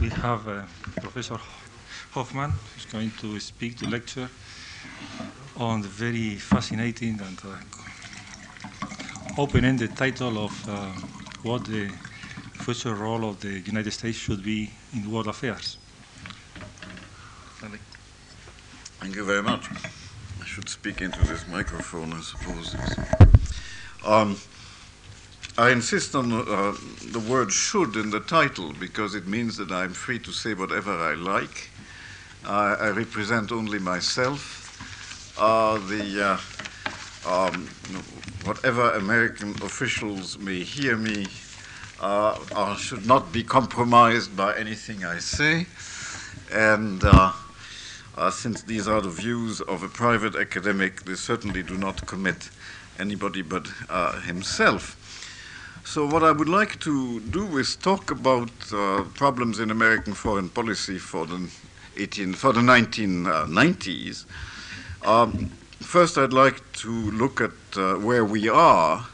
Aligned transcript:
we 0.00 0.08
have 0.08 0.46
uh, 0.46 0.62
Professor 1.00 1.38
Hoffman 2.12 2.52
who's 2.74 2.86
going 2.86 3.10
to 3.20 3.40
speak, 3.40 3.76
to 3.78 3.88
lecture 3.88 4.28
on 5.56 5.82
the 5.82 5.88
very 5.88 6.36
fascinating 6.36 7.20
and 7.20 7.40
uh, 7.44 7.56
open-ended 9.40 9.96
title 9.96 10.44
of 10.44 10.68
uh, 10.68 10.86
what 11.42 11.64
the 11.64 11.90
future 12.52 12.94
role 12.94 13.28
of 13.28 13.40
the 13.40 13.60
United 13.60 13.90
States 13.90 14.16
should 14.16 14.42
be 14.42 14.70
in 14.94 15.10
world 15.10 15.26
affairs. 15.26 15.78
Thank 19.00 19.14
you 19.14 19.24
very 19.24 19.42
much. 19.42 19.68
I 20.42 20.44
should 20.44 20.68
speak 20.68 21.00
into 21.00 21.24
this 21.26 21.46
microphone, 21.48 22.12
I 22.12 22.20
suppose. 22.20 22.74
Um, 24.04 24.36
I 25.58 25.70
insist 25.70 26.14
on 26.14 26.32
uh, 26.32 26.72
the 27.10 27.18
word 27.18 27.50
should 27.50 27.96
in 27.96 28.10
the 28.10 28.20
title 28.20 28.72
because 28.78 29.16
it 29.16 29.26
means 29.26 29.56
that 29.56 29.72
I'm 29.72 29.92
free 29.92 30.20
to 30.20 30.30
say 30.30 30.54
whatever 30.54 30.92
I 30.92 31.14
like. 31.14 31.70
I 32.44 32.90
represent 32.90 33.50
only 33.50 33.80
myself. 33.80 35.34
Uh, 35.36 35.78
the, 35.88 36.38
uh, 37.26 37.28
um, 37.28 37.66
whatever 38.44 38.92
American 38.92 39.50
officials 39.64 40.38
may 40.38 40.60
hear 40.60 40.96
me 40.96 41.26
uh, 42.00 42.76
should 42.76 43.04
not 43.04 43.32
be 43.32 43.42
compromised 43.42 44.36
by 44.36 44.56
anything 44.56 45.04
I 45.04 45.18
say. 45.18 45.66
And 46.52 47.02
uh, 47.02 47.32
since 48.30 48.62
these 48.62 48.86
are 48.86 49.00
the 49.00 49.10
views 49.10 49.60
of 49.62 49.82
a 49.82 49.88
private 49.88 50.36
academic, 50.36 51.02
they 51.02 51.16
certainly 51.16 51.64
do 51.64 51.76
not 51.76 52.06
commit 52.06 52.48
anybody 53.00 53.42
but 53.42 53.66
himself. 54.24 54.97
So, 55.90 56.04
what 56.04 56.22
I 56.22 56.32
would 56.32 56.50
like 56.50 56.78
to 56.80 57.18
do 57.18 57.56
is 57.56 57.74
talk 57.74 58.10
about 58.10 58.50
uh, 58.74 59.04
problems 59.14 59.58
in 59.58 59.70
American 59.70 60.12
foreign 60.12 60.50
policy 60.50 60.98
for 60.98 61.24
the 61.24 61.48
18 61.96 62.34
for 62.34 62.52
the 62.52 62.60
1990s. 62.60 64.26
Um, 65.02 65.50
first, 65.80 66.18
I'd 66.18 66.34
like 66.34 66.60
to 66.84 66.90
look 66.90 67.40
at 67.40 67.52
uh, 67.74 67.94
where 67.94 68.22
we 68.22 68.50
are, 68.50 69.06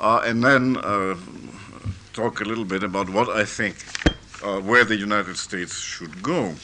uh, 0.00 0.22
and 0.24 0.42
then 0.42 0.76
uh, 0.78 1.14
talk 2.12 2.40
a 2.40 2.44
little 2.44 2.64
bit 2.64 2.82
about 2.82 3.08
what 3.08 3.28
I 3.28 3.44
think 3.44 3.76
uh, 4.42 4.58
where 4.58 4.84
the 4.84 4.96
United 4.96 5.36
States 5.36 5.78
should 5.78 6.20
go. 6.20 6.56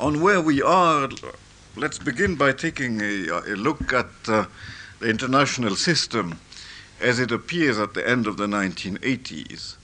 On 0.00 0.20
where 0.20 0.40
we 0.40 0.62
are, 0.62 1.08
let's 1.76 2.00
begin 2.00 2.34
by 2.34 2.50
taking 2.50 3.00
a, 3.00 3.28
a 3.28 3.54
look 3.54 3.92
at 3.92 4.10
uh, 4.26 4.46
the 4.98 5.08
international 5.08 5.76
system 5.76 6.40
as 7.02 7.18
it 7.18 7.32
appears 7.32 7.78
at 7.78 7.94
the 7.94 8.08
end 8.08 8.26
of 8.26 8.36
the 8.36 8.46
1980s. 8.46 9.76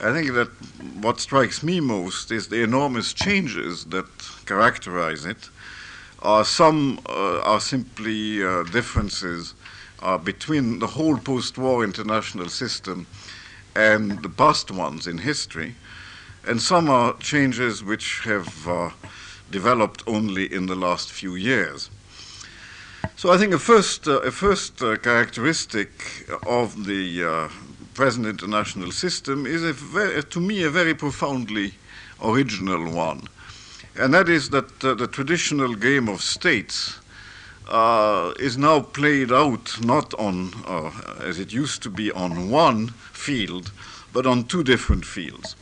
I 0.00 0.12
think 0.12 0.32
that 0.34 0.48
what 1.02 1.20
strikes 1.20 1.62
me 1.62 1.80
most 1.80 2.30
is 2.30 2.48
the 2.48 2.62
enormous 2.62 3.12
changes 3.12 3.86
that 3.86 4.06
characterize 4.46 5.24
it. 5.26 5.48
Uh, 6.22 6.42
some 6.44 7.00
uh, 7.08 7.40
are 7.40 7.60
simply 7.60 8.44
uh, 8.44 8.62
differences 8.64 9.54
uh, 10.02 10.18
between 10.18 10.78
the 10.78 10.86
whole 10.86 11.18
post 11.18 11.58
war 11.58 11.84
international 11.84 12.48
system 12.48 13.06
and 13.74 14.22
the 14.22 14.28
past 14.28 14.70
ones 14.70 15.06
in 15.06 15.18
history, 15.18 15.74
and 16.46 16.60
some 16.60 16.88
are 16.88 17.16
changes 17.18 17.84
which 17.84 18.20
have 18.24 18.66
uh, 18.68 18.90
developed 19.50 20.02
only 20.06 20.52
in 20.52 20.66
the 20.66 20.74
last 20.74 21.10
few 21.10 21.34
years. 21.34 21.90
So 23.20 23.30
I 23.30 23.36
think 23.36 23.52
a 23.52 23.58
first, 23.58 24.08
uh, 24.08 24.20
a 24.20 24.30
first 24.30 24.80
uh, 24.80 24.96
characteristic 24.96 25.90
of 26.46 26.86
the 26.86 27.22
uh, 27.22 27.48
present 27.92 28.26
international 28.26 28.92
system 28.92 29.44
is, 29.44 29.60
very, 29.60 30.22
to 30.22 30.40
me, 30.40 30.62
a 30.62 30.70
very 30.70 30.94
profoundly 30.94 31.74
original 32.24 32.90
one. 32.90 33.28
And 33.94 34.14
that 34.14 34.30
is 34.30 34.48
that 34.56 34.82
uh, 34.82 34.94
the 34.94 35.06
traditional 35.06 35.74
game 35.74 36.08
of 36.08 36.22
states 36.22 36.98
uh, 37.68 38.32
is 38.40 38.56
now 38.56 38.80
played 38.80 39.32
out 39.32 39.78
not 39.84 40.14
on, 40.14 40.54
uh, 40.66 40.90
as 41.20 41.38
it 41.38 41.52
used 41.52 41.82
to 41.82 41.90
be, 41.90 42.10
on 42.12 42.48
one 42.48 42.88
field, 42.88 43.70
but 44.14 44.24
on 44.24 44.44
two 44.44 44.64
different 44.64 45.04
fields. 45.04 45.56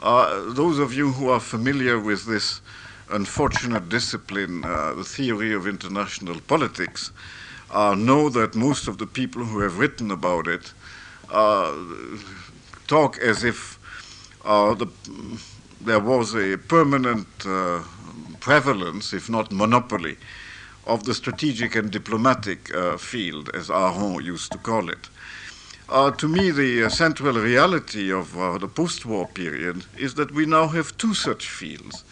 those 0.00 0.78
of 0.78 0.94
you 0.94 1.12
who 1.12 1.28
are 1.28 1.40
familiar 1.40 2.00
with 2.00 2.24
this 2.24 2.62
unfortunate 3.10 3.88
discipline, 3.88 4.64
uh, 4.64 4.94
the 4.94 5.04
theory 5.04 5.52
of 5.54 5.66
international 5.66 6.40
politics, 6.40 7.12
uh, 7.70 7.94
know 7.94 8.28
that 8.28 8.54
most 8.54 8.88
of 8.88 8.98
the 8.98 9.06
people 9.06 9.44
who 9.44 9.60
have 9.60 9.78
written 9.78 10.10
about 10.10 10.46
it 10.46 10.72
uh, 11.30 11.74
talk 12.86 13.18
as 13.18 13.44
if 13.44 13.78
the, 14.44 14.88
there 15.80 16.00
was 16.00 16.34
a 16.34 16.56
permanent 16.56 17.26
prevalence, 18.40 19.12
if 19.12 19.28
not 19.28 19.50
monopoly, 19.50 20.16
of 20.86 21.02
the 21.04 21.14
strategic 21.14 21.74
and 21.74 21.90
diplomatic 21.90 22.72
uh, 22.72 22.96
field, 22.96 23.50
as 23.54 23.70
Aron 23.70 24.24
used 24.24 24.52
to 24.52 24.58
call 24.58 24.88
it. 24.88 25.08
Uh, 25.88 26.10
to 26.12 26.28
me, 26.28 26.50
the 26.50 26.84
uh, 26.84 26.88
central 26.88 27.34
reality 27.34 28.12
of 28.12 28.32
the 28.60 28.68
post 28.68 29.04
war 29.04 29.26
period 29.26 29.84
is 29.96 30.14
that 30.14 30.30
we 30.32 30.46
now 30.46 30.68
have 30.68 30.96
two 30.96 31.14
such 31.14 31.48
fields 31.48 32.04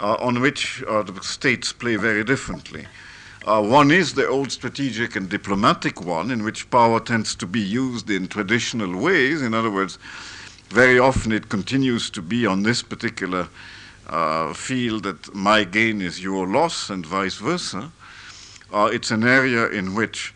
uh, 0.00 0.16
on 0.20 0.40
which 0.40 0.82
uh, 0.84 1.02
the 1.02 1.22
states 1.22 1.72
play 1.72 1.96
very 1.96 2.24
differently. 2.24 2.86
Uh, 3.46 3.62
one 3.62 3.90
is 3.90 4.14
the 4.14 4.28
old 4.28 4.52
strategic 4.52 5.16
and 5.16 5.28
diplomatic 5.28 6.04
one, 6.04 6.30
in 6.30 6.42
which 6.42 6.70
power 6.70 7.00
tends 7.00 7.34
to 7.34 7.46
be 7.46 7.60
used 7.60 8.10
in 8.10 8.28
traditional 8.28 9.00
ways. 9.00 9.42
In 9.42 9.54
other 9.54 9.70
words, 9.70 9.98
very 10.68 10.98
often 10.98 11.32
it 11.32 11.48
continues 11.48 12.10
to 12.10 12.20
be 12.20 12.46
on 12.46 12.62
this 12.62 12.82
particular 12.82 13.48
uh, 14.08 14.52
field 14.52 15.04
that 15.04 15.34
my 15.34 15.64
gain 15.64 16.02
is 16.02 16.22
your 16.22 16.46
loss, 16.46 16.90
and 16.90 17.06
vice 17.06 17.36
versa. 17.36 17.90
Uh, 18.72 18.90
it's 18.92 19.10
an 19.10 19.24
area 19.24 19.68
in 19.68 19.94
which 19.94 20.34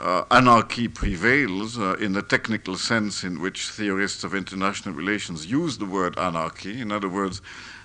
uh, 0.00 0.24
anarchy 0.30 0.88
prevails 0.88 1.76
in 1.76 2.12
the 2.12 2.22
technical 2.22 2.76
sense 2.76 3.22
in 3.22 3.40
which 3.40 3.68
theorists 3.68 4.24
of 4.24 4.34
international 4.34 4.94
relations 4.94 5.46
use 5.46 5.78
the 5.78 5.86
word 5.86 6.18
anarchy. 6.18 6.80
In 6.80 6.90
other 6.90 7.08
words, 7.08 7.40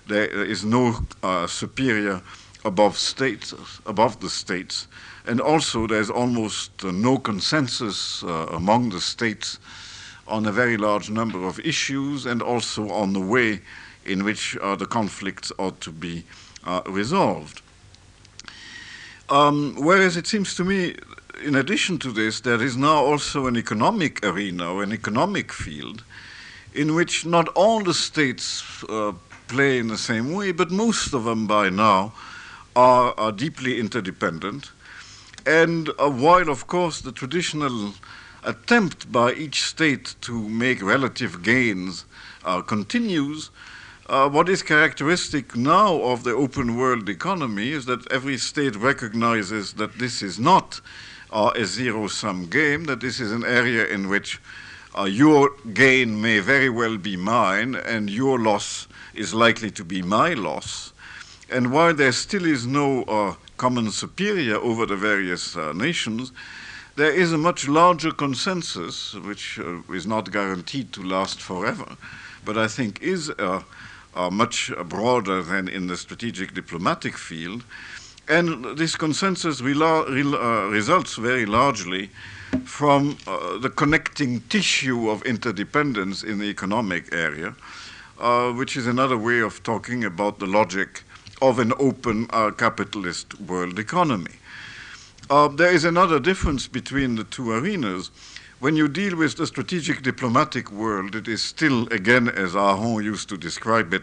there 0.07 0.43
is 0.43 0.63
no 0.63 0.99
uh, 1.23 1.47
superior 1.47 2.21
above 2.65 2.97
states, 2.97 3.53
above 3.85 4.19
the 4.19 4.29
states, 4.29 4.87
and 5.25 5.39
also 5.39 5.87
there's 5.87 6.09
almost 6.09 6.83
uh, 6.83 6.91
no 6.91 7.17
consensus 7.17 8.23
uh, 8.23 8.47
among 8.51 8.89
the 8.89 9.01
states 9.01 9.59
on 10.27 10.45
a 10.45 10.51
very 10.51 10.77
large 10.77 11.09
number 11.09 11.45
of 11.47 11.59
issues, 11.59 12.25
and 12.25 12.41
also 12.41 12.89
on 12.89 13.13
the 13.13 13.19
way 13.19 13.59
in 14.05 14.23
which 14.23 14.57
uh, 14.57 14.75
the 14.75 14.85
conflicts 14.85 15.51
ought 15.57 15.79
to 15.81 15.91
be 15.91 16.23
uh, 16.65 16.81
resolved. 16.87 17.61
Um, 19.29 19.75
whereas 19.77 20.15
it 20.15 20.27
seems 20.27 20.55
to 20.55 20.63
me, 20.63 20.95
in 21.43 21.55
addition 21.55 21.97
to 21.99 22.11
this, 22.11 22.41
there 22.41 22.61
is 22.61 22.77
now 22.77 23.03
also 23.03 23.47
an 23.47 23.57
economic 23.57 24.25
arena 24.25 24.77
an 24.77 24.93
economic 24.93 25.51
field 25.51 26.03
in 26.73 26.93
which 26.95 27.25
not 27.25 27.47
all 27.49 27.81
the 27.81 27.93
states 27.93 28.83
uh, 28.89 29.11
play 29.47 29.77
in 29.79 29.87
the 29.87 29.97
same 29.97 30.33
way, 30.33 30.51
but 30.51 30.71
most 30.71 31.13
of 31.13 31.23
them 31.23 31.47
by 31.47 31.69
now 31.69 32.13
are, 32.75 33.13
are 33.17 33.31
deeply 33.31 33.79
interdependent. 33.79 34.71
And 35.45 35.89
uh, 35.97 36.09
while, 36.09 36.49
of 36.49 36.67
course, 36.67 37.01
the 37.01 37.11
traditional 37.11 37.93
attempt 38.43 39.11
by 39.11 39.33
each 39.33 39.63
state 39.63 40.15
to 40.21 40.47
make 40.47 40.81
relative 40.81 41.41
gains 41.41 42.05
uh, 42.43 42.61
continues, 42.61 43.49
uh, 44.07 44.29
what 44.29 44.47
is 44.47 44.63
characteristic 44.63 45.55
now 45.55 46.01
of 46.01 46.23
the 46.23 46.31
open 46.31 46.77
world 46.77 47.09
economy 47.09 47.71
is 47.71 47.85
that 47.85 48.09
every 48.11 48.37
state 48.37 48.75
recognizes 48.75 49.73
that 49.73 49.99
this 49.99 50.21
is 50.21 50.39
not 50.39 50.79
uh, 51.31 51.51
a 51.55 51.65
zero 51.65 52.07
sum 52.07 52.45
game, 52.45 52.85
that 52.85 53.01
this 53.01 53.19
is 53.19 53.31
an 53.31 53.43
area 53.43 53.85
in 53.85 54.07
which 54.07 54.39
uh, 54.97 55.05
your 55.05 55.51
gain 55.73 56.21
may 56.21 56.39
very 56.39 56.69
well 56.69 56.97
be 56.97 57.15
mine 57.15 57.75
and 57.75 58.09
your 58.09 58.39
loss 58.39 58.87
is 59.13 59.33
likely 59.33 59.69
to 59.71 59.83
be 59.83 60.01
my 60.01 60.33
loss. 60.33 60.93
And 61.49 61.71
while 61.71 61.93
there 61.93 62.11
still 62.11 62.45
is 62.45 62.65
no 62.65 63.03
uh, 63.03 63.35
common 63.57 63.91
superior 63.91 64.55
over 64.55 64.85
the 64.85 64.95
various 64.95 65.55
uh, 65.55 65.71
nations, 65.73 66.31
there 66.95 67.11
is 67.11 67.31
a 67.31 67.37
much 67.37 67.67
larger 67.67 68.11
consensus, 68.11 69.13
which 69.13 69.59
uh, 69.59 69.81
is 69.93 70.07
not 70.07 70.31
guaranteed 70.31 70.91
to 70.93 71.03
last 71.03 71.39
forever, 71.39 71.95
but 72.43 72.57
I 72.57 72.67
think 72.67 73.01
is 73.01 73.29
uh, 73.29 73.61
uh, 74.15 74.29
much 74.31 74.71
broader 74.85 75.43
than 75.43 75.67
in 75.67 75.87
the 75.87 75.95
strategic 75.95 76.55
diplomatic 76.55 77.17
field. 77.17 77.63
And 78.27 78.77
this 78.77 78.95
consensus 78.95 79.61
results 79.61 81.15
very 81.15 81.45
largely 81.45 82.09
from 82.63 83.17
the 83.61 83.71
connecting 83.75 84.41
tissue 84.49 85.09
of 85.09 85.21
interdependence 85.23 86.23
in 86.23 86.37
the 86.39 86.45
economic 86.45 87.13
area 87.13 87.55
uh, 88.19 88.51
which 88.51 88.75
is 88.75 88.87
another 88.87 89.17
way 89.17 89.39
of 89.39 89.61
talking 89.63 90.03
about 90.03 90.39
the 90.39 90.45
logic 90.45 91.03
of 91.41 91.59
an 91.59 91.71
open 91.79 92.27
uh, 92.31 92.51
capitalist 92.51 93.39
world 93.41 93.77
economy. 93.77 94.31
Uh, 95.29 95.47
there 95.47 95.71
is 95.71 95.83
another 95.83 96.19
difference 96.19 96.67
between 96.67 97.15
the 97.15 97.23
two 97.23 97.51
arenas, 97.51 98.09
when 98.59 98.75
you 98.75 98.87
deal 98.87 99.15
with 99.15 99.37
the 99.37 99.45
strategic 99.45 100.01
diplomatic 100.01 100.71
world, 100.71 101.13
it 101.13 101.27
is 101.27 101.43
still, 101.43 101.87
again, 101.89 102.27
as 102.27 102.55
Aron 102.55 103.03
used 103.03 103.29
to 103.29 103.37
describe 103.37 103.93
it, 103.93 104.01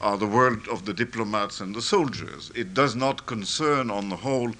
uh, 0.00 0.16
the 0.16 0.26
world 0.26 0.66
of 0.68 0.86
the 0.86 0.94
diplomats 0.94 1.60
and 1.60 1.74
the 1.74 1.82
soldiers. 1.82 2.50
It 2.54 2.72
does 2.72 2.96
not 2.96 3.26
concern, 3.26 3.90
on 3.90 4.08
the 4.08 4.16
whole, 4.16 4.52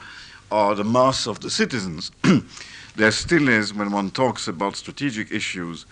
uh, 0.51 0.75
the 0.75 0.85
mass 0.85 1.27
of 1.27 1.41
the 1.41 1.49
citizens. 1.49 2.11
there 2.97 3.13
still 3.13 3.49
is, 3.49 3.73
when 3.73 3.93
one 3.93 4.11
talks 4.11 4.49
about 4.49 4.77
strategic 4.77 5.31
issues, 5.31 5.87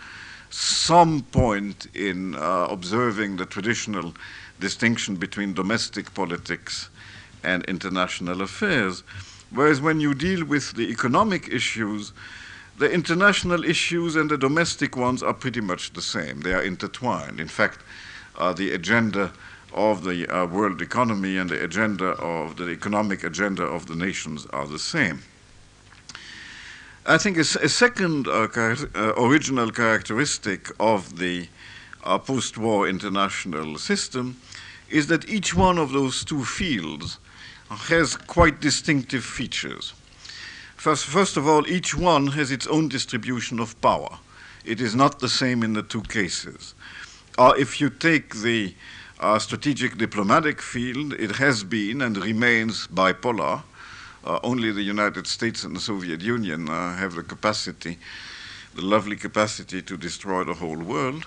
some 0.50 1.22
point 1.22 1.86
in 1.94 2.34
uh, 2.34 2.66
observing 2.70 3.36
the 3.36 3.46
traditional 3.46 4.14
distinction 4.60 5.16
between 5.16 5.52
domestic 5.54 6.12
politics 6.14 6.88
and 7.44 7.64
international 7.64 8.42
affairs. 8.42 9.02
Whereas 9.50 9.80
when 9.80 10.00
you 10.00 10.14
deal 10.14 10.44
with 10.44 10.74
the 10.74 10.90
economic 10.90 11.48
issues, 11.48 12.12
the 12.78 12.90
international 12.90 13.64
issues 13.64 14.16
and 14.16 14.30
the 14.30 14.38
domestic 14.38 14.96
ones 14.96 15.22
are 15.22 15.34
pretty 15.34 15.60
much 15.60 15.92
the 15.92 16.02
same. 16.02 16.40
They 16.40 16.54
are 16.54 16.62
intertwined. 16.62 17.40
In 17.40 17.48
fact, 17.48 17.80
uh, 18.36 18.52
the 18.52 18.72
agenda 18.72 19.32
of 19.74 20.04
the 20.04 20.26
uh, 20.28 20.46
world 20.46 20.80
economy 20.80 21.36
and 21.36 21.50
the 21.50 21.62
agenda 21.62 22.10
of 22.10 22.56
the 22.56 22.70
economic 22.70 23.24
agenda 23.24 23.62
of 23.62 23.86
the 23.86 23.96
nations 23.96 24.46
are 24.46 24.66
the 24.66 24.78
same. 24.78 25.22
I 27.10 27.16
think 27.16 27.38
a, 27.38 27.40
a 27.40 27.70
second 27.70 28.28
uh, 28.28 28.48
char 28.48 28.76
uh, 28.94 29.14
original 29.16 29.70
characteristic 29.70 30.70
of 30.78 31.18
the 31.18 31.48
uh, 32.04 32.18
post 32.18 32.58
war 32.58 32.86
international 32.86 33.78
system 33.78 34.36
is 34.90 35.06
that 35.06 35.26
each 35.26 35.54
one 35.54 35.78
of 35.78 35.92
those 35.92 36.22
two 36.22 36.44
fields 36.44 37.18
has 37.70 38.14
quite 38.14 38.60
distinctive 38.60 39.24
features. 39.24 39.94
First, 40.76 41.06
first 41.06 41.38
of 41.38 41.48
all, 41.48 41.66
each 41.66 41.96
one 41.96 42.26
has 42.26 42.50
its 42.50 42.66
own 42.66 42.90
distribution 42.90 43.58
of 43.58 43.80
power. 43.80 44.18
It 44.66 44.78
is 44.78 44.94
not 44.94 45.18
the 45.18 45.30
same 45.30 45.62
in 45.62 45.72
the 45.72 45.82
two 45.82 46.02
cases. 46.02 46.74
Uh, 47.38 47.54
if 47.56 47.80
you 47.80 47.88
take 47.88 48.34
the 48.42 48.74
uh, 49.18 49.38
strategic 49.38 49.96
diplomatic 49.96 50.60
field, 50.60 51.14
it 51.14 51.36
has 51.36 51.64
been 51.64 52.02
and 52.02 52.18
remains 52.18 52.86
bipolar. 52.88 53.62
Uh, 54.28 54.38
only 54.42 54.70
the 54.70 54.82
United 54.82 55.26
States 55.26 55.64
and 55.64 55.74
the 55.74 55.80
Soviet 55.80 56.20
Union 56.20 56.68
uh, 56.68 56.94
have 56.96 57.14
the 57.14 57.22
capacity, 57.22 57.96
the 58.74 58.82
lovely 58.82 59.16
capacity 59.16 59.80
to 59.80 59.96
destroy 59.96 60.44
the 60.44 60.52
whole 60.52 60.76
world. 60.76 61.24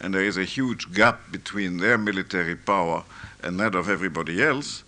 And 0.00 0.14
there 0.14 0.24
is 0.24 0.38
a 0.38 0.44
huge 0.44 0.90
gap 0.94 1.30
between 1.30 1.76
their 1.76 1.98
military 1.98 2.56
power 2.56 3.04
and 3.42 3.60
that 3.60 3.74
of 3.74 3.90
everybody 3.90 4.42
else. 4.42 4.84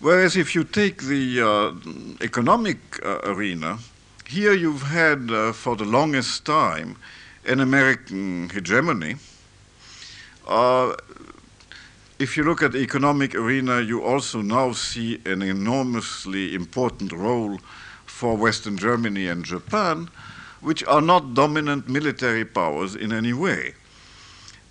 Whereas 0.00 0.36
if 0.36 0.56
you 0.56 0.64
take 0.64 1.04
the 1.04 1.40
uh, 1.40 2.24
economic 2.24 2.78
uh, 3.06 3.20
arena, 3.22 3.78
here 4.26 4.52
you've 4.52 4.82
had 4.82 5.30
uh, 5.30 5.52
for 5.52 5.76
the 5.76 5.84
longest 5.84 6.44
time 6.44 6.96
an 7.46 7.60
American 7.60 8.50
hegemony. 8.50 9.14
If 12.16 12.36
you 12.36 12.44
look 12.44 12.62
at 12.62 12.70
the 12.70 12.78
economic 12.78 13.34
arena, 13.34 13.80
you 13.80 14.04
also 14.04 14.40
now 14.40 14.70
see 14.70 15.20
an 15.26 15.42
enormously 15.42 16.54
important 16.54 17.10
role 17.10 17.58
for 18.06 18.36
Western 18.36 18.78
Germany 18.78 19.26
and 19.26 19.44
Japan, 19.44 20.08
which 20.60 20.84
are 20.84 21.00
not 21.00 21.34
dominant 21.34 21.88
military 21.88 22.44
powers 22.44 22.94
in 22.94 23.12
any 23.12 23.32
way. 23.32 23.74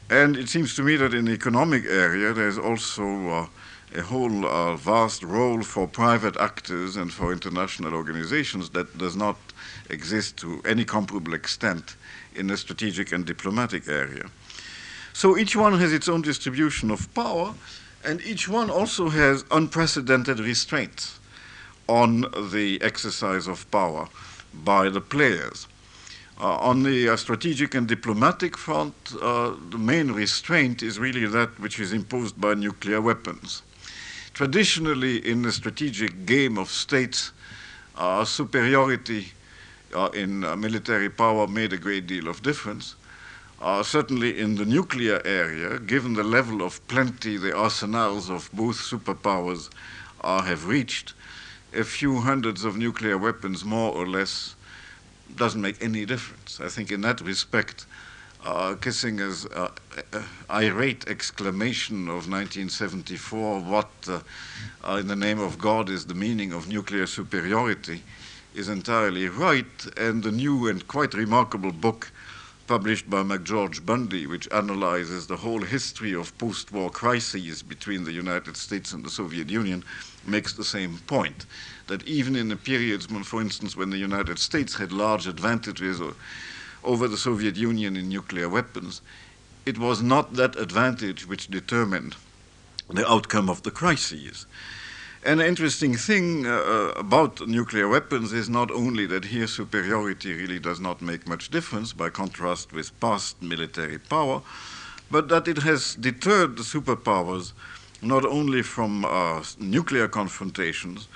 And 0.09 0.37
it 0.37 0.47
seems 0.47 0.73
to 0.75 0.83
me 0.83 0.95
that 0.95 1.13
in 1.13 1.25
the 1.25 1.33
economic 1.33 1.83
area, 1.83 2.31
there's 2.31 2.57
also 2.57 3.03
uh, 3.27 3.47
a 3.93 4.01
whole 4.01 4.45
uh, 4.45 4.77
vast 4.77 5.21
role 5.21 5.63
for 5.63 5.85
private 5.85 6.37
actors 6.37 6.95
and 6.95 7.11
for 7.11 7.33
international 7.33 7.93
organizations 7.93 8.69
that 8.69 8.97
does 8.97 9.17
not 9.17 9.35
exist 9.89 10.37
to 10.37 10.61
any 10.63 10.85
comparable 10.85 11.33
extent 11.33 11.97
in 12.35 12.47
the 12.47 12.55
strategic 12.55 13.11
and 13.11 13.25
diplomatic 13.25 13.89
area. 13.89 14.29
So 15.13 15.37
each 15.37 15.55
one 15.55 15.79
has 15.79 15.93
its 15.93 16.09
own 16.09 16.21
distribution 16.21 16.91
of 16.91 17.13
power, 17.13 17.53
and 18.03 18.21
each 18.21 18.49
one 18.49 18.69
also 18.69 19.09
has 19.09 19.45
unprecedented 19.51 20.39
restraints 20.39 21.19
on 21.87 22.25
the 22.51 22.81
exercise 22.81 23.47
of 23.47 23.69
power 23.71 24.07
by 24.53 24.89
the 24.89 25.01
players. 25.01 25.67
Uh, 26.41 26.57
on 26.57 26.83
the 26.83 27.09
uh, 27.09 27.15
strategic 27.15 27.75
and 27.75 27.87
diplomatic 27.87 28.57
front, 28.57 28.93
uh, 29.21 29.53
the 29.69 29.77
main 29.77 30.11
restraint 30.11 30.81
is 30.81 30.99
really 30.99 31.27
that 31.27 31.57
which 31.59 31.79
is 31.79 31.93
imposed 31.93 32.41
by 32.41 32.53
nuclear 32.55 32.99
weapons. 32.99 33.61
Traditionally, 34.33 35.17
in 35.17 35.43
the 35.43 35.51
strategic 35.51 36.25
game 36.25 36.57
of 36.57 36.69
states, 36.69 37.31
uh, 37.95 38.25
superiority 38.25 39.27
uh, 39.95 40.09
in 40.13 40.43
uh, 40.43 40.55
military 40.55 41.09
power 41.09 41.47
made 41.47 41.71
a 41.71 41.77
great 41.77 42.07
deal 42.07 42.27
of 42.27 42.41
difference. 42.41 42.95
Certainly 43.83 44.39
in 44.39 44.55
the 44.55 44.65
nuclear 44.65 45.21
area, 45.25 45.79
given 45.79 46.13
the 46.13 46.23
level 46.23 46.61
of 46.61 46.85
plenty 46.87 47.37
the 47.37 47.55
arsenals 47.55 48.29
of 48.29 48.49
both 48.53 48.77
superpowers 48.77 49.69
have 50.21 50.67
reached, 50.67 51.13
a 51.73 51.83
few 51.83 52.21
hundreds 52.21 52.63
of 52.63 52.77
nuclear 52.77 53.17
weapons, 53.17 53.65
more 53.65 53.91
or 53.91 54.07
less, 54.07 54.55
doesn't 55.35 55.61
make 55.61 55.81
any 55.81 56.05
difference. 56.05 56.59
I 56.61 56.67
think 56.67 56.91
in 56.91 57.01
that 57.01 57.21
respect, 57.21 57.85
uh, 58.45 58.75
Kissinger's 58.75 59.45
uh, 59.45 59.69
uh, 60.11 60.21
irate 60.49 61.07
exclamation 61.07 62.07
of 62.07 62.29
1974, 62.29 63.61
what 63.61 63.89
uh, 64.07 64.19
uh, 64.83 64.97
in 64.97 65.07
the 65.07 65.15
name 65.15 65.39
of 65.39 65.57
God 65.57 65.89
is 65.89 66.05
the 66.05 66.13
meaning 66.13 66.51
of 66.51 66.67
nuclear 66.67 67.07
superiority, 67.07 68.03
is 68.53 68.69
entirely 68.69 69.27
right. 69.29 69.65
And 69.97 70.23
the 70.23 70.31
new 70.31 70.67
and 70.67 70.87
quite 70.87 71.13
remarkable 71.13 71.71
book 71.71 72.11
published 72.67 73.09
by 73.09 73.21
McGeorge 73.23 73.85
Bundy, 73.85 74.25
which 74.25 74.51
analyzes 74.51 75.27
the 75.27 75.37
whole 75.37 75.61
history 75.61 76.13
of 76.13 76.37
post 76.37 76.71
war 76.71 76.89
crises 76.89 77.61
between 77.61 78.03
the 78.03 78.11
United 78.11 78.55
States 78.55 78.93
and 78.93 79.03
the 79.03 79.09
Soviet 79.09 79.49
Union, 79.49 79.83
makes 80.25 80.53
the 80.53 80.63
same 80.63 80.99
point. 80.99 81.45
That 81.87 82.07
even 82.07 82.35
in 82.35 82.49
the 82.49 82.55
periods, 82.55 83.09
when, 83.09 83.23
for 83.23 83.41
instance, 83.41 83.75
when 83.75 83.89
the 83.89 83.97
United 83.97 84.39
States 84.39 84.75
had 84.75 84.91
large 84.91 85.27
advantages 85.27 86.01
over 86.83 87.07
the 87.07 87.17
Soviet 87.17 87.57
Union 87.57 87.97
in 87.97 88.09
nuclear 88.09 88.47
weapons, 88.47 89.01
it 89.65 89.77
was 89.77 90.01
not 90.01 90.33
that 90.33 90.57
advantage 90.57 91.27
which 91.27 91.47
determined 91.47 92.15
the 92.89 93.09
outcome 93.09 93.49
of 93.49 93.63
the 93.63 93.71
crises. 93.71 94.45
An 95.25 95.39
interesting 95.39 95.95
thing 95.95 96.45
uh, 96.45 96.49
uh, 96.49 96.93
about 96.97 97.47
nuclear 97.47 97.87
weapons 97.87 98.33
is 98.33 98.49
not 98.49 98.69
only 98.71 99.05
that 99.05 99.23
here 99.25 99.47
superiority 99.47 100.33
really 100.33 100.59
does 100.59 100.81
not 100.81 101.01
make 101.01 101.25
much 101.25 101.47
difference 101.47 101.93
by 101.93 102.09
contrast 102.09 102.73
with 102.73 102.99
past 102.99 103.41
military 103.41 103.97
power, 103.97 104.41
but 105.09 105.29
that 105.29 105.47
it 105.47 105.59
has 105.59 105.95
deterred 105.95 106.57
the 106.57 106.63
superpowers 106.63 107.53
not 108.01 108.25
only 108.25 108.61
from 108.61 109.05
uh, 109.05 109.41
nuclear 109.57 110.09
confrontations, 110.09 111.07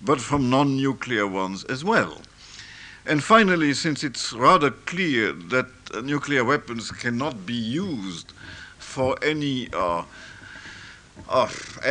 but 0.00 0.20
from 0.20 0.48
non 0.48 0.76
nuclear 0.76 1.26
ones 1.26 1.64
as 1.64 1.84
well. 1.84 2.20
And 3.04 3.24
finally, 3.24 3.74
since 3.74 4.04
it's 4.04 4.32
rather 4.32 4.70
clear 4.70 5.32
that 5.32 5.66
uh, 5.92 6.02
nuclear 6.02 6.44
weapons 6.44 6.92
cannot 6.92 7.44
be 7.44 7.54
used 7.54 8.32
for 8.78 9.16
any, 9.24 9.68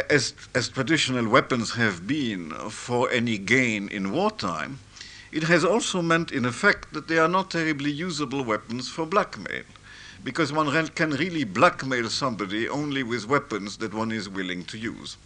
as, 0.10 0.34
as 0.54 0.70
traditional 0.70 1.28
weapons 1.28 1.72
have 1.76 2.08
been, 2.08 2.52
for 2.70 3.10
any 3.12 3.38
gain 3.38 3.90
in 3.90 4.12
wartime, 4.12 4.80
it 5.32 5.44
has 5.44 5.66
also 5.66 6.02
meant, 6.02 6.32
in 6.32 6.46
effect, 6.46 6.94
that 6.94 7.08
they 7.08 7.18
are 7.18 7.28
not 7.28 7.52
terribly 7.52 7.92
usable 7.92 8.44
weapons 8.44 8.90
for 8.90 9.06
blackmail. 9.06 9.64
Because 10.24 10.54
one 10.54 10.88
can 10.90 11.12
really 11.12 11.44
blackmail 11.44 12.10
somebody 12.10 12.70
only 12.70 13.04
with 13.04 13.28
weapons 13.28 13.78
that 13.78 13.94
one 13.94 14.12
is 14.12 14.30
willing 14.30 14.64
to 14.66 14.78
use. 14.78 15.18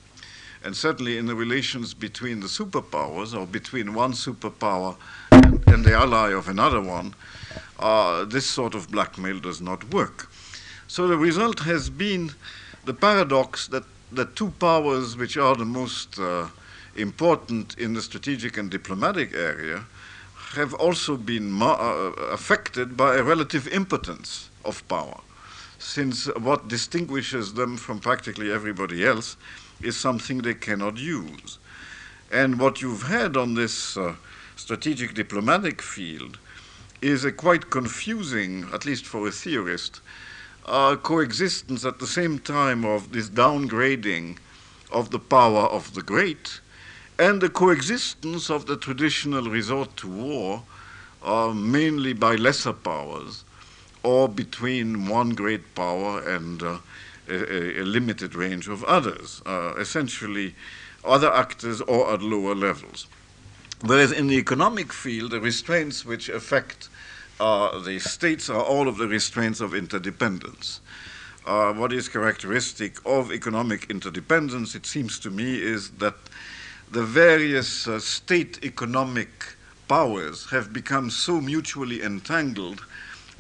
And 0.63 0.75
certainly 0.75 1.17
in 1.17 1.27
the 1.27 1.35
relations 1.35 1.93
between 1.93 2.41
the 2.41 2.47
superpowers 2.47 3.39
or 3.39 3.45
between 3.45 3.93
one 3.93 4.13
superpower 4.13 4.97
and, 5.31 5.65
and 5.67 5.85
the 5.85 5.93
ally 5.93 6.31
of 6.31 6.49
another 6.49 6.81
one, 6.81 7.13
uh, 7.77 8.25
this 8.25 8.45
sort 8.45 8.75
of 8.75 8.89
blackmail 8.89 9.39
does 9.39 9.61
not 9.61 9.93
work. 9.93 10.29
So 10.87 11.07
the 11.07 11.17
result 11.17 11.59
has 11.59 11.89
been 11.89 12.31
the 12.89 12.93
paradox 12.95 13.67
that 13.67 13.83
the 14.11 14.25
two 14.25 14.49
powers 14.59 15.15
which 15.15 15.37
are 15.37 15.55
the 15.55 15.63
most 15.63 16.17
uh, 16.17 16.47
important 16.95 17.77
in 17.77 17.93
the 17.93 18.01
strategic 18.01 18.57
and 18.57 18.71
diplomatic 18.71 19.31
area 19.31 19.83
have 20.55 20.73
also 20.73 21.15
been 21.15 21.61
uh, 21.61 21.75
affected 22.33 22.97
by 22.97 23.15
a 23.15 23.21
relative 23.21 23.67
impotence 23.67 24.49
of 24.65 24.81
power, 24.87 25.21
since 25.77 26.25
what 26.37 26.67
distinguishes 26.67 27.53
them 27.53 27.77
from 27.77 27.99
practically 27.99 28.51
everybody 28.51 29.05
else 29.05 29.37
is 29.83 29.95
something 29.95 30.39
they 30.39 30.55
cannot 30.55 30.97
use. 30.97 31.59
And 32.31 32.59
what 32.59 32.81
you've 32.81 33.03
had 33.03 33.37
on 33.37 33.53
this 33.53 33.97
uh, 33.97 34.15
strategic 34.55 35.13
diplomatic 35.13 35.79
field 35.83 36.39
is 37.03 37.23
a 37.23 37.31
quite 37.31 37.69
confusing, 37.69 38.67
at 38.73 38.83
least 38.83 39.05
for 39.05 39.27
a 39.27 39.31
theorist, 39.31 40.01
uh, 40.69 40.95
coexistence 40.95 41.83
at 41.83 41.99
the 41.99 42.07
same 42.07 42.39
time 42.39 42.85
of 42.85 43.11
this 43.11 43.29
downgrading 43.29 44.37
of 44.91 45.09
the 45.09 45.19
power 45.19 45.61
of 45.61 45.93
the 45.95 46.01
great 46.01 46.61
and 47.17 47.41
the 47.41 47.49
coexistence 47.49 48.49
of 48.49 48.65
the 48.67 48.77
traditional 48.77 49.49
resort 49.49 49.97
to 49.97 50.07
war 50.07 50.63
uh, 51.23 51.51
mainly 51.53 52.13
by 52.13 52.35
lesser 52.35 52.73
powers 52.73 53.43
or 54.03 54.29
between 54.29 55.07
one 55.07 55.31
great 55.31 55.75
power 55.75 56.21
and 56.21 56.63
uh, 56.63 56.77
a, 57.27 57.81
a, 57.81 57.83
limited 57.83 58.33
range 58.33 58.67
of 58.67 58.83
others, 58.85 59.41
uh, 59.45 59.73
essentially 59.77 60.55
other 61.03 61.31
actors 61.31 61.81
or 61.81 62.13
at 62.13 62.21
lower 62.21 62.55
levels. 62.55 63.07
Whereas 63.81 64.11
in 64.11 64.27
the 64.27 64.37
economic 64.37 64.91
field, 64.91 65.31
the 65.31 65.39
restraints 65.39 66.05
which 66.05 66.29
affect 66.29 66.88
uh, 67.39 67.79
the 67.79 67.99
states 67.99 68.49
are 68.49 68.63
all 68.63 68.87
of 68.87 68.97
the 68.97 69.07
restraints 69.07 69.61
of 69.61 69.73
interdependence. 69.73 70.81
Uh, 71.45 71.73
what 71.73 71.93
is 71.93 72.07
characteristic 72.07 72.97
of 73.05 73.31
economic 73.31 73.89
interdependence, 73.89 74.75
it 74.75 74.85
seems 74.85 75.19
to 75.19 75.29
me, 75.29 75.55
is 75.55 75.89
that 75.91 76.15
the 76.91 77.03
various 77.03 77.87
uh, 77.87 77.99
state 77.99 78.59
economic 78.63 79.55
powers 79.87 80.49
have 80.51 80.71
become 80.73 81.09
so 81.09 81.41
mutually 81.41 82.01
entangled 82.01 82.85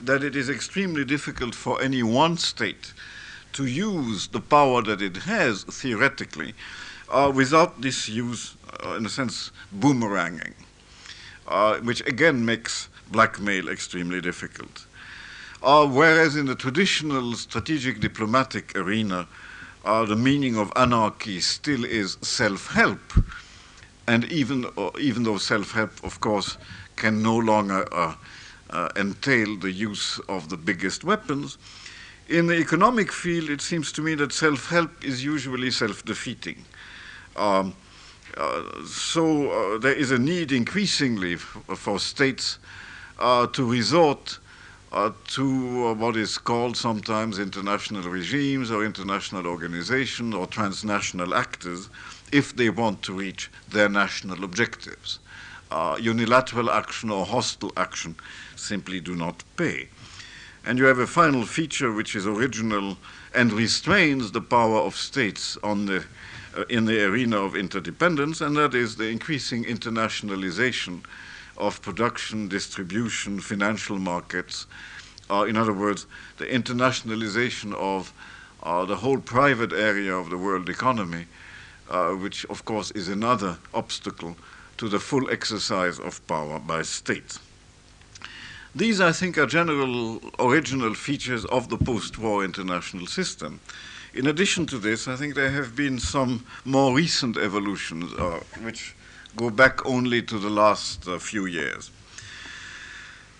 that 0.01 0.23
it 0.23 0.35
is 0.35 0.49
extremely 0.49 1.05
difficult 1.05 1.53
for 1.53 1.81
any 1.81 2.01
one 2.01 2.37
state 2.37 2.93
to 3.53 3.65
use 3.65 4.27
the 4.27 4.39
power 4.39 4.81
that 4.81 5.01
it 5.01 5.17
has 5.17 5.63
theoretically 5.63 6.53
uh, 7.09 7.31
without 7.33 7.81
this 7.81 8.07
use, 8.07 8.55
uh, 8.85 8.95
in 8.95 9.05
a 9.05 9.09
sense, 9.09 9.51
boomeranging, 9.77 10.53
uh, 11.47 11.77
which 11.79 12.01
again 12.07 12.45
makes 12.45 12.88
blackmail 13.11 13.69
extremely 13.69 14.21
difficult. 14.21 14.85
Uh, 15.61 15.85
whereas 15.87 16.35
in 16.35 16.45
the 16.45 16.55
traditional 16.55 17.33
strategic 17.33 17.99
diplomatic 17.99 18.75
arena, 18.77 19.27
uh, 19.85 20.05
the 20.05 20.15
meaning 20.15 20.57
of 20.57 20.71
anarchy 20.75 21.39
still 21.39 21.83
is 21.83 22.17
self-help, 22.21 23.13
and 24.07 24.25
even 24.25 24.65
uh, 24.77 24.89
even 24.99 25.23
though 25.23 25.37
self-help, 25.37 25.91
of 26.03 26.19
course, 26.19 26.57
can 26.95 27.21
no 27.21 27.37
longer 27.37 27.85
entail 28.95 29.57
the 29.57 29.71
use 29.71 30.19
of 30.29 30.49
the 30.49 30.57
biggest 30.57 31.03
weapons, 31.03 31.57
in 32.29 32.45
the 32.45 32.57
economic 32.57 33.11
field, 33.11 33.49
it 33.49 33.59
seems 33.59 33.91
to 33.93 34.01
me 34.01 34.13
that 34.15 34.31
self 34.31 34.69
help 34.69 35.03
is 35.03 35.23
usually 35.23 35.71
self 35.71 36.05
defeating. 36.05 36.63
Um, 37.35 37.73
uh, 38.37 38.85
so 38.85 39.49
uh, 39.49 39.77
there 39.79 39.93
is 39.93 40.11
a 40.11 40.19
need 40.19 40.51
increasingly 40.51 41.37
for 41.37 41.99
states 41.99 42.59
uh, 43.19 43.47
to 43.47 43.69
resort 43.69 44.39
uh, 44.91 45.11
to 45.27 45.87
uh, 45.87 45.93
what 45.93 46.15
is 46.15 46.37
called 46.37 46.75
sometimes 46.75 47.37
international 47.37 48.09
regimes 48.09 48.71
or 48.71 48.83
international 48.83 49.45
organizations 49.45 50.33
or 50.33 50.47
transnational 50.47 51.35
actors 51.35 51.89
if 52.31 52.55
they 52.55 52.69
want 52.69 53.03
to 53.03 53.13
reach 53.13 53.51
their 53.69 53.89
national 53.89 54.43
objectives. 54.43 55.19
Uh, 55.69 55.95
unilateral 56.01 56.71
action 56.71 57.11
or 57.11 57.25
hostile 57.25 57.71
action 57.77 58.15
simply 58.55 58.99
do 58.99 59.15
not 59.15 59.43
pay. 59.55 59.87
And 60.65 60.79
you 60.79 60.85
have 60.85 60.97
a 60.97 61.07
final 61.07 61.45
feature 61.45 61.91
which 61.91 62.15
is 62.15 62.25
original 62.25 62.97
and 63.35 63.53
restrains 63.53 64.31
the 64.31 64.41
power 64.41 64.79
of 64.79 64.95
states 64.95 65.55
on 65.63 65.85
the, 65.85 66.03
uh, 66.57 66.63
in 66.69 66.85
the 66.85 67.05
arena 67.05 67.37
of 67.37 67.55
interdependence, 67.55 68.41
and 68.41 68.57
that 68.57 68.73
is 68.73 68.95
the 68.95 69.07
increasing 69.07 69.63
internationalization 69.65 71.01
of 71.59 71.81
production, 71.81 72.47
distribution, 72.47 73.39
financial 73.39 73.99
markets. 73.99 74.65
Uh, 75.29 75.43
in 75.43 75.57
other 75.57 75.73
words, 75.73 76.07
the 76.37 76.45
internationalization 76.45 77.73
of 77.75 78.13
uh, 78.63 78.85
the 78.85 78.95
whole 78.95 79.19
private 79.19 79.73
area 79.73 80.13
of 80.13 80.29
the 80.29 80.37
world 80.37 80.69
economy, 80.69 81.25
uh, 81.89 82.11
which 82.11 82.45
of 82.45 82.65
course 82.65 82.91
is 82.91 83.07
another 83.07 83.57
obstacle 83.73 84.35
to 84.77 84.89
the 84.89 84.99
full 84.99 85.29
exercise 85.29 85.99
of 85.99 86.25
power 86.27 86.59
by 86.59 86.81
states. 86.81 87.39
These, 88.75 89.01
I 89.01 89.11
think, 89.11 89.37
are 89.37 89.47
general 89.47 90.21
original 90.39 90.93
features 90.93 91.43
of 91.45 91.69
the 91.69 91.77
post-war 91.77 92.45
international 92.45 93.07
system. 93.07 93.59
In 94.13 94.27
addition 94.27 94.65
to 94.67 94.77
this, 94.77 95.07
I 95.07 95.15
think 95.15 95.35
there 95.35 95.51
have 95.51 95.75
been 95.75 95.99
some 95.99 96.45
more 96.65 96.95
recent 96.95 97.37
evolutions, 97.37 98.13
uh, 98.13 98.39
which 98.61 98.95
go 99.35 99.49
back 99.49 99.85
only 99.85 100.21
to 100.23 100.39
the 100.39 100.49
last 100.49 101.07
uh, 101.07 101.19
few 101.19 101.45
years. 101.45 101.91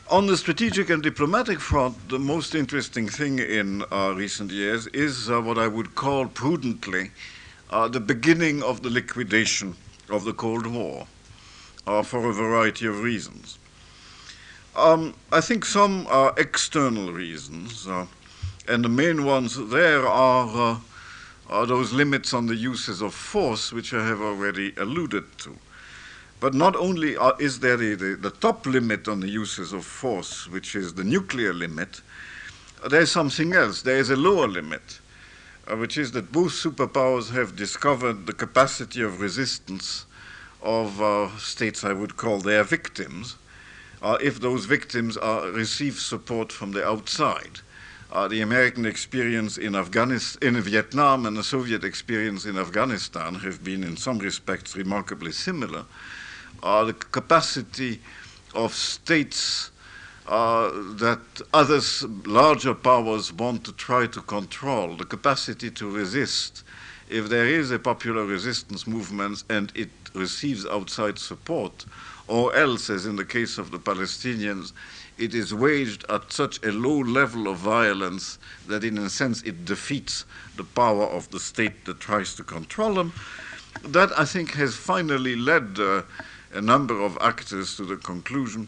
On 0.10 0.25
the 0.25 0.38
strategic 0.38 0.89
and 0.89 1.03
diplomatic 1.03 1.60
front, 1.60 2.10
the 2.10 2.17
most 2.17 2.55
interesting 2.55 3.08
thing 3.08 3.38
in 3.38 3.84
uh, 3.91 4.13
recent 4.15 4.51
years 4.51 4.88
is 4.88 5.29
uh, 5.29 5.39
what 5.39 5.60
I 5.60 5.67
would 5.67 5.93
call 5.93 6.25
prudently 6.25 7.12
uh, 7.69 7.88
the 7.88 8.00
beginning 8.00 8.63
of 8.63 8.81
the 8.81 8.89
liquidation 8.89 9.75
of 10.10 10.24
the 10.25 10.34
Cold 10.34 10.65
War 10.65 11.05
uh, 11.86 12.01
for 12.01 12.27
a 12.27 12.34
variety 12.34 12.88
of 12.88 13.03
reasons. 13.03 13.60
Um, 14.75 15.13
I 15.31 15.41
think 15.41 15.65
some 15.65 16.08
are 16.08 16.34
external 16.38 17.12
reasons, 17.12 17.88
uh, 17.88 18.05
and 18.67 18.84
the 18.84 18.89
main 18.89 19.25
ones 19.25 19.58
there 19.69 20.08
are, 20.08 20.72
uh, 20.72 20.77
are 21.50 21.65
those 21.65 21.91
limits 21.93 22.34
on 22.34 22.48
the 22.48 22.55
uses 22.55 23.01
of 23.01 23.13
force, 23.13 23.72
which 23.72 23.93
I 23.93 24.08
have 24.08 24.22
already 24.22 24.74
alluded 24.77 25.38
to. 25.39 25.58
But 26.39 26.53
not 26.53 26.75
only 26.75 27.17
are, 27.17 27.36
is 27.39 27.60
there 27.60 27.75
the, 27.75 27.96
the, 27.96 28.15
the, 28.15 28.29
top 28.29 28.65
limit 28.65 29.08
on 29.08 29.19
the 29.19 29.27
uses 29.27 29.74
of 29.74 29.84
force, 29.84 30.48
which 30.48 30.75
is 30.75 30.93
the 30.93 31.03
nuclear 31.03 31.53
limit, 31.53 32.01
there's 32.89 33.12
something 33.12 33.53
else. 33.53 33.81
There 33.81 33.98
is 33.98 34.10
a 34.10 34.15
lower 34.15 34.48
limit, 34.48 35.00
uh, 35.67 35.75
which 35.75 35.98
is 35.98 36.13
that 36.13 36.31
both 36.31 36.51
superpowers 36.51 37.31
have 37.31 37.58
discovered 37.58 38.25
the 38.25 38.34
capacity 38.34 39.01
of 39.01 39.19
resistance 39.19 40.05
of 40.62 41.01
uh, 41.01 41.36
states 41.38 41.84
I 41.84 41.93
would 41.93 42.15
call 42.15 42.39
their 42.39 42.63
victims 42.63 43.36
uh, 44.01 44.17
if 44.22 44.39
those 44.39 44.65
victims 44.65 45.17
are, 45.17 45.48
receive 45.51 45.96
support 46.00 46.51
from 46.51 46.72
the 46.72 46.86
outside. 46.86 47.60
Uh, 48.12 48.27
the 48.27 48.41
American 48.41 48.86
experience 48.86 49.58
in, 49.58 49.75
Afghanistan, 49.75 50.55
in 50.55 50.62
Vietnam 50.62 51.25
and 51.25 51.38
the 51.38 51.43
Soviet 51.43 51.84
experience 51.84 52.46
in 52.46 52.58
Afghanistan 52.58 53.36
have 53.36 53.63
been, 53.63 53.84
in 53.84 53.98
some 53.98 54.17
respects, 54.19 54.75
remarkably 54.75 55.31
similar. 55.31 55.86
Uh, 56.62 56.84
the 56.86 56.94
capacity 56.94 58.00
of 58.54 58.74
states 58.74 59.72
uh, 60.28 60.70
that 60.96 61.22
others, 61.54 62.04
larger 62.25 62.74
powers, 62.74 63.34
want 63.34 63.63
to 63.63 63.72
try 63.74 64.06
to 64.06 64.22
control, 64.22 64.96
the 64.96 65.06
capacity 65.06 65.72
to 65.72 65.89
resist. 65.89 66.63
If 67.10 67.30
there 67.30 67.48
is 67.48 67.72
a 67.72 67.80
popular 67.80 68.25
resistance 68.25 68.86
movement 68.86 69.44
and 69.50 69.72
it 69.75 69.89
receives 70.13 70.66
outside 70.66 71.18
support, 71.18 71.86
or 72.28 72.56
else, 72.56 72.92
as 72.92 73.08
in 73.08 73.16
the 73.16 73.25
case 73.25 73.58
of 73.58 73.72
the 73.72 73.80
Palestinians, 73.80 74.72
it 75.18 75.34
is 75.34 75.54
waged 75.54 76.06
at 76.10 76.32
such 76.32 76.63
a 76.63 76.72
low 76.72 77.00
level 77.00 77.48
of 77.48 77.58
violence 77.58 78.38
that, 78.68 78.84
in 78.84 78.98
a 79.00 79.10
sense, 79.10 79.42
it 79.42 79.66
defeats 79.66 80.25
the 80.56 80.63
power 80.63 81.06
of 81.06 81.30
the 81.32 81.39
state 81.39 81.86
that 81.86 82.00
tries 82.00 82.36
to 82.36 82.44
control 82.44 82.94
them. 82.94 83.13
That, 83.84 84.12
I 84.18 84.25
think, 84.25 84.54
has 84.54 84.75
finally 84.75 85.36
led 85.36 85.80
uh, 85.80 86.04
a 86.53 86.62
number 86.62 87.00
of 87.01 87.18
actors 87.22 87.75
to 87.77 87.86
the 87.86 87.98
conclusion 87.98 88.68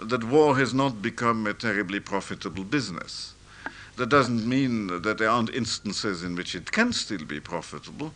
that 0.00 0.24
war 0.24 0.56
has 0.56 0.72
not 0.72 1.02
become 1.02 1.46
a 1.46 1.54
terribly 1.54 2.00
profitable 2.00 2.64
business. 2.64 3.34
That 3.96 4.08
doesn't 4.08 4.48
mean 4.48 5.02
that 5.02 5.18
there 5.18 5.28
aren't 5.28 5.50
instances 5.50 6.22
in 6.22 6.36
which 6.36 6.54
it 6.54 6.70
can 6.70 6.92
still 6.92 7.24
be 7.24 7.40
profitable, 7.40 8.14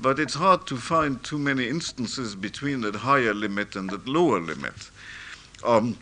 but 0.00 0.18
it's 0.18 0.34
hard 0.34 0.66
to 0.66 0.76
find 0.76 1.22
too 1.22 1.38
many 1.38 1.68
instances 1.68 2.34
between 2.34 2.80
that 2.80 2.96
higher 2.96 3.32
limit 3.32 3.76
and 3.76 3.88
that 3.90 4.08
lower 4.08 4.40
limit. 4.40 4.90
Um, 5.64 5.96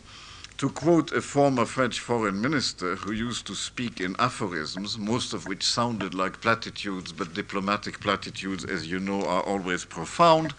to 0.57 0.69
quote 0.69 1.11
a 1.11 1.21
former 1.21 1.65
French 1.65 1.99
foreign 1.99 2.39
minister 2.39 2.95
who 2.95 3.11
used 3.11 3.45
to 3.47 3.55
speak 3.55 3.99
in 3.99 4.15
aphorisms, 4.17 4.97
most 4.97 5.33
of 5.33 5.47
which 5.47 5.63
sounded 5.63 6.13
like 6.13 6.41
platitudes, 6.41 7.11
but 7.11 7.33
diplomatic 7.33 7.99
platitudes, 7.99 8.63
as 8.63 8.87
you 8.87 8.99
know, 8.99 9.25
are 9.25 9.43
always 9.43 9.83
profound. 9.85 10.53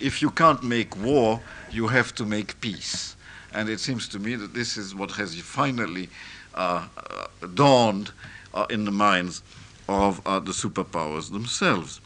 If 0.00 0.20
you 0.20 0.30
can't 0.30 0.62
make 0.62 0.96
war, 0.96 1.40
you 1.70 1.88
have 1.88 2.14
to 2.16 2.24
make 2.24 2.60
peace. 2.60 3.16
And 3.52 3.68
it 3.68 3.80
seems 3.80 4.08
to 4.08 4.18
me 4.18 4.34
that 4.36 4.52
this 4.52 4.76
is 4.76 4.94
what 4.94 5.12
has 5.12 5.38
finally 5.40 6.08
uh, 6.54 6.86
uh, 6.96 7.46
dawned 7.54 8.12
uh, 8.52 8.66
in 8.70 8.84
the 8.84 8.90
minds 8.90 9.42
of 9.88 10.20
uh, 10.26 10.40
the 10.40 10.52
superpowers 10.52 11.30
themselves. 11.30 12.00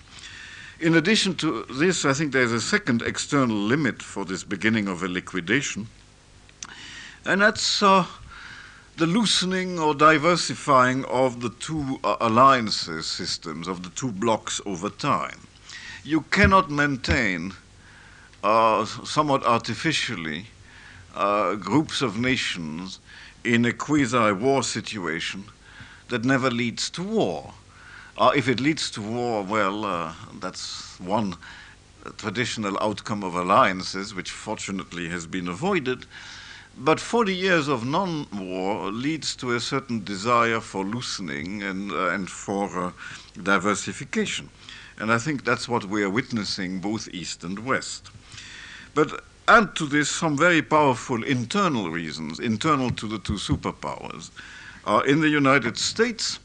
In 0.81 0.95
addition 0.95 1.35
to 1.37 1.65
this, 1.65 2.05
I 2.05 2.13
think 2.13 2.33
there's 2.33 2.53
a 2.53 2.61
second 2.61 3.03
external 3.03 3.57
limit 3.57 4.03
for 4.03 4.25
this 4.25 4.45
beginning 4.45 4.89
of 4.89 5.03
a 5.03 5.09
liquidation, 5.09 5.89
and 7.27 7.43
that's 7.43 7.83
uh, 7.83 8.07
the 8.97 9.07
loosening 9.07 9.79
or 9.79 9.95
diversifying 9.95 11.05
of 11.05 11.41
the 11.41 11.51
two 11.51 12.01
uh, 12.03 12.17
alliances 12.21 13.07
systems, 13.07 13.69
of 13.69 13.83
the 13.83 13.91
two 13.91 14.11
blocks 14.11 14.61
over 14.65 14.89
time. 14.89 15.41
You 16.03 16.23
cannot 16.31 16.71
maintain, 16.71 17.53
somewhat 18.43 19.45
artificially, 19.45 20.47
uh, 21.15 21.55
groups 21.55 22.03
of 22.03 22.19
nations 22.19 22.99
in 23.45 23.65
a 23.65 23.73
quasi 23.73 24.33
war 24.33 24.63
situation 24.63 25.45
that 26.09 26.25
never 26.25 26.51
leads 26.51 26.91
to 26.91 27.03
war. 27.03 27.55
Uh, 28.19 28.33
if 28.35 28.49
it 28.49 28.61
leads 28.61 28.91
to 28.91 29.01
war, 29.01 29.43
well, 29.43 29.85
uh, 29.85 30.13
that's 30.41 30.99
one 31.01 31.37
traditional 32.17 32.79
outcome 32.81 33.23
of 33.23 33.35
alliances, 33.35 34.15
which 34.15 34.31
fortunately 34.31 35.09
has 35.09 35.27
been 35.27 35.49
avoided. 35.49 36.07
but 36.79 37.01
40 37.01 37.35
years 37.35 37.69
of 37.69 37.85
non 37.85 38.27
war 38.33 38.91
leads 38.91 39.37
to 39.37 39.55
a 39.55 39.61
certain 39.61 40.03
desire 40.05 40.61
for 40.61 40.85
loosening 40.85 41.63
and, 41.63 41.93
uh, 41.93 42.09
and 42.09 42.31
for 42.31 42.87
uh, 42.87 42.93
diversification. 43.43 44.49
And 45.01 45.11
I 45.11 45.19
think 45.19 45.45
that's 45.45 45.69
what 45.69 45.87
we 45.87 46.03
are 46.03 46.11
witnessing 46.11 46.81
both 46.81 47.09
East 47.09 47.43
and 47.43 47.59
West. 47.65 48.11
But 48.95 49.25
add 49.49 49.75
to 49.77 49.87
this 49.87 50.11
some 50.11 50.37
very 50.37 50.63
powerful 50.63 51.25
internal 51.25 51.91
reasons, 51.91 52.39
internal 52.39 52.91
to 52.91 53.09
the 53.09 53.19
two 53.19 53.35
superpowers. 53.35 54.31
Uh, 54.87 55.03
in 55.07 55.21
the 55.21 55.29
United 55.29 55.79
States, 55.79 56.39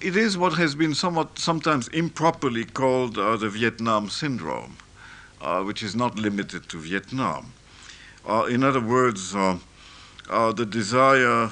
it 0.00 0.16
is 0.16 0.36
what 0.36 0.54
has 0.54 0.74
been 0.74 0.94
somewhat 0.94 1.38
sometimes 1.38 1.88
improperly 1.88 2.64
called 2.64 3.18
uh, 3.18 3.36
the 3.36 3.48
Vietnam 3.48 4.08
syndrome, 4.08 4.76
uh, 5.40 5.62
which 5.62 5.82
is 5.82 5.94
not 5.94 6.18
limited 6.18 6.68
to 6.68 6.78
Vietnam. 6.78 7.52
Uh, 8.26 8.46
in 8.50 8.64
other 8.64 8.80
words, 8.80 9.34
uh, 9.34 9.58
uh, 10.30 10.52
the 10.52 10.66
desire 10.66 11.50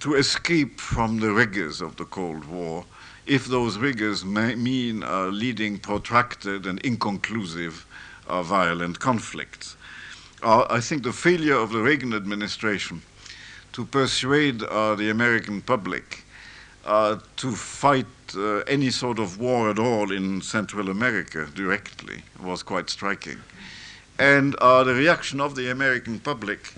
to 0.00 0.14
escape 0.14 0.80
from 0.80 1.18
the 1.18 1.32
rigors 1.32 1.80
of 1.80 1.96
the 1.96 2.04
Cold 2.04 2.44
War, 2.44 2.84
if 3.26 3.46
those 3.46 3.78
rigors 3.78 4.24
mean 4.24 5.00
leading 5.30 5.78
protracted 5.78 6.66
and 6.66 6.78
inconclusive 6.80 7.86
violent 8.28 8.98
conflicts. 8.98 9.76
I 10.42 10.80
think 10.80 11.04
the 11.04 11.12
failure 11.12 11.56
of 11.56 11.70
the 11.70 11.80
Reagan 11.80 12.14
administration 12.14 13.02
to 13.72 13.84
persuade 13.84 14.60
the 14.60 15.08
American 15.10 15.62
public 15.62 16.24
uh, 16.84 17.16
to 17.36 17.52
fight 17.52 18.06
uh, 18.34 18.58
any 18.60 18.90
sort 18.90 19.18
of 19.18 19.38
war 19.38 19.70
at 19.70 19.78
all 19.78 20.10
in 20.10 20.40
Central 20.40 20.90
America 20.90 21.46
directly 21.54 22.22
was 22.42 22.62
quite 22.62 22.90
striking. 22.90 23.38
And 24.18 24.54
uh, 24.56 24.82
the 24.84 24.94
reaction 24.94 25.40
of 25.40 25.54
the 25.54 25.70
American 25.70 26.18
public 26.18 26.74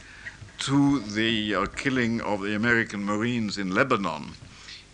to 0.58 1.00
the 1.00 1.54
uh, 1.54 1.66
killing 1.66 2.20
of 2.20 2.42
the 2.42 2.54
American 2.54 3.04
Marines 3.04 3.56
in 3.56 3.74
Lebanon 3.74 4.32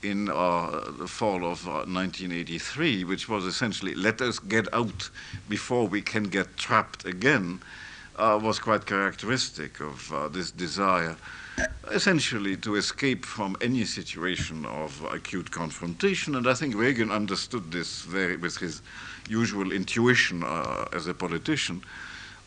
in 0.03 0.29
uh, 0.29 0.91
the 0.99 1.07
fall 1.07 1.45
of 1.45 1.67
1983, 1.67 3.05
which 3.05 3.29
was 3.29 3.45
essentially 3.45 3.95
let 3.95 4.21
us 4.21 4.39
get 4.39 4.73
out 4.73 5.11
before 5.49 5.87
we 5.87 6.03
can 6.03 6.25
get 6.25 6.57
trapped 6.57 7.05
again, 7.05 7.61
was 8.19 8.59
quite 8.59 8.85
characteristic 8.85 9.81
of 9.81 10.33
this 10.33 10.51
desire 10.51 11.17
essentially 11.91 12.57
to 12.57 12.77
escape 12.77 13.25
from 13.25 13.57
any 13.61 13.85
situation 13.85 14.65
of 14.67 15.05
acute 15.13 15.51
confrontation. 15.51 16.35
And 16.35 16.47
I 16.47 16.55
think 16.55 16.75
Reagan 16.75 17.11
understood 17.11 17.73
this 17.73 18.03
very, 18.03 18.37
with 18.37 18.59
his 18.59 18.83
usual 19.29 19.73
intuition 19.73 20.43
uh, 20.43 20.87
as 20.93 21.07
a 21.07 21.15
politician, 21.15 21.83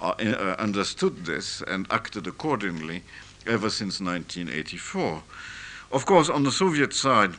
uh, 0.01 0.13
uh, 0.19 0.55
understood 0.60 1.25
this 1.25 1.62
and 1.67 1.88
acted 1.89 2.27
accordingly 2.27 3.03
ever 3.45 3.69
since 3.69 4.00
1984. 4.00 5.24
Of 5.94 6.08
course, 6.08 6.28
on 6.28 6.42
the 6.42 6.52
Soviet 6.52 6.92
side, 6.92 7.36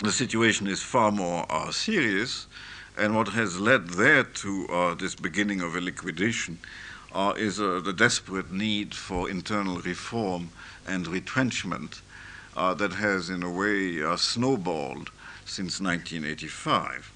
the 0.00 0.12
situation 0.12 0.66
is 0.66 0.82
far 0.82 1.10
more 1.10 1.46
uh, 1.48 1.70
serious, 1.70 2.46
and 2.98 3.16
what 3.16 3.28
has 3.28 3.58
led 3.58 3.88
there 3.88 4.24
to 4.24 4.66
uh, 4.68 4.94
this 4.94 5.14
beginning 5.14 5.62
of 5.62 5.74
a 5.74 5.80
liquidation 5.80 6.58
uh, 7.14 7.32
is 7.34 7.56
the 7.56 7.94
desperate 7.96 8.52
need 8.52 8.94
for 8.94 9.30
internal 9.30 9.78
reform 9.78 10.50
and 10.86 11.06
retrenchment 11.06 12.02
uh, 12.58 12.74
that 12.74 12.92
has, 12.92 13.30
in 13.30 13.42
a 13.42 13.50
way, 13.50 14.02
uh, 14.02 14.16
snowballed 14.16 15.10
since 15.46 15.80
1985. 15.80 17.10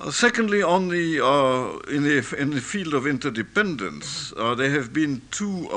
Uh, 0.00 0.10
secondly, 0.10 0.60
on 0.60 0.88
the, 0.88 1.24
uh, 1.24 1.78
in, 1.88 2.02
the, 2.02 2.36
in 2.36 2.50
the 2.50 2.60
field 2.60 2.94
of 2.94 3.06
interdependence, 3.06 4.32
uh, 4.36 4.56
there 4.56 4.70
have 4.70 4.92
been 4.92 5.22
two 5.30 5.68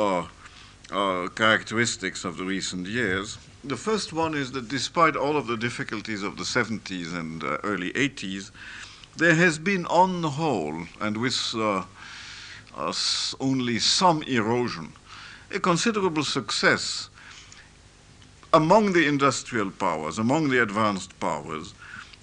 uh, 0.92 1.28
characteristics 1.36 2.26
of 2.26 2.38
the 2.38 2.44
recent 2.44 2.88
years. 2.88 3.38
The 3.64 3.78
first 3.78 4.14
one 4.14 4.36
is 4.36 4.52
that 4.52 4.68
despite 4.68 5.16
all 5.16 5.38
of 5.38 5.48
the 5.48 5.58
difficulties 5.58 6.22
of 6.22 6.38
the 6.38 6.44
70s 6.44 7.16
and 7.16 7.44
early 7.64 7.92
80s, 7.94 8.52
there 9.18 9.36
has 9.36 9.58
been, 9.58 9.86
on 9.88 10.22
the 10.22 10.32
whole, 10.32 10.84
and 11.00 11.18
with 11.18 11.56
only 13.40 13.80
some 13.80 14.24
erosion, 14.24 14.94
a 15.52 15.60
considerable 15.60 16.24
success 16.24 17.10
among 18.54 18.94
the 18.94 19.08
industrial 19.08 19.72
powers, 19.72 20.20
among 20.20 20.50
the 20.50 20.62
advanced 20.62 21.18
powers, 21.20 21.74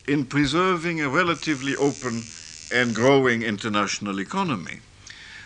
in 0.07 0.25
preserving 0.25 1.01
a 1.01 1.09
relatively 1.09 1.75
open 1.77 2.23
and 2.73 2.95
growing 2.95 3.43
international 3.43 4.21
economy. 4.21 4.81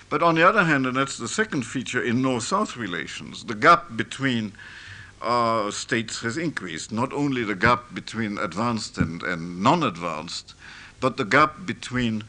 But 0.08 0.22
on 0.22 0.36
the 0.36 0.48
other 0.48 0.64
hand, 0.64 0.86
and 0.86 0.96
that's 0.96 1.18
the 1.18 1.28
second 1.28 1.62
feature 1.62 2.02
in 2.02 2.22
North 2.22 2.44
South 2.44 2.76
relations, 2.76 3.44
the 3.44 3.54
gap 3.54 3.96
between 3.96 4.52
uh, 5.20 5.70
states 5.70 6.20
has 6.20 6.36
increased. 6.36 6.92
Not 6.92 7.12
only 7.12 7.42
the 7.42 7.56
gap 7.56 7.92
between 7.92 8.38
advanced 8.38 8.98
and, 8.98 9.22
and 9.22 9.60
non 9.62 9.82
advanced, 9.82 10.54
but 11.00 11.16
the 11.16 11.24
gap 11.24 11.66
between 11.66 12.22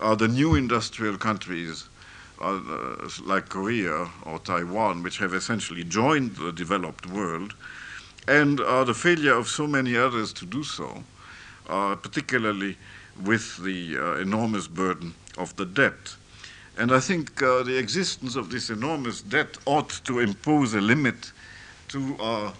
uh, 0.00 0.14
the 0.14 0.26
new 0.26 0.54
industrial 0.56 1.16
countries 1.18 1.88
uh, 2.40 2.58
like 3.22 3.48
Korea 3.48 4.08
or 4.24 4.38
Taiwan, 4.38 5.02
which 5.02 5.18
have 5.18 5.34
essentially 5.34 5.84
joined 5.84 6.36
the 6.36 6.52
developed 6.52 7.06
world, 7.06 7.54
and 8.26 8.60
uh, 8.60 8.82
the 8.84 8.94
failure 8.94 9.34
of 9.34 9.46
so 9.46 9.66
many 9.66 9.96
others 9.96 10.32
to 10.32 10.46
do 10.46 10.64
so, 10.64 11.04
uh, 11.68 11.94
particularly 11.96 12.76
with 13.22 13.58
the 13.58 13.98
uh, 13.98 14.14
enormous 14.14 14.66
burden 14.66 15.14
of 15.36 15.54
the 15.56 15.66
debt. 15.66 16.16
And 16.80 16.92
I 16.92 16.98
think 16.98 17.42
uh, 17.42 17.62
the 17.62 17.76
existence 17.76 18.36
of 18.36 18.48
this 18.48 18.70
enormous 18.70 19.20
debt 19.20 19.58
ought 19.66 19.90
to 20.04 20.18
impose 20.20 20.72
a 20.72 20.80
limit 20.80 21.30
to 21.88 22.16
uh, 22.18 22.52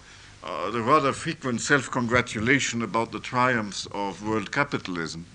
the 0.69 0.79
rather 0.79 1.11
frequent 1.11 1.59
self 1.59 1.89
congratulation 1.89 2.83
about 2.83 3.11
the 3.11 3.19
triumphs 3.19 3.87
of 3.93 4.23
world 4.23 4.51
capitalism 4.51 5.25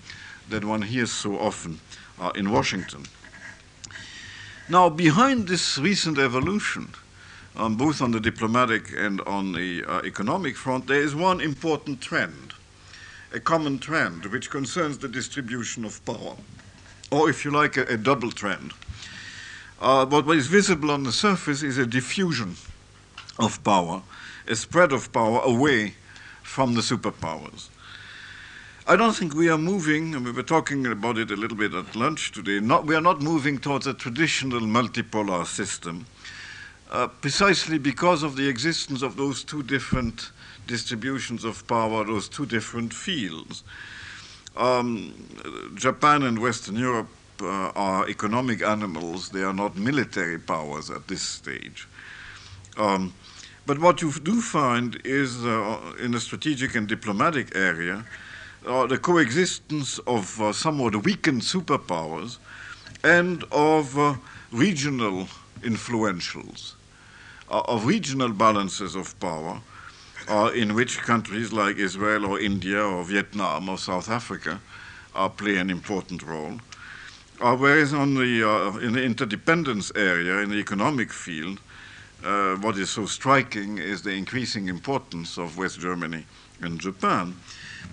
that 0.47 0.63
one 0.63 0.83
hears 0.83 1.11
so 1.11 1.37
often 1.37 1.81
in 2.35 2.49
Washington. 2.49 3.03
Now, 4.69 4.87
behind 4.87 5.49
this 5.49 5.77
recent 5.77 6.17
evolution, 6.17 6.87
um, 7.57 7.75
both 7.75 8.01
on 8.01 8.11
the 8.11 8.21
diplomatic 8.21 8.93
and 8.95 9.19
on 9.27 9.51
the 9.51 9.83
uh, 9.83 10.01
economic 10.05 10.55
front, 10.55 10.87
there 10.87 11.01
is 11.01 11.13
one 11.13 11.41
important 11.41 11.99
trend, 11.99 12.53
a 13.33 13.41
common 13.41 13.79
trend, 13.79 14.27
which 14.27 14.49
concerns 14.49 14.97
the 14.97 15.09
distribution 15.09 15.83
of 15.83 16.05
power, 16.05 16.37
or 17.11 17.29
if 17.29 17.45
you 17.45 17.51
like, 17.51 17.77
a, 17.77 17.83
a 17.83 17.97
double 17.97 18.31
trend. 18.31 18.73
Uh, 19.79 20.05
what 20.05 20.27
is 20.35 20.47
visible 20.47 20.91
on 20.91 21.03
the 21.03 21.11
surface 21.11 21.63
is 21.63 21.77
a 21.77 21.85
diffusion 21.85 22.55
of 23.39 23.63
power, 23.63 24.01
a 24.47 24.55
spread 24.55 24.91
of 24.91 25.11
power 25.13 25.39
away 25.43 25.93
from 26.43 26.73
the 26.73 26.81
superpowers. 26.81 27.69
I 28.87 28.95
don't 28.95 29.13
think 29.13 29.35
we 29.35 29.49
are 29.49 29.57
moving, 29.57 30.15
and 30.15 30.25
we 30.25 30.31
were 30.31 30.43
talking 30.43 30.87
about 30.87 31.17
it 31.17 31.29
a 31.29 31.35
little 31.35 31.57
bit 31.57 31.73
at 31.73 31.95
lunch 31.95 32.31
today, 32.31 32.59
not, 32.59 32.85
we 32.85 32.95
are 32.95 33.01
not 33.01 33.21
moving 33.21 33.57
towards 33.57 33.85
a 33.85 33.93
traditional 33.93 34.61
multipolar 34.61 35.45
system, 35.45 36.05
uh, 36.89 37.07
precisely 37.07 37.77
because 37.77 38.23
of 38.23 38.37
the 38.37 38.47
existence 38.47 39.01
of 39.01 39.17
those 39.17 39.43
two 39.43 39.61
different 39.61 40.31
distributions 40.67 41.43
of 41.43 41.67
power, 41.67 42.05
those 42.05 42.29
two 42.29 42.45
different 42.45 42.93
fields. 42.93 43.63
Um, 44.57 45.13
Japan 45.75 46.23
and 46.23 46.39
Western 46.39 46.77
Europe 46.77 47.09
uh, 47.41 47.71
are 47.75 48.09
economic 48.09 48.63
animals, 48.63 49.29
they 49.29 49.43
are 49.43 49.53
not 49.53 49.77
military 49.77 50.39
powers 50.39 50.89
at 50.89 51.07
this 51.07 51.21
stage. 51.21 51.87
Um, 52.75 53.13
but 53.67 53.79
what 53.79 54.01
you 54.01 54.11
do 54.11 54.41
find 54.41 54.99
is 55.03 55.45
uh, 55.45 55.77
in 55.99 56.11
the 56.11 56.19
strategic 56.19 56.73
and 56.73 56.87
diplomatic 56.87 57.55
area, 57.55 58.05
uh, 58.65 58.87
the 58.87 58.97
coexistence 58.97 59.99
of 59.99 60.41
uh, 60.41 60.51
somewhat 60.53 61.05
weakened 61.05 61.41
superpowers 61.41 62.37
and 63.03 63.43
of 63.51 63.97
uh, 63.97 64.15
regional 64.51 65.27
influentials, 65.61 66.73
uh, 67.51 67.61
of 67.67 67.85
regional 67.85 68.29
balances 68.29 68.95
of 68.95 69.19
power, 69.19 69.61
uh, 70.27 70.51
in 70.53 70.73
which 70.73 70.99
countries 70.99 71.53
like 71.53 71.77
Israel 71.77 72.25
or 72.25 72.39
India 72.39 72.81
or 72.81 73.03
Vietnam 73.03 73.69
or 73.69 73.77
South 73.77 74.09
Africa 74.09 74.59
uh, 75.15 75.29
play 75.29 75.57
an 75.57 75.69
important 75.69 76.23
role. 76.23 76.59
whereas 77.39 77.93
on 77.93 78.15
the, 78.15 78.79
in 78.81 78.93
the 78.93 79.03
interdependence 79.03 79.91
area, 79.95 80.39
in 80.39 80.49
the 80.49 80.57
economic 80.57 81.11
field, 81.13 81.59
what 82.61 82.77
is 82.77 82.89
so 82.89 83.05
striking 83.05 83.77
is 83.77 84.01
the 84.01 84.11
increasing 84.11 84.67
importance 84.67 85.37
of 85.37 85.57
West 85.57 85.79
Germany 85.79 86.25
and 86.61 86.79
Japan. 86.79 87.35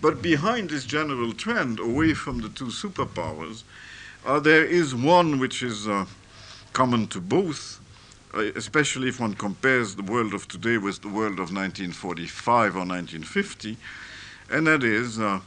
But 0.00 0.22
behind 0.22 0.70
this 0.70 0.84
general 0.84 1.32
trend 1.32 1.78
away 1.78 2.14
from 2.14 2.40
the 2.40 2.48
two 2.48 2.66
superpowers, 2.66 3.62
uh, 4.24 4.40
there 4.40 4.64
is 4.64 4.94
one 4.94 5.38
which 5.38 5.62
is 5.62 5.86
uh, 5.86 6.06
common 6.72 7.06
to 7.08 7.20
both, 7.20 7.80
uh, 7.80 7.83
especially 8.34 9.08
if 9.08 9.20
one 9.20 9.34
compares 9.34 9.94
the 9.94 10.02
world 10.02 10.34
of 10.34 10.48
today 10.48 10.78
with 10.78 11.02
the 11.02 11.08
world 11.08 11.34
of 11.34 11.52
1945 11.52 12.74
or 12.74 12.78
1950, 12.80 13.76
and 14.50 14.66
that 14.66 14.82
is 14.82 15.18
uh, 15.18 15.40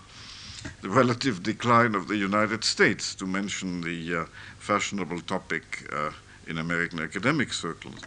the 0.81 0.89
relative 0.89 1.43
decline 1.43 1.95
of 1.95 2.07
the 2.07 2.15
United 2.15 2.63
States, 2.63 3.15
to 3.15 3.25
mention 3.25 3.81
the 3.81 4.21
uh, 4.21 4.25
fashionable 4.57 5.19
topic 5.21 5.87
uh, 5.93 6.11
in 6.47 6.57
American 6.57 6.99
academic 6.99 7.53
circles. 7.53 7.99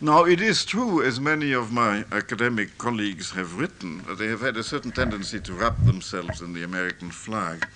Now, 0.00 0.24
it 0.24 0.40
is 0.40 0.64
true, 0.64 1.02
as 1.02 1.20
many 1.20 1.52
of 1.52 1.72
my 1.72 2.04
academic 2.12 2.78
colleagues 2.78 3.30
have 3.32 3.58
written, 3.58 4.02
that 4.04 4.18
they 4.18 4.26
have 4.26 4.40
had 4.40 4.56
a 4.56 4.62
certain 4.62 4.92
tendency 4.92 5.40
to 5.40 5.52
wrap 5.52 5.84
themselves 5.84 6.40
in 6.40 6.52
the 6.52 6.62
American 6.62 7.10
flag. 7.10 7.66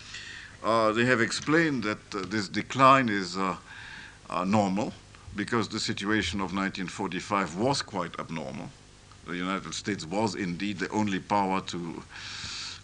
Uh, 0.63 0.93
they 0.93 1.05
have 1.05 1.21
explained 1.21 1.85
that 1.85 2.15
uh, 2.15 2.23
this 2.27 2.49
decline 2.49 3.09
is 3.09 3.37
uh, 3.37 3.57
uh 4.31 4.45
normal 4.45 4.93
because 5.37 5.69
the 5.69 5.81
situation 5.81 6.41
of 6.41 6.55
1945 6.55 7.57
was 7.57 7.83
quite 7.83 8.19
abnormal. 8.19 8.69
The 9.27 9.37
United 9.37 9.75
States 9.75 10.07
was 10.07 10.35
indeed 10.35 10.79
the 10.79 10.89
only 10.91 11.19
power 11.19 11.61
to 11.61 12.03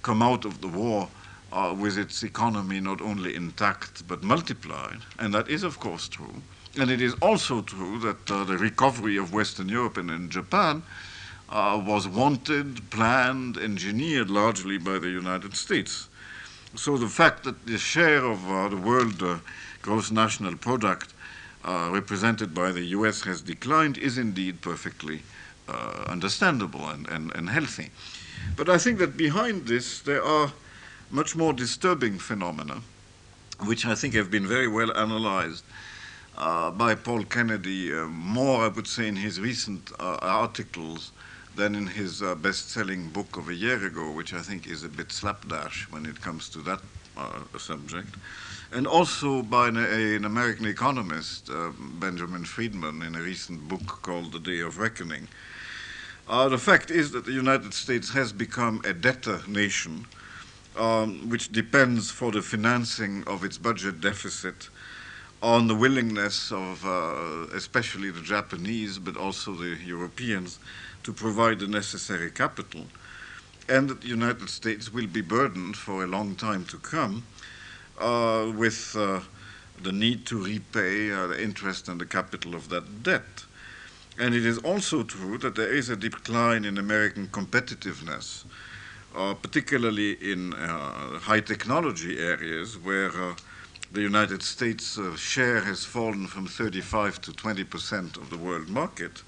come 0.02 0.22
out 0.22 0.44
of 0.44 0.60
the 0.60 0.68
war 0.68 1.08
uh, 1.52 1.74
with 1.78 1.96
its 1.96 2.22
economy 2.22 2.80
not 2.80 3.00
only 3.00 3.34
intact 3.34 4.06
but 4.06 4.22
multiplied, 4.22 4.98
and 5.18 5.32
that 5.32 5.48
is, 5.48 5.62
of 5.62 5.80
course, 5.80 6.08
true. 6.08 6.42
And 6.78 6.90
it 6.90 7.00
is 7.00 7.14
also 7.22 7.62
true 7.62 7.98
that 8.00 8.30
uh, 8.30 8.44
the 8.44 8.58
recovery 8.58 9.16
of 9.16 9.32
Western 9.32 9.68
Europe 9.68 9.96
and 9.96 10.10
in 10.10 10.28
Japan 10.28 10.82
uh, 11.48 11.80
was 11.86 12.08
wanted, 12.08 12.90
planned, 12.90 13.56
engineered 13.56 14.28
largely 14.28 14.76
by 14.76 14.98
the 14.98 15.08
United 15.08 15.56
States. 15.56 16.08
So 16.74 16.96
the 16.96 17.08
fact 17.08 17.44
that 17.44 17.66
the 17.66 17.78
share 17.78 18.24
of 18.24 18.50
uh, 18.50 18.68
the 18.68 18.76
world 18.76 19.22
uh, 19.22 19.38
gross 19.80 20.10
national 20.10 20.56
product 20.56 21.13
uh, 21.64 21.88
represented 21.92 22.54
by 22.54 22.72
the 22.72 22.84
US 22.98 23.22
has 23.22 23.40
declined 23.42 23.98
is 23.98 24.18
indeed 24.18 24.60
perfectly 24.60 25.22
uh, 25.68 26.04
understandable 26.08 26.88
and, 26.88 27.08
and, 27.08 27.34
and 27.34 27.48
healthy. 27.48 27.90
But 28.56 28.68
I 28.68 28.78
think 28.78 28.98
that 28.98 29.16
behind 29.16 29.66
this 29.66 30.00
there 30.00 30.22
are 30.22 30.52
much 31.10 31.34
more 31.36 31.52
disturbing 31.52 32.18
phenomena, 32.18 32.82
which 33.60 33.86
I 33.86 33.94
think 33.94 34.14
have 34.14 34.30
been 34.30 34.46
very 34.46 34.68
well 34.68 34.96
analyzed 34.96 35.64
uh, 36.36 36.70
by 36.70 36.94
Paul 36.94 37.24
Kennedy, 37.24 37.94
uh, 37.94 38.06
more, 38.06 38.64
I 38.64 38.68
would 38.68 38.86
say, 38.86 39.06
in 39.06 39.16
his 39.16 39.40
recent 39.40 39.92
uh, 40.00 40.18
articles 40.20 41.12
than 41.54 41.74
in 41.74 41.86
his 41.86 42.22
uh, 42.22 42.34
best 42.34 42.70
selling 42.70 43.08
book 43.08 43.36
of 43.36 43.48
a 43.48 43.54
year 43.54 43.86
ago, 43.86 44.10
which 44.10 44.34
I 44.34 44.40
think 44.40 44.66
is 44.66 44.82
a 44.82 44.88
bit 44.88 45.12
slapdash 45.12 45.86
when 45.90 46.04
it 46.06 46.20
comes 46.20 46.48
to 46.50 46.58
that 46.62 46.80
uh, 47.16 47.58
subject. 47.58 48.16
And 48.74 48.88
also 48.88 49.42
by 49.42 49.68
an, 49.68 49.76
a, 49.76 50.16
an 50.16 50.24
American 50.24 50.66
economist, 50.66 51.48
uh, 51.48 51.70
Benjamin 52.00 52.44
Friedman, 52.44 53.02
in 53.02 53.14
a 53.14 53.20
recent 53.20 53.68
book 53.68 54.02
called 54.02 54.32
The 54.32 54.40
Day 54.40 54.58
of 54.58 54.78
Reckoning. 54.78 55.28
the 56.26 56.58
fact 56.58 56.90
is 56.90 57.12
that 57.12 57.24
the 57.24 57.30
United 57.30 57.72
States 57.72 58.10
has 58.10 58.32
become 58.32 58.82
a 58.84 58.92
debtor 58.92 59.42
nation, 59.46 60.06
um, 60.76 61.28
which 61.28 61.52
depends 61.52 62.10
for 62.10 62.32
the 62.32 62.42
financing 62.42 63.22
of 63.28 63.44
its 63.44 63.58
budget 63.58 64.00
deficit 64.00 64.68
on 65.40 65.68
the 65.68 65.74
willingness 65.76 66.50
of 66.50 66.84
uh, 66.84 67.46
especially 67.54 68.10
the 68.10 68.22
Japanese, 68.22 68.98
but 68.98 69.16
also 69.16 69.52
the 69.52 69.78
Europeans, 69.86 70.58
to 71.04 71.12
provide 71.12 71.60
the 71.60 71.68
necessary 71.68 72.28
capital, 72.28 72.86
and 73.68 73.88
that 73.88 74.00
the 74.00 74.08
United 74.08 74.50
States 74.50 74.92
will 74.92 75.06
be 75.06 75.20
burdened 75.20 75.76
for 75.76 76.02
a 76.02 76.08
long 76.08 76.34
time 76.34 76.64
to 76.64 76.76
come 76.78 77.22
uh, 77.98 78.52
with 78.56 78.96
uh, 78.96 79.20
the 79.82 79.92
need 79.92 80.26
to 80.26 80.42
repay 80.42 81.10
uh, 81.12 81.26
the 81.28 81.42
interest 81.42 81.88
and 81.88 82.00
the 82.00 82.06
capital 82.06 82.54
of 82.54 82.68
that 82.68 83.02
debt. 83.02 83.44
And 84.18 84.34
it 84.34 84.44
is 84.44 84.58
also 84.58 85.02
true 85.02 85.38
that 85.38 85.54
there 85.54 85.72
is 85.72 85.88
a 85.88 85.96
decline 85.96 86.64
in 86.64 86.78
American 86.78 87.28
competitiveness, 87.28 88.44
uh, 89.16 89.34
particularly 89.34 90.12
in 90.12 90.54
uh, 90.54 91.18
high 91.18 91.40
technology 91.40 92.18
areas 92.18 92.78
where 92.78 93.10
the 93.92 94.00
United 94.00 94.42
States 94.42 94.98
share 95.16 95.60
has 95.60 95.84
fallen 95.84 96.26
from 96.26 96.46
35 96.46 97.20
to 97.22 97.32
20 97.32 97.64
percent 97.64 98.16
of 98.16 98.30
the 98.30 98.38
world 98.38 98.68
market, 98.68 99.22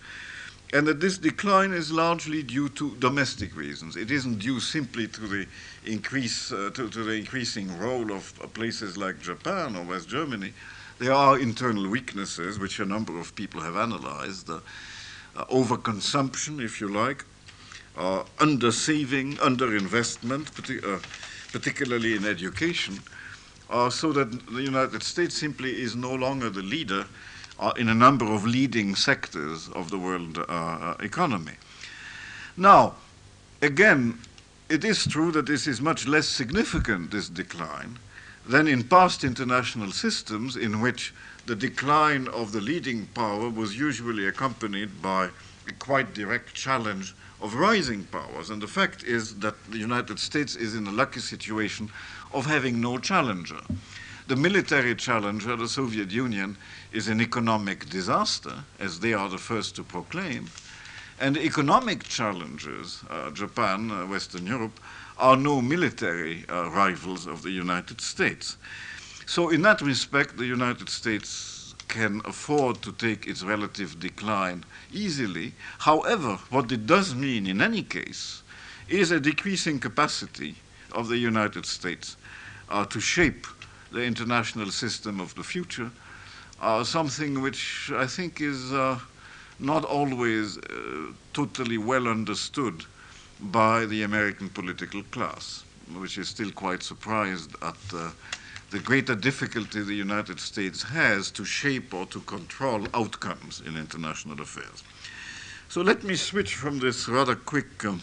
and 0.73 0.87
that 0.87 1.01
this 1.01 1.19
decline 1.19 1.73
is 1.73 1.93
largely 1.93 2.43
due 2.43 2.69
to 2.71 2.95
domestic 2.97 3.57
reasons. 3.57 3.97
It 3.97 4.11
isn't 4.11 4.39
due 4.39 4.61
simply 4.61 5.07
to 5.09 5.21
the 5.21 5.47
increase 5.87 6.53
uh, 6.53 6.71
to, 6.75 6.89
to, 6.89 7.05
the 7.05 7.13
increasing 7.13 7.79
role 7.79 8.13
of 8.13 8.39
uh, 8.43 8.47
places 8.47 8.97
like 8.97 9.21
Japan 9.21 9.77
or 9.77 9.85
West 9.85 10.09
Germany. 10.09 10.53
There 10.99 11.13
are 11.13 11.39
internal 11.39 11.89
weaknesses 11.89 12.59
which 12.59 12.79
a 12.81 12.85
number 12.85 13.19
of 13.19 13.35
people 13.35 13.61
have 13.61 13.77
analyzed: 13.77 14.51
uh, 14.51 14.61
overconsumption, 15.37 16.63
if 16.63 16.81
you 16.81 16.89
like, 16.89 17.25
uh, 17.97 18.25
under 18.39 18.73
saving, 18.73 19.39
under 19.41 19.77
investment, 19.77 20.53
partic- 20.53 20.85
uh, 20.85 21.01
particularly 21.53 22.15
in 22.15 22.25
education 22.25 23.01
uh, 23.71 23.91
so 23.91 24.13
that 24.13 24.47
the 24.47 24.63
United 24.63 25.03
States 25.03 25.35
simply 25.35 25.71
is 25.71 25.97
no 25.97 26.15
longer 26.15 26.51
the 26.51 26.63
leader 26.63 27.07
uh, 27.59 27.73
in 27.77 27.89
a 27.89 27.95
number 27.95 28.27
of 28.27 28.45
leading 28.47 28.95
sectors 28.95 29.69
of 29.71 29.91
the 29.91 29.99
world 29.99 30.39
uh, 30.49 30.95
economy. 31.01 31.55
Now, 32.57 32.95
again, 33.63 34.19
it 34.69 34.85
is 34.85 35.07
true 35.07 35.31
that 35.33 35.47
this 35.47 35.67
is 35.67 35.81
much 35.81 36.07
less 36.07 36.27
significant, 36.27 37.11
this 37.11 37.29
decline, 37.29 37.99
than 38.49 38.67
in 38.67 38.83
past 38.83 39.23
international 39.23 39.93
systems 39.93 40.57
in 40.57 40.81
which 40.81 41.15
the 41.47 41.55
decline 41.55 42.27
of 42.29 42.53
the 42.53 42.61
leading 42.61 43.07
power 43.09 43.49
was 43.49 43.79
usually 43.79 44.27
accompanied 44.27 45.01
by 45.01 45.31
a 45.69 45.73
quite 45.79 46.15
direct 46.15 46.55
challenge 46.55 47.15
of 47.41 47.55
rising 47.55 48.05
powers. 48.05 48.51
And 48.51 48.61
the 48.61 48.67
fact 48.67 49.05
is 49.05 49.37
that 49.37 49.55
the 49.71 49.79
United 49.79 50.19
States 50.19 50.57
is 50.57 50.75
in 50.75 50.87
a 50.87 50.93
lucky 50.93 51.21
situation 51.21 51.91
of 52.33 52.47
having 52.47 52.81
no 52.81 52.99
challenger. 52.99 53.61
The 54.27 54.37
military 54.37 54.97
challenger, 54.97 55.55
the 55.55 55.69
Soviet 55.69 56.11
Union, 56.11 56.57
is 56.93 57.07
an 57.07 57.21
economic 57.21 57.89
disaster, 57.89 58.65
as 58.81 58.99
they 58.99 59.13
are 59.13 59.29
the 59.29 59.39
first 59.39 59.77
to 59.77 59.85
proclaim. 59.85 60.49
And 61.19 61.39
economic 61.39 62.05
challenges, 62.05 63.03
uh, 63.09 63.31
Japan, 63.31 63.91
uh, 63.91 64.07
Western 64.07 64.47
Europe, 64.47 64.79
are 65.19 65.37
no 65.37 65.63
military 65.63 66.45
uh, 66.49 66.71
rivals 66.71 67.27
of 67.27 67.43
the 67.43 67.51
United 67.51 68.03
States. 68.03 68.59
So, 69.25 69.49
in 69.49 69.63
that 69.63 69.81
respect, 69.81 70.37
the 70.37 70.45
United 70.45 70.91
States 70.91 71.75
can 71.89 72.21
afford 72.27 72.83
to 72.83 72.93
take 72.93 73.27
its 73.27 73.43
relative 73.43 73.99
decline 73.99 74.65
easily. 74.93 75.55
However, 75.79 76.39
what 76.51 76.71
it 76.71 76.87
does 76.87 77.15
mean 77.15 77.47
in 77.47 77.63
any 77.63 77.83
case 77.83 78.43
is 78.89 79.11
a 79.11 79.19
decreasing 79.19 79.79
capacity 79.79 80.57
of 80.93 81.09
the 81.09 81.17
United 81.17 81.65
States 81.65 82.17
uh, 82.69 82.85
to 82.87 83.01
shape 83.01 83.47
the 83.91 84.03
international 84.03 84.71
system 84.71 85.21
of 85.21 85.35
the 85.35 85.43
future, 85.43 85.91
uh, 86.61 86.85
something 86.85 87.41
which 87.41 87.91
I 87.95 88.07
think 88.07 88.41
is 88.41 88.73
uh, 88.73 88.99
not 89.59 89.85
always 89.85 90.59
uh, 90.59 91.13
totally 91.33 91.79
well 91.79 92.09
understood 92.09 92.85
by 93.41 93.87
the 93.87 94.03
American 94.03 94.49
political 94.49 95.03
class, 95.05 95.65
which 95.95 96.19
is 96.19 96.29
still 96.29 96.51
quite 96.51 96.83
surprised 96.83 97.55
at 97.63 97.77
uh, 97.95 98.11
the 98.71 98.79
greater 98.81 99.15
difficulty 99.15 99.83
the 99.83 99.95
United 99.95 100.41
States 100.41 100.83
has 100.83 101.31
to 101.31 101.45
shape 101.45 101.95
or 101.95 102.07
to 102.07 102.21
control 102.21 102.87
outcomes 102.95 103.63
in 103.65 103.77
international 103.77 104.41
affairs. 104.41 104.83
So 105.69 105.83
let 105.83 106.05
me 106.05 106.17
switch 106.17 106.55
from 106.55 106.79
this 106.79 107.09
rather 107.09 107.35
quick 107.35 107.85
um, 107.85 108.03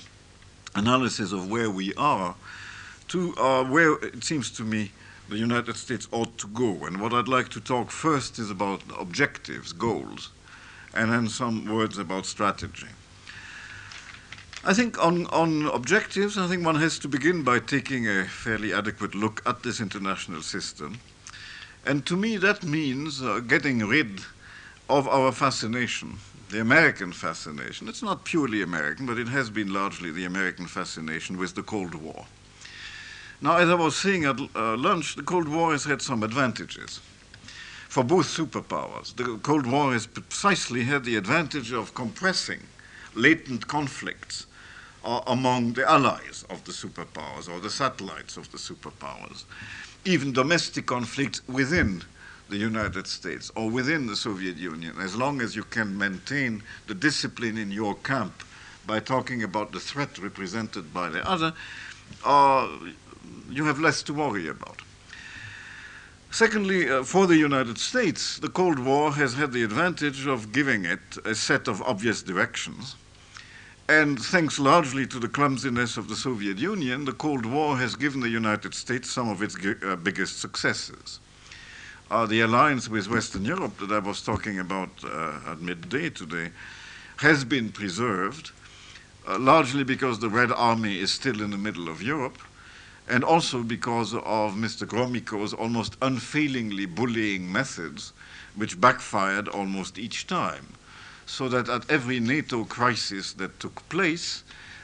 analysis 0.75 1.31
of 1.31 1.49
where 1.49 1.69
we 1.69 1.93
are 1.95 2.35
to 3.09 3.35
uh, 3.35 3.63
where 3.65 3.93
it 4.03 4.23
seems 4.23 4.49
to 4.51 4.63
me 4.63 4.91
the 5.29 5.37
United 5.37 5.75
States 5.75 6.07
ought 6.11 6.37
to 6.37 6.47
go. 6.47 6.85
And 6.85 6.99
what 6.99 7.13
I'd 7.13 7.27
like 7.27 7.49
to 7.49 7.59
talk 7.59 7.91
first 7.91 8.39
is 8.39 8.49
about 8.49 8.81
objectives, 8.99 9.71
goals, 9.73 10.29
and 10.93 11.11
then 11.11 11.27
some 11.27 11.65
words 11.65 11.97
about 11.97 12.25
strategy. 12.25 12.87
I 14.65 14.73
think 14.73 15.03
on, 15.03 15.27
on 15.27 15.65
objectives, 15.65 16.37
I 16.37 16.47
think 16.47 16.65
one 16.65 16.75
has 16.75 16.97
to 16.99 17.09
begin 17.09 17.43
by 17.43 17.59
taking 17.59 18.07
a 18.07 18.23
fairly 18.23 18.73
adequate 18.73 19.13
look 19.13 19.41
at 19.45 19.61
this 19.61 19.81
international 19.81 20.41
system. 20.41 20.99
And 21.85 22.05
to 22.05 22.15
me, 22.15 22.37
that 22.37 22.63
means 22.63 23.21
uh, 23.21 23.41
getting 23.41 23.79
rid 23.79 24.21
of 24.89 25.07
our 25.07 25.33
fascination, 25.33 26.17
the 26.49 26.61
American 26.61 27.11
fascination. 27.11 27.89
It's 27.89 28.03
not 28.03 28.23
purely 28.23 28.61
American, 28.61 29.05
but 29.05 29.17
it 29.17 29.27
has 29.27 29.49
been 29.49 29.73
largely 29.73 30.11
the 30.11 30.23
American 30.23 30.67
fascination 30.67 31.37
with 31.37 31.55
the 31.55 31.63
Cold 31.63 31.95
War. 31.95 32.25
Now, 33.41 33.57
as 33.57 33.69
I 33.69 33.73
was 33.73 33.97
saying 33.97 34.23
at 34.23 34.39
uh, 34.55 34.77
lunch, 34.77 35.15
the 35.15 35.23
Cold 35.23 35.49
War 35.49 35.73
has 35.73 35.83
had 35.83 36.01
some 36.01 36.23
advantages 36.23 37.01
for 37.93 38.03
both 38.03 38.25
superpowers. 38.25 39.15
The 39.15 39.37
Cold 39.43 39.67
War 39.67 39.93
has 39.93 40.07
precisely 40.07 40.83
had 40.83 41.05
the 41.05 41.15
advantage 41.15 41.71
of 41.71 41.93
compressing 41.93 42.61
latent 43.13 43.67
conflicts 43.67 44.47
uh, 45.05 45.21
among 45.27 45.73
the 45.73 45.87
allies 45.87 46.43
of 46.49 46.63
the 46.63 46.71
superpowers 46.71 47.47
or 47.47 47.59
the 47.59 47.69
satellites 47.69 48.35
of 48.35 48.51
the 48.51 48.57
superpowers, 48.57 49.43
even 50.05 50.33
domestic 50.33 50.87
conflicts 50.87 51.47
within 51.47 52.01
the 52.49 52.57
United 52.57 53.05
States 53.05 53.51
or 53.55 53.69
within 53.69 54.07
the 54.07 54.15
Soviet 54.15 54.57
Union, 54.57 54.95
as 54.99 55.15
long 55.15 55.39
as 55.39 55.55
you 55.55 55.63
can 55.63 55.95
maintain 55.95 56.63
the 56.87 56.95
discipline 56.95 57.59
in 57.59 57.69
your 57.69 57.93
camp 57.93 58.33
by 58.87 58.99
talking 58.99 59.43
about 59.43 59.71
the 59.71 59.79
threat 59.79 60.17
represented 60.17 60.91
by 60.95 61.09
the 61.09 61.23
other, 61.29 61.53
uh, 62.25 62.67
you 63.51 63.65
have 63.65 63.79
less 63.79 64.01
to 64.01 64.15
worry 64.15 64.47
about. 64.47 64.81
Secondly, 66.33 66.89
uh, 66.89 67.03
for 67.03 67.27
the 67.27 67.37
United 67.37 67.77
States, 67.77 68.39
the 68.39 68.49
Cold 68.49 68.79
War 68.79 69.11
has 69.13 69.35
had 69.35 69.51
the 69.51 69.61
advantage 69.61 70.25
of 70.25 70.51
giving 70.51 70.83
it 70.83 70.99
a 71.25 71.35
set 71.35 71.67
of 71.67 71.79
obvious 71.83 72.23
directions. 72.23 72.95
And 73.87 74.19
thanks 74.19 74.57
largely 74.57 75.05
to 75.05 75.19
the 75.19 75.27
clumsiness 75.27 75.95
of 75.95 76.09
the 76.09 76.15
Soviet 76.15 76.57
Union, 76.57 77.05
the 77.05 77.11
Cold 77.11 77.45
War 77.45 77.77
has 77.77 77.95
given 77.95 78.19
the 78.19 78.29
United 78.29 78.73
States 78.73 79.11
some 79.11 79.29
of 79.29 79.43
its 79.43 79.55
uh, 79.63 79.95
biggest 79.97 80.39
successes. 80.39 81.19
Uh, 82.09 82.25
the 82.25 82.41
alliance 82.41 82.89
with 82.89 83.07
Western 83.07 83.45
Europe 83.45 83.77
that 83.77 83.91
I 83.91 83.99
was 83.99 84.23
talking 84.23 84.57
about 84.57 84.89
uh, 85.03 85.51
at 85.51 85.61
midday 85.61 86.09
today 86.09 86.49
has 87.17 87.43
been 87.43 87.69
preserved, 87.69 88.49
uh, 89.27 89.37
largely 89.37 89.83
because 89.83 90.17
the 90.17 90.29
Red 90.29 90.51
Army 90.51 90.97
is 90.99 91.13
still 91.13 91.43
in 91.43 91.51
the 91.51 91.57
middle 91.57 91.89
of 91.89 92.01
Europe, 92.01 92.39
and 93.07 93.23
also 93.23 93.63
because 93.63 94.13
of 94.13 94.53
Mr. 94.55 94.87
Gromyko's 94.87 95.53
almost 95.53 95.97
unfailingly 96.01 96.85
bullying 96.85 97.51
methods, 97.51 98.13
which 98.55 98.79
backfired 98.79 99.47
almost 99.47 99.97
each 99.97 100.27
time. 100.27 100.67
So 101.25 101.49
that 101.49 101.69
at 101.69 101.89
every 101.89 102.19
NATO 102.19 102.65
crisis 102.65 103.33
that 103.33 103.59
took 103.59 103.87
place, 103.89 104.43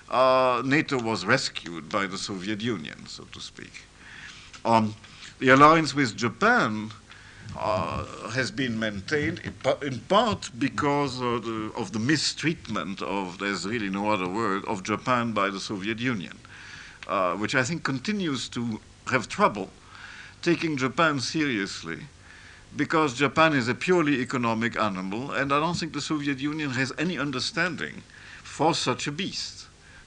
uh, 0.10 0.62
NATO 0.66 1.00
was 1.02 1.26
rescued 1.26 1.90
by 1.90 2.08
the 2.08 2.18
Soviet 2.18 2.62
Union, 2.62 3.06
so 3.06 3.26
to 3.32 3.40
speak. 3.40 3.84
Um, 4.66 4.96
the 5.40 5.50
alliance 5.50 5.94
with 5.94 6.18
Japan 6.18 6.92
uh, 7.58 8.06
has 8.30 8.52
been 8.52 8.80
maintained 8.80 9.42
in 9.82 10.00
part 10.02 10.50
because 10.58 11.22
of 11.22 11.46
the, 11.46 11.72
of 11.76 11.92
the, 11.92 12.00
mistreatment 12.00 13.02
of, 13.02 13.38
there's 13.40 13.66
really 13.66 13.90
no 13.90 14.10
other 14.10 14.28
word, 14.28 14.66
of 14.66 14.84
Japan 14.84 15.32
by 15.32 15.50
the 15.50 15.60
Soviet 15.60 16.00
Union, 16.00 16.38
uh, 17.10 17.34
which 17.36 17.56
I 17.56 17.64
think 17.64 17.84
continues 17.84 18.48
to 18.50 18.80
have 19.12 19.28
trouble 19.28 19.70
taking 20.42 20.78
Japan 20.78 21.20
seriously 21.20 21.98
because 22.78 23.14
Japan 23.16 23.54
is 23.54 23.68
a 23.68 23.76
purely 23.76 24.22
economic 24.22 24.80
animal, 24.80 25.32
and 25.32 25.52
I 25.52 25.60
don't 25.60 25.76
think 25.76 25.92
the 25.92 26.02
Soviet 26.02 26.40
Union 26.40 26.70
has 26.72 26.94
any 26.98 27.18
understanding 27.18 28.04
for 28.44 28.74
such 28.74 29.08
a 29.08 29.12
beast 29.12 29.60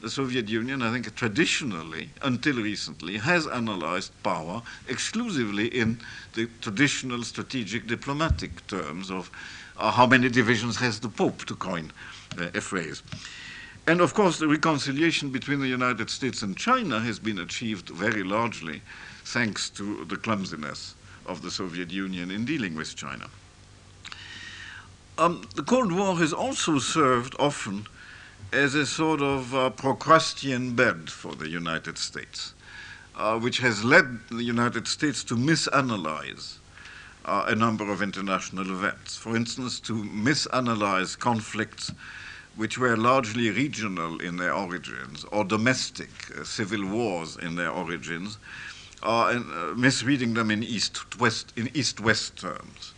the 0.02 0.10
Soviet 0.10 0.48
Union, 0.48 0.82
I 0.82 0.92
think 0.92 1.14
traditionally, 1.14 2.10
until 2.22 2.56
recently, 2.56 3.18
has 3.18 3.46
analyzed 3.46 4.12
power 4.24 4.62
exclusively 4.88 5.68
in 5.68 6.00
the 6.34 6.48
traditional 6.60 7.22
strategic 7.22 7.86
diplomatic 7.86 8.66
terms 8.66 9.10
of 9.10 9.30
uh, 9.78 9.92
how 9.92 10.06
many 10.06 10.28
divisions 10.28 10.76
has 10.78 10.98
the 11.00 11.08
Pope, 11.08 11.44
to 11.46 11.54
coin 11.54 11.92
uh, 12.36 12.48
a 12.52 12.60
phrase. 12.60 13.02
And 13.86 14.00
of 14.00 14.14
course, 14.14 14.38
the 14.38 14.46
reconciliation 14.46 15.30
between 15.30 15.60
the 15.60 15.66
United 15.66 16.08
States 16.08 16.42
and 16.42 16.56
China 16.56 17.00
has 17.00 17.18
been 17.18 17.38
achieved 17.40 17.88
very 17.88 18.22
largely 18.22 18.80
thanks 19.24 19.68
to 19.70 20.04
the 20.04 20.16
clumsiness 20.16 20.94
of 21.26 21.42
the 21.42 21.50
Soviet 21.50 21.90
Union 21.90 22.30
in 22.30 22.44
dealing 22.44 22.76
with 22.76 22.94
China. 22.94 23.26
Um, 25.18 25.42
the 25.56 25.62
Cold 25.62 25.92
War 25.92 26.16
has 26.16 26.32
also 26.32 26.78
served 26.78 27.34
often 27.40 27.86
as 28.52 28.74
a 28.74 28.86
sort 28.86 29.20
of 29.20 29.54
uh, 29.54 29.70
Procrustean 29.70 30.76
bed 30.76 31.10
for 31.10 31.34
the 31.34 31.48
United 31.48 31.98
States, 31.98 32.54
uh, 33.16 33.38
which 33.38 33.58
has 33.58 33.84
led 33.84 34.20
the 34.30 34.44
United 34.44 34.86
States 34.86 35.24
to 35.24 35.34
misanalyze 35.34 36.58
uh, 37.24 37.46
a 37.48 37.54
number 37.54 37.90
of 37.90 38.00
international 38.00 38.70
events. 38.70 39.16
For 39.16 39.36
instance, 39.36 39.80
to 39.80 39.94
misanalyze 39.94 41.18
conflicts 41.18 41.92
which 42.56 42.78
were 42.78 42.96
largely 42.96 43.50
regional 43.50 44.20
in 44.20 44.36
their 44.36 44.52
origins 44.54 45.24
or 45.32 45.44
domestic 45.44 46.10
uh, 46.38 46.44
civil 46.44 46.86
wars 46.86 47.36
in 47.36 47.56
their 47.56 47.70
origins, 47.70 48.38
uh, 49.02 49.32
and 49.34 49.44
uh, 49.52 49.74
misreading 49.74 50.34
them 50.34 50.50
in 50.50 50.62
east-west 50.62 51.52
in 51.56 51.70
east-west 51.74 52.36
terms. 52.36 52.94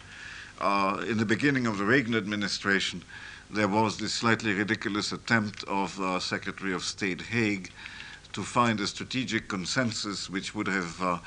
in 1.09 1.19
the 1.19 1.27
beginning 1.27 1.67
of 1.67 1.79
the 1.79 1.85
Reagan 1.85 2.15
administration, 2.15 3.03
there 3.51 3.69
was 3.69 3.99
this 3.99 4.13
slightly 4.13 4.53
ridiculous 4.53 5.13
attempt 5.13 5.65
of 5.65 6.01
uh, 6.01 6.19
Secretary 6.19 6.73
of 6.73 6.83
State 6.83 7.21
Haig 7.21 7.71
to 8.33 8.43
find 8.43 8.81
a 8.81 8.87
strategic 8.87 9.49
consensus 9.49 10.29
which 10.29 10.55
would 10.55 10.67
have 10.67 11.01
uh, 11.01 11.19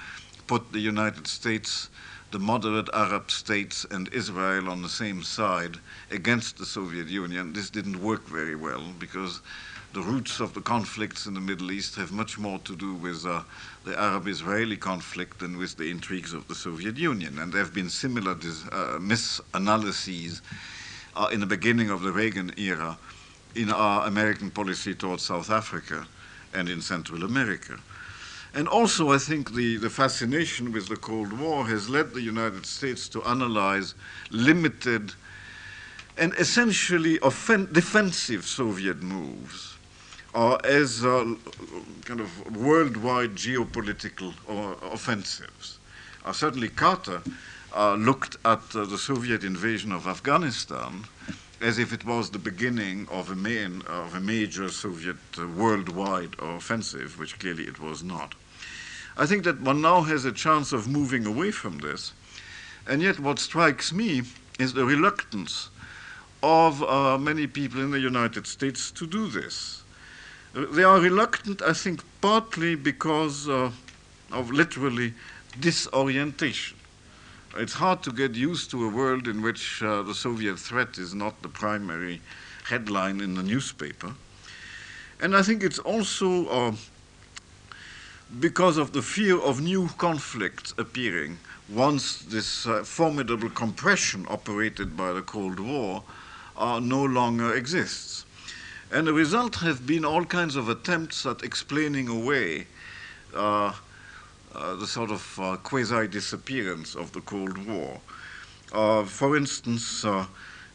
put 0.45 0.73
the 0.73 0.79
United 0.79 1.25
States, 1.25 1.89
the 2.31 2.39
moderate 2.39 2.89
Arab 2.93 3.31
states, 3.31 3.85
and 3.89 4.09
Israel 4.13 4.69
on 4.69 4.81
the 4.81 4.89
same 4.89 5.23
side 5.23 5.77
against 6.11 6.57
the 6.57 6.65
Soviet 6.65 7.07
Union. 7.07 7.53
This 7.53 7.69
didn't 7.69 8.01
work 8.01 8.27
very 8.27 8.55
well 8.55 8.83
because 8.99 9.41
the 9.93 10.01
roots 10.01 10.39
of 10.41 10.53
the 10.53 10.61
conflicts 10.61 11.25
in 11.25 11.33
the 11.33 11.39
Middle 11.39 11.71
East 11.71 11.95
have 11.95 12.11
much 12.11 12.37
more 12.37 12.59
to 12.59 12.75
do 12.75 12.93
with 12.93 13.25
uh, 13.25 13.43
the 13.85 13.97
Arab 13.97 14.27
Israeli 14.27 14.75
conflict 14.75 15.39
than 15.39 15.57
with 15.57 15.77
the 15.77 15.89
intrigues 15.89 16.33
of 16.33 16.47
the 16.47 16.55
Soviet 16.55 16.97
Union. 16.97 17.39
And 17.39 17.53
there 17.53 17.63
have 17.63 17.73
been 17.73 17.89
similar 17.89 18.33
uh, 18.33 18.99
misanalyses 18.99 20.41
uh, 21.15 21.29
in 21.31 21.39
the 21.39 21.45
beginning 21.45 21.89
of 21.89 22.01
the 22.01 22.11
Reagan 22.11 22.51
era 22.57 22.97
in 23.55 23.71
our 23.71 24.05
American 24.05 24.51
policy 24.51 24.93
towards 24.93 25.23
South 25.23 25.49
Africa 25.49 26.05
and 26.53 26.69
in 26.69 26.81
Central 26.81 27.23
America. 27.23 27.79
And 28.53 28.67
also, 28.67 29.11
I 29.11 29.17
think 29.17 29.53
the, 29.53 29.77
the 29.77 29.89
fascination 29.89 30.71
with 30.71 30.87
the 30.87 30.95
Cold 30.95 31.33
War 31.33 31.67
has 31.67 31.89
led 31.89 32.13
the 32.13 32.21
United 32.21 32.65
States 32.65 33.07
to 33.09 33.23
analyze 33.23 33.93
limited 34.31 35.13
and 36.17 36.33
essentially 36.33 37.19
defensive 37.19 38.45
Soviet 38.45 39.03
moves 39.03 39.77
uh, 40.33 40.55
as 40.63 41.05
uh, 41.05 41.35
kind 42.05 42.19
of 42.19 42.55
worldwide 42.57 43.35
geopolitical 43.35 44.33
uh, 44.49 44.75
offensives. 44.87 45.79
Uh, 46.25 46.31
certainly, 46.31 46.69
Carter 46.69 47.21
uh, 47.75 47.95
looked 47.95 48.37
at 48.45 48.61
uh, 48.75 48.85
the 48.85 48.97
Soviet 48.97 49.43
invasion 49.43 49.91
of 49.91 50.07
Afghanistan 50.07 51.05
as 51.59 51.79
if 51.79 51.91
it 51.91 52.05
was 52.05 52.29
the 52.29 52.39
beginning 52.39 53.07
of 53.09 53.31
a, 53.31 53.35
main, 53.35 53.81
of 53.87 54.13
a 54.15 54.19
major 54.19 54.69
Soviet 54.69 55.17
uh, 55.37 55.47
worldwide 55.47 56.35
offensive, 56.39 57.17
which 57.19 57.39
clearly 57.39 57.63
it 57.63 57.79
was 57.79 58.03
not. 58.03 58.35
I 59.17 59.25
think 59.25 59.43
that 59.45 59.61
one 59.61 59.81
now 59.81 60.01
has 60.01 60.25
a 60.25 60.31
chance 60.31 60.71
of 60.71 60.87
moving 60.87 61.25
away 61.25 61.51
from 61.51 61.79
this, 61.79 62.13
and 62.87 63.01
yet 63.01 63.19
what 63.19 63.39
strikes 63.39 63.91
me 63.91 64.21
is 64.59 64.73
the 64.73 64.85
reluctance 64.85 65.69
of 66.43 66.83
uh, 66.83 67.17
many 67.17 67.47
people 67.47 67.81
in 67.81 67.89
the 67.89 67.99
United 67.99 68.45
States 68.45 68.91
to 68.91 69.07
do 69.07 69.27
this. 69.27 69.81
They 70.53 70.83
are 70.83 70.99
reluctant, 70.99 71.61
I 71.61 71.73
think, 71.73 72.01
partly 72.21 72.75
because 72.75 73.49
uh, 73.49 73.71
of 74.31 74.51
literally 74.51 75.13
disorientation 75.59 76.76
it's 77.57 77.73
hard 77.73 78.03
to 78.03 78.11
get 78.11 78.35
used 78.35 78.71
to 78.71 78.85
a 78.85 78.89
world 78.89 79.27
in 79.27 79.41
which 79.41 79.81
uh, 79.81 80.03
the 80.03 80.13
Soviet 80.13 80.57
threat 80.57 80.97
is 80.97 81.13
not 81.13 81.41
the 81.41 81.49
primary 81.49 82.21
headline 82.69 83.19
in 83.21 83.33
the 83.33 83.43
newspaper. 83.43 84.13
And 85.19 85.35
I 85.35 85.41
think 85.41 85.63
it's 85.63 85.79
also 85.79 86.47
uh, 86.47 86.75
because 88.39 88.77
of 88.77 88.93
the 88.93 89.01
fear 89.01 89.39
of 89.39 89.61
new 89.61 89.89
conflicts 89.97 90.73
appearing 90.77 91.37
once 91.69 92.19
this 92.19 92.67
uh, 92.67 92.83
formidable 92.83 93.49
compression 93.49 94.25
operated 94.29 94.95
by 94.95 95.11
the 95.11 95.21
Cold 95.21 95.59
War 95.59 96.03
uh, 96.57 96.79
no 96.79 97.03
longer 97.03 97.55
exists. 97.55 98.25
And 98.91 99.07
the 99.07 99.13
result 99.13 99.55
have 99.55 99.85
been 99.85 100.05
all 100.05 100.23
kinds 100.23 100.55
of 100.55 100.69
attempts 100.69 101.25
at 101.25 101.43
explaining 101.43 102.07
away 102.07 102.67
uh, 103.35 103.73
Uh, 104.57 104.75
the 104.75 104.87
sort 104.87 105.11
of 105.11 105.39
uh, 105.39 105.55
quasi 105.57 106.07
disappearance 106.07 106.95
of 106.95 107.11
the 107.11 107.21
Cold 107.21 107.63
War. 107.67 108.01
Uh, 108.73 109.03
for 109.03 109.37
instance, 109.37 110.03
uh, 110.03 110.25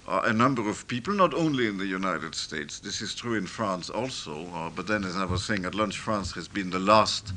uh, 0.07 0.21
a 0.25 0.33
number 0.33 0.69
of 0.69 0.87
people, 0.87 1.13
not 1.13 1.35
only 1.35 1.67
in 1.67 1.79
the 1.79 1.87
United 1.87 2.33
States, 2.33 2.79
this 2.79 3.03
is 3.03 3.13
true 3.13 3.35
in 3.35 3.45
France 3.45 3.91
also, 3.91 4.71
but 4.77 4.87
then, 4.87 5.03
as 5.03 5.17
I 5.17 5.25
was 5.25 5.43
saying 5.45 5.65
at 5.65 5.75
lunch, 5.75 5.99
France 5.99 6.31
has 6.33 6.47
been 6.47 6.71
the 6.71 6.79
last, 6.79 7.33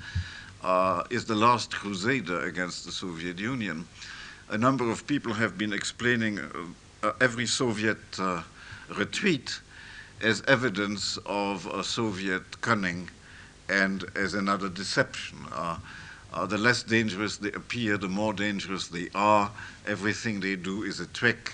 is 1.09 1.25
the 1.25 1.35
last 1.35 1.73
crusader 1.73 2.41
against 2.41 2.85
the 2.85 2.91
Soviet 2.91 3.39
Union. 3.39 3.87
A 4.49 4.57
number 4.57 4.91
of 4.91 5.07
people 5.07 5.33
have 5.33 5.57
been 5.57 5.73
explaining 5.73 6.39
every 7.21 7.47
Soviet 7.47 7.97
retreat 8.95 9.59
as 10.21 10.43
evidence 10.47 11.17
of 11.25 11.67
Soviet 11.83 12.61
cunning 12.61 13.09
and 13.67 14.05
as 14.15 14.35
another 14.35 14.69
deception. 14.69 15.39
Uh, 15.51 15.77
uh, 16.35 16.45
the 16.45 16.57
less 16.57 16.83
dangerous 16.83 17.37
they 17.37 17.51
appear, 17.53 17.97
the 17.97 18.09
more 18.09 18.33
dangerous 18.33 18.89
they 18.89 19.07
are. 19.15 19.51
Everything 19.87 20.41
they 20.41 20.55
do 20.55 20.83
is 20.83 20.99
a 20.99 21.07
trick. 21.07 21.53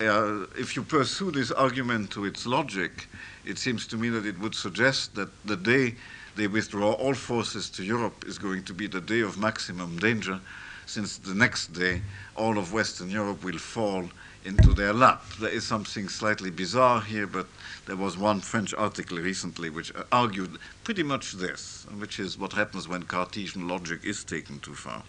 Uh, 0.00 0.46
if 0.58 0.74
you 0.74 0.82
pursue 0.82 1.30
this 1.30 1.50
argument 1.52 2.10
to 2.10 2.24
its 2.24 2.46
logic, 2.46 3.08
it 3.44 3.58
seems 3.58 3.86
to 3.86 3.96
me 3.96 4.08
that 4.08 4.26
it 4.26 4.38
would 4.38 4.54
suggest 4.54 5.14
that 5.14 5.28
the 5.44 5.56
day 5.56 5.94
they 6.34 6.46
withdraw 6.46 6.92
all 6.92 7.14
forces 7.14 7.70
to 7.70 7.84
Europe 7.84 8.24
is 8.26 8.38
going 8.38 8.62
to 8.64 8.74
be 8.74 8.86
the 8.86 9.00
day 9.00 9.20
of 9.20 9.38
maximum 9.38 9.98
danger, 9.98 10.40
since 10.86 11.18
the 11.18 11.34
next 11.34 11.68
day 11.68 12.02
all 12.36 12.58
of 12.58 12.72
Western 12.72 13.10
Europe 13.10 13.42
will 13.44 13.58
fall 13.58 14.08
into 14.46 14.72
their 14.72 14.92
lap. 14.92 15.24
There 15.40 15.50
is 15.50 15.66
something 15.66 16.08
slightly 16.08 16.50
bizarre 16.50 17.00
here, 17.02 17.26
but 17.26 17.46
there 17.86 17.96
was 17.96 18.16
one 18.16 18.40
French 18.40 18.72
article 18.74 19.18
recently 19.18 19.68
which 19.68 19.92
argued 20.12 20.58
pretty 20.84 21.02
much 21.02 21.32
this, 21.32 21.86
which 21.98 22.20
is 22.20 22.38
what 22.38 22.52
happens 22.52 22.88
when 22.88 23.02
Cartesian 23.02 23.66
logic 23.68 24.00
is 24.04 24.24
taken 24.24 24.60
too 24.60 24.74
far. 24.74 25.02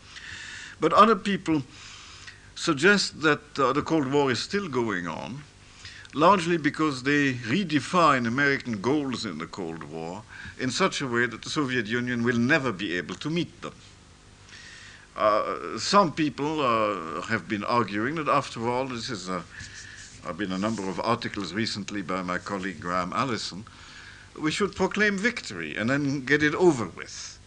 But 0.80 0.94
other 0.94 1.16
people 1.16 1.64
suggest 2.56 3.22
that 3.22 3.60
uh, 3.60 3.74
the 3.74 3.84
Cold 3.84 4.12
War 4.12 4.32
is 4.32 4.40
still 4.40 4.68
going 4.68 5.08
on, 5.08 5.44
largely 6.14 6.58
because 6.58 7.04
they 7.04 7.34
redefine 7.34 8.28
American 8.28 8.82
goals 8.82 9.26
in 9.26 9.38
the 9.38 9.48
Cold 9.48 9.84
War 9.84 10.24
in 10.60 10.72
such 10.72 11.02
a 11.02 11.08
way 11.08 11.28
that 11.28 11.44
the 11.44 11.50
Soviet 11.50 11.86
Union 11.86 12.24
will 12.24 12.38
never 12.38 12.72
be 12.72 12.98
able 12.98 13.16
to 13.16 13.30
meet 13.30 13.62
them. 13.62 13.74
Uh, 15.18 15.80
some 15.80 16.12
people 16.12 16.62
uh, 16.62 17.22
have 17.24 17.50
been 17.50 17.64
arguing 17.64 18.16
that, 18.16 18.28
after 18.28 18.70
all, 18.70 18.86
this 18.86 19.10
is 19.10 19.30
been 20.38 20.52
a 20.52 20.58
number 20.58 20.88
of 20.88 21.00
articles 21.00 21.54
recently 21.54 22.04
by 22.04 22.22
my 22.22 22.38
colleague 22.38 22.80
Graham 22.80 23.12
Allison. 23.14 23.66
We 24.40 24.52
should 24.52 24.76
proclaim 24.76 25.18
victory 25.18 25.76
and 25.76 25.90
then 25.90 26.26
get 26.26 26.44
it 26.44 26.54
over 26.54 26.86
with. 26.86 27.40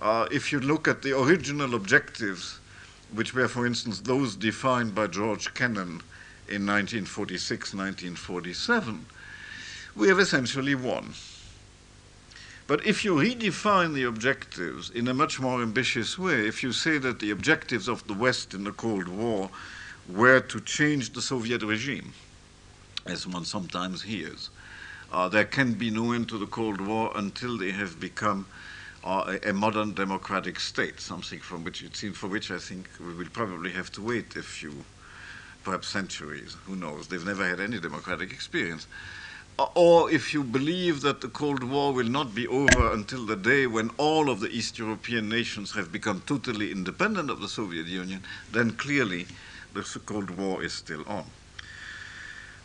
Uh, 0.00 0.26
if 0.32 0.50
you 0.50 0.58
look 0.58 0.88
at 0.88 1.02
the 1.02 1.16
original 1.16 1.76
objectives, 1.76 2.58
which 3.12 3.34
were, 3.34 3.46
for 3.46 3.66
instance, 3.66 4.00
those 4.00 4.34
defined 4.34 4.94
by 4.94 5.06
George 5.06 5.54
Kennan 5.54 6.00
in 6.48 6.66
1946 6.66 7.74
1947, 7.74 9.06
we 9.94 10.08
have 10.08 10.18
essentially 10.18 10.74
won. 10.74 11.12
But 12.66 12.86
if 12.86 13.04
you 13.04 13.14
redefine 13.14 13.94
the 13.94 14.04
objectives 14.04 14.90
in 14.90 15.08
a 15.08 15.14
much 15.14 15.40
more 15.40 15.62
ambitious 15.62 16.18
way, 16.18 16.46
if 16.46 16.62
you 16.62 16.72
say 16.72 16.98
that 16.98 17.18
the 17.18 17.30
objectives 17.30 17.88
of 17.88 18.06
the 18.06 18.14
West 18.14 18.54
in 18.54 18.64
the 18.64 18.72
Cold 18.72 19.08
War 19.08 19.50
were 20.08 20.40
to 20.40 20.60
change 20.60 21.12
the 21.12 21.22
Soviet 21.22 21.62
regime, 21.62 22.12
as 23.04 23.26
one 23.26 23.44
sometimes 23.44 24.02
hears, 24.02 24.50
uh, 25.12 25.28
there 25.28 25.44
can 25.44 25.74
be 25.74 25.90
no 25.90 26.12
end 26.12 26.28
to 26.28 26.38
the 26.38 26.46
Cold 26.46 26.80
War 26.80 27.12
until 27.14 27.58
they 27.58 27.72
have 27.72 27.98
become 27.98 28.46
uh, 29.04 29.36
a, 29.44 29.50
a, 29.50 29.52
modern 29.52 29.92
democratic 29.92 30.60
state, 30.60 31.00
something 31.00 31.40
from 31.40 31.64
which 31.64 31.82
it 31.82 31.96
seems 31.96 32.16
for 32.16 32.28
which 32.28 32.50
I 32.52 32.58
think 32.58 32.88
we 33.00 33.12
will 33.12 33.28
probably 33.32 33.72
have 33.72 33.90
to 33.92 34.00
wait 34.02 34.36
a 34.36 34.42
few, 34.42 34.84
perhaps 35.64 35.88
centuries. 35.88 36.56
Who 36.66 36.76
knows? 36.76 37.08
They've 37.08 37.26
never 37.26 37.46
had 37.46 37.58
any 37.60 37.80
democratic 37.80 38.32
experience 38.32 38.86
or 39.58 40.10
if 40.10 40.32
you 40.32 40.42
believe 40.42 41.02
that 41.02 41.20
the 41.20 41.28
Cold 41.28 41.62
War 41.62 41.92
will 41.92 42.08
not 42.08 42.34
be 42.34 42.46
over 42.46 42.92
until 42.92 43.26
the 43.26 43.36
day 43.36 43.66
when 43.66 43.90
all 43.96 44.30
of 44.30 44.40
the 44.40 44.48
East 44.48 44.78
European 44.78 45.28
nations 45.28 45.72
have 45.72 45.92
become 45.92 46.22
totally 46.26 46.70
independent 46.72 47.30
of 47.30 47.40
the 47.40 47.48
Soviet 47.48 47.86
Union, 47.86 48.22
then 48.50 48.72
clearly 48.72 49.26
the 49.74 49.82
Cold 50.06 50.30
War 50.30 50.62
is 50.62 50.72
still 50.72 51.04
on. 51.06 51.24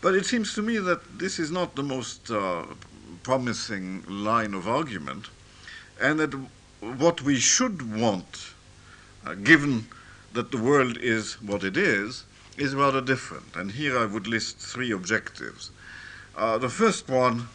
But 0.01 0.15
it 0.15 0.25
seems 0.25 0.53
to 0.55 0.61
me 0.61 0.77
that 0.77 1.19
this 1.19 1.39
is 1.39 1.51
not 1.51 1.75
the 1.75 1.83
most 1.83 2.29
uh, 2.29 2.65
promising 3.23 4.03
line 4.07 4.53
of 4.53 4.67
argument, 4.67 5.29
and 5.99 6.19
that 6.19 6.33
what 6.79 7.21
we 7.21 7.37
should 7.37 7.99
want, 7.99 8.53
uh, 9.25 9.33
given 9.33 9.87
that 10.33 10.51
the 10.51 10.57
world 10.57 10.97
is 10.97 11.41
what 11.41 11.63
it 11.63 11.75
is, 11.75 12.25
is 12.57 12.75
rather 12.75 13.01
different. 13.01 13.55
And 13.55 13.71
here 13.71 13.97
I 13.97 14.05
would 14.05 14.27
list 14.27 14.57
three 14.57 14.91
objectives. 14.91 15.71
Uh, 16.37 16.55
the 16.59 16.69
first 16.69 17.09
one, 17.09 17.47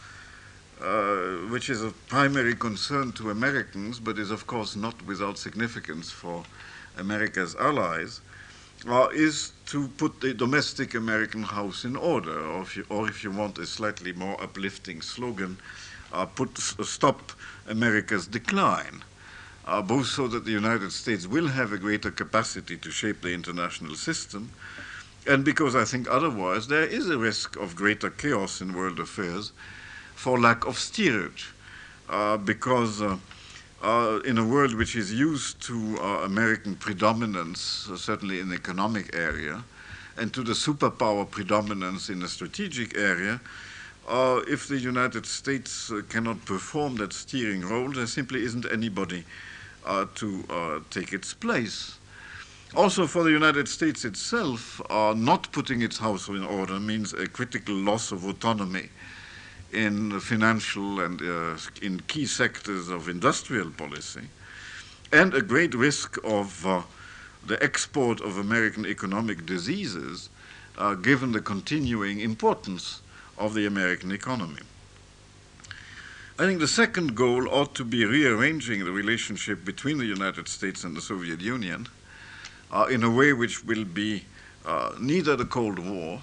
uh, 0.81 1.37
which 1.49 1.69
is 1.69 1.81
of 1.81 1.95
primary 2.09 2.53
concern 2.53 3.13
to 3.13 3.29
Americans, 3.29 3.97
but 3.97 4.19
is 4.19 4.29
of 4.29 4.45
course 4.45 4.75
not 4.75 5.01
without 5.05 5.37
significance 5.37 6.11
for 6.11 6.43
America's 6.97 7.55
allies, 7.55 8.19
uh, 8.85 9.07
is 9.13 9.53
to 9.65 9.87
put 9.87 10.19
the 10.19 10.33
domestic 10.33 10.95
American 10.95 11.43
house 11.43 11.85
in 11.85 11.95
order, 11.95 12.37
or 12.37 12.63
if 12.63 12.75
you, 12.75 12.85
or 12.89 13.07
if 13.07 13.23
you 13.23 13.31
want 13.31 13.57
a 13.57 13.65
slightly 13.65 14.11
more 14.11 14.35
uplifting 14.43 15.01
slogan, 15.01 15.57
uh, 16.11 16.25
put 16.25 16.57
stop 16.57 17.31
America's 17.69 18.27
decline. 18.27 19.01
Uh, 19.65 19.81
both 19.81 20.07
so 20.07 20.27
that 20.27 20.43
the 20.43 20.51
United 20.51 20.91
States 20.91 21.25
will 21.25 21.47
have 21.47 21.71
a 21.71 21.77
greater 21.77 22.11
capacity 22.11 22.75
to 22.75 22.91
shape 22.91 23.21
the 23.21 23.33
international 23.33 23.95
system, 23.95 24.51
and 25.27 25.43
because 25.43 25.75
I 25.75 25.85
think 25.85 26.07
otherwise 26.09 26.67
there 26.67 26.85
is 26.85 27.09
a 27.09 27.17
risk 27.17 27.55
of 27.55 27.75
greater 27.75 28.09
chaos 28.09 28.61
in 28.61 28.73
world 28.73 28.99
affairs 28.99 29.51
for 30.15 30.39
lack 30.39 30.65
of 30.65 30.77
steerage. 30.77 31.53
Uh, 32.09 32.37
because 32.37 33.01
uh, 33.01 33.17
uh, 33.81 34.19
in 34.25 34.37
a 34.37 34.45
world 34.45 34.75
which 34.75 34.95
is 34.95 35.13
used 35.13 35.61
to 35.61 35.97
uh, 35.99 36.23
American 36.25 36.75
predominance, 36.75 37.89
uh, 37.89 37.97
certainly 37.97 38.39
in 38.39 38.49
the 38.49 38.55
economic 38.55 39.15
area, 39.15 39.63
and 40.17 40.33
to 40.33 40.43
the 40.43 40.53
superpower 40.53 41.29
predominance 41.29 42.09
in 42.09 42.19
the 42.19 42.27
strategic 42.27 42.95
area, 42.97 43.39
uh, 44.07 44.41
if 44.47 44.67
the 44.67 44.77
United 44.77 45.25
States 45.25 45.91
cannot 46.09 46.43
perform 46.45 46.95
that 46.97 47.13
steering 47.13 47.61
role, 47.61 47.89
there 47.89 48.05
simply 48.05 48.43
isn't 48.43 48.65
anybody 48.71 49.23
to 50.13 50.83
take 50.91 51.13
its 51.13 51.33
place. 51.33 51.97
Also, 52.75 53.05
for 53.05 53.23
the 53.23 53.29
United 53.29 53.67
States 53.67 54.03
itself, 54.03 54.81
uh, 54.89 55.13
not 55.15 55.51
putting 55.51 55.83
its 55.83 55.99
house 55.99 56.27
in 56.27 56.43
order 56.43 56.79
means 56.79 57.13
a 57.13 57.27
critical 57.27 57.75
loss 57.75 58.11
of 58.11 58.25
autonomy 58.25 58.89
in 59.71 60.19
financial 60.19 60.99
and 60.99 61.21
uh, 61.21 61.55
in 61.83 61.99
key 62.07 62.25
sectors 62.25 62.89
of 62.89 63.07
industrial 63.07 63.69
policy, 63.69 64.21
and 65.11 65.35
a 65.35 65.41
great 65.41 65.75
risk 65.75 66.17
of 66.23 66.65
uh, 66.65 66.81
the 67.45 67.61
export 67.61 68.19
of 68.21 68.39
American 68.39 68.87
economic 68.87 69.45
diseases, 69.45 70.29
uh, 70.79 70.95
given 70.95 71.31
the 71.31 71.41
continuing 71.41 72.21
importance 72.21 73.01
of 73.37 73.53
the 73.53 73.67
American 73.67 74.11
economy. 74.11 74.61
I 76.39 76.47
think 76.47 76.59
the 76.59 76.67
second 76.67 77.13
goal 77.13 77.47
ought 77.49 77.75
to 77.75 77.85
be 77.85 78.03
rearranging 78.03 78.83
the 78.83 78.91
relationship 78.91 79.63
between 79.63 79.99
the 79.99 80.07
United 80.07 80.47
States 80.47 80.83
and 80.83 80.97
the 80.97 81.01
Soviet 81.01 81.39
Union 81.39 81.87
in 82.89 83.03
a 83.03 83.09
way 83.09 83.33
which 83.33 83.63
will 83.63 83.85
be 83.85 84.23
uh, 84.65 84.93
neither 84.99 85.35
the 85.35 85.45
Cold 85.45 85.79
War 85.79 86.21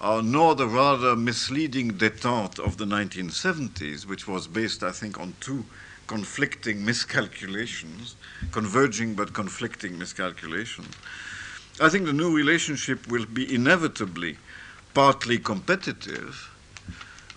uh, 0.00 0.20
nor 0.24 0.54
the 0.54 0.66
rather 0.66 1.16
misleading 1.16 1.92
detente 1.92 2.58
of 2.58 2.76
the 2.76 2.84
1970s, 2.84 4.06
which 4.06 4.28
was 4.28 4.46
based, 4.46 4.82
I 4.82 4.92
think, 4.92 5.18
on 5.18 5.34
two 5.40 5.64
conflicting 6.06 6.84
miscalculations, 6.84 8.16
converging 8.52 9.14
but 9.14 9.34
conflicting 9.34 9.98
miscalculations. 9.98 10.94
I 11.80 11.88
think 11.88 12.06
the 12.06 12.12
new 12.12 12.34
relationship 12.34 13.08
will 13.08 13.26
be 13.26 13.52
inevitably 13.54 14.38
partly 14.94 15.38
competitive. 15.38 16.54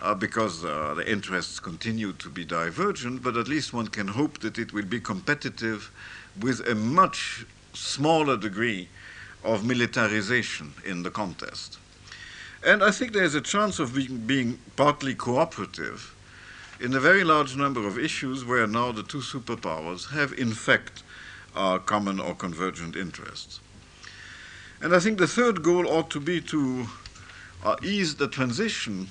Uh, 0.02 0.16
because 0.16 0.66
uh, 0.66 0.96
the 0.96 1.08
interests 1.08 1.60
continue 1.60 2.12
to 2.12 2.28
be 2.28 2.44
divergent, 2.44 3.22
but 3.22 3.38
at 3.38 3.48
least 3.48 3.72
one 3.72 3.86
can 3.86 4.08
hope 4.08 4.40
that 4.40 4.58
it 4.58 4.74
will 4.74 4.86
be 4.86 5.00
competitive 5.00 5.92
with 6.42 6.68
a 6.68 6.74
much 6.74 7.46
smaller 7.74 8.38
degree 8.38 8.90
of 9.44 9.66
militarization 9.66 10.74
in 10.86 11.04
the 11.04 11.12
contest. 11.12 11.78
And 12.64 12.84
I 12.84 12.92
think 12.92 13.14
there's 13.14 13.36
a 13.36 13.42
chance 13.42 13.80
of 13.80 13.96
being, 13.96 14.18
being 14.18 14.60
partly 14.76 15.16
cooperative 15.16 16.16
in 16.80 16.94
a 16.94 17.00
very 17.00 17.24
large 17.24 17.56
number 17.56 17.88
of 17.88 17.98
issues 17.98 18.46
where 18.46 18.68
now 18.68 18.92
the 18.92 19.04
two 19.04 19.20
superpowers 19.20 20.12
have, 20.12 20.34
in 20.34 20.52
fact, 20.52 21.04
common 21.86 22.20
or 22.20 22.36
convergent 22.36 22.96
interests. 22.96 23.60
And 24.82 24.96
I 24.96 25.00
think 25.00 25.20
the 25.20 25.28
third 25.28 25.64
goal 25.64 25.88
ought 25.88 26.10
to 26.12 26.20
be 26.20 26.42
to 26.42 26.88
uh, 27.64 27.76
ease 27.84 28.16
the 28.16 28.28
transition 28.28 29.10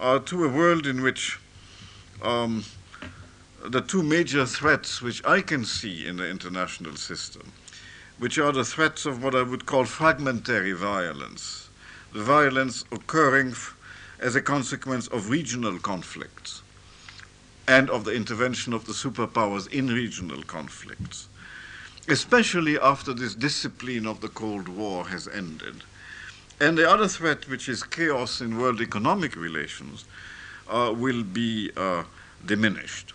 uh, 0.00 0.18
to 0.20 0.44
a 0.44 0.48
world 0.48 0.86
in 0.86 1.02
which 1.02 1.38
um, 2.22 2.64
the 3.64 3.80
two 3.80 4.02
major 4.02 4.44
threats 4.46 5.00
which 5.00 5.24
I 5.24 5.42
can 5.42 5.64
see 5.64 6.06
in 6.06 6.16
the 6.16 6.28
international 6.28 6.96
system 6.96 7.52
which 8.18 8.38
are 8.38 8.52
the 8.52 8.64
threats 8.64 9.04
of 9.04 9.22
what 9.22 9.34
I 9.34 9.42
would 9.42 9.66
call 9.66 9.84
fragmentary 9.84 10.72
violence, 10.72 11.68
the 12.12 12.22
violence 12.22 12.84
occurring 12.90 13.54
as 14.20 14.34
a 14.34 14.40
consequence 14.40 15.06
of 15.08 15.28
regional 15.28 15.78
conflicts 15.78 16.62
and 17.68 17.90
of 17.90 18.04
the 18.04 18.14
intervention 18.14 18.72
of 18.72 18.86
the 18.86 18.92
superpowers 18.92 19.70
in 19.72 19.88
regional 19.88 20.42
conflicts, 20.42 21.28
especially 22.08 22.78
after 22.78 23.12
this 23.12 23.34
discipline 23.34 24.06
of 24.06 24.20
the 24.20 24.28
Cold 24.28 24.68
War 24.68 25.06
has 25.08 25.28
ended. 25.28 25.82
And 26.60 26.78
the 26.78 26.88
other 26.88 27.08
threat, 27.08 27.48
which 27.48 27.68
is 27.68 27.82
chaos 27.82 28.40
in 28.40 28.58
world 28.58 28.80
economic 28.80 29.36
relations, 29.36 30.06
uh, 30.68 30.94
will 30.96 31.22
be 31.22 31.70
uh, 31.76 32.04
diminished 32.46 33.12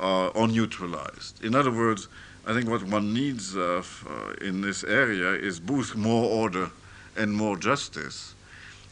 uh, 0.00 0.28
or 0.28 0.48
neutralized. 0.48 1.42
In 1.42 1.54
other 1.54 1.70
words, 1.70 2.08
I 2.48 2.54
think 2.54 2.70
what 2.70 2.82
one 2.82 3.12
needs 3.12 3.54
uh, 3.54 3.82
uh, 4.08 4.32
in 4.40 4.62
this 4.62 4.82
area 4.82 5.32
is 5.32 5.60
both 5.60 5.94
more 5.94 6.24
order 6.30 6.70
and 7.14 7.30
more 7.30 7.58
justice, 7.58 8.34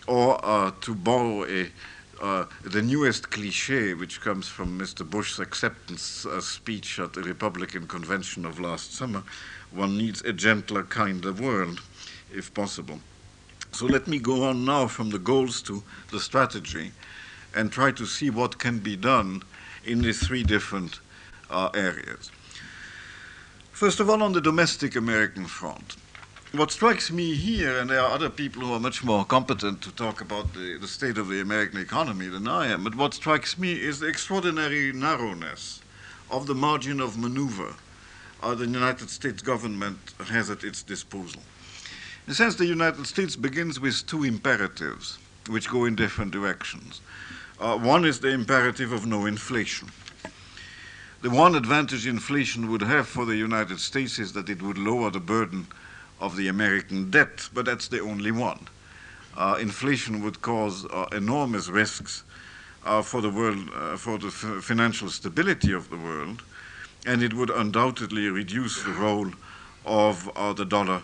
or 0.07 0.39
uh, 0.45 0.73
to 0.83 0.95
borrow 0.95 1.47
a, 1.47 1.71
uh, 2.21 2.45
the 2.65 2.83
newest 2.83 3.31
cliche, 3.31 3.95
which 3.95 4.21
comes 4.21 4.47
from 4.47 4.79
Mr. 4.79 5.09
Bush's 5.09 5.41
acceptance 5.41 6.27
uh, 6.27 6.39
speech 6.43 6.99
at 6.99 7.15
the 7.15 7.23
Republican 7.23 7.87
convention 7.87 8.45
of 8.45 8.61
last 8.61 8.93
summer, 8.93 9.23
one 9.71 9.97
needs 9.97 10.21
a 10.21 10.35
gentler, 10.35 10.83
kinder 10.83 11.33
world, 11.33 11.81
if 12.31 12.53
possible. 12.53 13.01
So 13.73 13.87
let 13.87 14.07
me 14.07 14.19
go 14.19 14.45
on 14.45 14.67
now 14.67 14.87
from 14.87 15.09
the 15.09 15.19
goals 15.19 15.63
to 15.63 15.83
the 16.11 16.21
strategy 16.21 16.93
and 17.55 17.73
try 17.73 17.91
to 17.93 18.05
see 18.05 18.29
what 18.29 18.59
can 18.59 18.81
be 18.81 18.97
done 18.97 19.43
in 19.83 20.03
these 20.03 20.27
three 20.27 20.43
different 20.43 21.01
uh, 21.49 21.71
areas. 21.75 22.31
First 23.77 24.01
of 24.01 24.09
all, 24.09 24.23
on 24.23 24.33
the 24.33 24.41
domestic 24.41 24.97
American 24.97 25.45
front, 25.45 25.97
what 26.53 26.71
strikes 26.71 27.11
me 27.11 27.35
here, 27.35 27.79
and 27.79 27.91
there 27.91 28.01
are 28.01 28.11
other 28.11 28.31
people 28.31 28.63
who 28.63 28.73
are 28.73 28.81
much 28.81 29.05
more 29.05 29.23
competent 29.23 29.83
to 29.83 29.93
talk 29.93 30.23
about 30.23 30.55
the, 30.55 30.79
the 30.79 30.89
state 30.89 31.19
of 31.19 31.29
the 31.29 31.43
American 31.43 31.79
economy 31.79 32.29
than 32.29 32.49
I 32.49 32.69
am, 32.69 32.85
but 32.85 32.95
what 32.95 33.13
strikes 33.13 33.59
me 33.59 33.75
is 33.75 34.01
the 34.01 34.07
extraordinary 34.07 34.95
narrowness 34.95 35.83
of 36.31 36.47
the 36.47 36.55
margin 36.55 37.01
of 37.01 37.19
maneuver 37.19 37.75
uh, 38.43 38.55
the 38.55 38.65
United 38.65 39.11
States 39.11 39.43
government 39.43 40.15
has 40.27 40.49
at 40.49 40.65
its 40.65 40.83
disposal. 40.83 41.43
In 42.27 42.33
a 42.33 42.35
sense, 42.35 42.55
the 42.55 42.65
United 42.65 43.07
States 43.07 43.37
begins 43.37 43.79
with 43.79 44.07
two 44.07 44.25
imperatives 44.25 45.19
which 45.51 45.69
go 45.69 45.85
in 45.85 45.97
different 45.97 46.31
directions. 46.31 47.03
Uh, 47.61 47.77
one 47.77 48.07
is 48.07 48.21
the 48.21 48.31
imperative 48.31 48.93
of 48.93 49.05
no 49.05 49.27
inflation. 49.27 49.91
The 51.23 51.31
one 51.31 51.55
advantage 51.55 52.07
inflation 52.07 52.71
would 52.71 52.83
have 52.83 53.09
for 53.09 53.25
the 53.25 53.37
United 53.37 53.81
States 53.81 54.19
is 54.19 54.35
that 54.35 54.51
it 54.51 54.61
would 54.61 54.77
lower 54.77 55.11
the 55.11 55.19
burden 55.19 55.67
of 56.21 56.37
the 56.37 56.49
American 56.49 57.11
debt, 57.11 57.49
but 57.55 57.65
that's 57.65 57.89
the 57.89 58.01
only 58.01 58.31
one. 58.31 58.69
Uh, 59.35 59.57
inflation 59.59 60.23
would 60.23 60.43
cause 60.43 60.85
uh, 60.87 61.07
enormous 61.13 61.69
risks 61.69 62.23
uh, 62.85 63.01
for 63.03 63.23
the 63.23 63.31
world, 63.31 63.71
uh, 63.75 63.97
for 63.97 64.19
the 64.19 64.31
financial 64.31 65.09
stability 65.09 65.73
of 65.73 65.89
the 65.89 65.97
world, 65.97 66.43
and 67.07 67.23
it 67.23 67.33
would 67.33 67.51
undoubtedly 67.51 68.29
reduce 68.29 68.83
the 68.83 68.93
role 68.93 69.31
of 69.87 70.31
uh, 70.37 70.53
the 70.53 70.65
dollar 70.65 71.03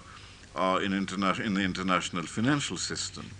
uh, 0.54 0.78
in, 0.82 0.92
interna- 0.92 1.40
in 1.40 1.54
the 1.54 1.62
international 1.62 2.24
financial 2.24 2.76
system. 2.76 3.30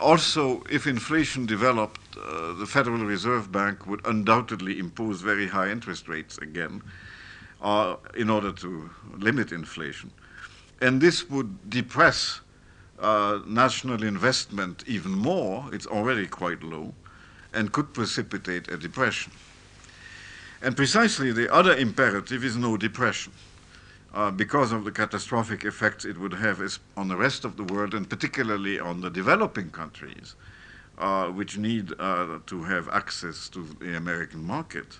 Also, 0.00 0.62
if 0.70 0.86
inflation 0.86 1.44
developed, 1.44 2.00
uh, 2.16 2.54
the 2.54 2.66
Federal 2.66 3.04
Reserve 3.04 3.52
Bank 3.52 3.86
would 3.86 4.00
undoubtedly 4.06 4.78
impose 4.78 5.20
very 5.20 5.46
high 5.46 5.70
interest 5.70 6.08
rates 6.08 6.38
again 6.38 6.82
uh, 7.60 7.96
in 8.16 8.30
order 8.30 8.50
to 8.50 8.88
limit 9.18 9.52
inflation. 9.52 10.10
And 10.80 11.02
this 11.02 11.28
would 11.28 11.68
depress 11.68 12.40
uh, 12.98 13.40
national 13.46 14.02
investment 14.02 14.84
even 14.86 15.12
more, 15.12 15.66
it's 15.72 15.86
already 15.86 16.26
quite 16.26 16.62
low, 16.62 16.94
and 17.52 17.70
could 17.70 17.92
precipitate 17.92 18.68
a 18.68 18.78
depression. 18.78 19.32
And 20.62 20.74
precisely 20.76 21.32
the 21.32 21.52
other 21.52 21.74
imperative 21.76 22.42
is 22.42 22.56
no 22.56 22.78
depression. 22.78 23.32
Uh, 24.12 24.30
because 24.30 24.72
of 24.72 24.84
the 24.84 24.90
catastrophic 24.90 25.64
effects 25.64 26.04
it 26.04 26.18
would 26.18 26.32
have 26.32 26.60
on 26.96 27.06
the 27.06 27.16
rest 27.16 27.44
of 27.44 27.56
the 27.56 27.62
world 27.62 27.94
and 27.94 28.10
particularly 28.10 28.80
on 28.80 29.00
the 29.00 29.10
developing 29.10 29.70
countries, 29.70 30.34
uh, 30.98 31.28
which 31.28 31.56
need 31.56 31.92
uh, 32.00 32.38
to 32.44 32.62
have 32.64 32.88
access 32.88 33.48
to 33.48 33.64
the 33.78 33.96
American 33.96 34.42
market. 34.42 34.98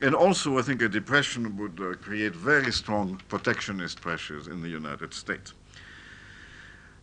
And 0.00 0.14
also, 0.14 0.58
I 0.58 0.62
think 0.62 0.82
a 0.82 0.88
depression 0.88 1.56
would 1.56 1.80
uh, 1.80 1.94
create 1.94 2.34
very 2.34 2.72
strong 2.72 3.20
protectionist 3.28 4.00
pressures 4.00 4.48
in 4.48 4.60
the 4.62 4.68
United 4.68 5.14
States. 5.14 5.54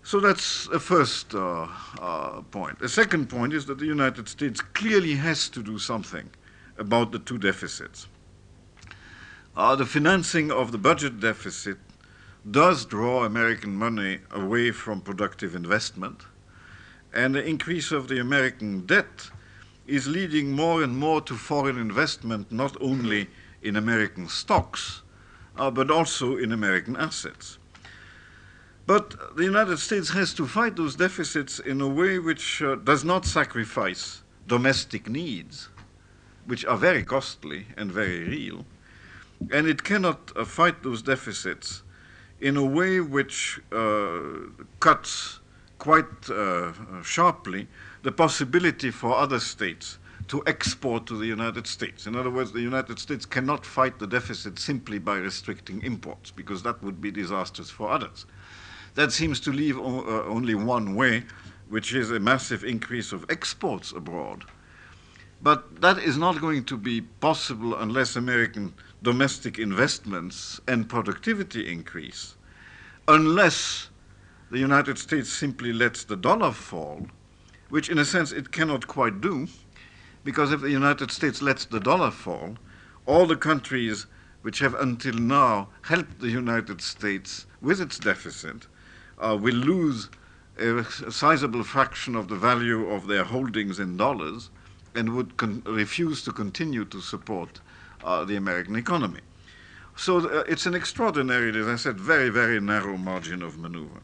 So 0.03 0.19
that's 0.19 0.67
a 0.67 0.79
first 0.79 1.33
uh, 1.33 1.67
uh, 1.99 2.41
point. 2.51 2.81
A 2.81 2.89
second 2.89 3.29
point 3.29 3.53
is 3.53 3.65
that 3.67 3.77
the 3.77 3.85
United 3.85 4.27
States 4.27 4.59
clearly 4.59 5.15
has 5.15 5.47
to 5.49 5.63
do 5.63 5.79
something 5.79 6.29
about 6.77 7.11
the 7.11 7.19
two 7.19 7.37
deficits. 7.37 8.07
Uh, 9.55 9.75
the 9.75 9.85
financing 9.85 10.49
of 10.49 10.71
the 10.71 10.77
budget 10.77 11.19
deficit 11.19 11.77
does 12.49 12.85
draw 12.85 13.25
American 13.25 13.75
money 13.75 14.19
away 14.31 14.71
from 14.71 15.01
productive 15.01 15.55
investment, 15.55 16.21
and 17.13 17.35
the 17.35 17.45
increase 17.45 17.91
of 17.91 18.07
the 18.07 18.17
American 18.17 18.85
debt 18.85 19.29
is 19.87 20.07
leading 20.07 20.51
more 20.51 20.81
and 20.81 20.97
more 20.97 21.19
to 21.19 21.35
foreign 21.35 21.77
investment, 21.77 22.49
not 22.49 22.77
only 22.79 23.27
in 23.61 23.75
American 23.75 24.29
stocks, 24.29 25.01
uh, 25.57 25.69
but 25.69 25.91
also 25.91 26.37
in 26.37 26.53
American 26.53 26.95
assets. 26.95 27.57
But 28.87 29.35
the 29.35 29.43
United 29.43 29.79
States 29.79 30.11
has 30.11 30.33
to 30.35 30.47
fight 30.47 30.77
those 30.77 30.95
deficits 30.95 31.59
in 31.59 31.81
a 31.81 31.87
way 31.87 32.19
which 32.19 32.61
uh, 32.61 32.75
does 32.75 33.03
not 33.03 33.25
sacrifice 33.25 34.21
domestic 34.47 35.09
needs, 35.09 35.67
which 36.45 36.63
are 36.63 36.77
very 36.77 37.03
costly 37.03 37.67
and 37.75 37.91
very 37.91 38.23
real 38.23 38.65
and 39.49 39.67
it 39.67 39.83
cannot 39.83 40.31
uh, 40.35 40.45
fight 40.45 40.83
those 40.83 41.01
deficits 41.01 41.83
in 42.39 42.57
a 42.57 42.65
way 42.65 42.99
which 42.99 43.59
uh, 43.71 44.19
cuts 44.79 45.39
quite 45.77 46.29
uh, 46.29 46.71
sharply 47.03 47.67
the 48.03 48.11
possibility 48.11 48.91
for 48.91 49.15
other 49.15 49.39
states 49.39 49.97
to 50.27 50.43
export 50.47 51.05
to 51.07 51.17
the 51.17 51.25
United 51.25 51.67
States. 51.67 52.07
In 52.07 52.15
other 52.15 52.29
words, 52.29 52.51
the 52.51 52.61
United 52.61 52.99
States 52.99 53.25
cannot 53.25 53.65
fight 53.65 53.99
the 53.99 54.07
deficit 54.07 54.59
simply 54.59 54.99
by 54.99 55.17
restricting 55.17 55.81
imports, 55.81 56.31
because 56.31 56.63
that 56.63 56.81
would 56.83 57.01
be 57.01 57.11
disastrous 57.11 57.69
for 57.69 57.89
others. 57.89 58.25
That 58.95 59.11
seems 59.11 59.39
to 59.41 59.51
leave 59.51 59.77
uh, 59.77 59.81
only 59.81 60.55
one 60.55 60.95
way, 60.95 61.23
which 61.69 61.93
is 61.93 62.11
a 62.11 62.19
massive 62.19 62.63
increase 62.63 63.11
of 63.11 63.25
exports 63.29 63.91
abroad. 63.91 64.45
But 65.43 65.81
that 65.81 65.97
is 65.97 66.17
not 66.17 66.39
going 66.39 66.65
to 66.65 66.77
be 66.77 67.01
possible 67.01 67.75
unless 67.75 68.15
American 68.15 68.73
domestic 69.01 69.57
investments 69.57 70.61
and 70.67 70.87
productivity 70.87 71.71
increase, 71.71 72.35
unless 73.07 73.89
the 74.51 74.59
United 74.59 74.99
States 74.99 75.31
simply 75.31 75.73
lets 75.73 76.03
the 76.03 76.15
dollar 76.15 76.51
fall, 76.51 77.07
which 77.69 77.89
in 77.89 77.97
a 77.97 78.05
sense 78.05 78.31
it 78.31 78.51
cannot 78.51 78.85
quite 78.85 79.19
do, 79.19 79.47
because 80.23 80.51
if 80.51 80.61
the 80.61 80.69
United 80.69 81.09
States 81.09 81.41
lets 81.41 81.65
the 81.65 81.79
dollar 81.79 82.11
fall, 82.11 82.57
all 83.07 83.25
the 83.25 83.35
countries 83.35 84.05
which 84.43 84.59
have 84.59 84.75
until 84.75 85.15
now 85.15 85.69
helped 85.83 86.19
the 86.19 86.29
United 86.29 86.81
States 86.81 87.47
with 87.61 87.81
its 87.81 87.97
deficit 87.97 88.67
uh, 89.17 89.35
will 89.39 89.55
lose 89.55 90.09
a, 90.59 90.77
a 90.77 91.11
sizable 91.11 91.63
fraction 91.63 92.15
of 92.15 92.27
the 92.27 92.35
value 92.35 92.89
of 92.89 93.07
their 93.07 93.23
holdings 93.23 93.79
in 93.79 93.97
dollars 93.97 94.51
and 94.95 95.15
would 95.15 95.31
refuse 95.67 96.23
to 96.23 96.31
continue 96.31 96.85
to 96.85 97.01
support 97.01 97.59
uh, 98.03 98.23
the 98.25 98.35
American 98.35 98.75
economy. 98.75 99.21
So 99.95 100.17
uh, 100.17 100.43
it's 100.47 100.65
an 100.65 100.73
extraordinary, 100.73 101.57
as 101.59 101.67
I 101.67 101.75
said, 101.75 101.99
very, 101.99 102.29
very 102.29 102.59
narrow 102.59 102.97
margin 102.97 103.41
of 103.41 103.57
maneuver. 103.57 104.01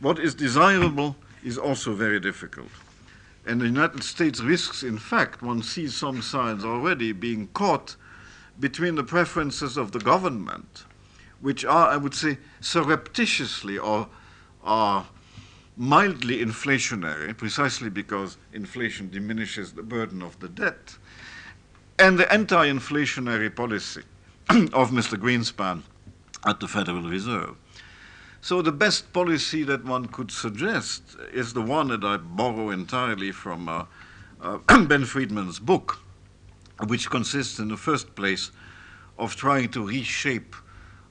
What 0.00 0.18
is 0.18 0.34
desirable 0.34 1.16
is 1.44 1.58
also 1.58 1.94
very 1.94 2.20
difficult. 2.20 2.70
And 3.46 3.60
the 3.60 3.66
United 3.66 4.02
States 4.02 4.40
risks, 4.40 4.82
in 4.82 4.98
fact, 4.98 5.42
one 5.42 5.62
sees 5.62 5.94
some 5.94 6.22
signs 6.22 6.64
already 6.64 7.12
being 7.12 7.48
caught 7.48 7.96
between 8.58 8.94
the 8.94 9.04
preferences 9.04 9.76
of 9.76 9.92
the 9.92 9.98
government, 9.98 10.84
which 11.40 11.64
are, 11.64 11.88
I 11.88 11.96
would 11.96 12.14
say, 12.14 12.38
surreptitiously 12.60 13.78
or 13.78 14.08
are 14.62 15.06
mildly 15.76 16.44
inflationary, 16.44 17.36
precisely 17.36 17.90
because 17.90 18.36
inflation 18.52 19.10
diminishes 19.10 19.72
the 19.72 19.82
burden 19.82 20.22
of 20.22 20.38
the 20.40 20.48
debt, 20.48 20.96
and 21.98 22.18
the 22.18 22.32
anti 22.32 22.66
inflationary 22.68 23.54
policy 23.54 24.02
of 24.50 24.90
Mr. 24.90 25.18
Greenspan 25.18 25.82
at 26.46 26.60
the 26.60 26.68
Federal 26.68 27.02
Reserve. 27.02 27.56
So, 28.40 28.60
the 28.60 28.72
best 28.72 29.12
policy 29.12 29.62
that 29.64 29.84
one 29.84 30.06
could 30.06 30.30
suggest 30.30 31.16
is 31.32 31.54
the 31.54 31.62
one 31.62 31.88
that 31.88 32.04
I 32.04 32.18
borrow 32.18 32.70
entirely 32.70 33.32
from 33.32 33.68
uh, 33.68 33.84
uh, 34.40 34.58
Ben 34.84 35.04
Friedman's 35.06 35.58
book, 35.58 36.00
which 36.86 37.08
consists, 37.08 37.58
in 37.58 37.68
the 37.68 37.76
first 37.78 38.14
place, 38.14 38.50
of 39.18 39.34
trying 39.34 39.70
to 39.70 39.86
reshape 39.86 40.54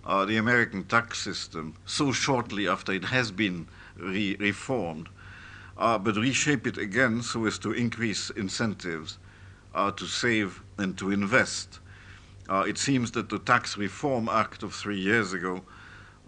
uh, 0.05 0.25
the 0.25 0.37
American 0.37 0.83
tax 0.83 1.19
system 1.19 1.75
so 1.85 2.11
shortly 2.11 2.67
after 2.67 2.91
it 2.91 3.05
has 3.05 3.31
been 3.31 3.67
re- 3.97 4.35
reformed, 4.39 5.09
uh, 5.77 5.97
but 5.97 6.15
reshape 6.15 6.67
it 6.67 6.77
again 6.77 7.21
so 7.21 7.45
as 7.45 7.57
to 7.59 7.71
increase 7.71 8.29
incentives 8.31 9.17
uh, 9.73 9.91
to 9.91 10.05
save 10.05 10.61
and 10.77 10.97
to 10.97 11.11
invest. 11.11 11.79
Uh, 12.49 12.63
it 12.67 12.77
seems 12.77 13.11
that 13.11 13.29
the 13.29 13.39
Tax 13.39 13.77
Reform 13.77 14.27
Act 14.29 14.63
of 14.63 14.73
three 14.73 14.99
years 14.99 15.33
ago, 15.33 15.63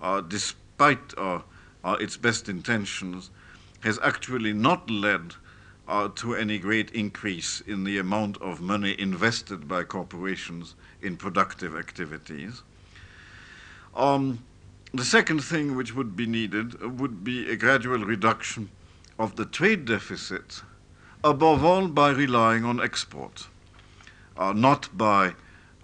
uh, 0.01 0.21
despite 0.21 1.13
uh, 1.17 1.41
uh, 1.83 1.97
its 1.99 2.17
best 2.17 2.49
intentions, 2.49 3.29
has 3.81 3.99
actually 4.01 4.53
not 4.53 4.89
led 4.89 5.35
to 6.15 6.33
any 6.33 6.57
great 6.57 6.89
increase 6.91 7.61
in 7.67 7.83
the 7.83 7.99
amount 7.99 8.41
of 8.41 8.59
money 8.59 8.95
invested 8.97 9.67
by 9.67 9.83
corporations 9.83 10.73
in 10.99 11.15
productive 11.15 11.75
activities. 11.75 12.63
Um, 13.95 14.43
the 14.99 15.05
second 15.05 15.43
thing 15.43 15.75
which 15.75 15.95
would 15.95 16.15
be 16.15 16.25
needed 16.25 16.99
would 16.99 17.23
be 17.23 17.49
a 17.49 17.55
gradual 17.55 17.99
reduction 17.99 18.69
of 19.17 19.35
the 19.35 19.45
trade 19.45 19.85
deficit, 19.85 20.61
above 21.23 21.63
all 21.63 21.87
by 21.87 22.11
relying 22.11 22.63
on 22.65 22.81
exports, 22.81 23.47
uh, 24.37 24.53
not 24.53 24.95
by 24.97 25.33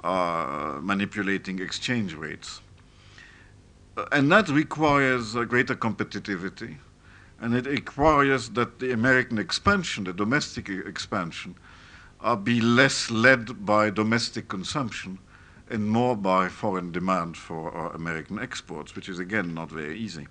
uh, 0.03 0.80
manipulating 0.82 1.59
exchange 1.59 2.14
rates. 2.14 2.62
Uh, 3.97 4.05
and 4.12 4.32
that 4.32 4.49
requires 4.49 5.34
greater 5.34 5.76
competitivity, 5.76 6.78
and 7.39 7.55
it 7.55 7.66
requires 7.66 8.49
that 8.49 8.80
the 8.80 8.91
American 8.91 9.39
expansion, 9.39 10.03
the 10.03 10.14
domestic 10.14 10.70
expansion, 10.70 11.55
be 12.43 12.62
less 12.62 13.09
led 13.09 13.66
by 13.66 13.89
domestic 13.89 14.47
consumption 14.47 15.18
and 15.72 15.89
more 15.89 16.15
by 16.15 16.49
foreign 16.49 16.91
demand 16.91 17.38
for 17.38 17.76
uh, 17.76 17.89
American 17.95 18.38
exports, 18.38 18.95
which 18.95 19.07
is 19.07 19.19
again 19.19 19.53
not 19.53 19.69
very 19.69 19.97
easy. 19.97 20.28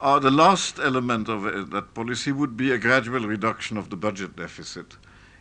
Uh, 0.00 0.18
the 0.18 0.30
last 0.30 0.78
element 0.78 1.28
of 1.28 1.46
uh, 1.46 1.62
that 1.64 1.94
policy 1.94 2.32
would 2.32 2.56
be 2.56 2.72
a 2.72 2.78
gradual 2.78 3.20
reduction 3.20 3.76
of 3.76 3.90
the 3.90 3.96
budget 3.96 4.34
deficit 4.34 4.96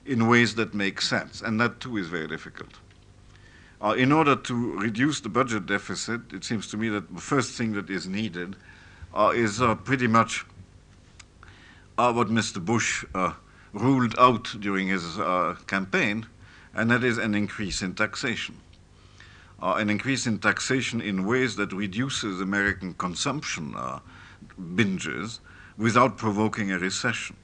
in 0.05 0.27
ways 0.27 0.55
that 0.55 0.73
make 0.73 1.01
sense, 1.01 1.41
and 1.41 1.59
that 1.59 1.79
too 1.79 1.97
is 1.97 2.07
very 2.07 2.27
difficult. 2.27 2.69
Uh, 3.81 3.93
in 3.93 4.11
order 4.11 4.35
to 4.35 4.77
reduce 4.77 5.21
the 5.21 5.29
budget 5.29 5.65
deficit, 5.65 6.21
it 6.33 6.43
seems 6.43 6.67
to 6.67 6.77
me 6.77 6.89
that 6.89 7.11
the 7.13 7.21
first 7.21 7.53
thing 7.57 7.73
that 7.73 7.89
is 7.89 8.07
needed 8.07 8.55
uh, 9.15 9.31
is 9.33 9.61
uh, 9.61 9.73
pretty 9.73 10.07
much 10.07 10.45
what 11.95 12.29
Mr. 12.29 12.63
Bush 12.63 13.05
ruled 13.73 14.15
out 14.17 14.55
during 14.59 14.87
his 14.87 15.17
campaign, 15.67 16.25
and 16.73 16.89
that 16.89 17.03
is 17.03 17.19
an 17.19 17.35
increase 17.35 17.83
in 17.83 17.93
taxation. 17.93 18.55
An 19.61 19.89
increase 19.89 20.25
in 20.27 20.39
taxation 20.39 21.01
in 21.01 21.25
ways 21.25 21.55
that 21.55 21.71
reduces 21.71 22.41
American 22.41 22.93
consumption 22.95 23.75
binges 24.75 25.39
without 25.77 26.17
provoking 26.17 26.71
a 26.71 26.79
recession 26.79 27.35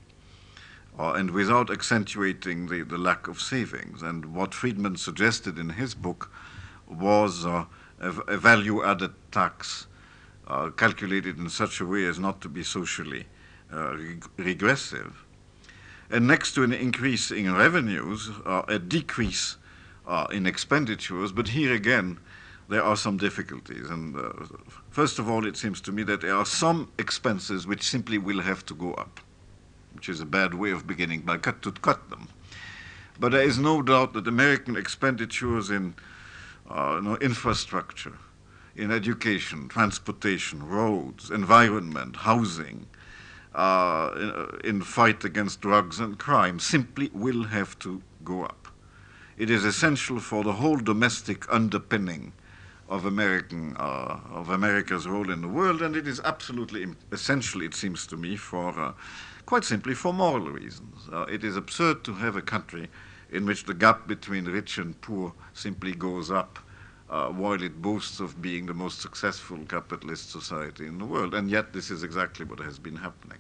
uh, 1.00 1.14
and 1.14 1.32
without 1.32 1.70
accentuating 1.70 2.68
the, 2.68 2.84
the 2.84 2.98
lack 2.98 3.28
of 3.28 3.40
savings. 3.40 4.02
And 4.02 4.34
what 4.34 4.54
Friedman 4.54 4.96
suggested 4.96 5.58
in 5.58 5.70
his 5.70 5.94
book 5.94 6.32
was 6.88 7.46
uh, 7.46 7.66
a, 8.00 8.10
a 8.10 8.38
value 8.38 8.84
added 8.84 9.14
tax 9.32 9.88
uh, 10.48 10.70
calculated 10.70 11.38
in 11.38 11.50
such 11.50 11.82
a 11.82 11.86
way 11.86 12.06
as 12.06 12.20
not 12.20 12.42
to 12.42 12.50
be 12.50 12.64
socially 12.64 13.26
uh, 13.72 13.96
reg- 13.96 14.30
regressive. 14.38 15.26
And 16.10 16.26
next 16.26 16.54
to 16.54 16.64
an 16.64 16.72
increase 16.72 17.32
in 17.32 17.54
revenues, 17.54 18.30
uh, 18.46 18.64
a 18.68 18.80
decrease 18.80 19.58
uh, 20.08 20.26
in 20.32 20.48
expenditures, 20.48 21.32
but 21.32 21.50
here 21.50 21.74
again, 21.74 22.18
there 22.70 22.84
are 22.84 22.96
some 22.96 23.18
difficulties. 23.18 23.90
And 23.90 24.16
uh, 24.16 24.32
first 24.90 25.20
of 25.20 25.30
all, 25.30 25.46
it 25.46 25.58
seems 25.58 25.82
to 25.82 25.92
me 25.92 26.04
that 26.04 26.22
there 26.22 26.36
are 26.36 26.46
some 26.46 26.92
expenses 26.98 27.68
which 27.68 27.84
simply 27.84 28.18
will 28.18 28.42
have 28.42 28.66
to 28.68 28.74
go 28.74 28.94
up, 28.94 29.20
which 29.94 30.10
is 30.10 30.20
a 30.20 30.26
bad 30.26 30.54
way 30.54 30.72
of 30.72 30.88
beginning 30.88 31.22
by 31.22 31.38
cut 31.38 31.62
to 31.64 31.72
cut 31.72 32.10
them. 32.10 32.28
But 33.20 33.32
there 33.32 33.44
is 33.44 33.58
no 33.58 33.82
doubt 33.82 34.14
that 34.14 34.28
American 34.28 34.76
expenditures 34.76 35.70
in 35.70 35.96
uh, 36.70 36.96
you 36.96 37.02
know, 37.02 37.18
infrastructure, 37.18 38.18
in 38.76 38.92
education, 38.92 39.68
transportation, 39.68 40.68
roads, 40.68 41.32
environment, 41.32 42.16
housing, 42.18 42.86
uh, 43.56 44.12
in, 44.64 44.76
in 44.76 44.82
fight 44.82 45.24
against 45.24 45.62
drugs 45.62 46.00
and 46.00 46.20
crime 46.20 46.60
simply 46.60 47.10
will 47.14 47.44
have 47.44 47.78
to 47.80 48.04
go 48.24 48.44
up. 48.44 48.67
It 49.38 49.52
is 49.52 49.66
essential 49.66 50.20
for 50.20 50.44
the 50.44 50.54
whole 50.54 50.78
domestic 50.78 51.46
underpinning 51.54 52.34
of 52.90 53.06
American 53.06 53.76
uh, 53.78 54.20
of 54.32 54.50
America's 54.50 55.06
role 55.06 55.30
in 55.30 55.42
the 55.42 55.48
world, 55.48 55.84
and 55.84 55.96
it 55.96 56.08
is 56.08 56.20
absolutely 56.22 56.88
essential, 57.12 57.62
it 57.62 57.76
seems 57.76 58.08
to 58.08 58.18
me, 58.18 58.36
for 58.36 58.70
uh, 58.80 58.94
quite 59.46 59.64
simply 59.64 59.94
for 59.94 60.12
moral 60.12 60.50
reasons. 60.50 61.08
Uh, 61.14 61.26
it 61.30 61.44
is 61.44 61.56
absurd 61.56 62.04
to 62.06 62.16
have 62.16 62.36
a 62.36 62.42
country 62.42 62.90
in 63.32 63.46
which 63.46 63.66
the 63.66 63.76
gap 63.76 64.08
between 64.08 64.46
rich 64.46 64.80
and 64.80 65.00
poor 65.02 65.34
simply 65.54 65.94
goes 65.94 66.32
up, 66.32 66.58
uh, 67.10 67.28
while 67.28 67.62
it 67.62 67.80
boasts 67.80 68.20
of 68.20 68.42
being 68.42 68.66
the 68.66 68.74
most 68.74 69.02
successful 69.02 69.60
capitalist 69.70 70.32
society 70.32 70.88
in 70.88 70.98
the 70.98 71.06
world, 71.06 71.36
and 71.36 71.52
yet 71.52 71.74
this 71.74 71.92
is 71.92 72.02
exactly 72.02 72.44
what 72.44 72.60
has 72.60 72.80
been 72.80 72.96
happening. 72.96 73.38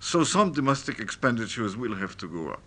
So 0.00 0.22
some 0.22 0.52
domestic 0.52 0.98
expenditures 0.98 1.78
will 1.78 1.94
have 1.94 2.16
to 2.18 2.28
go 2.28 2.50
up. 2.50 2.62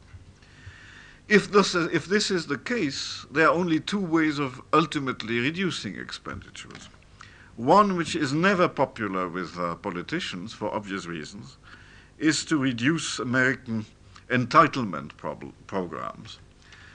If 1.27 1.51
this, 1.51 1.73
if 1.73 2.05
this 2.05 2.29
is 2.29 2.45
the 2.45 2.57
case, 2.57 3.25
there 3.31 3.47
are 3.47 3.53
only 3.53 3.79
two 3.79 3.99
ways 3.99 4.37
of 4.37 4.61
ultimately 4.71 5.39
reducing 5.39 5.95
expenditures. 5.95 6.87
One, 7.55 7.95
which 7.97 8.15
is 8.15 8.31
never 8.31 8.67
popular 8.67 9.27
with 9.27 9.57
uh, 9.57 9.73
politicians 9.75 10.53
for 10.53 10.71
obvious 10.71 11.07
reasons, 11.07 11.57
is 12.19 12.45
to 12.45 12.57
reduce 12.57 13.17
American 13.17 13.85
entitlement 14.29 15.17
prob- 15.17 15.53
programs 15.65 16.37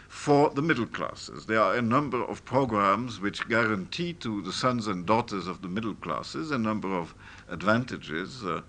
for 0.09 0.51
the 0.51 0.63
middle 0.63 0.87
classes. 0.87 1.47
There 1.47 1.61
are 1.61 1.75
a 1.75 1.83
number 1.83 2.23
of 2.23 2.45
programs 2.45 3.19
which 3.19 3.49
guarantee 3.49 4.13
to 4.15 4.43
the 4.43 4.53
sons 4.53 4.87
and 4.87 5.07
daughters 5.07 5.49
of 5.49 5.61
the 5.61 5.69
middle 5.69 5.95
classes 5.95 6.53
a 6.53 6.59
number 6.59 6.97
of 6.97 7.15
advantages. 7.49 8.45
Uh, 8.45 8.61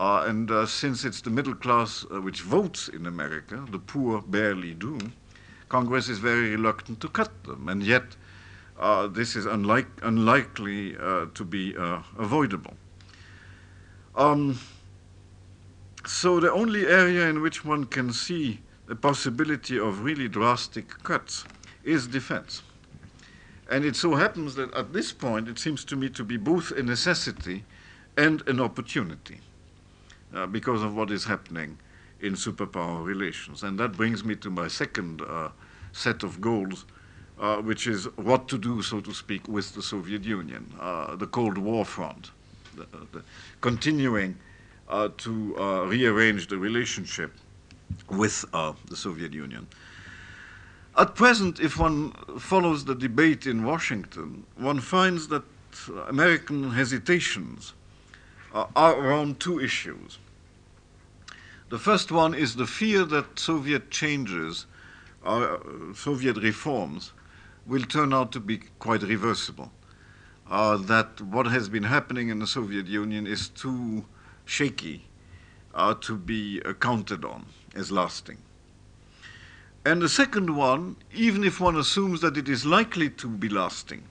uh, 0.00 0.24
and 0.26 0.50
uh, 0.50 0.64
since 0.64 1.04
it's 1.04 1.20
the 1.20 1.28
middle 1.28 1.54
class 1.54 2.06
uh, 2.10 2.22
which 2.22 2.40
votes 2.40 2.88
in 2.88 3.04
America, 3.04 3.62
the 3.70 3.78
poor 3.78 4.22
barely 4.22 4.72
do, 4.72 4.98
Congress 5.68 6.08
is 6.08 6.18
very 6.18 6.52
reluctant 6.52 7.00
to 7.00 7.08
cut 7.08 7.44
them. 7.44 7.68
And 7.68 7.82
yet, 7.82 8.16
uh, 8.78 9.08
this 9.08 9.36
is 9.36 9.44
unlike, 9.44 9.88
unlikely 10.02 10.96
uh, 10.96 11.26
to 11.34 11.44
be 11.44 11.76
uh, 11.76 12.00
avoidable. 12.18 12.72
Um, 14.16 14.58
so, 16.06 16.40
the 16.40 16.50
only 16.50 16.86
area 16.86 17.28
in 17.28 17.42
which 17.42 17.62
one 17.62 17.84
can 17.84 18.10
see 18.10 18.60
the 18.86 18.96
possibility 18.96 19.78
of 19.78 20.00
really 20.00 20.28
drastic 20.28 20.88
cuts 21.02 21.44
is 21.84 22.06
defense. 22.06 22.62
And 23.70 23.84
it 23.84 23.96
so 23.96 24.14
happens 24.14 24.54
that 24.54 24.72
at 24.72 24.94
this 24.94 25.12
point, 25.12 25.46
it 25.46 25.58
seems 25.58 25.84
to 25.84 25.94
me 25.94 26.08
to 26.08 26.24
be 26.24 26.38
both 26.38 26.70
a 26.70 26.82
necessity 26.82 27.64
and 28.16 28.42
an 28.48 28.60
opportunity 28.60 29.40
uh, 30.34 30.46
because 30.46 30.82
of 30.82 30.94
what 30.94 31.10
is 31.10 31.24
happening 31.24 31.78
in 32.20 32.34
superpower 32.34 33.04
relations. 33.04 33.62
And 33.62 33.78
that 33.78 33.92
brings 33.92 34.24
me 34.24 34.36
to 34.36 34.50
my 34.50 34.68
second 34.68 35.22
uh, 35.22 35.48
set 35.92 36.22
of 36.22 36.40
goals, 36.40 36.84
uh, 37.38 37.56
which 37.56 37.86
is 37.86 38.04
what 38.16 38.48
to 38.48 38.58
do, 38.58 38.82
so 38.82 39.00
to 39.00 39.14
speak, 39.14 39.48
with 39.48 39.74
the 39.74 39.82
Soviet 39.82 40.24
Union, 40.24 40.72
uh, 40.80 41.16
the 41.16 41.26
Cold 41.26 41.58
War 41.58 41.84
front, 41.84 42.30
the, 42.76 42.86
the 43.12 43.22
continuing 43.60 44.36
uh, 44.88 45.08
to 45.18 45.56
uh, 45.58 45.84
rearrange 45.86 46.48
the 46.48 46.58
relationship 46.58 47.32
with 48.08 48.44
the 48.52 48.96
Soviet 48.96 49.32
Union. 49.32 49.66
At 50.96 51.14
present, 51.14 51.60
if 51.60 51.78
one 51.78 52.12
follows 52.38 52.84
the 52.84 52.94
debate 52.94 53.46
in 53.46 53.64
Washington, 53.64 54.44
one 54.56 54.80
finds 54.80 55.28
that 55.28 55.42
American 56.08 56.70
hesitations 56.70 57.72
uh, 57.72 57.79
are 58.52 58.98
around 58.98 59.40
two 59.40 59.60
issues. 59.60 60.18
The 61.68 61.78
first 61.78 62.10
one 62.10 62.34
is 62.34 62.56
the 62.56 62.66
fear 62.66 63.04
that 63.04 63.38
Soviet 63.38 63.90
changes, 63.90 64.66
uh, 65.24 65.58
Soviet 65.94 66.36
reforms, 66.36 67.12
will 67.66 67.84
turn 67.84 68.12
out 68.12 68.32
to 68.32 68.40
be 68.40 68.58
quite 68.78 69.02
reversible. 69.02 69.70
Uh, 70.50 70.76
that 70.76 71.20
what 71.20 71.46
has 71.46 71.68
been 71.68 71.84
happening 71.84 72.28
in 72.28 72.40
the 72.40 72.46
Soviet 72.46 72.86
Union 72.86 73.26
is 73.26 73.48
too 73.48 74.04
shaky 74.44 75.04
uh, 75.74 75.94
to 76.00 76.16
be 76.16 76.60
counted 76.80 77.24
on 77.24 77.46
as 77.76 77.92
lasting. 77.92 78.38
And 79.84 80.02
the 80.02 80.08
second 80.08 80.56
one, 80.56 80.96
even 81.14 81.44
if 81.44 81.60
one 81.60 81.76
assumes 81.76 82.20
that 82.20 82.36
it 82.36 82.48
is 82.48 82.66
likely 82.66 83.10
to 83.10 83.28
be 83.28 83.48
lasting, 83.48 84.02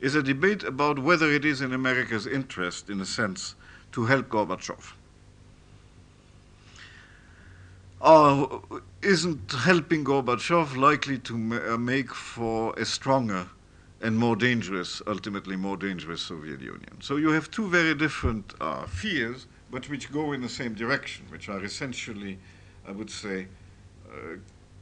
is 0.00 0.14
a 0.14 0.22
debate 0.22 0.62
about 0.62 0.98
whether 0.98 1.30
it 1.30 1.44
is 1.44 1.60
in 1.60 1.72
America's 1.72 2.26
interest, 2.26 2.88
in 2.88 3.00
a 3.00 3.04
sense, 3.06 3.54
to 3.92 4.04
help 4.06 4.28
Gorbachev. 4.28 4.92
Uh, 8.00 8.58
isn't 9.02 9.52
helping 9.52 10.04
Gorbachev 10.04 10.76
likely 10.76 11.18
to 11.18 11.36
ma- 11.36 11.74
uh, 11.74 11.76
make 11.76 12.14
for 12.14 12.72
a 12.78 12.84
stronger 12.84 13.48
and 14.00 14.16
more 14.16 14.36
dangerous, 14.36 15.02
ultimately 15.08 15.56
more 15.56 15.76
dangerous 15.76 16.22
Soviet 16.22 16.60
Union? 16.60 17.00
So 17.00 17.16
you 17.16 17.30
have 17.30 17.50
two 17.50 17.68
very 17.68 17.94
different 17.94 18.54
uh, 18.60 18.86
fears, 18.86 19.46
but 19.68 19.88
which 19.90 20.12
go 20.12 20.32
in 20.32 20.42
the 20.42 20.48
same 20.48 20.74
direction, 20.74 21.26
which 21.28 21.48
are 21.48 21.64
essentially, 21.64 22.38
I 22.86 22.92
would 22.92 23.10
say, 23.10 23.48
uh, 24.08 24.36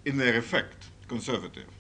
in 0.04 0.18
their 0.18 0.36
effect, 0.36 0.88
conservative. 1.08 1.75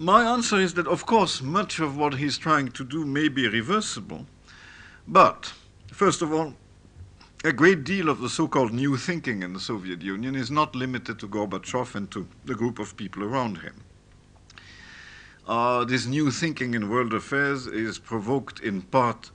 My 0.00 0.24
answer 0.24 0.60
is 0.60 0.74
that, 0.74 0.86
of 0.86 1.06
course, 1.06 1.42
much 1.42 1.80
of 1.80 1.96
what 1.96 2.14
he's 2.14 2.38
trying 2.38 2.68
to 2.68 2.84
do 2.84 3.04
may 3.04 3.28
be 3.28 3.48
reversible, 3.48 4.26
but, 5.08 5.52
first 5.90 6.22
of 6.22 6.32
all, 6.32 6.54
a 7.44 7.52
great 7.52 7.82
deal 7.82 8.08
of 8.08 8.20
the 8.20 8.28
so 8.28 8.46
called 8.46 8.72
new 8.72 8.96
thinking 8.96 9.42
in 9.42 9.54
the 9.54 9.60
Soviet 9.60 10.00
Union 10.00 10.36
is 10.36 10.52
not 10.52 10.76
limited 10.76 11.18
to 11.18 11.26
Gorbachev 11.26 11.96
and 11.96 12.08
to 12.12 12.28
the 12.44 12.54
group 12.54 12.78
of 12.78 12.96
people 12.96 13.24
around 13.24 13.58
him. 13.58 13.74
Uh, 15.48 15.84
this 15.84 16.06
new 16.06 16.30
thinking 16.30 16.74
in 16.74 16.88
world 16.88 17.12
affairs 17.12 17.66
is 17.66 17.98
provoked 17.98 18.60
in 18.60 18.82
part 18.82 19.32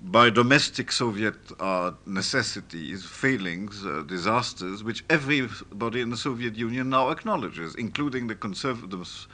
by 0.00 0.30
domestic 0.30 0.90
Soviet 0.90 1.36
uh, 1.60 1.92
necessities, 2.06 3.04
failings, 3.04 3.86
uh, 3.86 4.02
disasters, 4.08 4.82
which 4.82 5.04
everybody 5.08 6.00
in 6.00 6.10
the 6.10 6.16
Soviet 6.16 6.56
Union 6.56 6.88
now 6.88 7.10
acknowledges, 7.10 7.76
including 7.76 8.26
the 8.26 8.34
conservatives, 8.34 9.28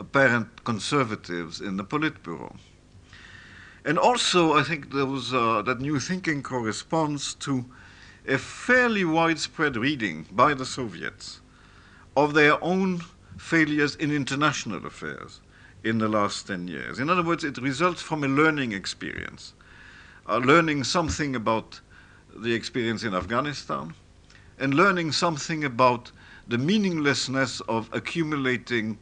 apparent 0.00 0.64
conservatives 0.64 1.60
in 1.60 1.76
the 1.76 1.84
Politburo. 1.84 2.56
And 3.84 3.98
also, 3.98 4.54
I 4.54 4.62
think 4.62 4.90
those, 4.90 5.32
uh, 5.32 5.62
that 5.62 5.80
new 5.80 6.00
thinking 6.00 6.42
corresponds 6.42 7.34
to 7.34 7.64
a 8.26 8.36
fairly 8.38 9.04
widespread 9.04 9.76
reading 9.76 10.26
by 10.32 10.54
the 10.54 10.66
Soviets 10.66 11.40
of 12.16 12.34
their 12.34 12.62
own 12.62 13.02
failures 13.38 13.94
in 13.96 14.10
international 14.10 14.84
affairs 14.84 15.40
in 15.84 15.98
the 15.98 16.08
last 16.08 16.46
10 16.46 16.68
years. 16.68 16.98
In 16.98 17.08
other 17.08 17.22
words, 17.22 17.44
it 17.44 17.56
results 17.58 18.02
from 18.02 18.22
a 18.24 18.28
learning 18.28 18.72
experience, 18.72 19.54
uh, 20.28 20.36
learning 20.38 20.84
something 20.84 21.34
about 21.34 21.80
the 22.36 22.52
experience 22.52 23.02
in 23.02 23.14
Afghanistan, 23.14 23.94
and 24.58 24.74
learning 24.74 25.12
something 25.12 25.64
about 25.64 26.12
the 26.48 26.58
meaninglessness 26.58 27.60
of 27.62 27.88
accumulating, 27.92 28.98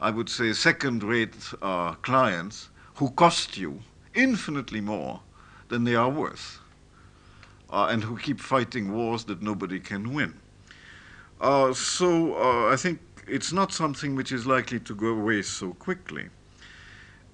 I 0.00 0.10
would 0.10 0.28
say, 0.28 0.52
second 0.52 1.02
rate 1.02 1.34
uh, 1.60 1.94
clients 1.94 2.68
who 2.94 3.10
cost 3.10 3.56
you 3.56 3.80
infinitely 4.14 4.80
more 4.80 5.20
than 5.68 5.84
they 5.84 5.94
are 5.94 6.08
worth, 6.08 6.60
uh, 7.70 7.88
and 7.90 8.04
who 8.04 8.16
keep 8.16 8.40
fighting 8.40 8.92
wars 8.92 9.24
that 9.24 9.42
nobody 9.42 9.80
can 9.80 10.14
win. 10.14 10.34
Uh, 11.40 11.72
so 11.72 12.34
uh, 12.34 12.72
I 12.72 12.76
think 12.76 13.00
it's 13.26 13.52
not 13.52 13.72
something 13.72 14.14
which 14.14 14.32
is 14.32 14.46
likely 14.46 14.80
to 14.80 14.94
go 14.94 15.08
away 15.08 15.42
so 15.42 15.72
quickly. 15.74 16.28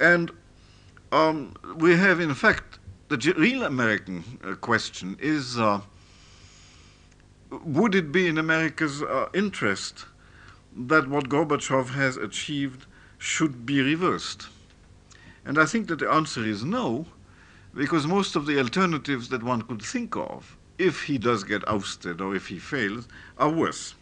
And 0.00 0.30
um, 1.12 1.54
we 1.76 1.96
have, 1.96 2.20
in 2.20 2.34
fact, 2.34 2.78
the 3.08 3.34
real 3.36 3.62
American 3.64 4.24
uh, 4.42 4.54
question 4.54 5.16
is 5.20 5.58
uh, 5.58 5.80
would 7.50 7.94
it 7.94 8.10
be 8.10 8.26
in 8.26 8.38
America's 8.38 9.02
interest 9.32 10.06
that 10.76 11.08
what 11.08 11.28
Gorbachev 11.28 11.90
has 11.90 12.16
achieved 12.16 12.86
should 13.18 13.64
be 13.64 13.80
reversed? 13.80 14.48
And 15.44 15.58
I 15.58 15.66
think 15.66 15.88
that 15.88 15.98
the 15.98 16.10
answer 16.10 16.44
is 16.44 16.64
no, 16.64 17.06
because 17.74 18.06
most 18.06 18.36
of 18.36 18.46
the 18.46 18.58
alternatives 18.58 19.28
that 19.28 19.42
one 19.42 19.62
could 19.62 19.82
think 19.82 20.16
of, 20.16 20.56
if 20.78 21.04
he 21.04 21.18
does 21.18 21.44
get 21.44 21.66
ousted 21.68 22.20
or 22.20 22.34
if 22.34 22.48
he 22.48 22.58
fails, 22.58 23.08
are 23.38 23.50
worse. 23.50 23.94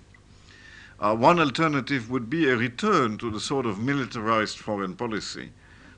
Uh, 1.00 1.14
one 1.14 1.40
alternative 1.40 2.10
would 2.10 2.30
be 2.30 2.48
a 2.48 2.56
return 2.56 3.18
to 3.18 3.30
the 3.30 3.40
sort 3.40 3.66
of 3.66 3.78
militarized 3.78 4.58
foreign 4.58 4.94
policy 4.94 5.50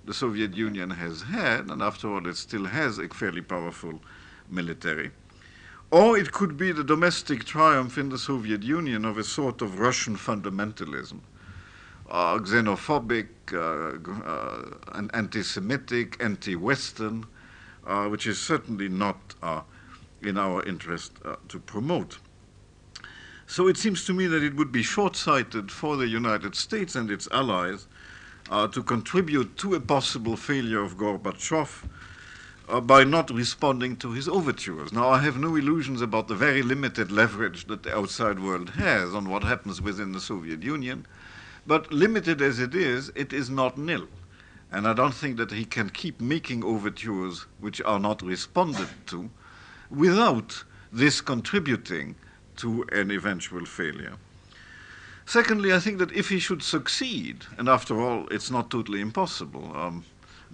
the 0.05 0.15
Soviet 0.15 0.55
Union 0.55 0.91
has 0.91 1.23
had, 1.23 1.71
and 1.71 1.83
after 1.83 2.13
all, 2.13 2.27
it 2.27 2.37
still 2.37 2.67
has 2.67 2.99
a 2.99 3.09
fairly 3.09 3.41
powerful 3.41 4.01
military. 4.51 5.11
Or 5.91 6.17
it 6.19 6.33
could 6.33 6.57
be 6.57 6.73
the 6.73 6.85
domestic 6.85 7.45
triumph 7.45 7.99
in 7.99 8.09
the 8.09 8.19
Soviet 8.19 8.63
Union 8.63 9.05
of 9.05 9.19
a 9.19 9.25
sort 9.25 9.63
of 9.63 9.79
Russian 9.79 10.17
fundamentalism, 10.17 11.21
uh, 12.11 12.39
xenophobic, 12.39 13.29
uh, 13.53 14.29
uh, 14.29 15.09
anti 15.15 15.43
Semitic, 15.43 16.17
anti 16.21 16.57
Western, 16.57 17.27
uh, 17.87 18.07
which 18.07 18.27
is 18.27 18.41
certainly 18.41 18.89
not 18.89 19.35
uh, 19.43 19.61
in 20.23 20.39
our 20.39 20.65
interest 20.65 21.13
uh, 21.25 21.37
to 21.49 21.59
promote. 21.61 22.19
So 23.47 23.69
it 23.69 23.77
seems 23.77 24.05
to 24.07 24.15
me 24.15 24.27
that 24.27 24.43
it 24.43 24.57
would 24.57 24.73
be 24.73 24.83
short 24.83 25.15
sighted 25.17 25.71
for 25.71 25.97
the 25.97 26.09
United 26.09 26.55
States 26.57 26.97
and 26.97 27.11
its 27.11 27.29
allies 27.31 27.87
to 28.73 28.83
contribute 28.83 29.57
to 29.59 29.75
a 29.75 29.81
possible 29.81 30.37
failure 30.37 30.83
of 30.83 30.97
Gorbachev 30.97 31.85
uh, 32.69 32.81
by 32.81 33.05
not 33.05 33.31
responding 33.31 33.97
to 33.97 34.13
his 34.13 34.29
overtures. 34.29 34.93
Now, 34.93 35.09
I 35.09 35.19
have 35.19 35.39
no 35.39 35.57
illusions 35.57 36.01
about 36.01 36.29
the 36.29 36.35
very 36.35 36.63
limited 36.63 37.13
leverage 37.13 37.67
that 37.67 37.83
the 37.83 37.97
outside 37.97 38.41
world 38.41 38.71
has 38.71 39.15
on 39.15 39.29
what 39.29 39.45
happens 39.45 39.83
within 39.83 40.13
the 40.13 40.21
Soviet 40.21 40.63
Union, 40.63 41.07
but 41.67 41.93
limited 41.93 42.41
as 42.41 42.59
it 42.59 42.75
is, 42.75 43.11
it 43.15 43.33
is 43.33 43.51
not 43.51 43.79
nil. 43.79 44.09
And 44.73 44.89
I 44.89 44.93
don't 44.93 45.15
think 45.15 45.37
that 45.37 45.53
he 45.53 45.65
can 45.65 45.91
keep 45.91 46.21
making 46.21 46.65
overtures 46.65 47.47
which 47.61 47.81
are 47.83 48.01
not 48.01 48.23
responded 48.23 48.89
to 49.07 49.31
without 49.91 50.65
this 50.93 51.21
contributing 51.21 52.17
to 52.57 52.85
an 52.93 53.11
eventual 53.11 53.65
failure. 53.67 54.15
Secondly, 55.27 55.73
I 55.73 55.79
think 55.79 55.99
that 55.99 56.13
if 56.13 56.29
he 56.29 56.39
should 56.39 56.63
succeed, 56.63 57.45
and 57.57 57.69
after 57.69 58.01
all, 58.01 58.29
it's 58.31 58.51
not 58.51 58.71
totally 58.71 59.01
impossible, 59.01 59.75
um, 59.77 60.05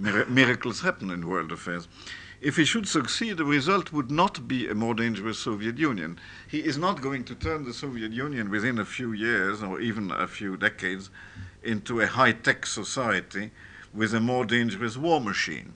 mir- 0.00 0.26
miracles 0.26 0.80
happen 0.80 1.10
in 1.10 1.28
world 1.28 1.52
affairs. 1.52 1.86
If 2.40 2.56
he 2.56 2.64
should 2.64 2.88
succeed, 2.88 3.36
the 3.36 3.44
result 3.44 3.92
would 3.92 4.10
not 4.10 4.48
be 4.48 4.66
a 4.66 4.74
more 4.74 4.94
dangerous 4.94 5.38
Soviet 5.38 5.76
Union. 5.76 6.18
He 6.48 6.60
is 6.60 6.78
not 6.78 7.02
going 7.02 7.24
to 7.24 7.34
turn 7.34 7.64
the 7.64 7.74
Soviet 7.74 8.12
Union 8.12 8.50
within 8.50 8.78
a 8.78 8.84
few 8.84 9.12
years 9.12 9.62
or 9.62 9.78
even 9.78 10.10
a 10.10 10.26
few 10.26 10.56
decades 10.56 11.10
into 11.62 12.00
a 12.00 12.06
high 12.06 12.32
tech 12.32 12.64
society 12.64 13.50
with 13.92 14.14
a 14.14 14.20
more 14.20 14.46
dangerous 14.46 14.96
war 14.96 15.20
machine. 15.20 15.74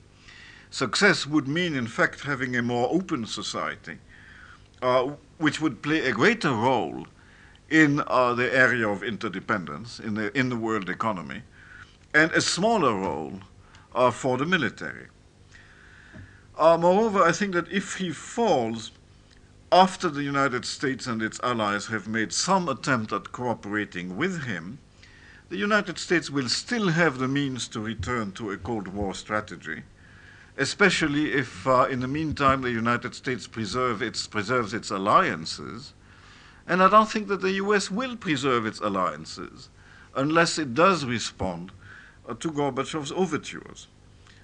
Success 0.70 1.26
would 1.26 1.46
mean, 1.46 1.76
in 1.76 1.86
fact, 1.86 2.22
having 2.22 2.56
a 2.56 2.62
more 2.62 2.88
open 2.90 3.26
society, 3.26 3.98
uh, 4.80 5.10
which 5.36 5.60
would 5.60 5.82
play 5.82 6.00
a 6.06 6.12
greater 6.12 6.50
role 6.50 7.06
in 7.68 8.02
uh, 8.06 8.32
the 8.32 8.56
area 8.56 8.88
of 8.88 9.02
interdependence 9.02 10.00
in 10.00 10.14
the, 10.14 10.36
in 10.36 10.48
the 10.48 10.56
world 10.56 10.88
economy, 10.88 11.42
and 12.14 12.32
a 12.32 12.40
smaller 12.40 12.94
role 12.94 13.40
uh, 13.94 14.10
for 14.10 14.36
the 14.38 14.46
military. 14.46 15.06
Uh, 16.58 16.76
moreover, 16.78 17.22
I 17.22 17.32
think 17.32 17.54
that 17.54 17.70
if 17.70 17.96
he 17.96 18.10
falls 18.10 18.92
after 19.72 20.08
the 20.08 20.22
United 20.22 20.64
States 20.64 21.06
and 21.06 21.20
its 21.22 21.40
allies 21.42 21.86
have 21.86 22.06
made 22.06 22.32
some 22.32 22.68
attempt 22.68 23.12
at 23.12 23.32
cooperating 23.32 24.16
with 24.16 24.44
him, 24.44 24.78
the 25.48 25.56
United 25.56 25.98
States 25.98 26.30
will 26.30 26.48
still 26.48 26.88
have 26.88 27.18
the 27.18 27.28
means 27.28 27.68
to 27.68 27.80
return 27.80 28.32
to 28.32 28.50
a 28.50 28.56
Cold 28.56 28.88
War 28.88 29.14
strategy, 29.14 29.82
especially 30.56 31.32
if, 31.32 31.66
uh, 31.66 31.86
in 31.90 32.00
the 32.00 32.08
meantime, 32.08 32.62
the 32.62 32.70
United 32.70 33.14
States 33.14 33.46
preserve 33.46 34.00
its, 34.00 34.26
preserves 34.26 34.72
its 34.72 34.90
alliances 34.90 35.92
and 36.66 36.82
I 36.82 36.88
don't 36.88 37.10
think 37.10 37.28
that 37.28 37.40
the 37.40 37.52
US 37.52 37.90
will 37.90 38.16
preserve 38.16 38.66
its 38.66 38.80
alliances 38.80 39.68
unless 40.14 40.58
it 40.58 40.74
does 40.74 41.04
respond 41.04 41.72
to 42.28 42.50
Gorbachev's 42.50 43.12
overtures, 43.12 43.88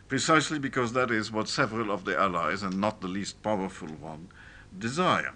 precisely 0.09 0.59
because 0.59 0.93
that 0.93 1.11
is 1.11 1.33
what 1.33 1.49
several 1.49 1.91
of 1.91 2.05
the 2.05 2.19
allies, 2.19 2.63
and 2.63 2.81
not 2.81 3.01
the 3.01 3.09
least 3.09 3.43
powerful 3.43 3.89
one, 3.89 4.29
desire. 4.79 5.33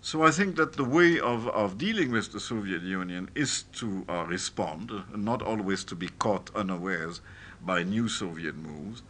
So 0.00 0.22
I 0.22 0.30
think 0.30 0.56
that 0.56 0.74
the 0.74 0.84
way 0.84 1.20
of, 1.20 1.48
of 1.48 1.78
dealing 1.78 2.10
with 2.10 2.32
the 2.32 2.40
Soviet 2.40 2.82
Union 2.82 3.30
is 3.34 3.64
to 3.74 4.04
uh, 4.08 4.24
respond, 4.26 4.90
uh, 4.90 5.02
not 5.16 5.42
always 5.42 5.84
to 5.84 5.94
be 5.94 6.08
caught 6.08 6.50
unawares 6.54 7.20
by 7.64 7.82
new 7.84 8.08
Soviet 8.08 8.56
moves. 8.56 9.02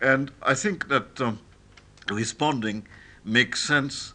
And 0.00 0.32
I 0.42 0.54
think 0.54 0.88
that 0.88 1.20
um, 1.20 1.38
responding 2.10 2.86
makes 3.24 3.62
sense 3.62 4.14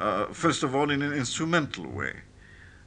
uh, 0.00 0.26
first 0.32 0.62
of 0.62 0.74
all, 0.74 0.90
in 0.90 1.02
an 1.02 1.12
instrumental 1.12 1.86
way. 1.86 2.14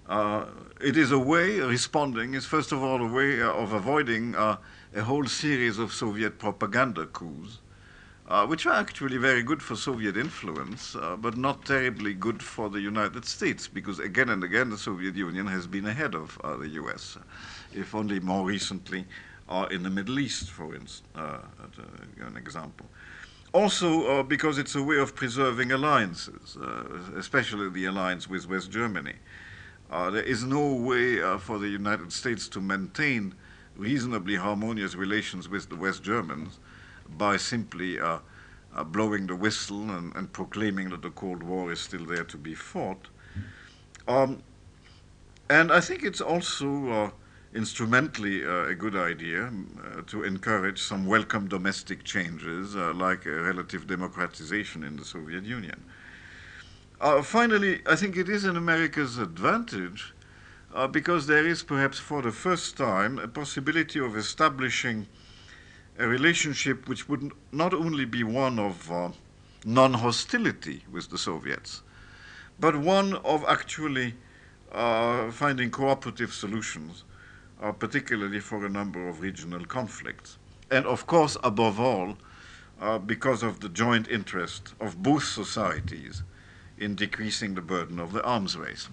Uh, 0.09 0.45
it 0.83 0.97
is 0.97 1.11
a 1.11 1.19
way, 1.19 1.59
responding 1.61 2.33
is 2.33 2.45
first 2.45 2.73
of 2.73 2.83
all 2.83 3.01
a 3.01 3.07
way 3.07 3.41
of 3.41 3.71
avoiding 3.71 4.35
uh, 4.35 4.57
a 4.93 5.01
whole 5.01 5.25
series 5.25 5.79
of 5.79 5.93
Soviet 5.93 6.37
propaganda 6.37 7.05
coups, 7.05 7.59
uh, 8.27 8.45
which 8.45 8.65
are 8.65 8.73
actually 8.73 9.17
very 9.17 9.43
good 9.43 9.63
for 9.63 9.77
Soviet 9.77 10.17
influence, 10.17 10.95
uh, 10.95 11.15
but 11.15 11.37
not 11.37 11.65
terribly 11.65 12.13
good 12.13 12.43
for 12.43 12.69
the 12.69 12.81
United 12.81 13.23
States, 13.23 13.67
because 13.67 13.99
again 13.99 14.29
and 14.29 14.43
again 14.43 14.69
the 14.69 14.77
Soviet 14.77 15.15
Union 15.15 15.47
has 15.47 15.67
been 15.67 15.85
ahead 15.85 16.15
of 16.15 16.37
uh, 16.43 16.57
the 16.57 16.67
US, 16.81 17.17
if 17.73 17.95
only 17.95 18.19
more 18.19 18.45
recently 18.45 19.05
in 19.71 19.83
the 19.83 19.89
Middle 19.89 20.19
East, 20.19 20.49
for 20.49 20.75
instance, 20.75 21.03
an 21.15 22.35
example 22.35 22.87
also 23.53 24.19
uh, 24.19 24.23
because 24.23 24.57
it's 24.57 24.73
a 24.73 24.81
way 24.81 24.97
of 24.97 25.15
preserving 25.15 25.71
alliances, 25.71 26.57
uh, 26.57 26.83
especially 27.15 27.69
the 27.69 27.85
alliance 27.85 28.27
with 28.27 28.49
West 28.49 28.71
Germany. 28.71 29.13
Uh, 29.93 30.09
there 30.09 30.23
is 30.23 30.43
no 30.43 30.73
way 30.73 31.21
uh, 31.21 31.37
for 31.37 31.59
the 31.59 31.67
United 31.67 32.11
States 32.11 32.47
to 32.47 32.59
maintain 32.59 33.35
reasonably 33.75 34.35
harmonious 34.35 34.95
relations 34.95 35.47
with 35.47 35.69
the 35.69 35.75
West 35.75 36.01
Germans 36.01 36.57
by 37.15 37.37
simply 37.37 37.99
uh, 37.99 38.17
blowing 38.87 39.27
the 39.27 39.35
whistle 39.35 39.91
and, 39.91 40.15
and, 40.15 40.33
proclaiming 40.33 40.89
that 40.89 41.03
the 41.03 41.11
Cold 41.11 41.43
War 41.43 41.71
is 41.71 41.79
still 41.79 42.07
there 42.07 42.23
to 42.23 42.37
be 42.37 42.55
fought. 42.55 43.07
Um, 44.07 44.41
and 45.47 45.71
I 45.71 45.79
think 45.79 46.01
it's 46.01 46.21
also 46.21 47.13
instrumentally 47.53 48.43
uh, 48.43 48.69
a 48.69 48.73
good 48.73 48.95
idea 48.95 49.45
uh, 49.45 50.01
to 50.07 50.23
encourage 50.23 50.81
some 50.81 51.05
welcome 51.05 51.47
domestic 51.47 52.03
changes, 52.03 52.75
uh, 52.75 52.93
like 52.95 53.27
relative 53.27 53.85
democratization 53.85 54.83
in 54.83 54.95
the 54.95 55.05
Soviet 55.05 55.43
Union. 55.43 55.83
Uh, 57.03 57.21
finally, 57.21 57.81
I 57.85 57.97
think 57.97 58.15
it 58.15 58.29
is 58.29 58.45
in 58.45 58.55
America's 58.55 59.17
advantage 59.17 60.13
uh, 60.73 60.87
because 60.87 61.27
there 61.27 61.45
is 61.45 61.61
perhaps 61.61 61.99
for 61.99 62.21
the 62.21 62.31
first 62.31 62.77
time 62.77 63.19
a 63.19 63.27
possibility 63.27 63.99
of 63.99 64.15
establishing 64.15 65.07
a 65.99 66.07
relationship 66.07 66.87
which 66.87 67.09
would 67.09 67.33
not 67.51 67.73
only 67.73 68.05
be 68.05 68.23
one 68.23 68.57
of 68.57 68.89
uh, 68.89 69.09
non 69.65 69.95
hostility 69.95 70.85
with 70.89 71.09
the 71.09 71.17
Soviets, 71.17 71.81
but 72.57 72.77
one 72.77 73.15
of 73.25 73.43
actually 73.49 74.13
finding 74.71 75.71
cooperative 75.71 76.31
solutions 76.33 77.03
uh, 77.61 77.73
particularly 77.73 78.39
for 78.39 78.65
a 78.65 78.69
number 78.69 79.09
of 79.09 79.19
regional 79.19 79.65
conflicts. 79.65 80.37
And 80.71 80.85
of 80.85 81.05
course, 81.05 81.35
above 81.43 81.81
all, 81.81 82.17
uh, 82.79 82.97
because 82.97 83.43
of 83.43 83.59
the 83.59 83.67
joint 83.67 84.07
interest 84.07 84.73
of 84.79 85.03
both 85.03 85.25
societies 85.25 86.23
in 86.77 86.95
decreasing 86.95 87.55
the 87.55 87.61
burden 87.61 87.99
of 87.99 88.13
the 88.13 88.23
arms 88.23 88.57
race. 88.57 88.89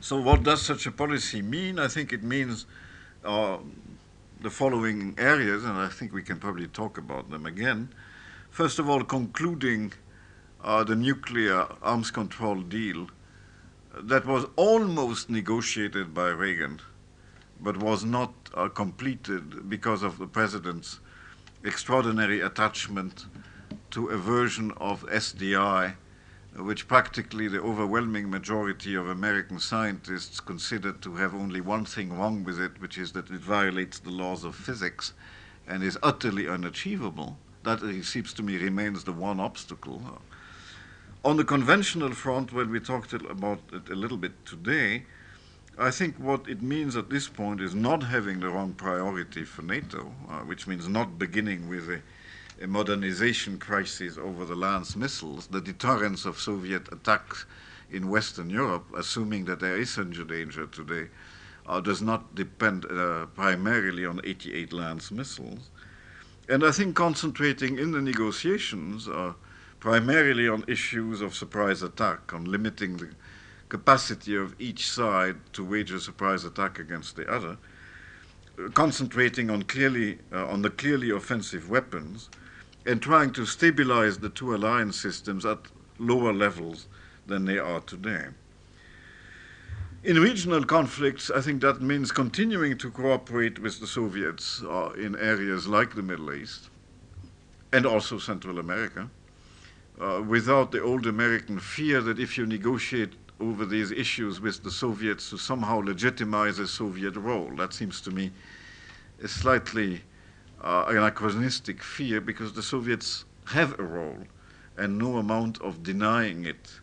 So, 0.00 0.20
what 0.20 0.42
does 0.42 0.62
such 0.62 0.86
a 0.86 0.92
policy 0.92 1.42
mean? 1.42 1.78
I 1.78 1.88
think 1.88 2.12
it 2.12 2.22
means 2.22 2.66
uh, 3.24 3.58
the 4.40 4.50
following 4.50 5.14
areas, 5.18 5.64
and 5.64 5.76
I 5.76 5.88
think 5.88 6.12
we 6.12 6.22
can 6.22 6.38
probably 6.38 6.68
talk 6.68 6.98
about 6.98 7.30
them 7.30 7.46
again. 7.46 7.88
First 8.50 8.78
of 8.78 8.88
all, 8.88 9.02
concluding 9.02 9.92
uh, 10.62 10.84
the 10.84 10.96
nuclear 10.96 11.66
arms 11.82 12.10
control 12.10 12.60
deal 12.60 13.08
that 14.00 14.26
was 14.26 14.46
almost 14.56 15.28
negotiated 15.28 16.14
by 16.14 16.28
Reagan, 16.28 16.80
but 17.60 17.76
was 17.76 18.04
not 18.04 18.32
uh, 18.54 18.68
completed 18.68 19.68
because 19.68 20.02
of 20.02 20.18
the 20.18 20.26
president's 20.26 21.00
extraordinary 21.64 22.40
attachment 22.40 23.26
to 23.90 24.08
a 24.08 24.16
version 24.16 24.72
of 24.76 25.04
SDI, 25.06 25.94
which 26.58 26.88
practically 26.88 27.48
the 27.48 27.60
overwhelming 27.60 28.28
majority 28.30 28.94
of 28.94 29.08
American 29.08 29.60
scientists 29.60 30.40
considered 30.40 31.00
to 31.02 31.16
have 31.16 31.34
only 31.34 31.60
one 31.60 31.84
thing 31.84 32.18
wrong 32.18 32.42
with 32.44 32.60
it, 32.60 32.80
which 32.80 32.98
is 32.98 33.12
that 33.12 33.30
it 33.30 33.40
violates 33.40 33.98
the 33.98 34.10
laws 34.10 34.44
of 34.44 34.54
physics 34.54 35.12
and 35.66 35.82
is 35.82 35.98
utterly 36.02 36.48
unachievable. 36.48 37.38
That 37.62 37.82
it 37.82 38.04
seems 38.04 38.32
to 38.34 38.42
me 38.42 38.56
remains 38.56 39.04
the 39.04 39.12
one 39.12 39.40
obstacle. 39.40 40.20
On 41.24 41.36
the 41.36 41.44
conventional 41.44 42.12
front, 42.12 42.52
when 42.52 42.70
we 42.70 42.80
talked 42.80 43.12
about 43.12 43.60
it 43.72 43.88
a 43.88 43.94
little 43.94 44.16
bit 44.16 44.46
today, 44.46 45.04
I 45.78 45.92
think 45.92 46.16
what 46.16 46.48
it 46.48 46.60
means 46.60 46.96
at 46.96 47.08
this 47.08 47.28
point 47.28 47.60
is 47.60 47.74
not 47.74 48.02
having 48.02 48.40
the 48.40 48.48
wrong 48.48 48.72
priority 48.72 49.44
for 49.44 49.62
NATO, 49.62 50.12
uh, 50.28 50.40
which 50.40 50.66
means 50.66 50.88
not 50.88 51.20
beginning 51.20 51.68
with 51.68 51.88
a, 51.88 52.02
a, 52.60 52.66
modernization 52.66 53.58
crisis 53.58 54.18
over 54.18 54.44
the 54.44 54.54
Lance 54.54 54.96
missiles, 54.96 55.46
the 55.46 55.60
deterrence 55.60 56.24
of 56.24 56.38
Soviet 56.38 56.92
attacks 56.92 57.46
in 57.90 58.08
Western 58.08 58.50
Europe, 58.50 58.86
assuming 58.96 59.44
that 59.46 59.60
there 59.60 59.76
is 59.76 59.90
such 59.90 60.18
a 60.18 60.24
danger 60.24 60.66
today, 60.66 61.08
uh, 61.66 61.80
does 61.80 62.00
not 62.02 62.34
depend 62.34 62.84
uh, 62.86 63.26
primarily 63.26 64.04
on 64.04 64.20
88 64.24 64.72
Lance 64.72 65.10
missiles. 65.10 65.70
And 66.48 66.64
I 66.64 66.70
think 66.70 66.96
concentrating 66.96 67.78
in 67.78 67.92
the 67.92 68.00
negotiations 68.00 69.06
uh, 69.06 69.34
primarily 69.80 70.48
on 70.48 70.64
issues 70.66 71.20
of 71.20 71.34
surprise 71.34 71.82
attack, 71.82 72.32
on 72.32 72.46
limiting 72.46 72.96
the 72.96 73.10
capacity 73.68 74.34
of 74.34 74.54
each 74.58 74.90
side 74.90 75.36
to 75.52 75.64
wage 75.64 75.92
a 75.92 76.00
surprise 76.00 76.44
attack 76.44 76.78
against 76.78 77.16
the 77.16 77.30
other, 77.30 77.58
uh, 78.58 78.68
concentrating 78.70 79.50
on 79.50 79.62
clearly 79.62 80.18
uh, 80.32 80.46
on 80.46 80.62
the 80.62 80.70
clearly 80.70 81.10
offensive 81.10 81.68
weapons, 81.68 82.30
and 82.88 83.02
trying 83.02 83.30
to 83.30 83.44
stabilize 83.44 84.18
the 84.18 84.30
two 84.30 84.54
alliance 84.54 84.98
systems 84.98 85.44
at 85.44 85.58
lower 85.98 86.32
levels 86.32 86.86
than 87.26 87.44
they 87.44 87.58
are 87.58 87.80
today. 87.80 88.24
In 90.02 90.16
regional 90.16 90.64
conflicts, 90.64 91.30
I 91.30 91.42
think 91.42 91.60
that 91.60 91.82
means 91.82 92.10
continuing 92.10 92.78
to 92.78 92.90
cooperate 92.90 93.58
with 93.58 93.78
the 93.78 93.86
Soviets 93.86 94.62
uh, 94.62 94.92
in 94.96 95.16
areas 95.16 95.68
like 95.68 95.94
the 95.94 96.02
Middle 96.02 96.32
East 96.32 96.70
and 97.74 97.84
also 97.84 98.18
Central 98.18 98.58
America, 98.58 99.10
uh, 100.00 100.22
without 100.26 100.72
the 100.72 100.82
old 100.82 101.06
American 101.06 101.58
fear 101.58 102.00
that 102.00 102.18
if 102.18 102.38
you 102.38 102.46
negotiate 102.46 103.12
over 103.38 103.66
these 103.66 103.90
issues 103.90 104.40
with 104.40 104.62
the 104.62 104.70
Soviets 104.70 105.28
to 105.28 105.36
somehow 105.36 105.80
legitimize 105.80 106.58
a 106.58 106.66
Soviet 106.66 107.16
role. 107.16 107.54
That 107.56 107.74
seems 107.74 108.00
to 108.02 108.10
me 108.10 108.30
a 109.22 109.28
slightly 109.28 110.00
uh, 110.62 110.84
anachronistic 110.88 111.82
fear 111.82 112.20
because 112.20 112.52
the 112.52 112.62
Soviets 112.62 113.24
have 113.46 113.78
a 113.78 113.82
role 113.82 114.24
and 114.76 114.98
no 114.98 115.16
amount 115.16 115.60
of 115.60 115.82
denying 115.82 116.44
it 116.44 116.80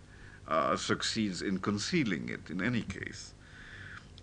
uh, 0.48 0.76
succeeds 0.76 1.42
in 1.42 1.60
concealing 1.60 2.30
it 2.30 2.50
in 2.50 2.62
any 2.62 2.82
case. 2.82 3.34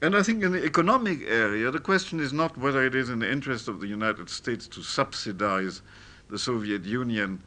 And 0.01 0.17
I 0.17 0.23
think 0.23 0.43
in 0.43 0.53
the 0.53 0.65
economic 0.65 1.23
area, 1.29 1.71
the 1.71 1.79
question 1.79 2.19
is 2.19 2.33
not 2.33 2.59
whether 2.59 2.85
it 2.85 2.95
is 2.95 3.09
in 3.09 3.21
the 3.21 3.31
interest 3.31 3.69
of 3.69 3.81
the 3.81 3.87
United 3.87 4.29
States 4.29 4.67
to 4.69 4.83
subsidize 4.83 5.83
the 6.29 6.39
Soviet 6.39 6.85
Union 6.85 7.41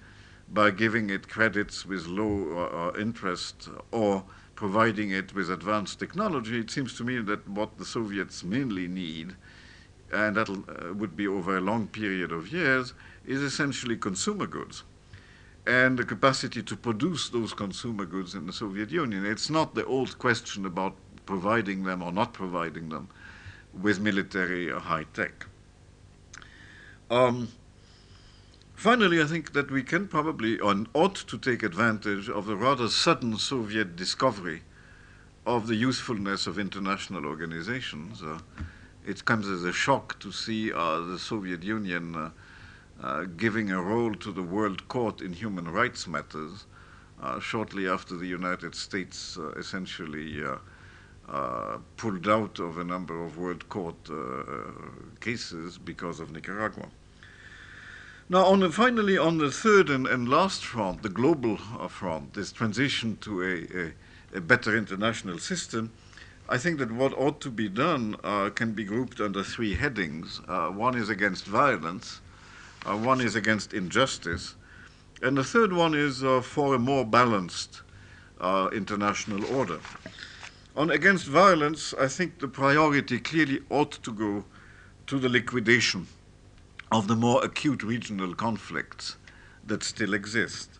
by 0.54 0.72
giving 0.72 1.10
it 1.10 1.28
credits 1.28 1.86
with 1.86 2.08
low 2.08 2.92
uh, 2.94 3.00
interest 3.00 3.68
or 3.92 4.24
providing 4.56 5.12
it 5.12 5.34
with 5.34 5.50
advanced 5.50 6.00
technology, 6.00 6.60
it 6.60 6.72
seems 6.72 6.96
to 6.96 7.04
me 7.04 7.20
that 7.20 7.48
what 7.48 7.78
the 7.78 7.86
Soviets 7.86 8.44
mainly 8.44 8.88
need, 8.88 9.36
and 10.16 10.36
that 10.36 10.50
uh, 10.50 10.94
would 10.94 11.16
be 11.16 11.28
over 11.28 11.58
a 11.58 11.62
long 11.62 11.88
period 11.88 12.32
of 12.32 12.52
years, 12.52 12.94
is 13.26 13.42
essentially 13.42 13.98
consumer 13.98 14.48
goods 14.48 14.84
and 15.68 15.98
the 15.98 16.04
capacity 16.04 16.62
to 16.62 16.76
produce 16.76 17.30
those 17.30 17.54
consumer 17.54 18.06
goods 18.06 18.36
in 18.36 18.46
the 18.46 18.54
Soviet 18.54 18.92
Union. 18.92 19.26
It's 19.26 19.50
not 19.50 19.74
the 19.74 19.86
old 19.86 20.18
question 20.20 20.66
about 20.66 20.96
providing 21.26 21.84
them 21.84 22.04
or 22.04 22.12
not 22.12 22.34
providing 22.34 22.90
them 22.90 23.10
with 23.74 24.00
military 24.00 24.72
or 24.72 24.80
high 24.80 25.06
tech. 25.14 25.48
Um, 27.10 27.50
Finally, 28.76 29.22
I 29.22 29.26
think 29.26 29.54
that 29.54 29.72
we 29.72 29.84
can 29.84 30.08
probably 30.08 30.60
and 30.60 30.88
ought 30.94 31.16
to 31.16 31.38
take 31.38 31.64
advantage 31.64 32.30
of 32.30 32.46
the 32.46 32.58
rather 32.58 32.90
sudden 32.90 33.38
Soviet 33.38 33.96
discovery 33.96 34.64
of 35.46 35.68
the 35.68 35.76
usefulness 35.76 36.46
of 36.46 36.60
international 36.60 37.26
organizations. 37.26 38.22
Uh, 38.22 38.40
it 39.06 39.24
comes 39.26 39.48
as 39.48 39.64
a 39.64 39.72
shock 39.74 40.20
to 40.20 40.32
see 40.32 40.74
uh, 40.74 41.00
the 41.02 41.20
Soviet 41.20 41.64
Union 41.64 42.16
uh, 42.16 42.30
uh 43.04 43.24
giving 43.38 43.72
a 43.72 43.82
role 43.82 44.16
to 44.16 44.32
the 44.32 44.42
World 44.42 44.88
Court 44.88 45.22
in 45.22 45.34
human 45.34 45.68
rights 45.68 46.08
matters 46.08 46.66
uh, 47.22 47.40
shortly 47.40 47.88
after 47.88 48.16
the 48.16 48.28
United 48.28 48.74
States 48.74 49.38
essentially 49.58 50.44
pulled 51.98 52.28
out 52.28 52.60
of 52.60 52.78
a 52.78 52.84
number 52.84 53.24
of 53.26 53.38
World 53.38 53.68
Court 53.70 53.96
cases 55.20 55.78
because 55.78 56.20
of 56.20 56.32
Nicaragua. 56.32 56.88
Now, 58.28 58.46
on 58.46 58.62
the, 58.62 58.72
finally, 58.72 59.18
on 59.18 59.38
the 59.38 59.52
third 59.52 59.90
and, 59.90 60.08
and, 60.08 60.28
last 60.28 60.66
front, 60.66 61.04
the 61.04 61.10
global 61.10 61.58
front, 61.90 62.34
this 62.34 62.52
transition 62.52 63.18
to 63.22 63.44
a, 63.44 64.36
a, 64.36 64.38
a, 64.38 64.42
better 64.42 64.76
international 64.76 65.38
system, 65.38 65.92
I 66.48 66.60
think 66.60 66.78
that 66.78 66.92
what 66.92 67.12
ought 67.18 67.42
to 67.42 67.50
be 67.50 67.68
done 67.68 68.18
uh, 68.24 68.52
can 68.52 68.74
be 68.74 68.84
grouped 68.84 69.20
under 69.20 69.44
three 69.44 69.74
headings. 69.74 70.42
Uh, 70.48 70.68
one 70.68 70.96
is 70.96 71.10
against 71.10 71.46
violence, 71.46 72.22
uh, 72.86 72.96
one 72.96 73.20
is 73.20 73.36
against 73.36 73.74
injustice, 73.74 74.56
and 75.24 75.36
the 75.38 75.44
third 75.44 75.74
one 75.74 75.96
is 75.96 76.24
uh, 76.24 76.42
for 76.42 76.76
a 76.76 76.80
more 76.80 77.04
balanced 77.04 77.82
uh, 78.40 78.70
international 78.72 79.44
order. 79.56 79.80
On 80.76 80.92
against 80.92 81.26
violence, 81.26 81.96
I 82.00 82.08
think 82.08 82.40
the 82.40 82.48
priority 82.48 83.18
clearly 83.20 83.62
ought 83.70 83.94
to 84.04 84.12
go 84.12 84.46
to 85.08 85.18
the 85.18 85.30
liquidation 85.30 86.06
of 86.92 87.08
the 87.08 87.16
more 87.16 87.44
acute 87.44 87.82
regional 87.82 88.36
conflicts 88.36 89.16
that 89.66 89.82
still 89.82 90.14
exist. 90.14 90.75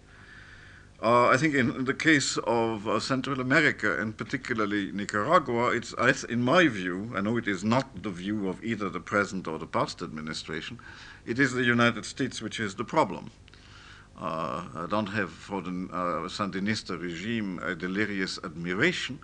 Uh, 1.06 1.28
I 1.28 1.38
think 1.38 1.54
in, 1.54 1.86
the 1.86 1.94
case 1.94 2.36
of 2.48 2.88
uh, 2.88 3.00
Central 3.00 3.40
America 3.40 4.02
and 4.02 4.18
particularly 4.18 4.92
Nicaragua, 4.92 5.68
it's, 5.68 5.94
in 6.24 6.42
my 6.42 6.68
view, 6.68 7.12
I 7.16 7.22
know 7.22 7.38
it 7.38 7.48
is 7.48 7.64
not 7.64 8.02
the 8.02 8.10
view 8.10 8.50
of 8.50 8.64
either 8.64 8.90
the 8.90 9.00
present 9.00 9.48
or 9.48 9.60
the 9.60 9.68
past 9.68 10.02
administration, 10.02 10.80
it 11.24 11.38
is 11.38 11.54
the 11.54 11.64
United 11.64 12.06
States 12.06 12.42
which 12.42 12.60
is 12.60 12.74
the 12.74 12.84
problem. 12.84 13.30
Uh, 14.20 14.64
I 14.74 14.88
don't 14.90 15.10
have 15.10 15.30
for 15.30 15.62
the 15.62 15.70
uh, 15.70 16.28
Sandinista 16.28 17.00
regime 17.00 17.60
a 17.60 17.76
delirious 17.76 18.40
admiration, 18.44 19.20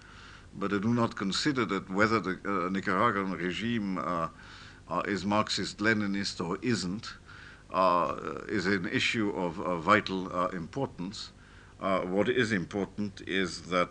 but 0.53 0.71
I 0.71 0.77
do 0.77 0.93
not 0.93 1.15
consider 1.15 1.65
that 1.65 1.89
whether 1.89 2.19
the 2.19 2.37
uh, 2.45 2.69
Nicaraguan 2.69 3.31
regime 3.31 3.97
uh, 3.97 4.27
is 5.05 5.25
Marxist 5.25 5.79
Leninist 5.79 6.47
or 6.47 6.59
isn't, 6.61 7.11
is 8.47 8.67
an 8.67 8.87
issue 8.93 9.31
of 9.31 9.81
vital 9.81 10.47
importance. 10.49 11.31
What 11.81 12.29
is 12.29 12.51
important 12.51 13.21
is 13.27 13.63
that 13.63 13.89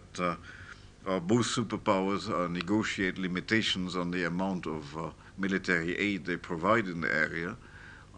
both 1.04 1.46
superpowers 1.46 2.50
negotiate 2.50 3.18
limitations 3.18 3.96
on 3.96 4.10
the 4.10 4.24
amount 4.24 4.66
of 4.66 5.12
military 5.36 5.98
aid 5.98 6.24
they 6.24 6.36
provide 6.36 6.86
in 6.86 7.00
the 7.00 7.12
area, 7.12 7.56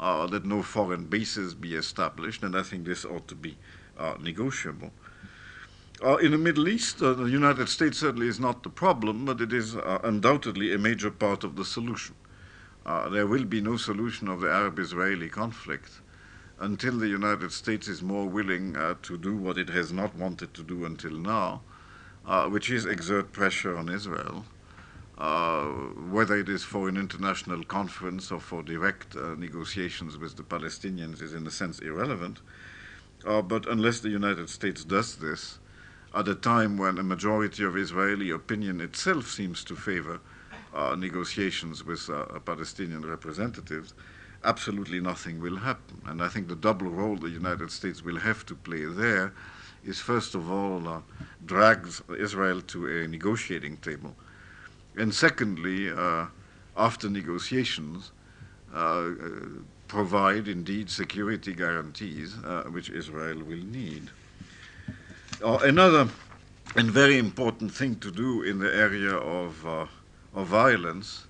uh, 0.00 0.26
that 0.26 0.44
no 0.44 0.62
foreign 0.62 1.04
bases 1.04 1.54
be 1.54 1.74
established, 1.74 2.42
and 2.42 2.56
I 2.56 2.62
think 2.62 2.84
this 2.84 3.04
ought 3.04 3.28
to 3.28 3.34
be 3.34 3.56
uh, 3.98 4.14
negotiable. 4.20 4.90
Uh, 6.04 6.16
in 6.16 6.32
the 6.32 6.38
Middle 6.38 6.68
East, 6.68 6.98
the 6.98 7.24
United 7.24 7.68
States 7.68 7.98
certainly 7.98 8.26
is 8.26 8.40
not 8.40 8.64
the 8.64 8.68
problem, 8.68 9.24
but 9.24 9.40
it 9.40 9.52
is 9.52 9.76
undoubtedly 10.02 10.74
a 10.74 10.78
major 10.78 11.10
part 11.10 11.44
of 11.44 11.54
the 11.54 11.64
solution 11.64 12.16
uh, 12.84 13.08
there 13.08 13.26
will 13.26 13.44
be 13.44 13.60
no 13.60 13.76
solution 13.76 14.28
of 14.28 14.40
the 14.40 14.50
Arab-Israeli 14.50 15.28
conflict 15.28 16.00
until 16.62 16.96
the 16.96 17.08
United 17.08 17.50
States 17.50 17.88
is 17.88 18.02
more 18.02 18.26
willing 18.26 18.76
uh, 18.76 18.94
to 19.02 19.18
do 19.18 19.36
what 19.36 19.58
it 19.58 19.68
has 19.68 19.92
not 19.92 20.14
wanted 20.14 20.54
to 20.54 20.62
do 20.62 20.84
until 20.84 21.10
now, 21.10 21.60
uh, 22.24 22.48
which 22.48 22.70
is 22.70 22.86
exert 22.86 23.32
pressure 23.32 23.76
on 23.76 23.88
Israel, 23.88 24.44
uh, 25.18 25.64
whether 26.14 26.38
it 26.38 26.48
is 26.48 26.62
for 26.62 26.88
an 26.88 26.96
international 26.96 27.64
conference 27.64 28.30
or 28.30 28.38
for 28.38 28.62
direct 28.62 29.16
uh, 29.16 29.34
negotiations 29.34 30.16
with 30.16 30.36
the 30.36 30.44
Palestinians 30.44 31.20
is 31.20 31.34
in 31.34 31.44
a 31.48 31.50
sense 31.50 31.80
irrelevant. 31.80 32.40
Uh, 33.26 33.42
but 33.42 33.66
unless 33.66 33.98
the 33.98 34.08
United 34.08 34.48
States 34.48 34.84
does 34.84 35.16
this, 35.16 35.58
at 36.14 36.28
a 36.28 36.34
time 36.34 36.76
when 36.76 36.96
a 36.96 37.02
majority 37.02 37.64
of 37.64 37.76
Israeli 37.76 38.30
opinion 38.30 38.80
itself 38.80 39.28
seems 39.28 39.64
to 39.64 39.74
favor 39.74 40.20
uh, 40.72 40.94
negotiations 40.96 41.84
with 41.84 42.08
Palestinian 42.44 43.04
representatives, 43.04 43.94
absolutely 44.44 45.00
nothing 45.00 45.40
will 45.40 45.56
happen. 45.56 46.00
And 46.06 46.22
I 46.22 46.28
think 46.28 46.48
the 46.48 46.56
double 46.56 46.88
role 46.88 47.16
the 47.16 47.30
United 47.30 47.70
States 47.70 48.02
will 48.02 48.18
have 48.18 48.44
to 48.46 48.54
play 48.54 48.84
there 48.84 49.32
is, 49.84 49.98
first 49.98 50.34
of 50.34 50.50
all, 50.50 50.88
uh, 50.88 51.00
drags 51.44 52.02
Israel 52.18 52.60
to 52.62 52.86
a 52.86 53.08
negotiating 53.08 53.78
table. 53.78 54.14
And 54.96 55.14
secondly, 55.14 55.90
uh, 55.90 56.26
after 56.76 57.08
negotiations, 57.08 58.12
uh, 58.74 58.78
uh, 58.78 59.10
provide 59.88 60.48
indeed 60.48 60.88
security 60.88 61.52
guarantees, 61.52 62.36
uh, 62.44 62.62
which 62.70 62.88
Israel 62.90 63.42
will 63.44 63.64
need. 63.64 64.10
another 65.42 66.08
and 66.76 66.90
very 66.90 67.18
important 67.18 67.70
thing 67.70 67.96
to 67.96 68.10
do 68.10 68.42
in 68.42 68.58
the 68.58 68.74
area 68.74 69.14
of, 69.14 69.66
of 70.34 70.46
violence 70.46 71.26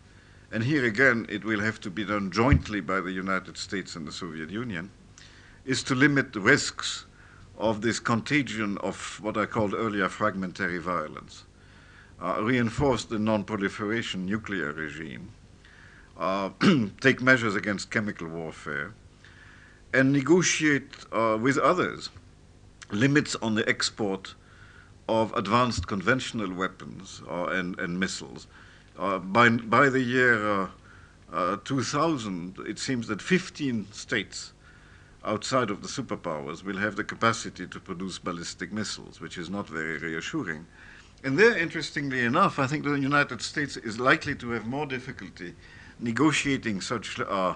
and 0.53 0.63
here 0.63 0.85
again, 0.85 1.25
it 1.31 1.45
will 1.45 1.61
have 1.61 1.81
to 1.81 1.91
be 1.91 2.05
done 2.05 2.31
jointly 2.31 2.83
by 2.83 3.01
the 3.01 3.11
United 3.11 3.57
States 3.57 3.97
and 3.97 4.07
the 4.07 4.13
Soviet 4.13 4.51
Union, 4.51 4.91
is 5.65 5.83
to 5.85 5.95
limit 5.95 6.35
the 6.35 6.41
risks 6.41 7.07
of 7.57 7.81
this 7.81 7.99
contagion 7.99 8.77
of 8.79 9.19
what 9.23 9.39
I 9.39 9.47
called 9.47 9.73
earlier 9.73 10.11
fragmentary 10.11 10.79
violence, 10.79 11.45
uh, 12.21 12.43
reinforce 12.43 13.07
the 13.07 13.19
non-proliferation 13.19 14.27
nuclear 14.27 14.73
regime, 14.73 15.31
uh, 16.19 16.51
take 17.01 17.23
measures 17.23 17.55
against 17.55 17.91
chemical 17.91 18.29
warfare, 18.29 18.93
and 19.95 20.13
negotiate 20.13 20.97
uh, 21.13 21.39
with 21.41 21.57
others 21.57 22.11
limits 22.91 23.35
on 23.37 23.55
the 23.55 23.67
export 23.67 24.35
of 25.09 25.33
advanced 25.35 25.87
conventional 25.87 26.53
weapons 26.53 27.23
uh, 27.31 27.47
and, 27.47 27.79
and 27.79 27.99
missiles 27.99 28.47
by, 28.97 29.49
by 29.49 29.89
the 29.89 30.01
year 30.01 30.63
uh, 30.63 30.69
uh, 31.33 31.57
2000, 31.65 32.59
it 32.67 32.79
seems 32.79 33.09
that 33.09 33.23
15 33.23 33.91
states 33.93 34.53
outside 35.25 35.71
of 35.71 35.83
the 35.83 35.89
superpowers 35.89 36.63
will 36.65 36.77
have 36.77 36.97
the 36.97 37.05
capacity 37.05 37.67
to 37.67 37.81
produce 37.81 38.19
ballistic 38.19 38.73
missiles, 38.73 39.21
which 39.21 39.39
is 39.39 39.49
not 39.49 39.69
very 39.69 39.99
reassuring. 39.99 40.67
And 41.25 41.39
there, 41.39 41.57
interestingly 41.57 42.25
enough, 42.25 42.59
I 42.59 42.67
think 42.67 42.85
the 42.85 42.95
United 42.95 43.41
States 43.41 43.77
is 43.77 44.01
likely 44.01 44.35
to 44.37 44.51
have 44.51 44.67
more 44.67 44.87
difficulty 44.87 45.55
negotiating 46.01 46.81
such 46.81 47.21
uh, 47.21 47.55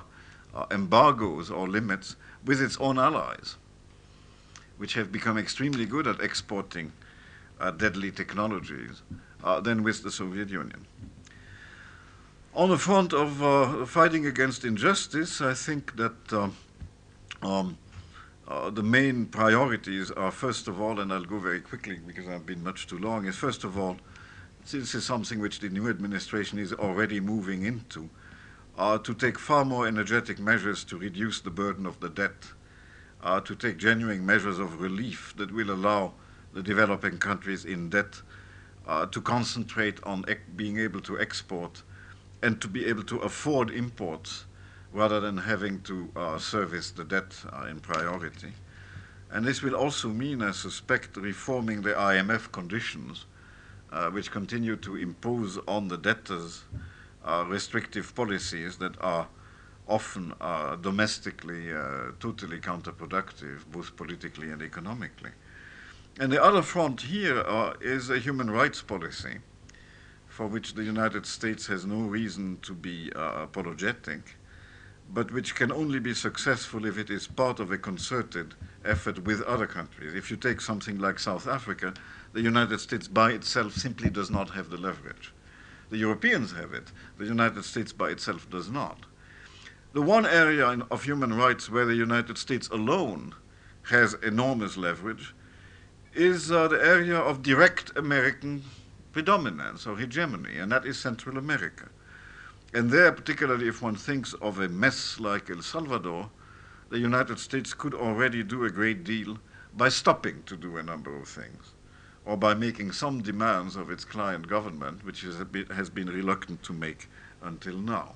uh, 0.54 0.66
embargoes 0.70 1.50
or 1.50 1.68
limits 1.68 2.16
with 2.44 2.62
its 2.62 2.76
own 2.78 2.98
allies, 2.98 3.56
which 4.78 4.94
have 4.94 5.10
become 5.10 5.36
extremely 5.36 5.84
good 5.84 6.06
at 6.06 6.20
exporting 6.20 6.92
uh, 7.60 7.72
deadly 7.72 8.10
technologies, 8.10 9.02
than 9.62 9.82
with 9.82 10.02
the 10.02 10.10
Soviet 10.10 10.48
Union. 10.48 10.86
On 12.56 12.70
the 12.70 12.78
front 12.78 13.12
of 13.12 13.42
uh, 13.42 13.84
fighting 13.84 14.24
against 14.24 14.64
injustice, 14.64 15.42
I 15.42 15.52
think 15.52 15.94
that 15.96 16.32
uh, 16.32 16.48
um, 17.42 17.76
uh, 18.48 18.70
the 18.70 18.82
main 18.82 19.26
priorities 19.26 20.10
are, 20.10 20.30
first 20.30 20.66
of 20.66 20.80
all, 20.80 20.98
and 20.98 21.12
I'll 21.12 21.26
go 21.26 21.38
very 21.38 21.60
quickly 21.60 22.00
because 22.06 22.26
I've 22.26 22.46
been 22.46 22.64
much 22.64 22.86
too 22.86 22.96
long, 22.96 23.26
is 23.26 23.36
first 23.36 23.64
of 23.64 23.78
all, 23.78 23.98
this 24.70 24.94
is 24.94 25.04
something 25.04 25.38
which 25.38 25.60
the 25.60 25.68
new 25.68 25.90
administration 25.90 26.58
is 26.58 26.72
already 26.72 27.20
moving 27.20 27.66
into, 27.66 28.08
uh, 28.78 28.96
to 29.00 29.12
take 29.12 29.38
far 29.38 29.66
more 29.66 29.86
energetic 29.86 30.38
measures 30.38 30.82
to 30.84 30.96
reduce 30.96 31.42
the 31.42 31.50
burden 31.50 31.84
of 31.84 32.00
the 32.00 32.08
debt, 32.08 32.46
uh, 33.22 33.38
to 33.38 33.54
take 33.54 33.76
genuine 33.76 34.24
measures 34.24 34.58
of 34.58 34.80
relief 34.80 35.34
that 35.36 35.52
will 35.52 35.70
allow 35.70 36.14
the 36.54 36.62
developing 36.62 37.18
countries 37.18 37.66
in 37.66 37.90
debt 37.90 38.22
uh, 38.86 39.04
to 39.04 39.20
concentrate 39.20 40.02
on 40.04 40.24
being 40.56 40.78
able 40.78 41.02
to 41.02 41.20
export 41.20 41.82
and 42.46 42.60
to 42.60 42.68
be 42.68 42.86
able 42.86 43.02
to 43.02 43.18
afford 43.18 43.70
imports 43.70 44.44
rather 44.92 45.18
than 45.18 45.36
having 45.36 45.80
to 45.80 46.08
uh, 46.14 46.38
service 46.38 46.92
the 46.92 47.02
debt 47.02 47.34
uh, 47.52 47.66
in 47.66 47.80
priority. 47.80 48.52
And 49.32 49.44
this 49.44 49.62
will 49.62 49.74
also 49.74 50.08
mean, 50.10 50.40
I 50.40 50.52
suspect, 50.52 51.16
reforming 51.16 51.82
the 51.82 51.94
IMF 51.94 52.52
conditions, 52.52 53.26
uh, 53.90 54.10
which 54.10 54.30
continue 54.30 54.76
to 54.76 54.94
impose 54.94 55.58
on 55.66 55.88
the 55.88 55.98
debtors 55.98 56.62
uh, 57.24 57.44
restrictive 57.48 58.14
policies 58.14 58.76
that 58.76 58.94
are 59.00 59.26
often 59.88 60.32
uh, 60.40 60.76
domestically 60.76 61.72
uh, 61.72 62.12
totally 62.20 62.60
counterproductive, 62.60 63.66
both 63.72 63.96
politically 63.96 64.50
and 64.52 64.62
economically. 64.62 65.32
And 66.20 66.30
the 66.30 66.40
other 66.40 66.62
front 66.62 67.00
here 67.00 67.44
is 67.80 68.08
a 68.08 68.20
human 68.20 68.48
rights 68.52 68.82
policy 68.82 69.38
for 70.36 70.46
which 70.46 70.74
the 70.74 70.84
United 70.84 71.24
States 71.24 71.66
has 71.66 71.86
no 71.86 72.00
reason 72.02 72.58
to 72.60 72.74
be 72.74 73.10
uh, 73.16 73.44
apologetic, 73.44 74.36
but 75.10 75.32
which 75.32 75.54
can 75.54 75.72
only 75.72 75.98
be 75.98 76.12
successful 76.12 76.84
if 76.84 76.98
it 76.98 77.08
is 77.08 77.26
part 77.26 77.58
of 77.58 77.70
a 77.72 77.78
concerted 77.78 78.52
effort 78.84 79.24
with 79.24 79.40
other 79.44 79.66
countries. 79.66 80.12
If 80.12 80.30
you 80.30 80.36
take 80.36 80.60
something 80.60 80.98
like 80.98 81.18
South 81.18 81.48
Africa, 81.48 81.94
the 82.34 82.42
United 82.42 82.80
States 82.80 83.08
by 83.08 83.30
itself 83.30 83.72
simply 83.72 84.10
does 84.10 84.30
not 84.30 84.50
have 84.50 84.68
the 84.68 84.76
leverage. 84.76 85.32
The 85.88 85.96
Europeans 85.96 86.52
have 86.52 86.74
it, 86.74 86.92
the 87.16 87.24
United 87.24 87.64
States 87.64 87.94
by 87.94 88.10
itself 88.10 88.50
does 88.50 88.68
not. 88.68 89.06
The 89.94 90.02
one 90.02 90.26
area 90.26 90.68
in, 90.68 90.82
of 90.90 91.04
human 91.04 91.32
rights 91.32 91.70
where 91.70 91.86
the 91.86 91.94
United 91.94 92.36
States 92.36 92.68
alone 92.68 93.34
has 93.84 94.12
enormous 94.22 94.76
leverage 94.76 95.34
is 96.14 96.52
uh, 96.52 96.68
the 96.68 96.84
area 96.84 97.16
of 97.16 97.42
direct 97.42 97.96
American 97.96 98.62
predominance 99.16 99.86
or 99.86 99.96
hegemony, 99.96 100.58
and 100.58 100.70
that 100.70 100.84
is 100.84 100.98
Central 100.98 101.38
America. 101.38 101.88
And 102.74 102.90
there, 102.90 103.10
particularly 103.10 103.66
if 103.66 103.80
one 103.80 103.94
thinks 103.94 104.34
of 104.42 104.60
a 104.60 104.68
mess 104.68 105.18
like 105.18 105.48
El 105.48 105.62
Salvador, 105.62 106.28
the 106.90 106.98
United 106.98 107.38
States 107.38 107.72
could 107.72 107.94
already 107.94 108.42
do 108.42 108.66
a 108.66 108.70
great 108.70 109.04
deal 109.04 109.38
by 109.74 109.88
stopping 109.88 110.42
to 110.44 110.54
do 110.54 110.76
a 110.76 110.82
number 110.82 111.16
of 111.16 111.26
things, 111.26 111.72
or 112.26 112.36
by 112.36 112.52
making 112.52 112.92
some 112.92 113.22
demands 113.22 113.74
of 113.74 113.90
its 113.90 114.04
client 114.04 114.48
government, 114.48 115.02
which 115.02 115.24
bit, 115.50 115.72
has 115.72 115.88
been 115.88 116.08
reluctant 116.08 116.62
to 116.64 116.74
make 116.74 117.08
until 117.40 117.78
now. 117.78 118.12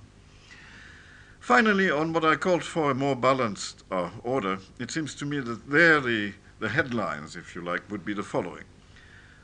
Finally, 1.40 1.90
on 1.90 2.12
what 2.12 2.26
I 2.26 2.36
called 2.36 2.62
for 2.62 2.90
a 2.90 2.94
more 2.94 3.16
balanced 3.16 3.84
uh, 3.90 4.11
order, 4.22 4.59
it 4.78 4.90
seems 4.90 5.14
to 5.14 5.24
me 5.24 5.40
that 5.40 5.70
there 5.70 5.98
the, 5.98 6.34
the 6.59 6.68
headlines, 6.68 7.36
if 7.36 7.55
you 7.55 7.62
like, 7.62 7.90
would 7.90 8.05
be 8.05 8.12
the 8.12 8.22
following. 8.22 8.64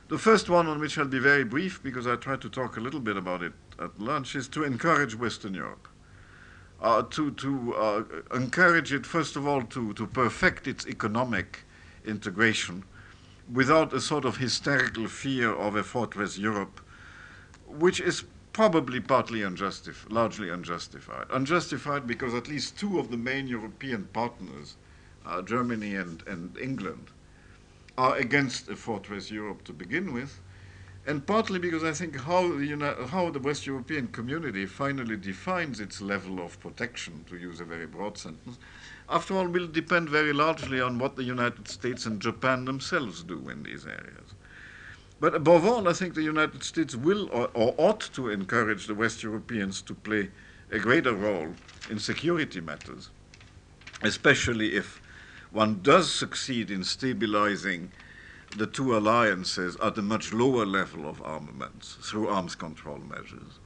The 0.09 0.19
first 0.19 0.49
one, 0.49 0.69
on 0.69 0.79
which 0.79 0.97
I'll 0.99 1.07
be 1.07 1.19
very 1.19 1.43
brief 1.43 1.83
because 1.83 2.07
I 2.07 2.15
tried 2.15 2.41
to 2.43 2.49
talk 2.49 2.77
a 2.77 2.81
little 2.81 3.01
bit 3.01 3.17
about 3.17 3.43
it 3.43 3.55
at 3.81 3.99
lunch, 3.99 4.37
is 4.37 4.47
to 4.49 4.63
encourage 4.63 5.17
Western 5.17 5.53
Europe. 5.53 5.89
Uh, 6.81 7.03
to 7.03 7.33
to 7.33 7.75
uh, 7.75 8.05
encourage 8.35 8.93
it, 8.93 9.05
first 9.05 9.35
of 9.35 9.47
all, 9.49 9.63
to, 9.63 9.95
to 9.95 10.07
perfect 10.07 10.69
its 10.69 10.87
economic 10.87 11.65
integration 12.05 12.85
without 13.53 13.93
a 13.93 14.01
sort 14.01 14.25
of 14.25 14.37
hysterical 14.37 15.09
fear 15.09 15.53
of 15.53 15.75
a 15.75 15.83
fortress 15.83 16.39
Europe, 16.39 16.81
which 17.67 18.01
is 18.01 18.25
probably 18.53 19.01
partly 19.01 19.43
unjustified, 19.43 20.13
largely 20.13 20.51
unjustified. 20.51 21.27
Unjustified 21.31 22.07
because 22.07 22.33
at 22.35 22.47
least 22.47 22.79
two 22.79 22.99
of 23.01 23.11
the 23.11 23.17
main 23.17 23.49
European 23.49 24.05
partners, 24.13 24.77
uh, 25.25 25.43
Germany 25.43 25.97
and, 25.97 26.23
and 26.27 26.57
England, 26.59 27.11
are 27.99 28.17
against 28.17 28.69
a 28.69 28.77
fortress 28.77 29.31
Europe 29.31 29.65
to 29.65 29.73
begin 29.73 30.13
with, 30.13 30.41
and 31.07 31.27
partly 31.27 31.59
because 31.59 31.85
I 31.85 31.93
think 31.93 32.17
how 32.17 32.49
the, 32.49 33.09
how 33.11 33.31
the 33.31 33.39
West 33.39 33.67
European 33.67 34.09
community 34.09 34.67
finally 34.67 35.17
defines 35.17 35.79
its 35.81 36.01
level 36.01 36.41
of 36.41 36.59
protection, 36.61 37.25
to 37.29 37.37
use 37.37 37.61
a 37.61 37.65
very 37.65 37.87
broad 37.87 38.19
sentence, 38.19 38.59
after 39.09 39.35
all, 39.35 39.47
will 39.47 39.69
depend 39.69 40.09
very 40.09 40.33
largely 40.33 40.81
on 40.81 40.99
what 40.99 41.15
the 41.15 41.23
United 41.23 41.69
States 41.69 42.07
and 42.07 42.21
Japan 42.21 42.65
themselves 42.65 43.23
do 43.23 43.49
in 43.49 43.63
these 43.63 43.87
areas. 43.87 44.35
But 45.21 45.35
above 45.35 45.65
all, 45.65 45.89
I 45.89 45.93
think 45.93 46.15
the 46.15 46.23
United 46.23 46.63
States 46.65 46.97
will 46.97 47.31
or, 47.31 47.49
or 47.55 47.75
ought 47.79 48.01
to 48.15 48.29
encourage 48.29 48.87
the 48.87 48.95
West 48.95 49.23
Europeans 49.23 49.81
to 49.83 49.95
play 49.95 50.31
a 50.71 50.79
greater 50.79 51.15
role 51.15 51.55
in 51.89 51.99
security 51.99 52.61
matters, 52.61 53.11
especially 54.03 54.75
if 54.75 55.01
one 55.57 55.81
does 55.81 56.13
succeed 56.13 56.71
in 56.71 56.85
stabilizing 56.85 57.91
the 58.59 58.67
two 58.67 58.95
alliances 58.95 59.75
at 59.83 59.97
a 59.97 60.03
much 60.03 60.31
lower 60.35 60.67
level 60.67 61.09
of 61.09 61.23
armaments 61.23 61.97
through 62.03 62.29
arms 62.29 62.55
control 62.55 62.99
measures, 62.99 63.59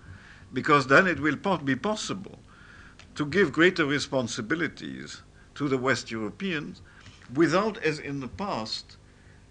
because 0.53 0.87
then 0.87 1.09
it 1.09 1.19
will 1.19 1.35
be 1.65 1.75
possible 1.75 2.39
to 3.17 3.27
give 3.27 3.51
greater 3.51 3.85
responsibilities 3.85 5.23
to 5.57 5.69
the 5.69 5.77
West 5.77 6.13
Europeans 6.13 6.81
without, 7.35 7.77
as 7.79 7.99
in 7.99 8.21
the 8.21 8.29
past, 8.29 8.97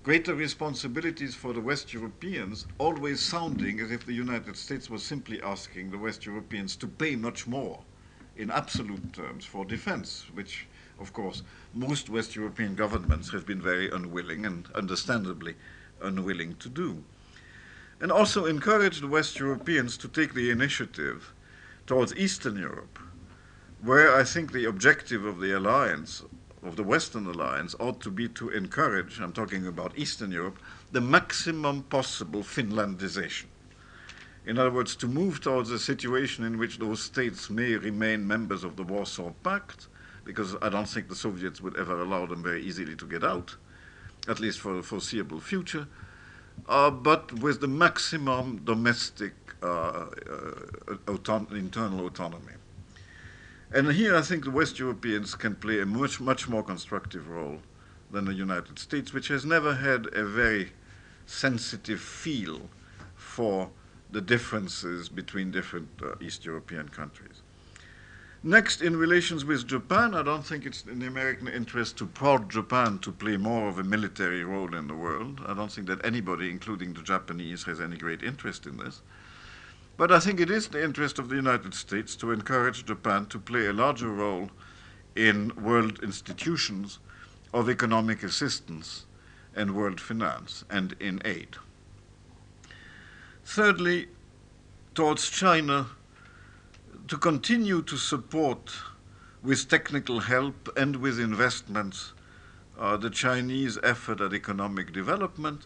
greater 0.03 0.33
responsibilities 0.33 1.35
for 1.35 1.51
the 1.51 1.59
West 1.59 1.93
Europeans 1.93 2.67
always 2.77 3.19
sounding 3.19 3.81
as 3.81 3.91
if 3.91 4.05
the 4.05 4.13
United 4.13 4.55
States 4.55 4.89
was 4.89 5.03
simply 5.03 5.41
asking 5.41 5.91
the 5.91 5.97
West 5.97 6.25
Europeans 6.25 6.77
to 6.77 6.87
pay 6.87 7.17
much 7.17 7.47
more 7.47 7.83
in 8.37 8.49
absolute 8.49 9.11
terms 9.11 9.43
for 9.43 9.65
defense, 9.65 10.25
which 10.33 10.67
of 10.99 11.13
course, 11.13 11.43
most 11.73 12.09
West 12.09 12.35
European 12.35 12.75
governments 12.75 13.31
have 13.31 13.45
been 13.45 13.61
very 13.61 13.89
unwilling 13.89 14.45
and 14.45 14.67
understandably 14.75 15.55
unwilling 16.01 16.55
to 16.55 16.69
do. 16.69 17.03
And 18.01 18.11
also 18.11 18.45
encourage 18.45 19.01
the 19.01 19.07
West 19.07 19.39
Europeans 19.39 19.97
to 19.97 20.07
take 20.07 20.33
the 20.33 20.49
initiative 20.49 21.33
towards 21.85 22.15
Eastern 22.15 22.55
Europe, 22.57 22.99
where 23.81 24.15
I 24.15 24.23
think 24.23 24.51
the 24.51 24.65
objective 24.65 25.25
of 25.25 25.39
the 25.39 25.57
alliance, 25.57 26.23
of 26.63 26.75
the 26.75 26.83
Western 26.83 27.25
alliance, 27.25 27.75
ought 27.79 28.01
to 28.01 28.11
be 28.11 28.27
to 28.29 28.49
encourage, 28.49 29.19
I'm 29.19 29.33
talking 29.33 29.67
about 29.67 29.97
Eastern 29.97 30.31
Europe, 30.31 30.59
the 30.91 31.01
maximum 31.01 31.83
possible 31.83 32.41
Finlandization. 32.41 33.45
In 34.45 34.57
other 34.57 34.71
words, 34.71 34.95
to 34.97 35.07
move 35.07 35.41
towards 35.41 35.69
a 35.71 35.79
situation 35.79 36.45
in 36.45 36.57
which 36.57 36.79
those 36.79 37.01
states 37.01 37.49
may 37.49 37.75
remain 37.75 38.27
members 38.27 38.63
of 38.63 38.75
the 38.75 38.83
Warsaw 38.83 39.31
Pact, 39.43 39.87
because 40.23 40.55
I 40.61 40.69
don't 40.69 40.87
think 40.87 41.09
the 41.09 41.15
Soviets 41.15 41.61
would 41.61 41.77
ever 41.77 41.99
allow 41.99 42.25
them 42.25 42.43
very 42.43 42.61
easily 42.63 42.95
to 42.95 43.05
get 43.05 43.23
out, 43.23 43.55
at 44.27 44.39
least 44.39 44.59
for 44.59 44.73
the 44.73 44.83
foreseeable 44.83 45.39
future, 45.39 45.87
uh, 46.67 46.91
but 46.91 47.33
with 47.39 47.61
the 47.61 47.67
maximum 47.67 48.61
domestic 48.63 49.33
uh, 49.61 49.65
uh, 49.65 50.07
auton 51.07 51.47
internal 51.51 52.05
autonomy. 52.05 52.53
And 53.71 53.91
here 53.91 54.15
I 54.15 54.21
think 54.21 54.45
the 54.45 54.51
West 54.51 54.79
Europeans 54.79 55.35
can 55.35 55.55
play 55.55 55.79
a 55.79 55.85
much, 55.85 56.19
much 56.19 56.49
more 56.49 56.63
constructive 56.63 57.29
role 57.29 57.59
than 58.11 58.25
the 58.25 58.33
United 58.33 58.79
States, 58.79 59.13
which 59.13 59.27
has 59.27 59.45
never 59.45 59.75
had 59.75 60.07
a 60.13 60.25
very 60.25 60.71
sensitive 61.27 61.99
feel 61.99 62.69
for 63.15 63.69
the 64.11 64.21
differences 64.21 65.07
between 65.07 65.51
different 65.51 65.89
uh, 66.01 66.15
East 66.19 66.45
European 66.45 66.89
countries. 66.89 67.38
Next, 68.41 68.81
in 68.81 68.95
relations 68.95 69.43
with 69.43 69.67
Japan, 69.67 70.15
I 70.15 70.23
don't 70.23 70.45
think 70.45 70.65
it's 70.65 70.83
in 70.83 70.99
the 70.99 71.07
American 71.07 71.49
interest 71.49 71.97
to 71.97 72.05
prod 72.05 72.49
Japan 72.49 72.99
to 72.99 73.11
play 73.11 73.35
more 73.35 73.67
of 73.67 73.77
a 73.77 73.83
military 73.83 74.45
role 74.45 74.73
in 74.73 74.87
the 74.87 74.95
world. 74.95 75.41
I 75.45 75.53
don't 75.53 75.69
think 75.69 75.87
that 75.87 76.05
anybody, 76.05 76.49
including 76.49 76.93
the 76.93 77.01
Japanese, 77.01 77.63
has 77.63 77.81
any 77.81 77.97
great 77.97 78.23
interest 78.23 78.65
in 78.65 78.77
this. 78.77 79.01
But 79.97 80.13
I 80.13 80.21
think 80.21 80.39
it 80.39 80.49
is 80.49 80.69
the 80.69 80.81
interest 80.81 81.19
of 81.19 81.27
the 81.27 81.35
United 81.35 81.73
States 81.73 82.15
to 82.15 82.31
encourage 82.31 82.85
Japan 82.85 83.25
to 83.25 83.39
play 83.39 83.65
a 83.65 83.73
larger 83.73 84.07
role 84.07 84.49
in 85.17 85.51
world 85.61 85.99
institutions 86.01 86.99
of 87.53 87.69
economic 87.69 88.23
assistance 88.23 89.05
and 89.53 89.75
world 89.75 89.99
finance 89.99 90.63
and 90.69 90.95
in 91.01 91.21
aid. 91.25 91.57
Thirdly, 93.43 94.07
towards 94.95 95.29
China, 95.29 95.87
to 97.09 97.17
continue 97.17 97.81
to 97.81 97.97
support 97.97 98.71
with 99.41 99.67
technical 99.67 100.19
help 100.19 100.69
and 100.77 100.95
with 100.97 101.19
investments 101.19 102.13
uh, 102.77 102.95
the 102.97 103.09
Chinese 103.09 103.79
effort 103.81 104.21
at 104.21 104.31
economic 104.31 104.93
development. 104.93 105.65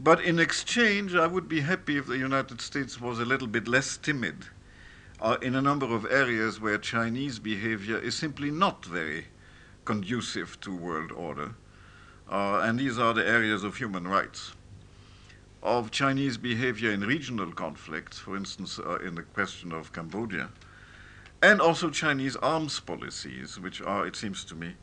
But 0.00 0.20
in 0.20 0.40
exchange, 0.40 1.14
I 1.14 1.28
would 1.28 1.48
be 1.48 1.60
happy 1.60 1.96
if 1.96 2.08
the 2.08 2.18
United 2.18 2.60
States 2.60 3.00
was 3.00 3.20
a 3.20 3.24
little 3.24 3.46
bit 3.46 3.68
less 3.68 3.96
timid 3.96 4.46
uh, 5.20 5.36
in 5.40 5.54
a 5.54 5.62
number 5.62 5.86
of 5.86 6.06
areas 6.10 6.60
where 6.60 6.76
Chinese 6.76 7.38
behavior 7.38 7.98
is 7.98 8.16
simply 8.16 8.50
not 8.50 8.84
very 8.84 9.26
conducive 9.84 10.60
to 10.62 10.74
world 10.74 11.12
order. 11.12 11.54
Uh, 12.28 12.62
and 12.64 12.80
these 12.80 12.98
are 12.98 13.14
the 13.14 13.24
areas 13.24 13.62
of 13.62 13.76
human 13.76 14.08
rights 14.08 14.54
of 15.64 15.90
Chinese 15.90 16.36
behavior 16.36 16.90
in 16.90 17.00
regional 17.00 17.50
conflicts, 17.50 18.18
for 18.18 18.36
instance, 18.36 18.78
uh, 18.78 18.96
in 18.96 19.14
the 19.14 19.22
question 19.22 19.72
of 19.72 19.92
Cambodia, 19.92 20.50
and 21.42 21.60
also 21.60 21.88
Chinese 21.88 22.36
arms 22.36 22.78
policies, 22.80 23.58
which 23.58 23.80
are, 23.80 24.06
it 24.06 24.14
seems 24.14 24.44
to 24.44 24.54
me, 24.54 24.74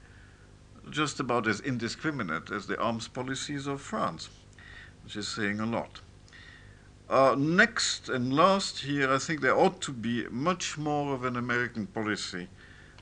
just 0.90 1.20
about 1.20 1.48
as 1.48 1.60
indiscriminate 1.60 2.52
as 2.52 2.66
the 2.66 2.80
arms 2.80 3.08
policies 3.08 3.68
of 3.68 3.80
France, 3.80 4.30
which 5.04 5.16
is 5.16 5.28
saying 5.28 5.60
a 5.60 5.66
lot. 5.66 6.02
Uh, 7.08 7.36
next 7.38 8.10
and 8.10 8.34
last 8.34 8.80
here, 8.80 9.12
I 9.14 9.20
think 9.20 9.42
there 9.42 9.56
ought 9.56 9.82
to 9.82 9.92
be 9.92 10.26
much 10.30 10.78
more 10.80 11.14
of 11.14 11.26
an 11.26 11.36
American 11.36 11.86
policy 11.86 12.48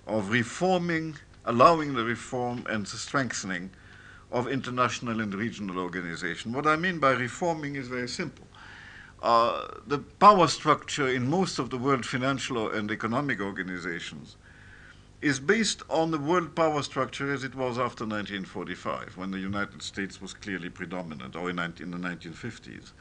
of 0.06 0.32
reforming, 0.32 1.16
allowing 1.46 1.94
the 1.94 2.04
reform 2.04 2.66
and 2.68 2.86
the 2.86 2.98
strengthening 2.98 3.70
of 4.32 4.48
international 4.48 5.22
and 5.22 5.34
regional 5.34 5.80
organization. 5.80 6.54
What 6.54 6.68
I 6.68 6.76
mean 6.76 7.00
by 7.00 7.12
reforming 7.12 7.76
is 7.76 7.88
very 7.88 8.08
simple. 8.08 8.46
Uh, 9.22 9.68
the 9.88 9.98
power 9.98 10.48
structure 10.48 11.10
in 11.10 11.30
most 11.30 11.60
of 11.60 11.70
the 11.70 11.78
world 11.78 12.06
financial 12.06 12.70
and 12.70 12.90
economic 12.90 13.42
organizations 13.42 14.38
is 15.22 15.40
based 15.40 15.84
on 15.90 16.12
the 16.12 16.18
world 16.18 16.56
power 16.56 16.82
structure 16.82 17.34
as 17.34 17.44
it 17.44 17.54
was 17.54 17.78
after 17.78 18.06
1945, 18.06 19.18
when 19.18 19.32
the 19.32 19.40
United 19.40 19.82
States 19.82 20.22
was 20.22 20.34
clearly 20.34 20.70
predominant, 20.70 21.36
or 21.36 21.50
in, 21.50 21.58
19, 21.58 21.92
in 21.94 22.02
the 22.02 22.08
1950s. 22.08 22.94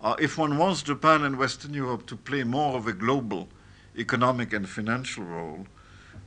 Uh, 0.00 0.16
if 0.18 0.36
one 0.36 0.58
wants 0.58 0.82
Japan 0.82 1.22
and 1.22 1.38
Western 1.38 1.72
Europe 1.72 2.06
to 2.06 2.16
play 2.16 2.42
more 2.42 2.76
of 2.76 2.88
a 2.88 2.92
global 2.92 3.48
economic 3.96 4.52
and 4.52 4.68
financial 4.68 5.22
role, 5.22 5.66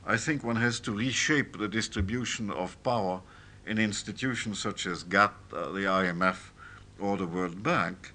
I 0.06 0.16
think 0.16 0.42
one 0.42 0.56
has 0.56 0.80
to 0.80 0.92
reshape 0.92 1.58
the 1.58 1.68
distribution 1.68 2.50
of 2.50 2.82
power 2.82 3.20
in 3.68 3.78
institutions 3.78 4.58
such 4.58 4.86
as 4.86 5.02
GATT, 5.02 5.34
uh, 5.52 5.70
the 5.72 5.84
IMF, 5.84 6.50
or 6.98 7.16
the 7.16 7.26
World 7.26 7.62
Bank. 7.62 8.14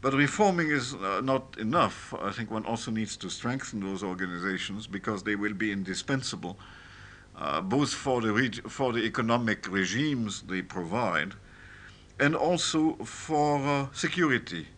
But 0.00 0.14
reforming 0.14 0.70
is 0.70 0.94
uh, 0.94 1.20
not 1.22 1.56
enough. 1.58 2.14
I 2.20 2.30
think 2.30 2.50
one 2.50 2.66
also 2.66 2.90
needs 2.90 3.16
to 3.18 3.30
strengthen 3.30 3.80
those 3.80 4.02
organizations 4.02 4.86
because 4.86 5.22
they 5.22 5.36
will 5.36 5.54
be 5.54 5.72
indispensable, 5.72 6.58
uh, 7.36 7.60
both 7.60 7.92
for 7.92 8.20
the, 8.20 8.60
for 8.68 8.92
the 8.92 9.04
economic 9.04 9.70
regimes 9.70 10.42
they 10.42 10.62
provide 10.62 11.34
and 12.22 12.36
also 12.36 12.94
for 13.04 13.58
uh, 13.58 13.86
security 13.92 14.68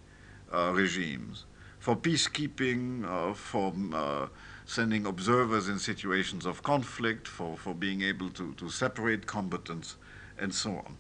uh, 0.53 0.73
regimes, 0.75 1.45
for 1.79 1.97
peacekeeping, 1.97 3.05
uh, 3.05 3.35
for 3.35 3.73
uh, 3.93 4.27
sending 4.65 5.05
observers 5.05 5.69
in 5.69 5.79
situations 5.79 6.47
of 6.47 6.63
conflict, 6.63 7.29
for, 7.29 7.57
for 7.57 7.75
being 7.75 8.03
able 8.03 8.31
to, 8.31 8.55
to 8.55 8.71
separate 8.71 9.27
combatants, 9.27 9.97
and 10.39 10.55
so 10.55 10.71
on. 10.71 10.97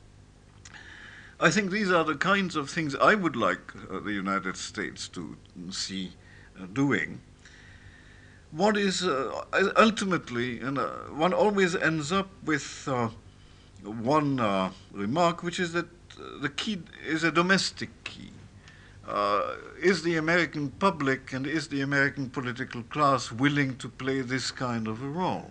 I 1.41 1.51
think 1.51 1.71
these 1.71 1.91
are 1.91 2.05
the 2.05 2.15
kinds 2.15 2.57
of 2.57 2.71
things 2.71 2.95
I 2.95 3.15
would 3.15 3.37
like 3.37 3.73
uh, 3.91 4.01
the 4.01 4.13
United 4.13 4.57
States 4.57 5.09
to 5.09 5.37
see 5.71 6.13
uh, 6.59 6.67
doing. 6.73 7.21
What 8.53 8.77
is 8.77 9.03
uh, 9.03 9.45
ultimately, 9.77 10.61
and 10.61 10.79
uh, 10.79 10.89
one 11.11 11.33
always 11.33 11.75
ends 11.75 12.13
up 12.13 12.29
with 12.45 12.87
uh, 12.87 13.09
one 13.83 14.39
uh, 14.39 14.71
remark, 14.93 15.43
which 15.43 15.59
is 15.59 15.73
that 15.73 15.87
the 16.41 16.49
key 16.49 16.81
is 17.05 17.25
a 17.25 17.33
domestic 17.33 17.91
key. 18.05 18.31
is 19.83 20.03
the 20.03 20.17
American 20.17 20.71
public 20.71 21.33
and 21.33 21.47
is 21.47 21.69
the 21.69 21.81
American 21.81 22.31
political 22.31 22.83
class 22.85 23.33
willing 23.33 23.77
to 23.79 23.89
play 23.89 24.21
this 24.21 24.53
kind 24.53 24.87
of 24.87 25.03
a 25.03 25.09
role? 25.09 25.51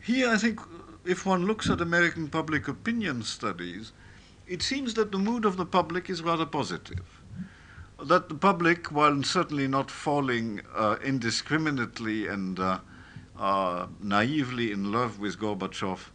Here, 0.00 0.28
I 0.28 0.36
think 0.36 0.60
if 1.08 1.24
one 1.24 1.46
looks 1.46 1.70
at 1.70 1.80
American 1.80 2.28
public 2.28 2.68
opinion 2.68 3.22
studies, 3.22 3.92
it 4.46 4.60
seems 4.60 4.92
that 4.92 5.10
the 5.10 5.18
mood 5.18 5.46
of 5.46 5.56
the 5.56 5.64
public 5.64 6.10
is 6.10 6.22
rather 6.22 6.44
positive. 6.44 7.22
That 8.04 8.28
the 8.28 8.34
public, 8.34 8.92
while 8.92 9.22
certainly 9.22 9.66
not 9.68 9.90
falling 9.90 10.60
uh, 10.74 10.96
indiscriminately 11.02 12.26
and 12.26 12.60
uh, 12.60 12.80
uh, 13.38 13.86
naively 14.02 14.70
in 14.70 14.92
love 14.92 15.18
with 15.18 15.38
Gorbachev, 15.38 16.10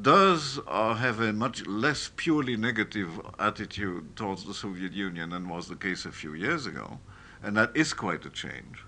does 0.00 0.58
uh, 0.66 0.94
have 0.94 1.20
a 1.20 1.34
much 1.34 1.66
less 1.66 2.10
purely 2.16 2.56
negative 2.56 3.20
attitude 3.38 4.16
towards 4.16 4.44
the 4.44 4.54
Soviet 4.54 4.92
Union 4.92 5.30
than 5.30 5.50
was 5.50 5.68
the 5.68 5.76
case 5.76 6.06
a 6.06 6.12
few 6.12 6.32
years 6.32 6.64
ago, 6.66 6.98
and 7.42 7.54
that 7.58 7.70
is 7.76 7.92
quite 7.92 8.24
a 8.24 8.30
change. 8.30 8.82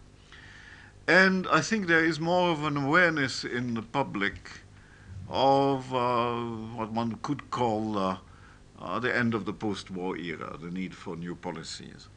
And 1.07 1.47
I 1.49 1.61
think 1.61 1.89
there 1.89 2.05
is 2.05 2.19
more 2.19 2.51
of 2.53 2.65
an 2.65 2.79
awareness 2.79 3.45
in 3.45 3.75
the 3.75 3.83
public 3.83 4.64
of 5.29 5.95
uh, 5.95 6.35
what 6.77 6.93
one 6.93 7.19
could 7.23 7.51
call 7.51 7.99
uh, 7.99 8.19
uh, 8.81 8.99
the 8.99 9.15
end 9.15 9.35
of 9.35 9.45
the 9.45 9.53
post-war 9.53 10.17
era, 10.17 10.57
the 10.61 10.71
need 10.71 10.95
for 10.95 11.17
new 11.17 11.35
policies. 11.35 12.09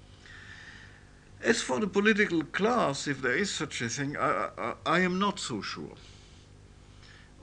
As 1.42 1.62
for 1.62 1.80
the 1.80 1.88
political 1.88 2.44
class, 2.44 3.08
if 3.08 3.22
there 3.22 3.36
is 3.36 3.52
such 3.52 3.82
a 3.82 3.90
thing, 3.90 4.18
I, 4.18 4.50
I, 4.58 4.74
I 4.86 5.00
am 5.00 5.20
not 5.20 5.40
so 5.40 5.62
sure. 5.62 5.96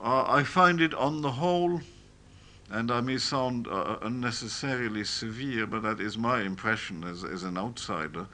Uh, 0.03 0.25
I 0.27 0.43
find 0.43 0.81
it 0.81 0.93
on 0.95 1.23
the 1.23 1.31
whole, 1.33 1.81
and 2.71 2.91
I 2.91 3.01
may 3.01 3.19
sound 3.19 3.67
uh, 3.69 3.97
unnecessarily 4.03 5.05
severe, 5.05 5.67
but 5.67 5.83
that 5.83 6.01
is 6.01 6.19
my 6.19 6.43
impression 6.43 7.05
as, 7.05 7.25
as 7.25 7.45
an 7.45 7.57
outsider, 7.57 8.27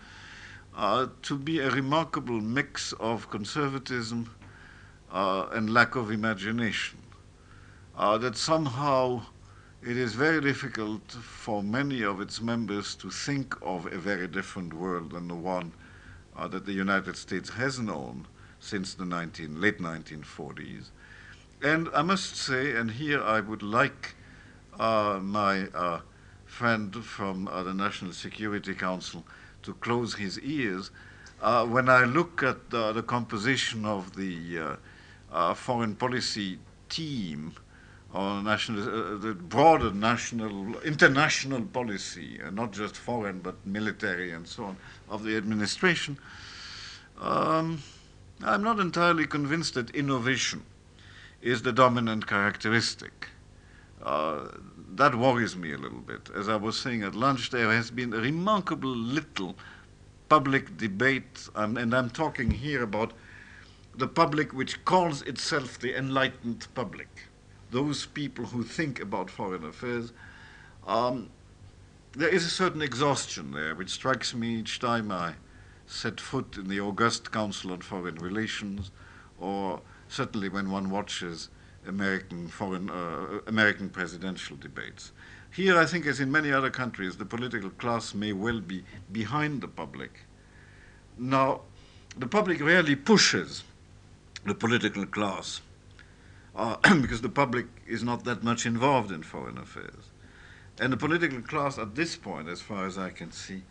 uh, 0.75 1.09
to 1.23 1.37
be 1.37 1.61
a 1.61 1.71
remarkable 1.71 2.41
mix 2.41 2.93
of 2.95 3.31
conservatism 3.31 4.35
and 5.13 5.73
lack 5.73 5.97
of 5.97 6.11
imagination 6.11 6.99
uh, 8.01 8.17
that 8.17 8.35
somehow 8.35 9.21
it 9.83 9.95
is 9.95 10.15
very 10.15 10.41
difficult 10.41 11.13
for 11.13 11.63
many 11.63 12.03
of 12.03 12.19
its 12.19 12.41
members 12.41 12.95
to 12.95 13.11
think 13.11 13.55
of 13.61 13.85
a 13.93 13.99
very 13.99 14.27
different 14.27 14.73
world 14.73 15.13
than 15.13 15.29
the 15.29 15.35
one 15.35 15.71
uh, 16.35 16.49
that 16.49 16.65
the 16.65 16.73
United 16.73 17.15
States 17.15 17.51
has 17.51 17.79
known 17.79 18.27
since 18.59 18.95
the 18.95 19.05
19, 19.05 19.61
late 19.61 19.81
1940s. 19.81 20.89
And 21.63 21.91
I 21.95 22.01
must 22.01 22.37
say, 22.37 22.75
and 22.75 22.91
here 22.91 23.23
I 23.23 23.41
would 23.41 23.63
like 23.63 24.15
uh, 24.79 25.19
my 25.23 25.67
uh, 25.75 26.01
friend 26.47 27.05
from 27.05 27.49
uh, 27.49 27.63
the 27.65 27.75
National 27.75 28.13
Security 28.13 28.73
Council 28.73 29.27
to 29.63 29.75
close 29.75 30.15
his 30.15 30.41
ears. 30.41 30.91
Uh, 31.43 31.67
when 31.67 31.91
I 31.91 32.05
look 32.05 32.43
at 32.43 32.57
uh, 32.73 32.93
the 32.93 33.03
composition 33.03 33.85
of 33.85 34.17
the 34.17 34.79
foreign 35.55 35.95
policy 35.97 36.59
team, 36.89 37.53
or 38.13 38.43
national, 38.43 38.83
uh, 38.83 39.19
the 39.19 39.35
broader 39.35 39.93
national, 39.93 40.77
international 40.81 41.63
policy, 41.63 42.41
not 42.53 42.73
just 42.73 42.97
foreign 42.97 43.41
but 43.41 43.55
military 43.65 44.33
and 44.33 44.47
so 44.47 44.65
on, 44.65 44.77
of 45.09 45.23
the 45.25 45.37
administration, 45.37 46.19
um, 47.21 47.83
I'm 48.43 48.63
not 48.63 48.81
entirely 48.81 49.27
convinced 49.27 49.75
that 49.75 49.91
innovation 49.91 50.63
is 51.43 51.63
the 51.63 51.73
dominant 51.73 52.27
characteristic. 52.27 53.29
Uh, 54.03 54.49
that 54.95 55.15
worries 55.15 55.57
me 55.57 55.73
a 55.73 55.79
little 55.79 56.01
bit. 56.01 56.31
As 56.35 56.49
I 56.49 56.57
was 56.57 56.79
saying 56.79 57.03
at 57.03 57.15
lunch, 57.15 57.51
there 57.51 57.71
has 57.71 57.91
been 57.91 58.13
a 58.15 58.19
remarkable 58.19 58.95
little 58.95 59.55
public 60.29 60.77
debate, 60.77 61.49
um, 61.55 61.77
and 61.77 61.95
I'm 61.95 62.11
talking 62.11 62.51
here 62.51 62.83
about 62.83 63.13
the 63.97 64.07
public 64.07 64.53
which 64.53 64.85
calls 64.85 65.23
itself 65.23 65.79
the 65.79 65.97
enlightened 65.97 66.67
public, 66.75 67.09
those 67.71 68.07
people 68.07 68.47
who 68.47 68.63
think 68.63 69.01
about 69.01 69.31
foreign 69.31 69.65
affairs. 69.65 70.13
Um, 70.87 71.31
there 72.13 72.29
is 72.29 72.45
a 72.45 72.51
certain 72.51 72.83
exhaustion 72.83 73.53
there, 73.53 73.75
which 73.75 73.91
strikes 73.91 74.35
me 74.35 74.57
each 74.57 74.81
time 74.81 75.13
I 75.13 75.35
set 75.87 76.21
foot 76.21 76.57
in 76.57 76.69
the 76.69 76.81
august 76.81 77.31
Council 77.33 77.73
on 77.73 77.81
Foreign 77.81 78.17
Relations, 78.17 78.91
or 79.39 79.81
certainly 80.09 80.49
when 80.49 80.71
one 80.71 80.91
watches 80.91 81.49
American 81.87 82.49
foreign 82.49 82.91
uh, 82.91 83.41
American 83.47 83.89
presidential 83.89 84.57
debates. 84.57 85.13
Here, 85.53 85.79
I 85.79 85.85
think, 85.85 86.07
as 86.07 86.21
in 86.21 86.31
many 86.31 86.53
other 86.53 86.71
countries, 86.71 87.17
the 87.17 87.25
political 87.25 87.71
class 87.71 88.15
may 88.15 88.33
well 88.33 88.61
be 88.61 88.85
behind 89.11 89.61
the 89.61 89.69
public. 89.69 90.21
Now, 91.19 91.63
the 92.17 92.27
public 92.27 92.61
rarely 92.61 92.95
pushes 92.95 93.65
the 94.45 94.55
political 94.55 95.07
class 95.07 95.61
because 97.01 97.21
the 97.21 97.29
public 97.29 97.67
is 97.87 98.03
not 98.03 98.25
that 98.25 98.43
much 98.43 98.67
involved 98.67 99.13
in 99.13 99.23
foreign 99.23 99.59
affairs. 99.59 100.11
And 100.81 100.93
the 100.93 100.97
political 100.97 101.43
class 101.43 101.79
at 101.79 101.95
this 101.95 102.17
point, 102.17 102.49
as 102.49 102.61
far 102.61 102.87
as 102.87 102.97
I 102.97 103.11
can 103.11 103.33
see, 103.33 103.63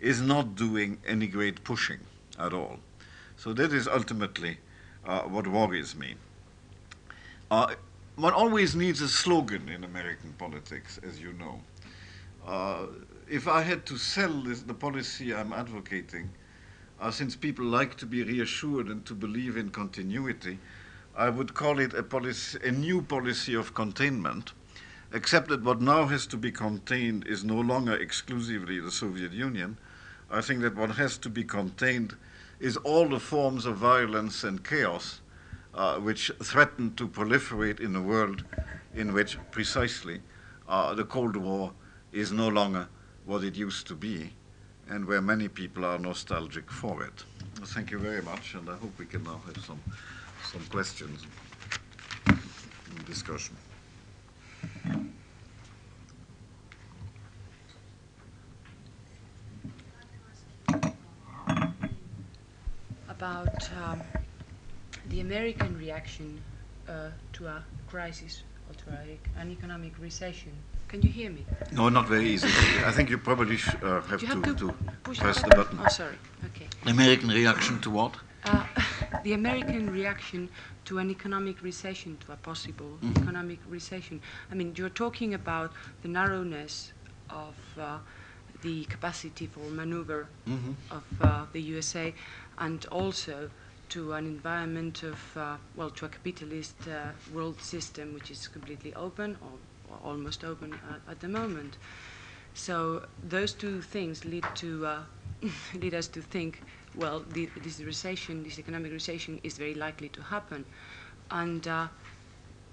is 0.00 0.20
not 0.20 0.54
doing 0.54 0.98
any 1.06 1.26
great 1.26 1.64
pushing 1.64 2.00
at 2.38 2.52
all. 2.52 2.78
So 3.36 3.52
that 3.54 3.72
is 3.72 3.88
ultimately 3.88 4.58
uh, 5.04 5.22
what 5.22 5.46
worries 5.46 5.96
me. 5.96 6.14
Uh, 7.50 7.74
one 8.16 8.32
always 8.32 8.74
needs 8.74 9.00
a 9.00 9.08
slogan 9.08 9.68
in 9.68 9.84
American 9.84 10.32
politics, 10.38 11.00
as 11.06 11.20
you 11.20 11.32
know. 11.34 11.60
Uh, 12.46 12.86
if 13.28 13.48
I 13.48 13.62
had 13.62 13.86
to 13.86 13.96
sell 13.96 14.32
this, 14.42 14.62
the 14.62 14.74
policy 14.74 15.34
I'm 15.34 15.52
advocating, 15.52 16.30
uh, 17.00 17.10
since 17.10 17.34
people 17.34 17.64
like 17.64 17.96
to 17.96 18.06
be 18.06 18.22
reassured 18.22 18.88
and 18.88 19.04
to 19.06 19.14
believe 19.14 19.56
in 19.56 19.70
continuity, 19.70 20.58
I 21.14 21.28
would 21.28 21.54
call 21.54 21.78
it 21.78 21.94
a, 21.94 22.02
policy, 22.02 22.58
a 22.62 22.70
new 22.70 23.02
policy 23.02 23.54
of 23.54 23.74
containment, 23.74 24.52
except 25.12 25.48
that 25.48 25.62
what 25.62 25.80
now 25.80 26.06
has 26.06 26.26
to 26.28 26.36
be 26.36 26.50
contained 26.50 27.26
is 27.26 27.44
no 27.44 27.60
longer 27.60 27.94
exclusively 27.94 28.80
the 28.80 28.90
Soviet 28.90 29.32
Union, 29.32 29.76
I 30.30 30.40
think 30.40 30.62
that 30.62 30.74
what 30.74 30.92
has 30.92 31.18
to 31.18 31.28
be 31.28 31.44
contained 31.44 32.16
is 32.58 32.78
all 32.78 33.08
the 33.08 33.20
forms 33.20 33.66
of 33.66 33.76
violence 33.76 34.44
and 34.44 34.64
chaos 34.64 35.20
uh, 35.74 35.96
which 35.98 36.30
threaten 36.42 36.94
to 36.94 37.08
proliferate 37.08 37.80
in 37.80 37.94
a 37.96 38.00
world 38.00 38.44
in 38.94 39.12
which 39.12 39.36
precisely 39.50 40.20
uh, 40.68 40.94
the 40.94 41.04
Cold 41.04 41.36
War 41.36 41.72
is 42.12 42.32
no 42.32 42.48
longer 42.48 42.88
what 43.26 43.44
it 43.44 43.56
used 43.56 43.86
to 43.88 43.94
be 43.94 44.32
and 44.88 45.04
where 45.04 45.22
many 45.22 45.48
people 45.48 45.84
are 45.84 45.98
nostalgic 45.98 46.70
for 46.70 47.02
it. 47.04 47.24
Thank 47.66 47.90
you 47.90 47.98
very 47.98 48.22
much, 48.22 48.54
and 48.54 48.68
I 48.68 48.76
hope 48.76 48.98
we 48.98 49.06
can 49.06 49.22
now 49.24 49.40
have 49.46 49.64
some, 49.64 49.80
some 50.44 50.64
questions 50.66 51.26
and 52.26 53.06
discussion. 53.06 53.56
about 63.22 63.70
um, 63.84 64.02
the 65.10 65.20
American 65.20 65.78
reaction 65.78 66.42
uh, 66.88 67.10
to 67.32 67.46
a 67.46 67.62
crisis 67.86 68.42
or 68.68 68.74
to 68.74 68.90
a, 68.90 69.40
an 69.40 69.48
economic 69.52 69.92
recession. 70.00 70.50
Can 70.88 71.02
you 71.02 71.08
hear 71.08 71.30
me? 71.30 71.46
No, 71.70 71.88
not 71.88 72.08
very 72.08 72.28
easy. 72.28 72.48
I 72.84 72.90
think 72.90 73.10
you 73.10 73.18
probably 73.18 73.58
sh- 73.58 73.76
uh, 73.80 74.00
have, 74.02 74.20
you 74.22 74.28
to, 74.28 74.34
have 74.34 74.42
to, 74.42 74.54
to 74.54 74.74
push 75.04 75.18
press 75.20 75.40
the 75.40 75.48
the 75.50 75.56
button. 75.56 75.78
Oh, 75.80 75.88
sorry. 75.88 76.16
Okay. 76.46 76.66
American 76.86 77.28
reaction 77.28 77.80
to 77.82 77.90
what? 77.90 78.12
Uh, 78.44 78.64
the 79.22 79.32
American 79.34 79.90
reaction 79.92 80.50
to 80.84 80.98
an 80.98 81.10
economic 81.10 81.62
recession, 81.62 82.18
to 82.18 82.32
a 82.32 82.36
possible 82.36 82.98
Mhm. 83.02 83.22
economic 83.22 83.60
recession. 83.68 84.20
I 84.50 84.54
mean, 84.54 84.74
you're 84.76 84.90
talking 85.04 85.34
about 85.34 85.72
the 86.02 86.08
narrowness 86.08 86.92
of 87.30 87.56
uh, 87.78 87.98
the 88.62 88.84
capacity 88.86 89.46
for 89.46 89.70
maneuver 89.70 90.28
Mhm. 90.46 90.74
of 90.90 91.04
uh, 91.22 91.46
the 91.52 91.60
USA, 91.62 92.14
and 92.58 92.84
also 92.86 93.50
to 93.88 94.12
an 94.14 94.26
environment 94.26 95.02
of, 95.02 95.36
uh, 95.36 95.56
well, 95.76 95.90
to 95.90 96.06
a 96.06 96.08
capitalist 96.08 96.88
uh, 96.88 97.12
world 97.32 97.60
system 97.60 98.14
which 98.14 98.30
is 98.30 98.48
completely 98.48 98.92
open 98.94 99.36
or, 99.40 99.58
or 99.88 99.98
almost 100.02 100.44
open 100.44 100.72
uh, 100.88 101.10
at 101.10 101.20
the 101.20 101.28
moment. 101.28 101.76
So 102.54 103.06
those 103.22 103.52
two 103.54 103.80
things 103.82 104.24
lead 104.24 104.44
to 104.56 104.86
uh, 104.86 105.04
lead 105.74 105.94
us 105.94 106.08
to 106.08 106.22
think, 106.22 106.62
well, 106.94 107.24
the, 107.32 107.48
this 107.62 107.80
recession, 107.80 108.42
this 108.42 108.58
economic 108.58 108.92
recession, 108.92 109.40
is 109.42 109.56
very 109.58 109.74
likely 109.74 110.08
to 110.10 110.22
happen, 110.22 110.64
and. 111.30 111.66
Uh, 111.66 111.88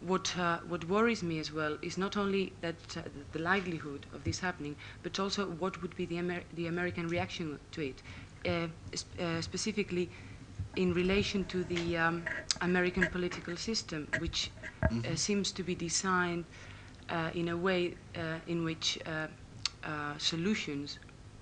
what, 0.02 0.38
uh, 0.38 0.60
what 0.68 0.86
worries 0.88 1.24
me 1.24 1.40
as 1.40 1.52
well 1.52 1.78
is 1.82 1.98
not 1.98 2.16
only 2.16 2.54
that 2.62 2.76
uh, 2.98 3.02
the 3.34 3.40
likelihood 3.40 4.06
of 4.14 4.24
this 4.24 4.40
happening, 4.40 4.76
but 5.04 5.20
also 5.20 5.46
what 5.48 5.82
would 5.82 5.96
be 5.96 6.06
the, 6.06 6.18
Amer- 6.20 6.44
the 6.54 6.68
American 6.68 7.10
reaction 7.10 7.60
to 7.72 7.82
it, 7.82 8.02
uh, 8.48 8.68
sp- 8.96 9.20
uh, 9.20 9.42
specifically 9.42 10.10
in 10.76 10.94
relation 10.94 11.44
to 11.46 11.64
the 11.66 11.98
um, 11.98 12.26
American 12.62 13.08
political 13.08 13.58
system, 13.58 14.08
which 14.20 14.52
uh, 14.92 15.16
seems 15.16 15.52
to 15.52 15.64
be 15.64 15.76
designed 15.76 16.46
uh, 17.10 17.30
in 17.34 17.50
a 17.50 17.58
way 17.58 17.96
uh, 18.16 18.36
in 18.48 18.64
which 18.64 18.98
uh, 19.06 19.28
uh, 19.84 20.18
solutions 20.18 21.00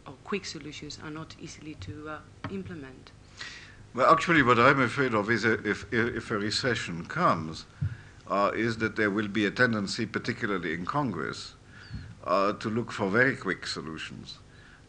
or 0.07 0.13
quick 0.23 0.45
solutions 0.45 0.99
are 1.03 1.11
not 1.11 1.35
easily 1.39 1.75
to 1.75 2.09
uh, 2.09 2.19
implement. 2.49 3.11
Well, 3.93 4.11
actually, 4.11 4.43
what 4.43 4.59
I'm 4.59 4.81
afraid 4.81 5.13
of 5.13 5.29
is 5.29 5.45
a, 5.45 5.53
if, 5.67 5.91
if 5.91 6.31
a 6.31 6.37
recession 6.37 7.05
comes, 7.05 7.65
uh, 8.29 8.51
is 8.55 8.77
that 8.77 8.95
there 8.95 9.09
will 9.09 9.27
be 9.27 9.45
a 9.45 9.51
tendency, 9.51 10.05
particularly 10.05 10.73
in 10.73 10.85
Congress, 10.85 11.55
uh, 12.23 12.53
to 12.53 12.69
look 12.69 12.91
for 12.91 13.09
very 13.09 13.35
quick 13.35 13.65
solutions, 13.65 14.39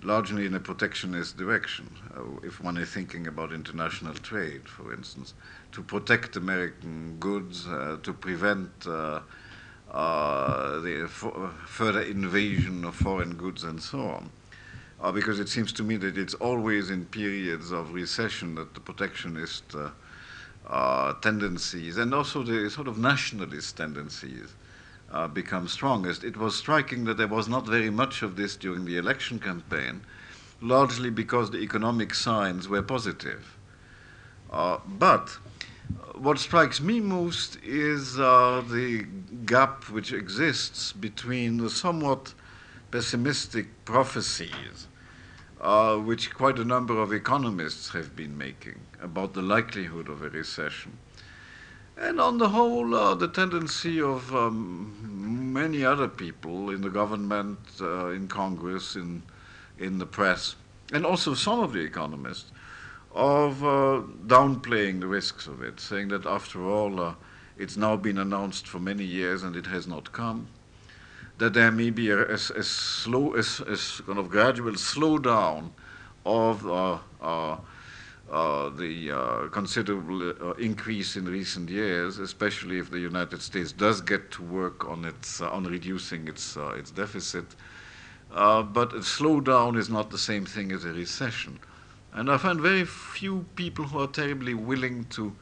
largely 0.02 0.44
in 0.46 0.54
a 0.54 0.60
protectionist 0.60 1.36
direction. 1.36 1.88
Uh, 2.16 2.46
if 2.46 2.62
one 2.62 2.76
is 2.76 2.90
thinking 2.90 3.26
about 3.28 3.52
international 3.52 4.14
trade, 4.14 4.68
for 4.68 4.92
instance, 4.92 5.34
to 5.72 5.82
protect 5.82 6.36
American 6.36 7.16
goods, 7.18 7.66
uh, 7.66 7.96
to 8.02 8.12
prevent 8.12 8.70
uh, 8.86 9.20
uh, 9.90 10.80
the 10.80 11.08
further 11.08 12.02
invasion 12.02 12.84
of 12.84 12.94
foreign 12.94 13.34
goods 13.36 13.64
and 13.64 13.80
so 13.80 14.00
on. 14.00 14.30
Uh, 15.00 15.12
because 15.12 15.38
it 15.38 15.48
seems 15.48 15.72
to 15.72 15.84
me 15.84 15.96
that 15.96 16.18
it's 16.18 16.34
always 16.34 16.90
in 16.90 17.04
periods 17.06 17.70
of 17.70 17.92
recession 17.92 18.56
that 18.56 18.74
the 18.74 18.80
protectionist 18.80 19.74
uh, 19.74 19.90
uh, 20.66 21.12
tendencies 21.20 21.96
and 21.96 22.12
also 22.12 22.42
the 22.42 22.68
sort 22.68 22.88
of 22.88 22.98
nationalist 22.98 23.76
tendencies 23.76 24.54
uh, 25.12 25.28
become 25.28 25.68
strongest. 25.68 26.24
It 26.24 26.36
was 26.36 26.56
striking 26.56 27.04
that 27.04 27.16
there 27.16 27.28
was 27.28 27.48
not 27.48 27.64
very 27.64 27.90
much 27.90 28.22
of 28.22 28.34
this 28.34 28.56
during 28.56 28.84
the 28.84 28.96
election 28.96 29.38
campaign, 29.38 30.02
largely 30.60 31.10
because 31.10 31.52
the 31.52 31.58
economic 31.58 32.12
signs 32.12 32.68
were 32.68 32.82
positive. 32.82 33.56
Uh, 34.50 34.78
but 34.84 35.38
what 36.14 36.40
strikes 36.40 36.80
me 36.80 36.98
most 36.98 37.56
is 37.62 38.18
uh, 38.18 38.64
the 38.68 39.06
gap 39.46 39.88
which 39.88 40.12
exists 40.12 40.92
between 40.92 41.58
the 41.58 41.70
somewhat 41.70 42.34
pessimistic 42.90 43.84
prophecies 43.84 44.87
uh, 45.60 45.96
which 45.96 46.34
quite 46.34 46.58
a 46.58 46.64
number 46.64 47.00
of 47.00 47.12
economists 47.12 47.90
have 47.90 48.14
been 48.14 48.36
making 48.38 48.80
about 49.00 49.34
the 49.34 49.42
likelihood 49.42 50.08
of 50.08 50.22
a 50.22 50.30
recession. 50.30 50.98
And 51.96 52.20
on 52.20 52.38
the 52.38 52.50
whole, 52.50 52.94
uh, 52.94 53.14
the 53.14 53.26
tendency 53.26 54.00
of 54.00 54.32
um, 54.34 55.52
many 55.52 55.84
other 55.84 56.06
people 56.06 56.70
in 56.70 56.80
the 56.80 56.90
government, 56.90 57.58
uh, 57.80 58.08
in 58.08 58.28
Congress, 58.28 58.94
in, 58.94 59.22
in 59.78 59.98
the 59.98 60.06
press, 60.06 60.54
and 60.92 61.04
also 61.04 61.34
some 61.34 61.60
of 61.60 61.72
the 61.72 61.80
economists, 61.80 62.52
of 63.12 63.64
uh, 63.64 64.02
downplaying 64.26 65.00
the 65.00 65.08
risks 65.08 65.48
of 65.48 65.62
it, 65.62 65.80
saying 65.80 66.08
that 66.08 66.24
after 66.24 66.64
all, 66.64 67.00
uh, 67.00 67.14
it's 67.56 67.76
now 67.76 67.96
been 67.96 68.18
announced 68.18 68.68
for 68.68 68.78
many 68.78 69.04
years 69.04 69.42
and 69.42 69.56
it 69.56 69.66
has 69.66 69.88
not 69.88 70.12
come. 70.12 70.46
That 71.38 71.54
there 71.54 71.70
may 71.70 71.90
be 71.90 72.10
a, 72.10 72.18
a, 72.18 72.34
a 72.34 72.62
slow, 72.62 73.34
a, 73.34 73.38
a, 73.40 73.76
kind 74.06 74.18
of 74.18 74.28
gradual 74.28 74.72
slowdown 74.72 75.70
of 76.26 76.66
uh, 76.66 76.98
uh, 77.22 77.56
uh, 78.30 78.68
the 78.70 79.10
uh, 79.10 79.48
considerable 79.48 80.30
uh, 80.30 80.52
increase 80.54 81.16
in 81.16 81.24
recent 81.24 81.70
years, 81.70 82.18
especially 82.18 82.78
if 82.78 82.90
the 82.90 82.98
United 82.98 83.40
States 83.40 83.72
does 83.72 84.00
get 84.00 84.30
to 84.30 84.42
work 84.42 84.86
on 84.86 85.04
its 85.04 85.40
uh, 85.40 85.48
on 85.50 85.64
reducing 85.64 86.28
its 86.28 86.56
its 86.76 86.90
deficit. 86.90 87.46
but 88.30 88.92
a 88.92 89.00
slowdown 89.00 89.78
is 89.78 89.88
not 89.88 90.10
the 90.10 90.18
same 90.18 90.44
thing 90.44 90.72
as 90.72 90.84
a 90.84 90.92
recession, 90.92 91.58
and 92.12 92.30
I 92.30 92.36
find 92.36 92.60
very 92.60 92.84
few 92.84 93.46
people 93.56 93.86
who 93.86 94.00
are 94.00 94.12
terribly 94.22 94.54
willing 94.54 95.04
to 95.16 95.34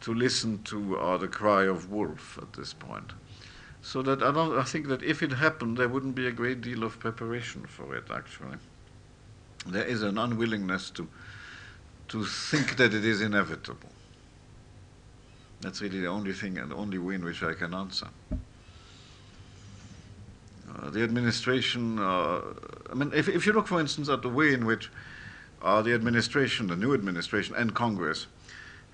to 0.00 0.12
listen 0.12 0.62
to 0.64 0.78
the 1.20 1.28
cry 1.28 1.64
of 1.64 1.92
wolf 1.92 2.38
at 2.42 2.52
this 2.54 2.72
point. 2.72 3.12
So 3.86 4.02
that 4.02 4.20
I 4.20 4.32
don't. 4.32 4.58
I 4.58 4.64
think 4.64 4.88
that 4.88 5.04
if 5.04 5.22
it 5.22 5.30
happened, 5.30 5.76
there 5.76 5.88
wouldn't 5.88 6.16
be 6.16 6.26
a 6.26 6.32
great 6.32 6.60
deal 6.60 6.82
of 6.82 6.98
preparation 6.98 7.64
for 7.66 7.94
it. 7.94 8.10
Actually, 8.10 8.56
there 9.64 9.84
is 9.84 10.02
an 10.02 10.18
unwillingness 10.18 10.90
to 10.90 11.06
to 12.08 12.24
think 12.24 12.78
that 12.78 12.92
it 12.92 13.04
is 13.04 13.20
inevitable. 13.20 13.90
That's 15.60 15.80
really 15.80 16.00
the 16.00 16.08
only 16.08 16.32
thing 16.32 16.58
and 16.58 16.72
the 16.72 16.74
only 16.74 16.98
way 16.98 17.14
in 17.14 17.24
which 17.24 17.44
I 17.44 17.54
can 17.54 17.74
answer. 17.74 18.08
Uh, 20.68 20.90
the 20.90 21.04
administration, 21.04 22.00
uh, 22.00 22.40
I 22.90 22.94
mean, 22.94 23.12
if, 23.14 23.28
if 23.28 23.46
you 23.46 23.52
look, 23.52 23.68
for 23.68 23.78
instance, 23.78 24.08
at 24.08 24.20
the 24.20 24.28
way 24.28 24.52
in 24.52 24.66
which 24.66 24.90
uh, 25.62 25.80
the 25.80 25.94
administration, 25.94 26.66
the 26.66 26.76
new 26.76 26.92
administration, 26.92 27.54
and 27.54 27.72
Congress 27.72 28.26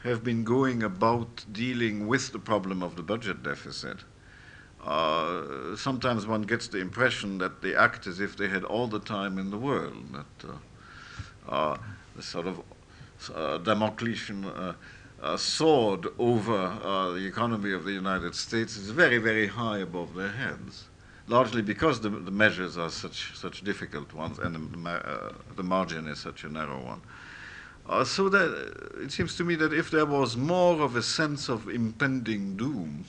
have 0.05 0.23
been 0.23 0.45
going 0.45 0.83
about 0.83 1.47
dealing 1.51 2.07
with 2.07 2.33
the 2.33 2.39
problem 2.39 2.83
of 2.83 2.97
the 2.97 3.03
budget 3.03 3.43
deficit, 3.43 4.05
uh, 4.85 5.77
sometimes 5.77 6.27
one 6.27 6.43
gets 6.43 6.67
the 6.67 6.79
impression 6.79 7.39
that 7.39 7.63
they 7.63 7.75
act 7.75 8.07
as 8.07 8.19
if 8.19 8.37
they 8.37 8.49
had 8.49 8.65
all 8.65 8.89
the 8.89 8.99
time 8.99 9.39
in 9.39 9.51
the 9.51 9.59
world, 9.59 10.13
that 10.13 10.49
uh, 10.49 11.53
uh, 11.53 11.79
the 12.17 12.23
sort 12.23 12.47
of 12.47 12.59
uh, 13.35 13.59
Damocletian 13.59 14.45
uh, 15.23 15.37
sword 15.37 16.09
over 16.19 17.13
the 17.15 17.25
economy 17.25 17.73
of 17.73 17.85
the 17.85 17.93
United 17.93 18.35
States 18.35 18.77
is 18.77 18.91
very, 18.91 19.19
very 19.19 19.47
high 19.47 19.79
above 19.79 20.15
their 20.15 20.33
heads 20.33 20.87
largely 21.29 21.63
because 21.63 22.01
the, 22.01 22.11
the, 22.11 22.33
measures 22.33 22.77
are 22.77 22.91
such 22.91 23.39
such 23.39 23.63
difficult 23.63 24.13
ones 24.13 24.41
and 24.41 24.57
the, 24.57 25.35
the 25.55 25.63
margin 25.63 26.09
is 26.09 26.19
such 26.19 26.43
a 26.43 26.49
narrow 26.49 26.83
one. 26.85 27.01
So 28.05 28.29
that 28.29 28.75
it 29.01 29.13
seems 29.13 29.37
to 29.37 29.45
me 29.45 29.55
that 29.55 29.73
if 29.73 29.93
there 29.93 30.05
was 30.05 30.37
more 30.37 30.83
of 30.83 30.97
a 30.97 31.03
sense 31.03 31.49
of 31.49 31.69
impending 31.69 32.57
doom, 32.57 33.05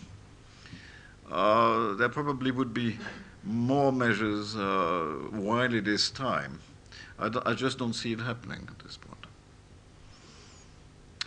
uh, 1.32 1.94
there 1.96 2.10
probably 2.10 2.52
would 2.52 2.74
be 2.74 2.98
more 3.44 3.92
measures 3.92 4.56
while 4.56 5.74
it 5.74 5.88
is 5.88 6.10
time. 6.10 6.60
I, 7.20 7.30
I 7.46 7.54
just 7.54 7.78
don't 7.78 7.94
see 7.94 8.14
it 8.14 8.20
happening 8.20 8.68
at 8.70 8.80
this 8.80 8.98
point. 8.98 9.14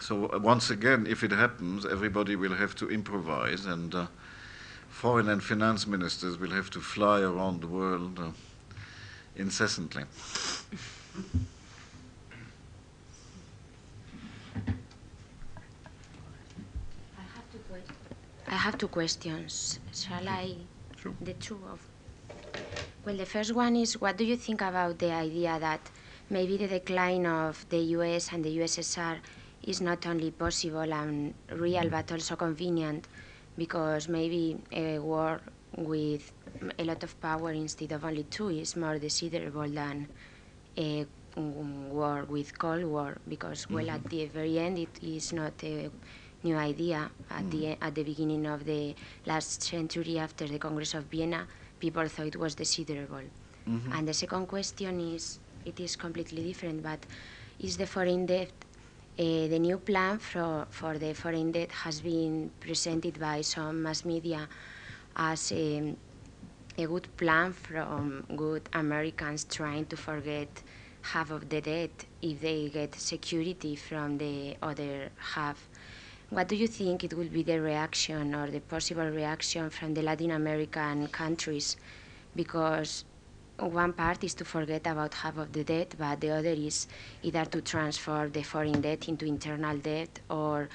So 0.00 0.30
uh, 0.32 0.38
once 0.38 0.70
again, 0.70 1.06
if 1.08 1.24
it 1.24 1.32
happens, 1.32 1.84
everybody 1.84 2.36
will 2.36 2.54
have 2.54 2.76
to 2.76 2.88
improvise, 2.88 3.66
and 3.66 3.94
uh, 3.94 4.06
foreign 4.88 5.28
and 5.28 5.42
finance 5.42 5.86
ministers 5.86 6.38
will 6.38 6.50
have 6.50 6.70
to 6.70 6.80
fly 6.80 7.22
around 7.22 7.60
the 7.60 7.66
world 7.66 8.18
uh, 8.18 8.30
incessantly. 9.34 10.04
I 18.48 18.54
have 18.54 18.78
two 18.78 18.88
questions. 18.88 19.80
Shall 19.92 20.28
I? 20.28 20.54
Sure. 20.96 21.12
The 21.20 21.34
two 21.34 21.58
of. 21.72 21.80
Well, 23.04 23.16
the 23.16 23.26
first 23.26 23.54
one 23.54 23.76
is 23.76 24.00
what 24.00 24.16
do 24.16 24.24
you 24.24 24.36
think 24.36 24.60
about 24.60 24.98
the 24.98 25.12
idea 25.12 25.58
that 25.58 25.80
maybe 26.30 26.56
the 26.56 26.68
decline 26.68 27.26
of 27.26 27.66
the 27.68 27.78
US 27.98 28.32
and 28.32 28.44
the 28.44 28.58
USSR 28.58 29.18
is 29.64 29.80
not 29.80 30.06
only 30.06 30.30
possible 30.30 30.92
and 30.92 31.34
real 31.50 31.88
but 31.88 32.10
also 32.12 32.36
convenient 32.36 33.08
because 33.58 34.08
maybe 34.08 34.56
a 34.72 34.98
war 34.98 35.40
with 35.76 36.32
a 36.78 36.84
lot 36.84 37.02
of 37.02 37.20
power 37.20 37.52
instead 37.52 37.92
of 37.92 38.04
only 38.04 38.24
two 38.24 38.48
is 38.48 38.76
more 38.76 38.98
desirable 38.98 39.68
than 39.68 40.08
a 40.78 41.06
war 41.36 42.24
with 42.28 42.56
Cold 42.58 42.84
War 42.84 43.18
because, 43.28 43.68
well, 43.68 43.84
mm 43.84 43.90
-hmm. 43.90 44.04
at 44.04 44.10
the 44.10 44.26
very 44.26 44.58
end, 44.58 44.78
it 44.78 45.02
is 45.02 45.32
not 45.32 45.52
a 45.64 45.90
new 46.48 46.56
idea. 46.70 47.00
At, 47.38 47.44
mm. 47.44 47.50
the, 47.54 47.62
at 47.86 47.92
the 47.98 48.04
beginning 48.12 48.44
of 48.54 48.60
the 48.72 48.82
last 49.30 49.62
century, 49.72 50.14
after 50.26 50.44
the 50.54 50.58
Congress 50.66 50.92
of 50.98 51.04
Vienna, 51.14 51.40
people 51.84 52.06
thought 52.08 52.28
it 52.34 52.38
was 52.44 52.52
desirable. 52.62 53.26
Mm 53.66 53.78
-hmm. 53.80 53.94
And 53.94 54.02
the 54.10 54.16
second 54.22 54.44
question 54.54 54.94
is, 55.14 55.24
it 55.70 55.76
is 55.86 55.92
completely 56.04 56.42
different, 56.50 56.78
but 56.88 57.00
is 57.66 57.74
the 57.76 57.86
foreign 57.94 58.24
debt 58.26 58.52
uh, 59.18 59.48
the 59.48 59.58
new 59.58 59.78
plan 59.78 60.18
for, 60.18 60.66
for 60.70 60.98
the 60.98 61.14
foreign 61.14 61.50
debt 61.50 61.72
has 61.72 62.02
been 62.02 62.50
presented 62.60 63.18
by 63.18 63.40
some 63.40 63.82
mass 63.82 64.04
media 64.04 64.46
as 65.16 65.52
a, 65.52 65.94
a 66.76 66.86
good 66.86 67.08
plan 67.16 67.52
from 67.52 68.26
good 68.36 68.68
Americans 68.74 69.44
trying 69.44 69.86
to 69.86 69.96
forget 69.96 70.48
half 71.00 71.30
of 71.30 71.48
the 71.48 71.62
debt 71.62 72.04
if 72.20 72.40
they 72.42 72.68
get 72.68 72.94
security 72.94 73.74
from 73.74 74.18
the 74.18 74.54
other 74.60 75.08
half. 75.16 75.66
What 76.28 76.48
do 76.48 76.56
you 76.56 76.66
think 76.66 77.04
it 77.04 77.14
will 77.14 77.28
be 77.28 77.44
the 77.44 77.60
reaction 77.60 78.34
or 78.34 78.50
the 78.50 78.58
possible 78.58 79.08
reaction 79.08 79.70
from 79.70 79.94
the 79.94 80.02
Latin 80.02 80.32
American 80.32 81.06
countries? 81.06 81.76
Because 82.34 83.04
one 83.60 83.92
part 83.92 84.24
is 84.24 84.34
to 84.34 84.44
forget 84.44 84.88
about 84.88 85.14
half 85.14 85.38
of 85.38 85.52
the 85.52 85.62
debt, 85.62 85.94
but 85.96 86.20
the 86.20 86.30
other 86.30 86.50
is 86.50 86.88
either 87.22 87.44
to 87.44 87.60
transfer 87.60 88.28
the 88.28 88.42
foreign 88.42 88.80
debt 88.80 89.08
into 89.08 89.24
internal 89.24 89.78
debt 89.78 90.18
or 90.28 90.68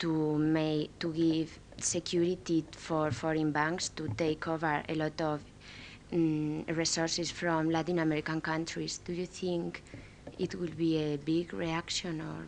to 0.00 0.36
make 0.36 0.98
to 0.98 1.12
give 1.12 1.60
security 1.76 2.64
for 2.72 3.12
foreign 3.12 3.52
banks 3.52 3.90
to 3.90 4.08
take 4.08 4.48
over 4.48 4.82
a 4.88 4.94
lot 4.96 5.20
of 5.20 5.40
um, 6.12 6.64
resources 6.66 7.30
from 7.30 7.70
Latin 7.70 8.00
American 8.00 8.40
countries. 8.40 8.98
Do 8.98 9.12
you 9.12 9.26
think 9.26 9.84
it 10.38 10.54
will 10.54 10.70
be 10.76 10.96
a 10.96 11.16
big 11.16 11.52
reaction 11.52 12.20
or? 12.20 12.46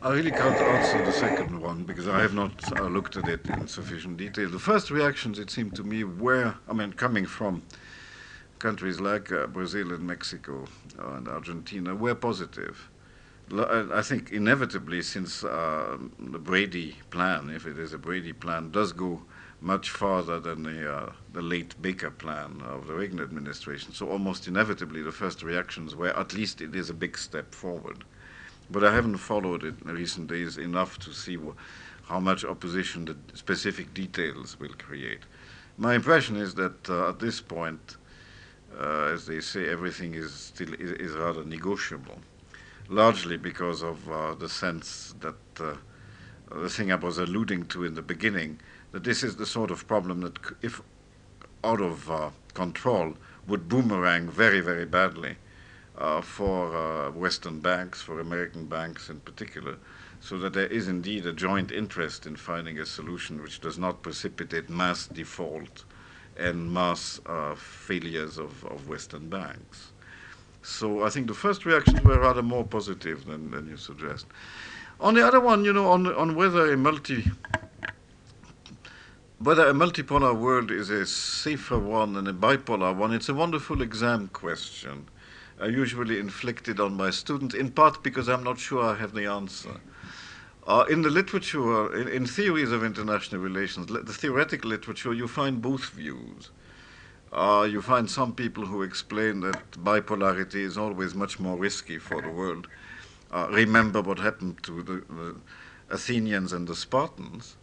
I 0.00 0.12
really 0.12 0.32
can't 0.32 0.60
answer 0.60 1.00
the 1.00 1.12
second 1.12 1.60
one 1.60 1.84
because 1.84 2.06
I 2.06 2.20
have 2.20 2.34
not 2.34 2.70
uh, 2.72 2.86
looked 2.86 3.16
at 3.16 3.26
it 3.26 3.48
in 3.48 3.66
sufficient 3.66 4.16
detail. 4.18 4.48
The 4.48 4.58
first 4.58 4.90
reactions, 4.90 5.38
it 5.38 5.50
seemed 5.50 5.74
to 5.76 5.84
me, 5.84 6.04
were, 6.04 6.54
I 6.68 6.72
mean, 6.72 6.92
coming 6.92 7.26
from 7.26 7.62
countries 8.58 9.00
like 9.00 9.32
uh, 9.32 9.46
Brazil 9.46 9.92
and 9.92 10.06
Mexico 10.06 10.66
uh, 10.98 11.14
and 11.14 11.28
Argentina 11.28 11.94
were 11.94 12.14
positive. 12.14 12.88
I 13.52 14.02
think 14.02 14.32
inevitably, 14.32 15.02
since 15.02 15.44
uh, 15.44 15.98
the 16.18 16.38
Brady 16.38 16.96
plan, 17.10 17.48
if 17.50 17.64
it 17.64 17.78
is 17.78 17.92
a 17.92 17.98
Brady 17.98 18.32
plan, 18.32 18.70
does 18.72 18.92
go 18.92 19.22
much 19.60 19.90
farther 19.90 20.38
than 20.38 20.62
the, 20.62 20.92
uh, 20.92 21.12
the 21.32 21.42
late 21.42 21.80
Baker 21.80 22.10
plan 22.10 22.62
of 22.64 22.86
the 22.86 22.94
Reagan 22.94 23.20
administration. 23.20 23.92
So 23.92 24.08
almost 24.08 24.46
inevitably, 24.46 25.02
the 25.02 25.12
first 25.12 25.42
reactions 25.42 25.94
were 25.94 26.16
at 26.16 26.34
least 26.34 26.60
it 26.60 26.74
is 26.74 26.90
a 26.90 26.94
big 26.94 27.16
step 27.16 27.54
forward. 27.54 28.04
But 28.70 28.84
I 28.84 28.92
haven't 28.94 29.18
followed 29.18 29.64
it 29.64 29.74
in 29.84 29.94
recent 29.94 30.28
days 30.28 30.58
enough 30.58 30.98
to 31.00 31.12
see 31.12 31.38
how 32.04 32.20
much 32.20 32.44
opposition 32.44 33.04
the 33.04 33.16
specific 33.34 33.94
details 33.94 34.58
will 34.58 34.74
create. 34.78 35.20
My 35.78 35.94
impression 35.94 36.36
is 36.36 36.54
that 36.54 36.88
uh, 36.88 37.10
at 37.10 37.18
this 37.18 37.40
point, 37.40 37.96
uh, 38.78 39.10
as 39.12 39.26
they 39.26 39.40
say, 39.40 39.68
everything 39.68 40.14
is 40.14 40.32
still 40.32 40.72
is, 40.74 40.92
is 40.92 41.12
rather 41.12 41.44
negotiable, 41.44 42.18
largely 42.88 43.36
because 43.36 43.82
of 43.82 44.10
uh, 44.10 44.34
the 44.34 44.48
sense 44.48 45.14
that 45.20 45.34
uh, 45.60 45.74
the 46.54 46.68
thing 46.68 46.92
I 46.92 46.96
was 46.96 47.18
alluding 47.18 47.66
to 47.66 47.84
in 47.84 47.94
the 47.94 48.02
beginning, 48.02 48.60
that 48.92 49.04
this 49.04 49.22
is 49.22 49.36
the 49.36 49.46
sort 49.46 49.70
of 49.70 49.86
problem 49.86 50.20
that, 50.20 50.38
if 50.62 50.80
out 51.64 51.80
of 51.80 52.10
uh, 52.10 52.30
control, 52.54 53.14
would 53.46 53.68
boomerang 53.68 54.28
very, 54.28 54.60
very 54.60 54.84
badly 54.84 55.36
uh, 55.98 56.20
for 56.20 56.76
uh, 56.76 57.10
Western 57.10 57.60
banks, 57.60 58.02
for 58.02 58.20
American 58.20 58.66
banks 58.66 59.08
in 59.08 59.20
particular, 59.20 59.76
so 60.20 60.38
that 60.38 60.52
there 60.52 60.66
is 60.66 60.88
indeed 60.88 61.26
a 61.26 61.32
joint 61.32 61.70
interest 61.70 62.26
in 62.26 62.36
finding 62.36 62.78
a 62.78 62.86
solution 62.86 63.42
which 63.42 63.60
does 63.60 63.78
not 63.78 64.02
precipitate 64.02 64.68
mass 64.68 65.06
default 65.06 65.84
and 66.38 66.72
mass 66.72 67.20
uh, 67.26 67.54
failures 67.54 68.38
of, 68.38 68.64
of 68.64 68.88
Western 68.88 69.28
banks. 69.28 69.92
So 70.62 71.04
I 71.04 71.10
think 71.10 71.28
the 71.28 71.34
first 71.34 71.64
reactions 71.64 72.02
were 72.02 72.18
rather 72.18 72.42
more 72.42 72.64
positive 72.64 73.24
than, 73.24 73.50
than 73.50 73.68
you 73.68 73.76
suggest. 73.76 74.26
On 75.00 75.14
the 75.14 75.26
other 75.26 75.40
one, 75.40 75.64
you 75.64 75.72
know, 75.72 75.90
on, 75.90 76.06
on 76.14 76.34
whether 76.34 76.72
a 76.72 76.76
multi 76.76 77.30
whether 79.38 79.68
a 79.68 79.72
multipolar 79.72 80.34
world 80.34 80.70
is 80.70 80.90
a 80.90 81.06
safer 81.06 81.78
one 81.78 82.14
than 82.14 82.26
a 82.26 82.32
bipolar 82.32 82.94
one, 82.94 83.12
it's 83.12 83.28
a 83.28 83.34
wonderful 83.34 83.82
exam 83.82 84.28
question, 84.28 85.08
uh, 85.60 85.66
usually 85.66 86.18
inflicted 86.18 86.80
on 86.80 86.96
my 86.96 87.10
students, 87.10 87.54
in 87.54 87.70
part 87.70 88.02
because 88.02 88.28
I'm 88.28 88.44
not 88.44 88.58
sure 88.58 88.82
I 88.82 88.94
have 88.94 89.12
the 89.12 89.26
answer. 89.26 89.80
Uh, 90.66 90.84
in 90.90 91.02
the 91.02 91.10
literature, 91.10 91.94
in, 91.94 92.08
in, 92.08 92.26
theories 92.26 92.72
of 92.72 92.82
international 92.82 93.40
relations, 93.40 93.86
the 93.86 94.12
theoretical 94.12 94.70
literature, 94.70 95.12
you 95.12 95.28
find 95.28 95.62
both 95.62 95.90
views. 95.90 96.50
uh, 97.32 97.68
you 97.70 97.82
find 97.82 98.10
some 98.10 98.32
people 98.32 98.64
who 98.64 98.82
explain 98.82 99.40
that 99.40 99.70
bipolarity 99.72 100.56
is 100.56 100.78
always 100.78 101.14
much 101.14 101.38
more 101.38 101.56
risky 101.56 101.98
for 101.98 102.22
the 102.22 102.30
world. 102.30 102.66
Uh, 103.30 103.46
remember 103.50 104.00
what 104.00 104.18
happened 104.18 104.62
to 104.62 104.82
the, 104.82 105.14
the, 105.14 105.36
Athenians 105.88 106.52
and 106.52 106.66
the 106.66 106.74
Spartans. 106.74 107.56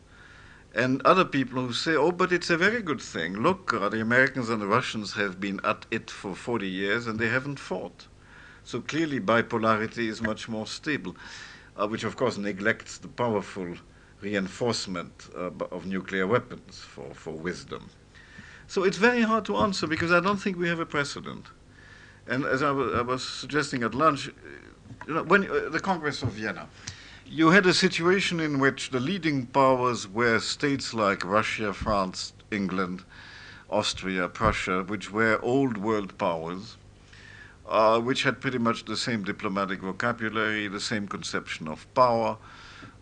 And 0.75 1.01
other 1.05 1.25
people 1.25 1.61
who 1.61 1.73
say, 1.73 1.95
oh, 1.95 2.11
but 2.11 2.31
it's 2.31 2.49
a 2.49 2.57
very 2.57 2.81
good 2.81 3.01
thing. 3.01 3.35
Look, 3.35 3.73
uh, 3.73 3.89
the 3.89 4.01
Americans 4.01 4.49
and 4.49 4.59
the 4.59 4.67
Russians 4.67 5.13
have 5.13 5.39
been 5.39 5.59
at 5.63 5.85
it 5.91 6.09
for 6.09 6.35
40 6.35 6.67
years 6.67 7.05
and 7.05 7.19
they 7.19 7.29
haven't 7.29 7.59
fought. 7.59 8.07
So 8.63 8.81
clearly, 8.81 9.19
bipolarity 9.19 10.07
is 10.07 10.21
much 10.21 10.49
more 10.49 10.65
stable, 10.65 11.15
uh, 11.77 11.87
which 11.87 12.03
of 12.03 12.15
course 12.15 12.37
neglects 12.37 12.97
the 12.97 13.07
powerful 13.07 13.75
reinforcement 14.21 15.29
uh, 15.37 15.51
of 15.71 15.85
nuclear 15.85 16.25
weapons 16.25 16.79
for, 16.79 17.13
for 17.13 17.31
wisdom. 17.31 17.89
So 18.67 18.83
it's 18.83 18.97
very 18.97 19.21
hard 19.21 19.45
to 19.45 19.57
answer 19.57 19.85
because 19.85 20.11
I 20.11 20.21
don't 20.21 20.37
think 20.37 20.57
we 20.57 20.69
have 20.69 20.79
a 20.79 20.85
precedent. 20.85 21.45
And 22.25 22.45
as 22.45 22.63
I, 22.63 22.71
was 22.71 23.23
suggesting 23.23 23.83
at 23.83 23.93
lunch, 23.93 24.31
you 25.07 25.13
know, 25.13 25.23
when 25.23 25.49
uh, 25.49 25.69
the 25.69 25.79
Congress 25.79 26.23
of 26.23 26.29
Vienna, 26.29 26.67
you 27.33 27.49
had 27.49 27.65
a 27.65 27.73
situation 27.73 28.39
in 28.39 28.59
which 28.59 28.91
the 28.91 28.99
leading 28.99 29.47
powers 29.47 30.07
were 30.07 30.39
states 30.39 30.93
like 30.93 31.25
Russia, 31.25 31.73
France, 31.73 32.31
England, 32.51 33.03
Austria, 33.71 34.27
Prussia, 34.27 34.83
which 34.83 35.11
were 35.11 35.39
old 35.41 35.75
world 35.75 36.15
powers, 36.19 36.77
uh, 37.67 37.99
which 37.99 38.21
had 38.21 38.39
pretty 38.39 38.59
much 38.59 38.85
the 38.85 38.95
same 38.95 39.23
diplomatic 39.23 39.79
vocabulary, 39.79 40.67
the 40.67 40.79
same 40.79 41.07
conception 41.07 41.67
of 41.67 41.91
power, 41.95 42.37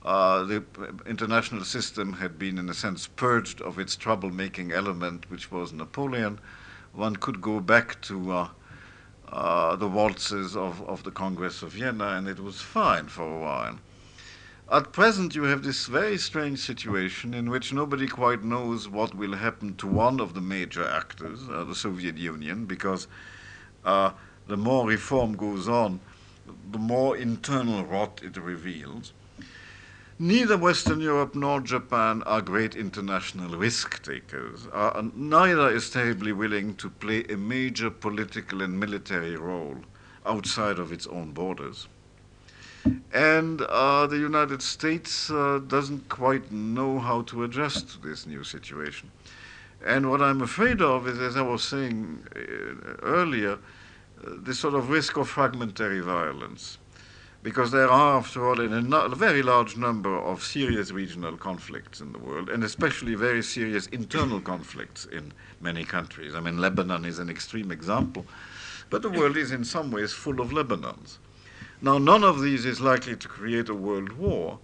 uh, 0.05 0.43
the 0.43 0.63
international 1.05 1.65
system 1.65 2.13
had 2.13 2.39
been, 2.39 2.57
in 2.57 2.69
a 2.69 2.73
sense, 2.73 3.07
purged 3.07 3.59
of 3.61 3.77
its 3.77 3.97
troublemaking 3.97 4.71
element, 4.71 5.29
which 5.29 5.51
was 5.51 5.73
Napoleon. 5.73 6.39
One 6.93 7.17
could 7.17 7.41
go 7.41 7.59
back 7.59 7.99
to 8.03 8.31
uh, 8.31 8.47
uh, 9.27 9.75
the 9.75 9.89
waltzes 9.89 10.55
of, 10.55 10.81
of 10.87 11.03
the 11.03 11.11
Congress 11.11 11.61
of 11.63 11.73
Vienna, 11.73 12.15
and 12.15 12.29
it 12.29 12.39
was 12.39 12.61
fine 12.61 13.07
for 13.07 13.23
a 13.23 13.37
while. 13.37 13.77
At 14.73 14.93
present, 14.93 15.35
you 15.35 15.43
have 15.43 15.63
this 15.63 15.87
very 15.87 16.17
strange 16.17 16.59
situation 16.59 17.33
in 17.33 17.49
which 17.49 17.73
nobody 17.73 18.07
quite 18.07 18.41
knows 18.41 18.87
what 18.87 19.13
will 19.13 19.33
happen 19.33 19.75
to 19.75 19.85
one 19.85 20.21
of 20.21 20.33
the 20.33 20.39
major 20.39 20.87
actors, 20.87 21.41
uh, 21.49 21.65
the 21.65 21.75
Soviet 21.75 22.17
Union, 22.17 22.63
because 22.63 23.09
uh, 23.83 24.11
the 24.47 24.55
more 24.55 24.87
reform 24.87 25.35
goes 25.35 25.67
on, 25.67 25.99
the 26.71 26.77
more 26.77 27.17
internal 27.17 27.83
rot 27.83 28.21
it 28.23 28.37
reveals. 28.37 29.11
Neither 30.17 30.57
Western 30.57 31.01
Europe 31.01 31.35
nor 31.35 31.59
Japan 31.59 32.23
are 32.23 32.41
great 32.41 32.73
international 32.73 33.57
risk 33.57 34.01
takers. 34.01 34.67
Uh, 34.71 35.03
neither 35.13 35.69
is 35.69 35.89
terribly 35.89 36.31
willing 36.31 36.75
to 36.75 36.89
play 36.89 37.25
a 37.25 37.35
major 37.35 37.89
political 37.89 38.61
and 38.61 38.79
military 38.79 39.35
role 39.35 39.79
outside 40.25 40.79
of 40.79 40.93
its 40.93 41.07
own 41.07 41.33
borders. 41.33 41.89
And 43.13 43.61
uh, 43.61 44.07
the 44.07 44.17
United 44.17 44.61
States 44.61 45.29
uh, 45.29 45.59
doesn't 45.67 46.09
quite 46.09 46.51
know 46.51 46.99
how 46.99 47.21
to 47.23 47.43
adjust 47.43 47.89
to 47.91 48.07
this 48.07 48.25
new 48.25 48.43
situation. 48.43 49.11
And 49.85 50.09
what 50.09 50.21
I'm 50.21 50.41
afraid 50.41 50.81
of 50.81 51.07
is, 51.07 51.19
as 51.19 51.37
I 51.37 51.41
was 51.41 51.63
saying 51.63 52.25
uh, 52.35 52.39
earlier, 53.03 53.53
uh, 53.53 53.57
this 54.37 54.59
sort 54.59 54.75
of 54.75 54.89
risk 54.89 55.17
of 55.17 55.27
fragmentary 55.29 55.99
violence 55.99 56.77
because 57.43 57.71
there 57.71 57.89
are, 57.89 58.17
after 58.17 58.47
all, 58.47 58.59
a, 58.59 58.65
a, 58.65 59.15
very 59.15 59.41
large 59.41 59.75
number 59.75 60.15
of 60.15 60.43
serious 60.43 60.91
regional 60.91 61.35
conflicts 61.35 61.99
in 61.99 62.11
the 62.11 62.19
world, 62.19 62.49
and 62.49 62.63
especially 62.63 63.15
very 63.15 63.41
serious 63.41 63.87
internal 63.87 64.39
conflicts 64.39 65.05
in 65.05 65.33
many 65.59 65.83
countries. 65.83 66.35
I 66.35 66.39
mean, 66.39 66.59
Lebanon 66.59 67.03
is 67.03 67.17
an 67.17 67.29
extreme 67.29 67.71
example, 67.71 68.25
but 68.91 69.01
the 69.01 69.09
world 69.09 69.37
is 69.37 69.51
in 69.51 69.63
some 69.63 69.91
ways 69.91 70.13
full 70.13 70.39
of 70.39 70.51
Lebanons. 70.51 71.17
Now, 71.81 71.97
none 71.97 72.23
of 72.23 72.41
these 72.41 72.65
is 72.65 72.79
likely 72.79 73.15
to 73.15 73.27
create 73.27 73.67
a 73.67 73.73
world 73.73 74.13
war, 74.13 74.59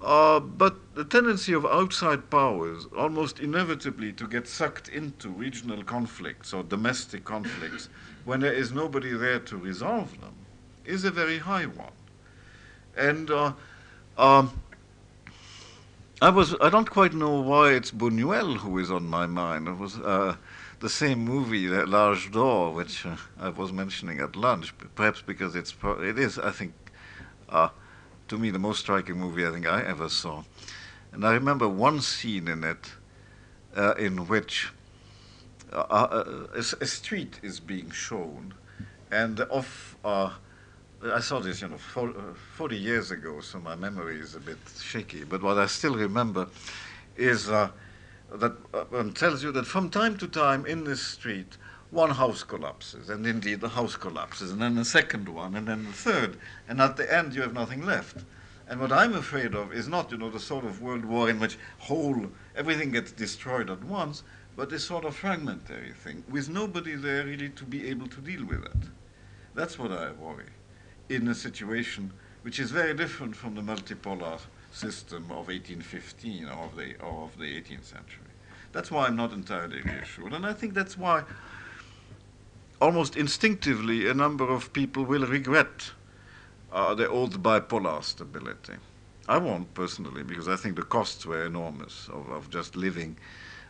uh, 0.00 0.40
but 0.40 0.76
the 0.94 1.04
tendency 1.04 1.52
of 1.52 1.66
outside 1.66 2.30
powers 2.30 2.86
almost 2.96 3.38
inevitably 3.38 4.12
to 4.14 4.26
get 4.26 4.48
sucked 4.48 4.88
into 4.88 5.28
regional 5.28 5.82
conflicts 5.84 6.54
or 6.54 6.62
domestic 6.62 7.24
conflicts 7.24 7.90
when 8.24 8.40
there 8.40 8.52
is 8.52 8.72
nobody 8.72 9.12
there 9.12 9.38
to 9.40 9.56
resolve 9.58 10.18
them 10.20 10.34
is 10.86 11.04
a 11.04 11.10
very 11.10 11.38
high 11.38 11.66
one. 11.66 11.92
And 12.96 13.30
uh, 13.30 13.52
um, 14.16 14.50
I 16.22 16.30
was 16.30 16.54
I 16.60 16.70
don't 16.70 16.90
quite 16.90 17.12
know 17.12 17.40
why 17.40 17.72
it's 17.72 17.90
Buñuel 17.90 18.56
who 18.58 18.78
is 18.78 18.90
on 18.90 19.06
my 19.06 19.26
mind. 19.26 19.68
It 19.68 19.78
was 19.78 19.98
uh, 19.98 20.36
the 20.80 20.88
same 20.88 21.24
movie, 21.24 21.66
that 21.66 21.88
L'Âge 21.88 22.30
d'Or, 22.32 22.72
which 22.72 23.06
uh, 23.06 23.16
I 23.38 23.50
was 23.50 23.72
mentioning 23.72 24.20
at 24.20 24.34
lunch. 24.34 24.74
Perhaps 24.94 25.22
because 25.22 25.54
it's 25.54 25.74
it 26.00 26.18
is 26.18 26.38
I 26.38 26.50
think 26.50 26.72
uh, 27.48 27.68
to 28.28 28.38
me 28.38 28.50
the 28.50 28.58
most 28.58 28.80
striking 28.80 29.18
movie 29.18 29.46
I 29.46 29.50
think 29.50 29.66
I 29.66 29.82
ever 29.82 30.08
saw. 30.08 30.42
And 31.12 31.26
I 31.26 31.32
remember 31.32 31.68
one 31.68 32.00
scene 32.00 32.48
in 32.48 32.64
it 32.64 32.92
uh, 33.76 33.94
in 33.98 34.26
which 34.26 34.72
uh, 35.72 35.80
uh, 35.90 36.46
a, 36.54 36.58
a, 36.58 36.86
street 36.86 37.38
is 37.42 37.60
being 37.60 37.90
shown, 37.90 38.54
and 39.10 39.40
off 39.50 39.96
I 41.02 41.20
saw 41.20 41.40
this, 41.40 41.62
you 41.62 41.68
know, 41.68 41.78
for, 41.78 42.10
uh, 42.10 42.34
40 42.56 42.76
years 42.76 43.10
ago, 43.10 43.40
so 43.40 43.58
my 43.58 43.74
memory 43.74 44.20
is 44.20 44.34
a 44.34 44.40
bit 44.40 44.58
shaky. 44.82 45.24
But 45.24 45.42
what 45.42 45.56
I 45.56 45.64
still 45.64 45.94
remember 45.94 46.46
is 47.16 47.48
uh, 47.48 47.70
that 48.32 48.52
uh, 48.72 48.84
one 48.90 49.12
tells 49.12 49.42
you 49.42 49.52
that 49.52 49.66
from 49.66 49.90
time 49.90 50.16
to 50.18 50.28
time 50.28 50.66
in 50.66 50.84
this 50.84 51.02
street, 51.02 51.56
one 51.90 52.10
house 52.10 52.44
collapses, 52.44 53.10
and 53.10 53.26
indeed 53.26 53.60
the 53.60 53.68
house 53.70 53.96
collapses, 53.96 54.52
and 54.52 54.62
then 54.62 54.76
the 54.76 54.84
second 54.84 55.28
one, 55.28 55.56
and 55.56 55.66
then 55.66 55.84
the 55.84 55.92
third, 55.92 56.38
and 56.68 56.80
at 56.80 56.96
the 56.96 57.12
end 57.12 57.34
you 57.34 57.42
have 57.42 57.52
nothing 57.52 57.84
left. 57.84 58.24
And 58.68 58.80
what 58.80 58.92
I'm 58.92 59.14
afraid 59.14 59.56
of 59.56 59.72
is 59.72 59.88
not, 59.88 60.12
you 60.12 60.18
know, 60.18 60.30
the 60.30 60.38
sort 60.38 60.64
of 60.64 60.80
world 60.80 61.04
war 61.04 61.28
in 61.28 61.40
which 61.40 61.58
whole 61.78 62.26
everything 62.54 62.92
gets 62.92 63.10
destroyed 63.10 63.68
at 63.68 63.82
once, 63.82 64.22
but 64.56 64.70
this 64.70 64.84
sort 64.84 65.04
of 65.04 65.16
fragmentary 65.16 65.92
thing 65.92 66.22
with 66.28 66.48
nobody 66.48 66.94
there 66.94 67.24
really 67.24 67.48
to 67.48 67.64
be 67.64 67.88
able 67.88 68.06
to 68.06 68.20
deal 68.20 68.44
with 68.44 68.64
it. 68.64 68.88
That's 69.54 69.78
what 69.78 69.90
I 69.90 70.12
worry 70.12 70.50
in 71.08 71.26
a 71.26 71.34
situation 71.34 72.12
which 72.42 72.60
is 72.60 72.70
very 72.70 72.94
different 72.94 73.34
from 73.34 73.56
the 73.56 73.62
multipolar 73.62 74.38
system 74.70 75.24
of 75.24 75.48
1815 75.48 76.46
or 76.46 76.52
of 76.52 76.76
the, 76.76 76.96
or 77.00 77.24
of 77.24 77.38
the 77.38 77.44
18th 77.44 77.84
century. 77.84 78.30
That's 78.72 78.90
why 78.90 79.06
I'm 79.06 79.16
not 79.16 79.32
entirely 79.32 79.80
reassured. 79.82 80.32
And 80.32 80.46
I 80.46 80.52
think 80.52 80.74
that's 80.74 80.96
why 80.96 81.24
almost 82.80 83.16
instinctively 83.16 84.08
a 84.08 84.14
number 84.14 84.48
of 84.48 84.72
people 84.72 85.04
will 85.04 85.26
regret 85.26 85.90
uh, 86.72 86.94
the 86.94 87.08
old 87.08 87.42
bipolar 87.42 88.02
stability. 88.02 88.74
I 89.28 89.38
won't 89.38 89.72
personally, 89.74 90.22
because 90.22 90.48
I 90.48 90.56
think 90.56 90.76
the 90.76 90.82
costs 90.82 91.26
were 91.26 91.44
enormous 91.44 92.08
of, 92.08 92.30
of 92.30 92.50
just 92.50 92.76
living, 92.76 93.16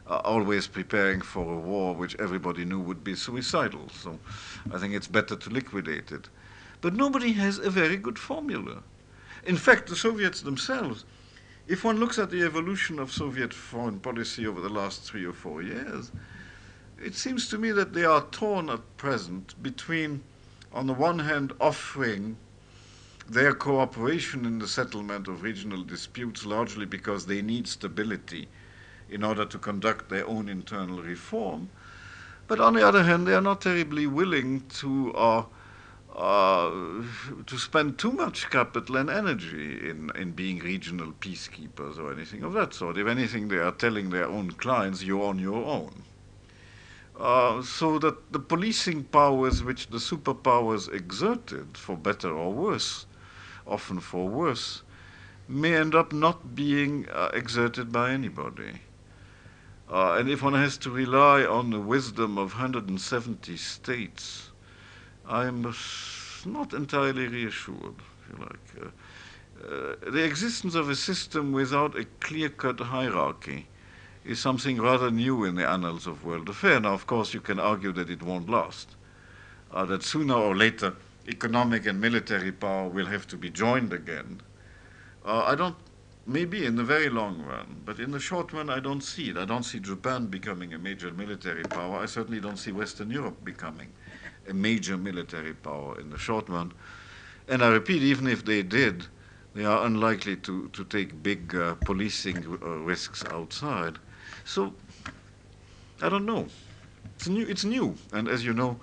uh, 0.07 0.21
always 0.25 0.67
preparing 0.67 1.21
for 1.21 1.53
a 1.53 1.59
war 1.59 1.95
which 1.95 2.17
everybody 2.19 2.65
knew 2.65 2.81
would 2.81 3.03
be 3.05 3.15
suicidal. 3.15 3.89
So 3.91 4.19
I 4.73 4.79
think 4.79 4.95
it's 4.95 5.09
better 5.09 5.37
to 5.37 5.51
liquidate 5.51 6.13
it. 6.13 6.29
But 6.81 6.95
nobody 6.95 7.33
has 7.33 7.59
a 7.59 7.69
very 7.69 7.97
good 7.97 8.19
formula. 8.19 8.83
In 9.45 9.57
fact, 9.57 9.89
the 9.89 9.97
Soviets 9.97 10.43
themselves, 10.43 11.05
if 11.67 11.85
one 11.85 11.99
looks 11.99 12.19
at 12.19 12.31
the 12.31 12.43
evolution 12.43 12.99
of 12.99 13.13
Soviet 13.13 13.55
foreign 13.55 14.01
policy 14.01 14.47
over 14.47 14.61
the 14.61 14.69
last 14.69 15.03
three 15.03 15.25
or 15.25 15.33
four 15.33 15.63
years, 15.63 16.11
it 17.03 17.15
seems 17.15 17.49
to 17.49 17.59
me 17.59 17.71
that 17.73 17.93
they 17.93 18.05
are 18.05 18.27
torn 18.31 18.69
at 18.69 18.97
present 18.97 19.61
between, 19.63 20.23
on 20.73 20.87
the 20.87 20.93
one 20.93 21.21
hand, 21.21 21.53
offering 21.61 22.37
their 23.29 23.55
cooperation 23.55 24.45
in 24.45 24.59
the 24.59 24.69
settlement 24.69 25.29
of 25.29 25.43
regional 25.43 25.83
disputes 25.85 26.45
largely 26.45 26.85
because 26.85 27.27
they 27.27 27.41
need 27.41 27.67
stability 27.69 28.49
in 29.09 29.25
order 29.25 29.45
to 29.45 29.59
conduct 29.59 30.09
their 30.09 30.27
own 30.27 30.49
internal 30.49 31.01
reform. 31.01 31.71
But 32.49 32.61
on 32.61 32.75
the 32.75 32.87
other 32.87 33.05
hand, 33.05 33.27
they 33.27 33.35
are 33.35 33.41
not 33.41 33.61
terribly 33.61 34.07
willing 34.07 34.63
to 34.81 35.15
uh, 35.15 35.45
uh, 36.17 36.71
to 37.47 37.59
spend 37.59 37.99
too 37.99 38.13
much 38.13 38.51
capital 38.51 38.97
and 38.97 39.09
energy 39.09 39.89
in, 39.89 40.11
in 40.17 40.33
being 40.33 40.59
regional 40.59 41.13
peacekeepers 41.13 41.99
or 41.99 42.13
anything 42.13 42.43
of 42.43 42.53
that 42.53 42.75
sort. 42.75 42.99
If 42.99 43.07
anything, 43.07 43.49
they 43.49 43.59
are 43.59 43.73
telling 43.73 44.11
their 44.11 44.27
own 44.27 44.51
clients, 44.53 45.03
you're 45.03 45.23
on 45.23 45.39
your 45.39 45.65
own. 45.65 46.03
Uh, 47.19 47.63
so 47.63 47.99
that 47.99 48.33
the 48.33 48.39
policing 48.39 49.05
powers 49.05 49.63
which 49.63 49.89
the 49.89 49.99
superpowers 49.99 50.93
exerted, 50.93 51.77
for 51.77 51.97
better 51.97 52.31
or 52.31 52.53
worse, 52.53 53.07
often 53.67 54.01
for 54.01 54.27
worse, 54.27 54.83
may 55.47 55.77
end 55.77 55.95
up 55.95 56.13
not 56.13 56.55
being 56.55 57.09
uh, 57.11 57.31
exerted 57.35 57.93
by 57.93 58.11
anybody. 58.11 58.81
Uh, 59.91 60.15
and 60.15 60.31
if 60.31 60.43
one 60.43 60.55
has 60.55 60.79
to 60.79 60.91
rely 60.91 61.45
on 61.45 61.71
the 61.71 61.81
wisdom 61.81 62.39
of 62.39 62.53
170 62.53 63.57
states, 63.57 64.50
I'm 65.31 65.73
not 66.45 66.75
entirely 66.75 67.29
reassured, 67.29 67.95
if 67.97 68.33
you 68.33 68.45
like. 68.45 68.85
Uh, 68.85 68.89
uh, 69.63 70.11
the 70.11 70.25
existence 70.25 70.75
of 70.75 70.91
a 70.91 70.97
system 70.97 71.53
without 71.53 71.97
a 71.97 72.05
clear 72.19 72.49
cut 72.49 72.81
hierarchy 72.81 73.69
is 74.25 74.41
something 74.41 74.81
rather 74.81 75.11
new 75.11 75.45
in 75.45 75.55
the 75.55 75.69
annals 75.69 76.09
of 76.09 76.25
world 76.25 76.49
affairs. 76.49 76.83
Now, 76.83 76.95
of 76.95 77.07
course, 77.07 77.33
you 77.33 77.41
can 77.41 77.61
argue 77.61 77.93
that 77.93 78.11
it 78.11 78.23
won't 78.23 78.51
last, 78.51 78.97
uh, 79.73 79.85
that 79.85 80.03
sooner 80.03 80.35
or 80.35 80.57
later 80.57 80.97
economic 81.29 81.87
and 81.87 82.01
military 82.01 82.51
power 82.51 82.89
will 82.89 83.07
have 83.07 83.29
to 83.29 83.37
be 83.37 83.51
joined 83.51 83.93
again. 83.93 84.41
Uh, 85.25 85.45
I 85.47 85.55
don't, 85.55 85.77
maybe 86.27 86.67
in 86.67 86.75
the 86.75 86.83
very 86.83 87.09
long 87.09 87.43
run, 87.43 87.83
but 87.85 88.01
in 88.01 88.11
the 88.11 88.19
short 88.19 88.53
run, 88.53 88.69
I 88.69 88.81
don't 88.81 89.03
see 89.03 89.31
it. 89.31 89.37
I 89.37 89.45
don't 89.45 89.63
see 89.63 89.79
Japan 89.79 90.27
becoming 90.27 90.75
a 90.75 90.79
major 90.79 91.13
military 91.13 91.63
power. 91.63 91.99
I 91.99 92.07
certainly 92.07 92.41
don't 92.41 92.57
see 92.57 92.73
Western 92.73 93.11
Europe 93.13 93.45
becoming 93.45 93.93
a 94.51 94.55
major 94.55 94.97
military 94.97 95.55
power 95.55 95.99
in 95.99 96.11
the 96.11 96.19
short 96.19 96.49
run. 96.49 96.73
And 97.49 97.63
I 97.63 97.69
repeat, 97.69 98.03
even 98.03 98.27
if 98.27 98.45
they 98.45 98.63
did, 98.63 99.07
they 99.55 99.65
are 99.65 99.87
unlikely 99.87 100.37
to, 100.37 100.69
to 100.69 100.85
take 100.85 101.23
big 101.23 101.55
uh, 101.55 101.75
policing 101.85 102.45
uh, 102.63 102.69
risks 102.79 103.25
outside. 103.31 103.99
So, 104.45 104.75
I 106.03 106.09
don't 106.09 106.27
know. 106.27 106.47
It's 107.17 107.29
new, 107.29 107.47
it's 107.47 107.65
new. 107.65 107.97
And 108.13 108.29
as 108.29 108.45
you 108.45 108.53
know, 108.53 108.79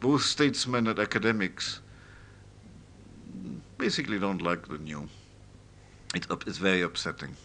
both 0.00 0.22
statesmen 0.22 0.86
and 0.86 0.98
academics 0.98 1.80
basically 3.76 4.18
don't 4.18 4.42
like 4.42 4.68
the 4.68 4.78
new. 4.78 5.08
It, 6.14 6.26
it's 6.46 6.58
very 6.58 6.82
upsetting. 6.82 7.36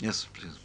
Yes, 0.00 0.26
please. 0.32 0.59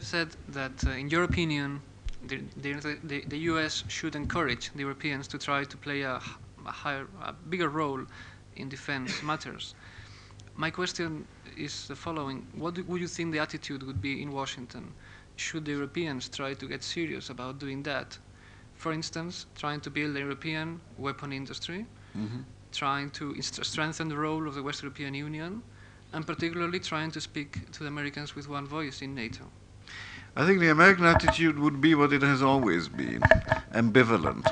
You 0.00 0.06
said 0.06 0.30
that, 0.48 0.86
uh, 0.86 0.92
in 0.92 1.10
your 1.10 1.24
opinion, 1.24 1.82
the, 2.26 2.40
the, 2.56 2.98
the, 3.04 3.22
the, 3.28 3.38
U.S. 3.52 3.84
should 3.88 4.16
encourage 4.16 4.70
the 4.72 4.80
Europeans 4.80 5.28
to 5.28 5.38
try 5.38 5.64
to 5.64 5.76
play 5.76 6.00
a, 6.00 6.22
a 6.66 6.70
higher, 6.70 7.06
a 7.22 7.34
bigger 7.34 7.68
role 7.68 8.00
in 8.56 8.70
defense 8.70 9.22
matters. 9.32 9.74
My 10.56 10.70
question 10.70 11.26
is 11.54 11.86
the 11.86 11.94
following: 11.94 12.46
What 12.54 12.74
do, 12.74 12.84
would 12.84 13.02
you 13.02 13.08
think 13.08 13.32
the 13.32 13.40
attitude 13.40 13.82
would 13.82 14.00
be 14.00 14.22
in 14.22 14.32
Washington? 14.32 14.94
Should 15.36 15.66
the 15.66 15.72
Europeans 15.72 16.30
try 16.30 16.54
to 16.54 16.66
get 16.66 16.82
serious 16.82 17.28
about 17.28 17.58
doing 17.58 17.82
that? 17.82 18.16
For 18.76 18.92
instance, 18.94 19.44
trying 19.54 19.80
to 19.82 19.90
build 19.90 20.16
a 20.16 20.20
European 20.20 20.80
weapon 20.96 21.30
industry, 21.32 21.84
Mm-hmm. 22.16 22.40
trying 22.72 23.10
to 23.10 23.40
strengthen 23.42 24.08
the 24.08 24.16
role 24.16 24.48
of 24.48 24.54
the 24.54 24.62
West 24.62 24.82
European 24.82 25.12
Union, 25.12 25.62
and 26.14 26.26
particularly 26.26 26.80
trying 26.80 27.10
to 27.10 27.20
speak 27.20 27.70
to 27.72 27.80
the 27.80 27.88
Americans 27.88 28.34
with 28.34 28.48
one 28.48 28.66
voice 28.66 29.02
in 29.02 29.14
NATO. 29.14 29.44
I 30.36 30.46
think 30.46 30.60
the 30.60 30.70
American 30.70 31.04
attitude 31.06 31.58
would 31.58 31.80
be 31.80 31.94
what 31.94 32.12
it 32.12 32.22
has 32.22 32.40
always 32.40 32.88
been 32.88 33.20
ambivalent. 33.72 34.46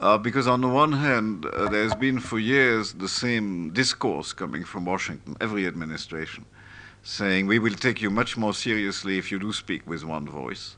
Uh, 0.00 0.16
because, 0.16 0.46
on 0.46 0.60
the 0.60 0.68
one 0.68 0.92
hand, 0.92 1.44
uh, 1.44 1.68
there's 1.68 1.94
been 1.94 2.20
for 2.20 2.38
years 2.38 2.92
the 2.92 3.08
same 3.08 3.70
discourse 3.70 4.32
coming 4.32 4.64
from 4.64 4.84
Washington, 4.84 5.36
every 5.40 5.66
administration, 5.66 6.44
saying 7.02 7.48
we 7.48 7.58
will 7.58 7.74
take 7.74 8.00
you 8.00 8.08
much 8.08 8.36
more 8.36 8.54
seriously 8.54 9.18
if 9.18 9.32
you 9.32 9.40
do 9.40 9.52
speak 9.52 9.84
with 9.88 10.04
one 10.04 10.28
voice. 10.28 10.76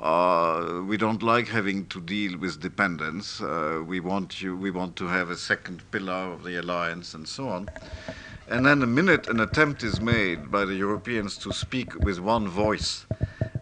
Uh, 0.00 0.82
we 0.86 0.96
don't 0.96 1.22
like 1.22 1.48
having 1.48 1.86
to 1.86 2.00
deal 2.00 2.36
with 2.38 2.60
dependence. 2.60 3.40
Uh, 3.40 3.82
we 3.86 4.00
want 4.00 4.42
you. 4.42 4.56
We 4.56 4.70
want 4.70 4.96
to 4.96 5.06
have 5.06 5.30
a 5.30 5.36
second 5.36 5.88
pillar 5.92 6.32
of 6.32 6.42
the 6.42 6.60
alliance, 6.60 7.14
and 7.14 7.26
so 7.26 7.48
on. 7.48 7.68
And 8.48 8.66
then 8.66 8.80
the 8.80 8.86
minute 8.86 9.28
an 9.28 9.40
attempt 9.40 9.82
is 9.82 10.00
made 10.00 10.50
by 10.50 10.64
the 10.64 10.74
Europeans 10.74 11.38
to 11.38 11.52
speak 11.52 11.94
with 12.04 12.18
one 12.18 12.48
voice, 12.48 13.06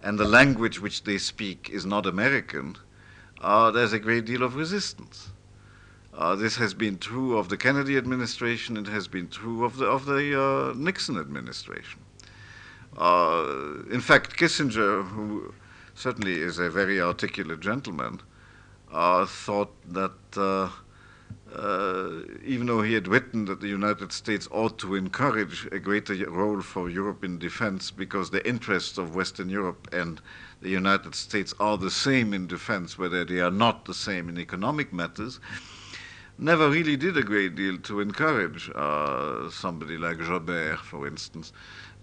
and 0.03 0.19
the 0.19 0.25
language 0.25 0.81
which 0.81 1.05
they 1.05 1.19
speak 1.19 1.71
is 1.71 1.87
not 1.87 2.07
American, 2.07 2.77
uh, 3.41 3.71
there's 3.71 3.93
a 3.93 3.99
great 3.99 4.25
deal 4.25 4.43
of 4.43 4.57
resistance. 4.57 5.29
Uh, 6.15 6.35
this 6.35 6.57
has 6.57 6.75
been 6.75 6.99
true 6.99 7.39
of 7.39 7.49
the 7.49 7.57
Kennedy 7.57 7.97
administration. 7.97 8.77
It 8.77 8.89
has 8.89 9.07
been 9.07 9.29
true 9.29 9.65
of 9.65 9.77
the 9.77 9.87
of 9.87 10.07
the 10.07 10.41
uh, 10.41 10.75
Nixon 10.77 11.19
administration. 11.19 12.01
In 12.99 14.01
fact, 14.01 14.37
Kissinger, 14.37 15.07
who 15.09 15.55
certainly 15.95 16.41
is 16.41 16.59
a 16.59 16.71
very 16.71 17.01
articulate 17.01 17.61
gentleman, 17.61 18.21
uh, 18.93 19.27
thought 19.27 19.73
that 19.93 20.13
uh, 20.37 20.69
uh, 21.55 22.23
even 22.45 22.67
though 22.67 22.83
he 22.83 22.95
had 22.95 23.07
written 23.07 23.45
that 23.45 23.61
the 23.61 23.69
United 23.69 24.13
States 24.13 24.49
ought 24.51 24.79
to 24.79 24.95
encourage 24.95 25.69
a 25.71 25.79
greater 25.79 26.15
role 26.31 26.63
for 26.63 26.89
Europe 26.89 27.25
in 27.25 27.39
defense 27.39 27.91
because 27.91 28.31
the 28.31 28.47
interests 28.49 28.97
of 28.97 29.15
Western 29.15 29.49
Europe 29.49 29.89
and 29.93 30.21
the 30.63 30.71
United 30.71 31.15
States 31.15 31.53
are 31.61 31.77
the 31.77 31.91
same 31.91 32.33
in 32.33 32.47
defense, 32.47 32.99
whether 32.99 33.25
they 33.25 33.41
are 33.41 33.51
not 33.51 33.85
the 33.85 33.95
same 33.95 34.29
in 34.29 34.39
economic 34.39 34.93
matters, 34.93 35.41
never 36.39 36.71
really 36.71 36.97
did 36.97 37.17
a 37.17 37.23
great 37.23 37.55
deal 37.55 37.77
to 37.79 38.01
encourage 38.01 38.71
uh, 38.75 39.51
somebody 39.51 39.99
like 39.99 40.19
Jobert, 40.19 40.79
for 40.79 41.07
instance, 41.07 41.53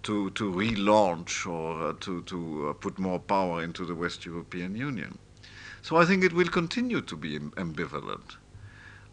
to, 0.02 0.30
to 0.30 0.52
relaunch 0.52 1.46
or 1.46 1.88
uh, 1.88 1.92
to, 2.00 2.22
to 2.22 2.68
uh, 2.68 2.72
put 2.74 2.98
more 2.98 3.18
power 3.18 3.62
into 3.62 3.84
the 3.84 3.94
West 3.94 4.24
European 4.24 4.74
Union. 4.74 5.18
So 5.82 5.96
I 5.96 6.04
think 6.04 6.24
it 6.24 6.32
will 6.32 6.48
continue 6.48 7.00
to 7.00 7.16
be 7.16 7.38
ambivalent. 7.38 8.36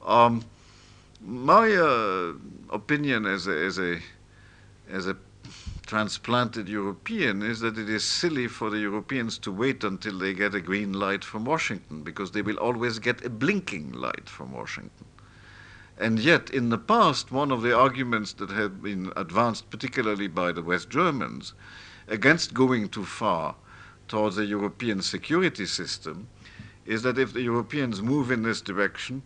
Um, 0.05 0.43
my 1.21 1.71
uh, 1.71 2.33
opinion 2.69 3.25
as 3.25 3.47
a, 3.47 3.65
as 3.65 3.79
a, 3.79 3.99
as 4.89 5.07
a 5.07 5.17
transplanted 5.87 6.67
European 6.67 7.41
is 7.41 7.61
that 7.61 7.77
it 7.77 7.89
is 7.89 8.03
silly 8.03 8.47
for 8.47 8.69
the 8.69 8.79
Europeans 8.79 9.37
to 9.39 9.51
wait 9.51 9.83
until 9.83 10.19
they 10.19 10.33
get 10.33 10.53
a 10.53 10.61
green 10.61 10.93
light 10.93 11.23
from 11.23 11.45
Washington 11.45 12.03
because 12.03 12.31
they 12.31 12.41
will 12.41 12.57
always 12.57 12.99
get 12.99 13.25
a 13.25 13.29
blinking 13.29 13.93
light 13.93 14.29
from 14.29 14.51
Washington. 14.51 15.06
And 15.99 16.19
yet, 16.19 16.51
in 16.51 16.69
the 16.69 16.77
past, 16.77 17.31
one 17.31 17.51
of 17.51 17.63
the 17.63 17.75
arguments 17.75 18.33
that 18.33 18.51
had 18.51 18.83
been 18.83 19.11
advanced, 19.15 19.69
particularly 19.71 20.27
by 20.27 20.51
the 20.51 20.61
West 20.61 20.89
Germans, 20.89 21.53
against 22.07 22.53
going 22.53 22.89
too 22.89 23.05
far 23.05 23.55
towards 24.07 24.37
a 24.37 24.45
European 24.45 25.01
security 25.01 25.65
system 25.65 26.27
is 26.85 27.01
that 27.01 27.17
if 27.17 27.33
the 27.33 27.41
Europeans 27.41 28.01
move 28.01 28.31
in 28.31 28.43
this 28.43 28.61
direction, 28.61 29.23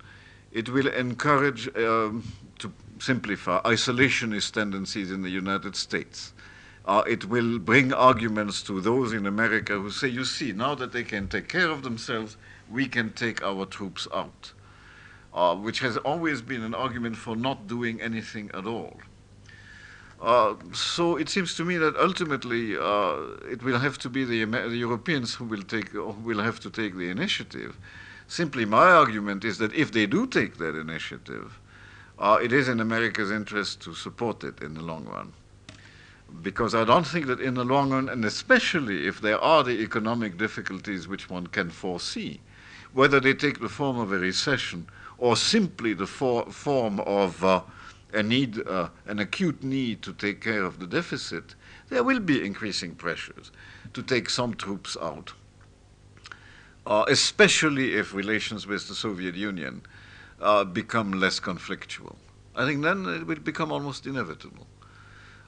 it 0.51 0.69
will 0.69 0.87
encourage, 0.87 1.67
um, 1.77 2.23
to 2.57 2.71
simplify, 2.99 3.61
isolationist 3.63 4.53
tendencies 4.53 5.11
in 5.11 5.21
the 5.21 5.29
United 5.29 5.75
States. 5.75 6.33
Uh, 6.85 7.03
it 7.05 7.25
will 7.25 7.59
bring 7.59 7.93
arguments 7.93 8.63
to 8.63 8.81
those 8.81 9.13
in 9.13 9.27
America 9.27 9.73
who 9.73 9.91
say, 9.91 10.07
you 10.07 10.25
see, 10.25 10.51
now 10.51 10.73
that 10.73 10.91
they 10.91 11.03
can 11.03 11.27
take 11.27 11.47
care 11.47 11.69
of 11.69 11.83
themselves, 11.83 12.37
we 12.71 12.87
can 12.87 13.11
take 13.11 13.43
our 13.43 13.65
troops 13.65 14.07
out 14.13 14.53
uh, 15.33 15.55
which 15.55 15.79
has 15.79 15.97
always 15.97 16.41
been 16.41 16.63
an 16.63 16.75
argument 16.75 17.15
for 17.15 17.35
not 17.35 17.67
doing 17.67 18.01
anything 18.01 18.51
at 18.53 18.65
all. 18.65 18.97
Uh, 20.21 20.53
so 20.71 21.17
it 21.17 21.29
seems 21.29 21.55
to 21.55 21.65
me 21.65 21.77
that 21.77 21.95
ultimately 21.95 22.77
uh, 22.77 23.15
it 23.49 23.63
will 23.63 23.79
have 23.79 23.97
to 23.97 24.07
be 24.07 24.23
the, 24.23 24.45
the, 24.45 24.77
Europeans 24.77 25.33
who 25.33 25.45
will 25.45 25.63
take 25.63 25.89
who 25.89 26.11
will 26.23 26.39
have 26.39 26.59
to 26.59 26.69
take 26.69 26.95
the 26.95 27.09
initiative. 27.09 27.75
Simply, 28.27 28.63
my 28.63 28.91
argument 28.91 29.43
is 29.43 29.57
that 29.57 29.73
if 29.73 29.91
they 29.91 30.05
do 30.05 30.27
take 30.27 30.57
that 30.57 30.75
initiative, 30.75 31.59
uh, 32.19 32.37
it 32.41 32.53
is 32.53 32.69
in 32.69 32.79
America's 32.79 33.31
interest 33.31 33.81
to 33.81 33.95
support 33.95 34.43
it 34.43 34.61
in 34.61 34.75
the 34.75 34.81
long 34.81 35.05
run. 35.05 35.33
Because 36.43 36.75
I 36.75 36.85
don't 36.85 37.05
think 37.05 37.25
that 37.25 37.41
in 37.41 37.55
the 37.55 37.65
long 37.65 37.89
run, 37.89 38.07
and 38.07 38.23
especially 38.23 39.07
if 39.07 39.21
there 39.21 39.39
are 39.39 39.63
the 39.63 39.81
economic 39.81 40.37
difficulties 40.37 41.07
which 41.07 41.31
one 41.31 41.47
can 41.47 41.71
foresee, 41.71 42.39
whether 42.93 43.19
they 43.19 43.33
take 43.33 43.59
the 43.59 43.69
form 43.69 43.97
of 43.97 44.11
a 44.11 44.19
recession 44.19 44.85
or 45.21 45.37
simply 45.37 45.93
the 45.93 46.07
for, 46.07 46.45
form 46.51 46.99
of 47.01 47.45
uh, 47.45 47.61
a 48.11 48.23
need, 48.23 48.67
uh, 48.67 48.89
an 49.05 49.19
acute 49.19 49.63
need 49.63 50.01
to 50.01 50.11
take 50.13 50.41
care 50.41 50.63
of 50.63 50.79
the 50.79 50.87
deficit, 50.87 51.55
there 51.89 52.03
will 52.03 52.19
be 52.19 52.43
increasing 52.43 52.95
pressures 52.95 53.51
to 53.93 54.01
take 54.01 54.29
some 54.29 54.55
troops 54.55 54.97
out, 54.99 55.33
uh, 56.87 57.05
especially 57.07 57.95
if 57.95 58.15
relations 58.15 58.65
with 58.65 58.87
the 58.87 58.95
Soviet 58.95 59.35
Union 59.35 59.83
uh, 60.41 60.63
become 60.63 61.11
less 61.11 61.39
conflictual. 61.39 62.15
I 62.55 62.65
think 62.65 62.81
then 62.81 63.05
it 63.05 63.27
will 63.27 63.35
become 63.35 63.71
almost 63.71 64.07
inevitable. 64.07 64.65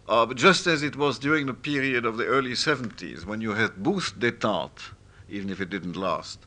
Uh, 0.08 0.28
but 0.28 0.38
just 0.38 0.68
as 0.68 0.84
it 0.84 0.96
was 0.96 1.18
during 1.18 1.48
the 1.48 1.54
period 1.54 2.06
of 2.06 2.18
the 2.18 2.26
early 2.26 2.52
70s, 2.52 3.26
when 3.26 3.42
you 3.42 3.54
had 3.54 3.82
both 3.82 4.20
detente, 4.20 4.92
even 5.30 5.50
if 5.50 5.60
it 5.60 5.72
didn't 5.72 5.96
last, 5.96 6.46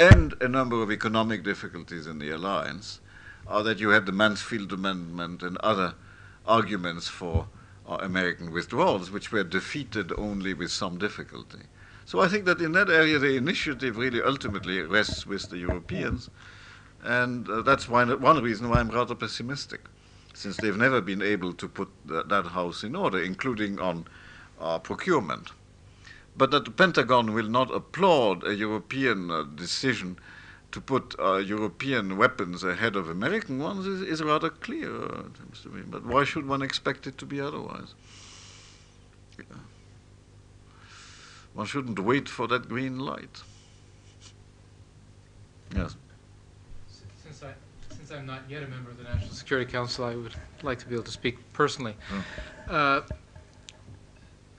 and 0.00 0.34
a 0.40 0.48
number 0.48 0.82
of 0.82 0.90
economic 0.90 1.44
difficulties 1.44 2.06
in 2.06 2.18
the 2.18 2.30
alliance, 2.30 3.00
are 3.46 3.62
that 3.62 3.78
you 3.78 3.90
had 3.90 4.06
the 4.06 4.12
Mansfield 4.12 4.72
Amendment 4.72 5.42
and 5.42 5.58
other 5.58 5.94
arguments 6.46 7.06
for 7.06 7.48
uh, 7.86 7.98
American 8.00 8.50
withdrawals, 8.50 9.10
which 9.10 9.30
were 9.30 9.44
defeated 9.44 10.10
only 10.16 10.54
with 10.54 10.70
some 10.70 10.96
difficulty. 10.96 11.64
So 12.06 12.20
I 12.20 12.28
think 12.28 12.46
that 12.46 12.62
in 12.62 12.72
that 12.72 12.88
area, 12.88 13.18
the 13.18 13.36
initiative 13.36 13.98
really 13.98 14.22
ultimately 14.22 14.80
rests 14.80 15.26
with 15.26 15.50
the 15.50 15.58
Europeans, 15.58 16.30
and 17.02 17.46
uh, 17.50 17.60
that's 17.60 17.86
why, 17.86 18.04
one 18.14 18.42
reason 18.42 18.70
why 18.70 18.80
I'm 18.80 18.88
rather 18.88 19.14
pessimistic, 19.14 19.82
since 20.32 20.56
they've 20.56 20.76
never 20.76 21.02
been 21.02 21.20
able 21.20 21.52
to 21.52 21.68
put 21.68 21.90
th- 22.08 22.24
that 22.28 22.46
house 22.46 22.84
in 22.84 22.96
order, 22.96 23.22
including 23.22 23.78
on 23.78 24.06
uh, 24.58 24.78
procurement 24.78 25.50
but 26.40 26.50
that 26.52 26.64
the 26.64 26.70
Pentagon 26.70 27.34
will 27.34 27.50
not 27.50 27.70
applaud 27.70 28.46
a 28.46 28.54
European 28.54 29.30
uh, 29.30 29.42
decision 29.42 30.18
to 30.72 30.80
put 30.80 31.14
uh, 31.18 31.36
European 31.36 32.16
weapons 32.16 32.64
ahead 32.64 32.96
of 32.96 33.10
American 33.10 33.58
ones 33.58 33.86
is, 33.86 34.00
is 34.00 34.22
rather 34.22 34.48
clear, 34.48 34.90
uh, 34.90 35.24
it 35.26 35.36
seems 35.36 35.60
to 35.60 35.68
me. 35.68 35.82
But 35.86 36.06
why 36.06 36.24
should 36.24 36.48
one 36.48 36.62
expect 36.62 37.06
it 37.06 37.18
to 37.18 37.26
be 37.26 37.42
otherwise? 37.42 37.92
Yeah. 39.38 39.44
One 41.52 41.66
shouldn't 41.66 41.98
wait 41.98 42.26
for 42.26 42.48
that 42.48 42.70
green 42.70 42.98
light. 42.98 43.42
Yes. 45.76 45.94
Since 47.22 47.42
I, 47.42 47.52
since 47.94 48.10
I'm 48.12 48.24
not 48.24 48.44
yet 48.48 48.62
a 48.62 48.66
member 48.66 48.90
of 48.90 48.96
the 48.96 49.04
National 49.04 49.34
Security 49.34 49.70
Council, 49.70 50.06
I 50.06 50.16
would 50.16 50.36
like 50.62 50.78
to 50.78 50.86
be 50.86 50.94
able 50.94 51.04
to 51.04 51.12
speak 51.12 51.36
personally. 51.52 51.96
Uh, 52.66 53.02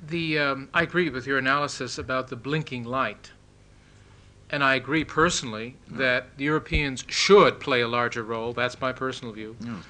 The, 0.02 0.40
um, 0.40 0.70
I 0.74 0.84
agree 0.84 1.10
with 1.10 1.28
your 1.28 1.38
analysis 1.38 1.98
about 1.98 2.30
the 2.30 2.36
blinking 2.36 2.86
light. 2.86 3.32
And 4.50 4.64
I 4.64 4.76
agree 4.76 5.06
personally 5.06 5.78
that 5.90 6.38
the 6.38 6.44
Europeans 6.44 7.06
should 7.08 7.60
play 7.60 7.82
a 7.82 7.88
larger 7.88 8.24
role, 8.24 8.52
that's 8.52 8.80
my 8.82 8.92
personal 8.92 9.34
view. 9.34 9.56
Yes. 9.62 9.84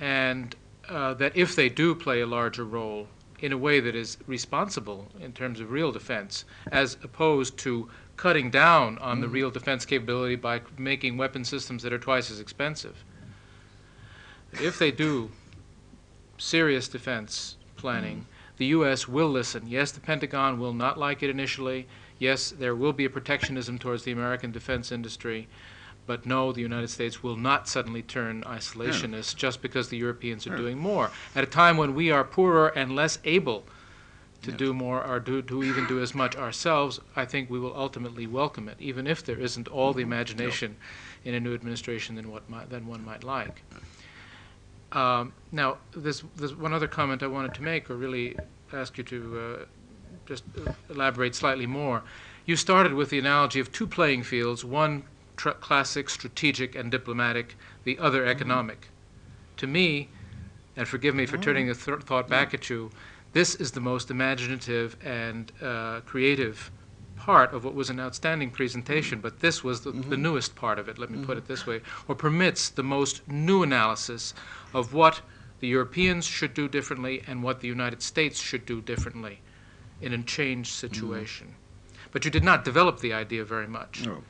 And 0.00 0.56
uh, 0.88 1.14
that 1.14 1.36
if 1.36 1.54
they 1.54 1.68
do 1.68 1.94
play 1.94 2.20
a 2.20 2.26
larger 2.26 2.64
role 2.64 3.08
in 3.40 3.52
a 3.52 3.58
way 3.58 3.80
that 3.80 3.94
is 3.94 4.16
responsible 4.26 5.08
in 5.20 5.32
terms 5.32 5.60
of 5.60 5.70
real 5.70 5.92
defense, 5.92 6.44
as 6.70 6.96
opposed 7.02 7.58
to 7.58 7.90
cutting 8.16 8.50
down 8.50 8.96
on 8.98 9.20
the 9.20 9.28
real 9.28 9.50
defense 9.50 9.84
capability 9.84 10.36
by 10.36 10.60
making 10.78 11.16
weapon 11.16 11.44
systems 11.44 11.82
that 11.82 11.92
are 11.92 11.98
twice 11.98 12.30
as 12.30 12.38
expensive. 12.38 13.04
If 14.52 14.78
they 14.78 14.92
do 14.92 15.30
serious 16.38 16.88
defense 16.88 17.56
planning, 17.76 18.26
the 18.56 18.66
U.S. 18.66 19.08
will 19.08 19.28
listen. 19.28 19.66
Yes, 19.66 19.92
the 19.92 20.00
Pentagon 20.00 20.58
will 20.58 20.74
not 20.74 20.98
like 20.98 21.22
it 21.22 21.30
initially. 21.30 21.86
Yes, 22.18 22.50
there 22.50 22.74
will 22.74 22.92
be 22.92 23.04
a 23.04 23.10
protectionism 23.10 23.78
towards 23.78 24.04
the 24.04 24.12
American 24.12 24.52
defense 24.52 24.92
industry. 24.92 25.48
But 26.06 26.26
no, 26.26 26.52
the 26.52 26.60
United 26.60 26.88
States 26.88 27.22
will 27.22 27.36
not 27.36 27.68
suddenly 27.68 28.02
turn 28.02 28.42
isolationist 28.42 29.36
just 29.36 29.62
because 29.62 29.88
the 29.88 29.96
Europeans 29.96 30.46
are 30.46 30.50
Yeah. 30.50 30.56
doing 30.56 30.78
more. 30.78 31.10
At 31.34 31.44
a 31.44 31.46
time 31.46 31.76
when 31.76 31.94
we 31.94 32.10
are 32.10 32.24
poorer 32.24 32.68
and 32.68 32.94
less 32.96 33.18
able 33.24 33.64
to 34.42 34.50
Yes. 34.50 34.58
do 34.58 34.74
more 34.74 35.04
or 35.04 35.20
do, 35.20 35.40
to 35.42 35.62
even 35.62 35.86
do 35.86 36.00
as 36.00 36.14
much 36.14 36.34
ourselves, 36.34 36.98
I 37.14 37.24
think 37.24 37.48
we 37.48 37.60
will 37.60 37.76
ultimately 37.76 38.26
welcome 38.26 38.68
it, 38.68 38.76
even 38.80 39.06
if 39.06 39.24
there 39.24 39.38
isn't 39.38 39.68
all 39.68 39.92
the 39.92 40.02
mm-hmm. 40.02 40.12
imagination 40.12 40.76
in 41.24 41.34
a 41.34 41.40
new 41.40 41.54
administration 41.54 42.16
than 42.16 42.28
what 42.28 42.50
might, 42.50 42.68
than 42.68 42.88
one 42.88 43.04
might 43.04 43.22
like. 43.22 43.62
Um, 44.92 45.32
now, 45.50 45.78
there's, 45.96 46.22
there's 46.36 46.54
one 46.54 46.72
other 46.72 46.86
comment 46.86 47.22
I 47.22 47.26
wanted 47.26 47.54
to 47.54 47.62
make, 47.62 47.90
or 47.90 47.96
really 47.96 48.36
ask 48.72 48.98
you 48.98 49.04
to 49.04 49.40
uh, 49.40 49.64
just 50.26 50.44
elaborate 50.90 51.34
slightly 51.34 51.66
more. 51.66 52.02
You 52.44 52.56
started 52.56 52.92
with 52.92 53.10
the 53.10 53.18
analogy 53.18 53.60
of 53.60 53.72
two 53.72 53.86
playing 53.86 54.24
fields, 54.24 54.64
one 54.64 55.04
tr- 55.36 55.50
classic, 55.50 56.10
strategic, 56.10 56.74
and 56.74 56.90
diplomatic, 56.90 57.56
the 57.84 57.98
other 57.98 58.26
economic. 58.26 58.88
To 59.58 59.66
me, 59.66 60.08
and 60.76 60.88
forgive 60.88 61.14
me 61.14 61.26
for 61.26 61.38
turning 61.38 61.68
the 61.68 61.74
th- 61.74 62.00
thought 62.00 62.28
back 62.28 62.52
at 62.52 62.68
you, 62.68 62.90
this 63.32 63.54
is 63.54 63.72
the 63.72 63.80
most 63.80 64.10
imaginative 64.10 64.96
and 65.04 65.52
uh, 65.62 66.00
creative 66.00 66.70
part 67.16 67.54
of 67.54 67.64
what 67.64 67.74
was 67.74 67.88
an 67.88 68.00
outstanding 68.00 68.50
presentation, 68.50 69.20
but 69.20 69.38
this 69.38 69.62
was 69.62 69.82
the, 69.82 69.92
the 69.92 70.16
newest 70.16 70.56
part 70.56 70.78
of 70.78 70.88
it, 70.88 70.98
let 70.98 71.08
me 71.08 71.24
put 71.24 71.38
it 71.38 71.46
this 71.46 71.66
way, 71.66 71.80
or 72.08 72.16
permits 72.16 72.68
the 72.68 72.82
most 72.82 73.26
new 73.28 73.62
analysis 73.62 74.34
of 74.74 74.92
what 74.92 75.20
the 75.60 75.68
Europeans 75.68 76.26
should 76.26 76.54
do 76.54 76.68
differently 76.68 77.22
and 77.26 77.42
what 77.42 77.60
the 77.60 77.68
United 77.68 78.02
States 78.02 78.40
should 78.40 78.66
do 78.66 78.80
differently 78.80 79.40
in 80.00 80.12
a 80.12 80.22
changed 80.22 80.72
situation. 80.72 81.46
Mm-hmm. 81.46 82.08
But 82.10 82.24
you 82.24 82.30
did 82.30 82.44
not 82.44 82.64
develop 82.64 83.00
the 83.00 83.12
idea 83.12 83.44
very 83.44 83.68
much. 83.68 84.04
No. 84.04 84.22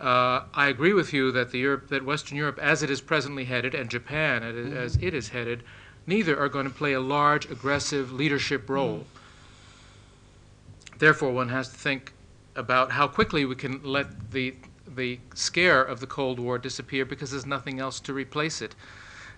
Uh, 0.00 0.44
I 0.52 0.66
agree 0.66 0.92
with 0.92 1.12
you 1.12 1.30
that 1.32 1.52
the 1.52 1.58
Europe, 1.58 1.88
that 1.88 2.04
Western 2.04 2.36
Europe, 2.36 2.58
as 2.60 2.82
it 2.82 2.90
is 2.90 3.00
presently 3.00 3.44
headed, 3.44 3.74
and 3.74 3.88
Japan 3.88 4.42
as 4.42 4.56
it- 4.56 4.72
as 4.72 4.96
it 4.96 5.14
is 5.14 5.28
headed, 5.28 5.62
neither 6.06 6.38
are 6.38 6.48
going 6.48 6.66
to 6.66 6.74
play 6.74 6.92
a 6.92 7.00
large, 7.00 7.48
aggressive 7.50 8.12
leadership 8.12 8.68
role. 8.68 9.06
Mm-hmm. 9.06 10.98
Therefore, 10.98 11.32
one 11.32 11.48
has 11.48 11.68
to 11.68 11.76
think 11.76 12.12
about 12.56 12.92
how 12.92 13.06
quickly 13.08 13.44
we 13.44 13.54
can 13.54 13.80
let 13.82 14.32
the 14.32 14.54
the 14.86 15.18
scare 15.34 15.82
of 15.82 16.00
the 16.00 16.06
Cold 16.06 16.38
War 16.38 16.58
disappear 16.58 17.04
because 17.04 17.30
there's 17.30 17.46
nothing 17.46 17.80
else 17.80 17.98
to 18.00 18.12
replace 18.12 18.60
it 18.60 18.74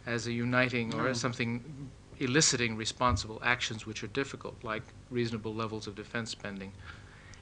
as 0.07 0.27
a 0.27 0.33
uniting 0.33 0.95
or 0.95 1.05
mm. 1.05 1.11
as 1.11 1.21
something 1.21 1.91
eliciting 2.19 2.77
responsible 2.77 3.41
actions 3.45 3.87
which 3.87 4.03
are 4.03 4.09
difficult, 4.09 4.57
like 4.63 4.83
reasonable 5.11 5.55
levels 5.55 5.87
of 5.87 5.95
defense 5.95 6.31
spending 6.31 6.73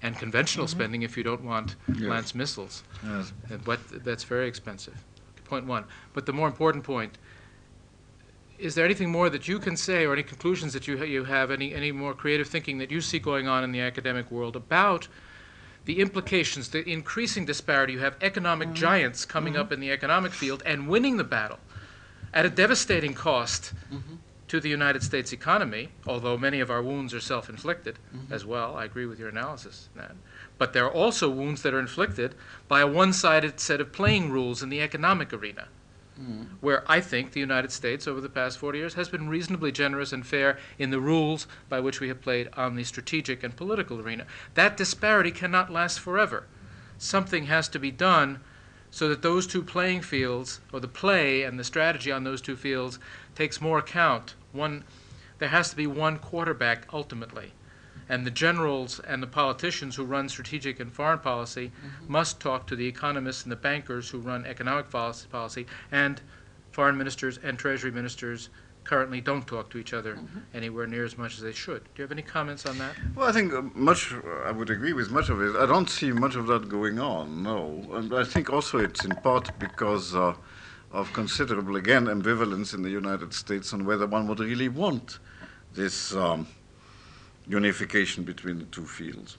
and 0.02 0.18
conventional 0.18 0.66
mm-hmm. 0.66 0.78
spending 0.78 1.02
if 1.02 1.16
you 1.16 1.22
don't 1.22 1.42
want 1.42 1.76
Yes. 1.88 2.00
Lance 2.00 2.34
missiles. 2.34 2.82
Yes. 3.02 3.32
What, 3.64 3.80
that's 4.04 4.24
very 4.24 4.48
expensive. 4.48 5.02
Point 5.44 5.66
one. 5.66 5.84
But 6.12 6.26
the 6.26 6.32
more 6.32 6.46
important 6.46 6.84
point, 6.84 7.18
is 8.58 8.74
there 8.74 8.84
anything 8.84 9.10
more 9.10 9.30
that 9.30 9.48
you 9.48 9.58
can 9.58 9.76
say 9.76 10.04
or 10.04 10.12
any 10.12 10.22
conclusions 10.22 10.72
that 10.72 10.86
you, 10.86 10.98
ha- 10.98 11.04
you 11.04 11.24
have, 11.24 11.50
any, 11.50 11.74
any 11.74 11.92
more 11.92 12.14
creative 12.14 12.48
thinking 12.48 12.78
that 12.78 12.90
you 12.90 13.00
see 13.00 13.18
going 13.18 13.48
on 13.48 13.64
in 13.64 13.72
the 13.72 13.80
academic 13.80 14.30
world 14.30 14.56
about 14.56 15.08
the 15.84 16.00
implications, 16.00 16.68
the 16.68 16.88
increasing 16.88 17.44
disparity? 17.44 17.94
You 17.94 17.98
have 18.00 18.16
economic 18.20 18.68
mm-hmm. 18.68 18.76
giants 18.76 19.24
coming 19.24 19.54
mm-hmm. 19.54 19.62
up 19.62 19.72
in 19.72 19.80
the 19.80 19.90
economic 19.90 20.32
field 20.32 20.62
and 20.66 20.88
winning 20.88 21.16
the 21.16 21.24
battle 21.24 21.58
at 22.34 22.44
a 22.44 22.50
devastating 22.50 23.14
cost 23.14 23.72
mm-hmm. 23.90 24.16
to 24.48 24.60
the 24.60 24.68
United 24.68 25.02
States 25.02 25.32
economy, 25.32 25.88
although 26.06 26.36
many 26.36 26.60
of 26.60 26.70
our 26.70 26.82
wounds 26.82 27.14
are 27.14 27.20
self 27.20 27.48
inflicted 27.48 27.98
mm-hmm. 28.14 28.32
as 28.32 28.44
well. 28.44 28.76
I 28.76 28.84
agree 28.84 29.06
with 29.06 29.18
your 29.18 29.28
analysis 29.28 29.88
that. 29.94 30.16
But 30.58 30.72
there 30.72 30.84
are 30.84 30.92
also 30.92 31.30
wounds 31.30 31.62
that 31.62 31.72
are 31.72 31.80
inflicted 31.80 32.34
by 32.68 32.80
a 32.80 32.86
one 32.86 33.12
sided 33.12 33.60
set 33.60 33.80
of 33.80 33.92
playing 33.92 34.30
rules 34.30 34.62
in 34.62 34.68
the 34.68 34.82
economic 34.82 35.32
arena, 35.32 35.68
mm-hmm. 36.20 36.42
where 36.60 36.84
I 36.90 37.00
think 37.00 37.32
the 37.32 37.40
United 37.40 37.70
States 37.70 38.08
over 38.08 38.20
the 38.20 38.28
past 38.28 38.58
40 38.58 38.78
years 38.78 38.94
has 38.94 39.08
been 39.08 39.28
reasonably 39.28 39.70
generous 39.70 40.12
and 40.12 40.26
fair 40.26 40.58
in 40.76 40.90
the 40.90 41.00
rules 41.00 41.46
by 41.68 41.78
which 41.78 42.00
we 42.00 42.08
have 42.08 42.20
played 42.20 42.48
on 42.56 42.74
the 42.74 42.84
strategic 42.84 43.44
and 43.44 43.56
political 43.56 44.00
arena. 44.00 44.26
That 44.54 44.76
disparity 44.76 45.30
cannot 45.30 45.72
last 45.72 46.00
forever. 46.00 46.46
Something 46.98 47.46
has 47.46 47.68
to 47.68 47.78
be 47.78 47.92
done 47.92 48.40
so 48.94 49.08
that 49.08 49.22
those 49.22 49.44
two 49.44 49.60
playing 49.60 50.00
fields, 50.00 50.60
or 50.72 50.78
the 50.78 50.86
play 50.86 51.42
and 51.42 51.58
the 51.58 51.64
strategy 51.64 52.12
on 52.12 52.22
those 52.22 52.40
two 52.40 52.54
fields, 52.54 53.00
takes 53.34 53.60
more 53.60 53.78
account. 53.78 54.36
One, 54.52 54.84
there 55.40 55.48
has 55.48 55.68
to 55.70 55.76
be 55.76 55.88
one 55.88 56.20
quarterback 56.20 56.86
ultimately, 56.92 57.54
and 58.08 58.24
the 58.24 58.30
generals 58.30 59.00
and 59.00 59.20
the 59.20 59.26
politicians 59.26 59.96
who 59.96 60.04
run 60.04 60.28
strategic 60.28 60.78
and 60.78 60.92
foreign 60.92 61.18
policy 61.18 61.72
mm-hmm. 61.76 62.12
must 62.12 62.38
talk 62.38 62.68
to 62.68 62.76
the 62.76 62.86
economists 62.86 63.42
and 63.42 63.50
the 63.50 63.56
bankers 63.56 64.10
who 64.10 64.20
run 64.20 64.46
economic 64.46 64.88
policy, 64.90 65.26
policy 65.28 65.66
and 65.90 66.20
foreign 66.70 66.96
ministers 66.96 67.40
and 67.42 67.58
treasury 67.58 67.90
ministers 67.90 68.48
currently 68.84 69.20
don't 69.20 69.46
talk 69.46 69.70
to 69.70 69.78
each 69.78 69.92
other 69.92 70.18
anywhere 70.52 70.86
near 70.86 71.04
as 71.04 71.16
much 71.16 71.34
as 71.34 71.40
they 71.40 71.52
should. 71.52 71.82
Do 71.84 71.90
you 71.96 72.02
have 72.02 72.12
any 72.12 72.22
comments 72.22 72.66
on 72.66 72.78
that? 72.78 72.94
Well, 73.14 73.28
I 73.28 73.32
think 73.32 73.52
uh, 73.52 73.62
much, 73.74 74.12
I 74.44 74.50
would 74.50 74.70
agree 74.70 74.92
with 74.92 75.10
much 75.10 75.30
of 75.30 75.40
it. 75.40 75.56
I 75.56 75.66
don't 75.66 75.88
see 75.88 76.12
much 76.12 76.36
of 76.36 76.46
that 76.48 76.68
going 76.68 76.98
on, 76.98 77.42
no. 77.42 77.84
And 77.92 78.14
I 78.14 78.24
think 78.24 78.52
also 78.52 78.78
it's 78.78 79.04
in 79.04 79.12
part 79.16 79.58
because 79.58 80.14
uh, 80.14 80.34
of 80.92 81.12
considerable, 81.12 81.76
again, 81.76 82.06
ambivalence 82.06 82.74
in 82.74 82.82
the 82.82 82.90
United 82.90 83.34
States 83.34 83.72
on 83.72 83.84
whether 83.84 84.06
one 84.06 84.28
would 84.28 84.40
really 84.40 84.68
want 84.68 85.18
this 85.72 86.14
um, 86.14 86.46
unification 87.48 88.22
between 88.22 88.58
the 88.58 88.64
two 88.66 88.86
fields. 88.86 89.38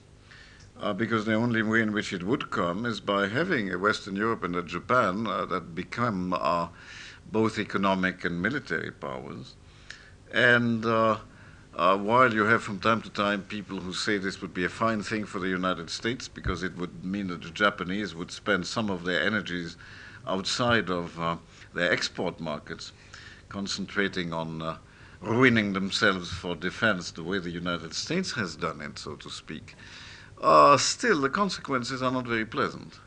Uh, 0.81 0.91
because 0.91 1.23
the 1.23 1.33
only 1.33 1.61
way 1.61 1.81
in 1.81 1.93
which 1.93 2.11
it 2.11 2.21
would 2.21 2.51
come 2.51 2.85
is 2.85 2.99
by 2.99 3.29
having 3.29 3.71
a 3.71 3.77
Western 3.77 4.15
Europe 4.15 4.43
and 4.43 4.57
a 4.57 4.61
Japan 4.61 5.25
uh, 5.25 5.45
that 5.45 5.73
become 5.73 6.33
uh, 6.33 6.67
both 7.31 7.59
economic 7.59 8.25
and 8.25 8.41
military 8.41 8.91
powers. 8.91 9.55
And 10.31 10.85
uh, 10.85 11.17
uh, 11.75 11.97
while 11.97 12.33
you 12.33 12.45
have 12.45 12.63
from 12.63 12.79
time 12.79 13.01
to 13.01 13.09
time 13.09 13.43
people 13.43 13.79
who 13.79 13.93
say 13.93 14.17
this 14.17 14.41
would 14.41 14.53
be 14.53 14.63
a 14.65 14.69
fine 14.69 15.01
thing 15.03 15.25
for 15.25 15.39
the 15.39 15.49
United 15.49 15.89
States 15.89 16.27
because 16.27 16.63
it 16.63 16.77
would 16.77 17.03
mean 17.03 17.27
that 17.27 17.41
the 17.41 17.49
Japanese 17.49 18.15
would 18.15 18.31
spend 18.31 18.65
some 18.65 18.89
of 18.89 19.03
their 19.03 19.21
energies 19.21 19.75
outside 20.27 20.89
of 20.89 21.19
uh, 21.19 21.37
their 21.73 21.91
export 21.91 22.39
markets, 22.39 22.93
concentrating 23.49 24.33
on 24.33 24.61
uh, 24.61 24.77
ruining 25.21 25.73
themselves 25.73 26.31
for 26.31 26.55
defense 26.55 27.11
the 27.11 27.23
way 27.23 27.39
the 27.39 27.49
United 27.49 27.93
States 27.93 28.31
has 28.31 28.55
done 28.55 28.81
it, 28.81 28.97
so 28.97 29.15
to 29.15 29.29
speak. 29.29 29.75
Uh, 30.41 30.77
still, 30.77 31.21
the 31.21 31.29
consequences 31.29 32.01
are 32.01 32.11
not 32.11 32.25
very 32.25 32.45
pleasant. 32.45 32.99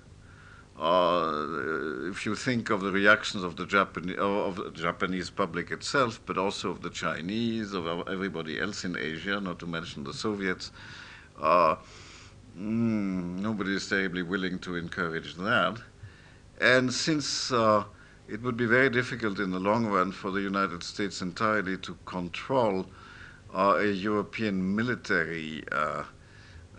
Uh, 0.79 2.09
if 2.09 2.25
you 2.25 2.37
think 2.37 2.71
of 2.71 2.81
the 2.83 2.93
reactions 2.93 3.43
of 3.43 3.57
the 3.57 3.67
Japanese, 3.67 4.17
of 4.19 4.57
the 4.57 4.71
Japanese 4.71 5.29
public 5.29 5.73
itself, 5.73 6.21
but 6.25 6.39
also 6.39 6.71
of 6.71 6.83
the 6.83 6.91
Chinese, 6.91 7.73
of 7.73 8.09
everybody 8.09 8.61
else 8.61 8.85
in 8.85 8.97
Asia, 8.97 9.41
not 9.41 9.59
to 9.59 9.67
mention 9.67 10.05
the 10.05 10.15
Soviets, 10.15 10.71
uh, 11.43 11.75
mm, 12.57 13.41
nobody 13.41 13.75
is 13.75 13.89
terribly 13.89 14.23
willing 14.23 14.61
to 14.61 14.77
encourage 14.77 15.35
that. 15.35 15.79
And 16.61 16.95
since 16.95 17.51
uh, 17.51 17.83
it 18.29 18.41
would 18.43 18.57
be 18.57 18.67
very 18.67 18.91
difficult 18.91 19.41
in 19.41 19.51
the 19.51 19.59
long 19.59 19.87
run 19.87 20.13
for 20.13 20.31
the 20.31 20.41
United 20.41 20.85
States 20.85 21.23
entirely 21.23 21.77
to 21.79 21.97
control 22.05 22.87
uh, 23.53 23.79
a 23.79 23.87
European 23.87 24.77
military 24.77 25.65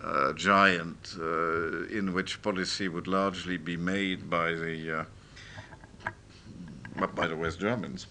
uh, 0.04 0.34
giant 0.34 1.16
uh, 1.20 1.86
in 1.88 2.14
which 2.14 2.42
policy 2.42 2.88
would 2.88 3.08
largely 3.08 3.58
be 3.58 3.76
made 3.78 4.30
by 4.30 4.54
the 4.54 5.00
uh, 5.00 5.06
by 7.16 7.28
the 7.28 7.36
West 7.36 7.60
Germans. 7.60 8.08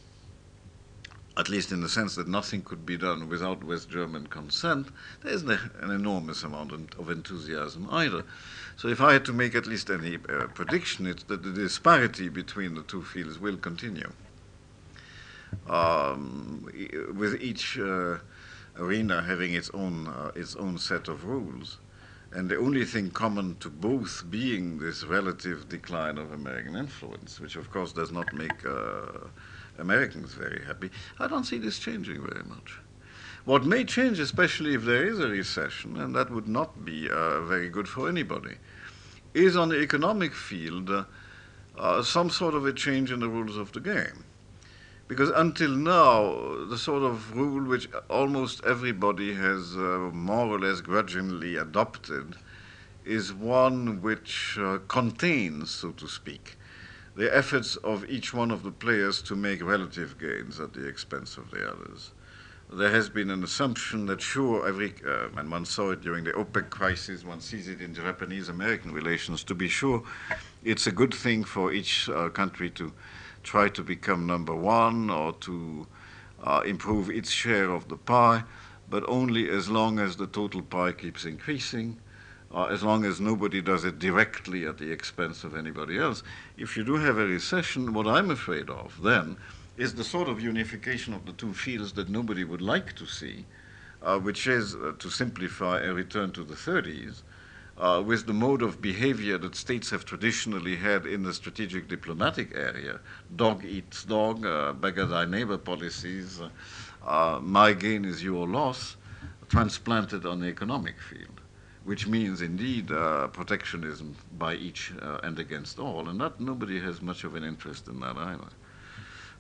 At 1.37 1.49
least 1.49 1.71
in 1.71 1.83
the 1.83 1.89
sense 1.89 2.17
that 2.17 2.27
nothing 2.27 2.63
could 2.63 2.85
be 2.85 2.97
done 2.97 3.29
without 3.29 3.63
West 3.63 3.89
German 3.89 4.27
consent, 4.27 4.89
there 5.23 5.33
isn't 5.33 5.51
an 5.81 5.91
enormous 5.93 6.43
amount 6.43 6.73
of 6.73 7.11
enthusiasm 7.11 7.89
either. 7.93 8.25
So, 8.77 8.89
if 8.89 9.01
I 9.01 9.13
had 9.13 9.25
to 9.27 9.33
make 9.33 9.55
at 9.55 9.67
least 9.67 9.89
any 9.89 10.17
uh, 10.17 10.49
prediction, 10.49 11.07
it's 11.07 11.23
that 11.25 11.45
the 11.45 11.53
disparity 11.53 12.29
between 12.29 12.75
the 12.75 12.83
two 12.83 13.03
fields 13.03 13.39
will 13.39 13.57
continue. 13.57 14.11
Um, 15.69 16.69
with 17.15 17.41
each 17.41 17.79
uh, 17.79 18.19
arena 18.79 19.23
having 19.23 19.55
its 19.55 19.71
own 19.75 20.07
uh, 20.09 20.31
its 20.35 20.57
own 20.57 20.79
set 20.79 21.09
of 21.09 21.25
rules, 21.25 21.79
and 22.33 22.49
the 22.49 22.57
only 22.57 22.85
thing 22.85 23.11
common 23.11 23.57
to 23.57 23.69
both 23.69 24.25
being 24.31 24.79
this 24.79 25.05
relative 25.05 25.69
decline 25.69 26.19
of 26.19 26.33
American 26.33 26.77
influence, 26.77 27.41
which 27.41 27.57
of 27.57 27.71
course 27.71 27.93
does 27.93 28.13
not 28.13 28.33
make 28.33 28.65
uh, 28.65 29.29
Americans 29.79 30.35
very 30.35 30.65
happy. 30.65 30.91
I 31.19 31.27
don't 31.27 31.45
see 31.45 31.59
this 31.59 31.79
changing 31.79 32.21
very 32.23 32.45
much. 32.45 32.79
What 33.45 33.65
may 33.65 33.85
change, 33.85 34.19
especially 34.19 34.75
if 34.75 34.85
there 34.85 35.07
is 35.07 35.21
a 35.21 35.29
recession, 35.29 35.99
and 36.01 36.15
that 36.15 36.31
would 36.31 36.49
not 36.49 36.85
be 36.85 37.09
uh, 37.11 37.41
very 37.43 37.71
good 37.71 37.89
for 37.89 38.09
anybody, 38.09 38.57
is 39.33 39.57
on 39.57 39.71
the 39.71 39.81
economic 39.81 40.35
field 40.35 40.91
uh, 41.79 42.03
some 42.03 42.29
sort 42.29 42.55
of 42.55 42.67
a 42.67 42.73
change 42.73 43.11
in 43.11 43.21
the 43.21 43.29
rules 43.29 43.57
of 43.57 43.73
the 43.73 43.81
game. 43.81 44.25
Because 45.09 45.31
until 45.31 45.71
now, 45.71 46.67
the 46.67 46.77
sort 46.77 47.03
of 47.03 47.35
rule 47.35 47.65
which 47.65 47.89
almost 48.11 48.63
everybody 48.67 49.35
has 49.35 49.75
uh, 49.75 50.11
more 50.13 50.47
or 50.47 50.59
less 50.59 50.83
grudgingly 50.83 51.57
adopted 51.57 52.37
is 53.07 53.33
one 53.33 54.03
which 54.03 54.59
uh, 54.61 54.79
contains, 54.87 55.71
so 55.71 55.93
to 55.93 56.07
speak, 56.07 56.59
the 57.17 57.35
efforts 57.35 57.77
of 57.77 58.05
each 58.11 58.35
one 58.35 58.51
of 58.51 58.63
the 58.63 58.71
players 58.71 59.23
to 59.23 59.35
make 59.35 59.65
relative 59.65 60.19
gains 60.19 60.61
at 60.61 60.75
the 60.75 60.87
expense 60.87 61.39
of 61.39 61.51
the 61.51 61.67
others. 61.67 62.13
There 62.71 62.91
has 62.91 63.09
been 63.09 63.31
an 63.31 63.43
assumption 63.43 64.05
that, 64.07 64.21
sure, 64.21 64.69
every, 64.69 64.93
uh, 65.07 65.29
and 65.39 65.51
one 65.51 65.65
saw 65.65 65.93
it 65.93 66.03
during 66.03 66.25
the 66.25 66.33
OPEC 66.33 66.69
crisis, 66.69 67.25
one 67.25 67.41
sees 67.41 67.67
it 67.67 67.81
in 67.81 67.95
Japanese 67.95 68.51
American 68.51 68.93
relations, 68.93 69.43
to 69.45 69.55
be 69.55 69.69
sure, 69.69 70.03
it's 70.63 70.87
a 70.87 70.93
good 70.93 71.15
thing 71.15 71.45
for 71.45 71.73
each 71.73 72.11
uh, 72.11 72.29
country 72.29 72.69
to 72.69 72.93
try 73.43 73.69
to 73.69 73.83
become 73.83 74.27
number 74.27 74.55
one 74.55 75.11
or 75.11 75.33
to 75.33 75.87
uh, 76.43 76.63
improve 76.65 77.11
its 77.11 77.31
share 77.31 77.71
of 77.71 77.89
the 77.89 77.97
pie, 77.97 78.45
but 78.91 79.05
only 79.09 79.49
as 79.49 79.69
long 79.69 79.99
as 79.99 80.17
the 80.17 80.27
total 80.27 80.63
pie 80.63 80.93
keeps 80.93 81.25
increasing, 81.25 81.99
uh, 82.55 82.65
as 82.65 82.83
long 82.83 83.05
as 83.05 83.21
nobody 83.21 83.61
does 83.61 83.85
it 83.85 83.99
directly 83.99 84.67
at 84.67 84.79
the 84.79 84.91
expense 84.91 85.45
of 85.45 85.57
anybody 85.57 85.99
else. 85.99 86.23
If 86.57 86.77
you 86.77 86.85
do 86.85 86.95
have 86.97 87.19
a 87.19 87.27
recession, 87.27 87.93
what 87.93 88.07
I'm 88.07 88.31
afraid 88.31 88.71
of 88.71 89.03
then 89.03 89.37
is 89.77 89.95
the 89.95 90.05
sort 90.05 90.29
of 90.29 90.41
unification 90.41 91.15
of 91.15 91.27
the 91.27 91.33
two 91.33 91.53
fields 91.53 91.93
that 91.93 92.09
nobody 92.09 92.45
would 92.45 92.63
like 92.63 92.97
to 92.97 93.07
see, 93.07 93.45
uh, 94.03 94.19
which 94.19 94.47
is, 94.47 94.75
uh, 94.75 94.93
to 94.99 95.11
simplify, 95.11 95.81
a 95.81 95.93
return 95.93 96.33
to 96.33 96.43
the 96.43 96.55
30s, 96.55 97.23
uh, 97.79 98.03
with 98.05 98.27
the 98.27 98.33
mode 98.33 98.63
of 98.63 98.83
behavior 98.83 99.39
that 99.39 99.55
states 99.55 99.91
have 99.91 100.05
traditionally 100.05 100.77
had 100.77 101.07
in 101.07 101.23
the 101.23 101.33
strategic 101.33 101.89
diplomatic 101.89 102.53
area 102.55 102.99
dog 103.37 103.65
eats 103.65 104.05
dog, 104.05 104.45
uh, 104.45 104.73
beggar 104.73 105.07
thy 105.07 105.25
neighbor 105.25 105.59
policies, 105.59 106.41
uh, 106.41 106.49
uh, 107.07 107.39
my 107.41 107.73
gain 107.73 108.05
is 108.05 108.23
your 108.23 108.49
loss, 108.49 108.97
transplanted 109.49 110.27
on 110.27 110.41
the 110.41 110.47
economic 110.47 111.01
field, 111.01 111.41
which 111.85 112.07
means 112.07 112.43
indeed 112.43 112.91
uh, 112.91 113.29
protectionism 113.29 114.15
by 114.37 114.55
each 114.55 114.93
uh, 115.01 115.21
and 115.23 115.39
against 115.39 115.79
all, 115.79 116.09
and 116.09 116.21
that 116.21 116.41
nobody 116.41 116.81
has 116.81 117.01
much 117.01 117.25
of 117.25 117.35
an 117.35 117.45
interest 117.45 117.87
in 117.89 118.01
that 118.01 118.17
either. 118.17 118.49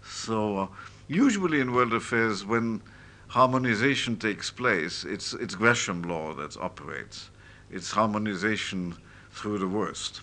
So, 0.03 0.71
usually 1.09 1.61
in 1.61 1.73
world 1.73 1.93
affairs, 1.93 2.45
when 2.45 2.83
harmonization 3.29 4.17
takes 4.17 4.51
place, 4.51 5.05
it's, 5.05 5.35
it's 5.35 5.57
Gresham 5.57 6.03
law 6.03 6.33
that 6.35 6.57
operates 6.57 7.31
it's 7.71 7.91
harmonization 7.91 8.97
through 9.33 9.59
the 9.59 9.69
worst. 9.69 10.21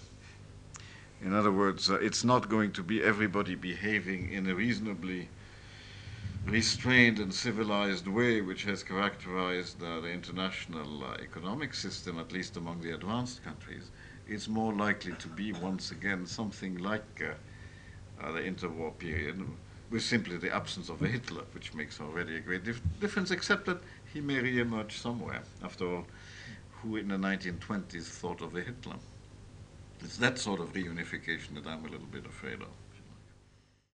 In 1.22 1.34
other 1.34 1.52
words, 1.52 1.90
uh, 1.90 1.96
it's 1.96 2.24
not 2.24 2.50
going 2.50 2.72
to 2.74 2.84
be 2.84 3.02
everybody 3.02 3.56
behaving 3.56 4.32
in 4.32 4.50
a 4.50 4.56
reasonably 4.56 5.30
restrained 6.46 7.20
and 7.20 7.34
civilized 7.34 8.08
way, 8.08 8.42
which 8.42 8.64
has 8.66 8.84
characterized 8.84 9.82
uh, 9.82 10.00
the 10.02 10.10
international 10.10 11.04
uh, 11.04 11.16
economic 11.22 11.74
system, 11.74 12.20
at 12.20 12.32
least 12.32 12.58
among 12.58 12.82
the 12.82 12.94
advanced 12.94 13.44
countries. 13.44 13.90
It's 14.28 14.48
more 14.48 14.74
likely 14.74 15.14
to 15.14 15.28
be, 15.28 15.54
once 15.54 15.92
again, 15.92 16.26
something 16.26 16.78
like 16.78 17.24
uh, 17.24 18.24
uh, 18.24 18.32
the 18.32 18.42
interwar 18.42 18.98
period, 18.98 19.44
with 19.90 20.04
simply 20.04 20.38
the 20.38 20.54
absence 20.54 20.90
of 20.90 21.02
a 21.02 21.08
Hitler, 21.08 21.44
which 21.54 21.74
makes 21.74 22.00
already 22.02 22.38
a 22.38 22.40
great 22.40 22.64
dif 22.64 22.82
difference, 23.00 23.32
except 23.32 23.66
that 23.66 23.82
he 24.14 24.22
may 24.22 24.40
re-emerge 24.40 24.98
somewhere. 24.98 25.42
After 25.64 25.88
all, 25.88 26.06
who 26.86 26.98
in 26.98 27.08
the 27.08 27.16
1920s 27.16 28.06
thought 28.06 28.42
of 28.42 28.56
a 28.56 28.62
Hitler. 28.62 28.98
It's 30.04 30.18
that 30.18 30.38
sort 30.38 30.60
of 30.60 30.74
reunification 30.74 31.56
that 31.56 31.66
I'm 31.66 31.86
a 31.86 31.90
little 31.90 32.08
bit 32.08 32.26
afraid 32.28 32.62
of. 32.62 32.85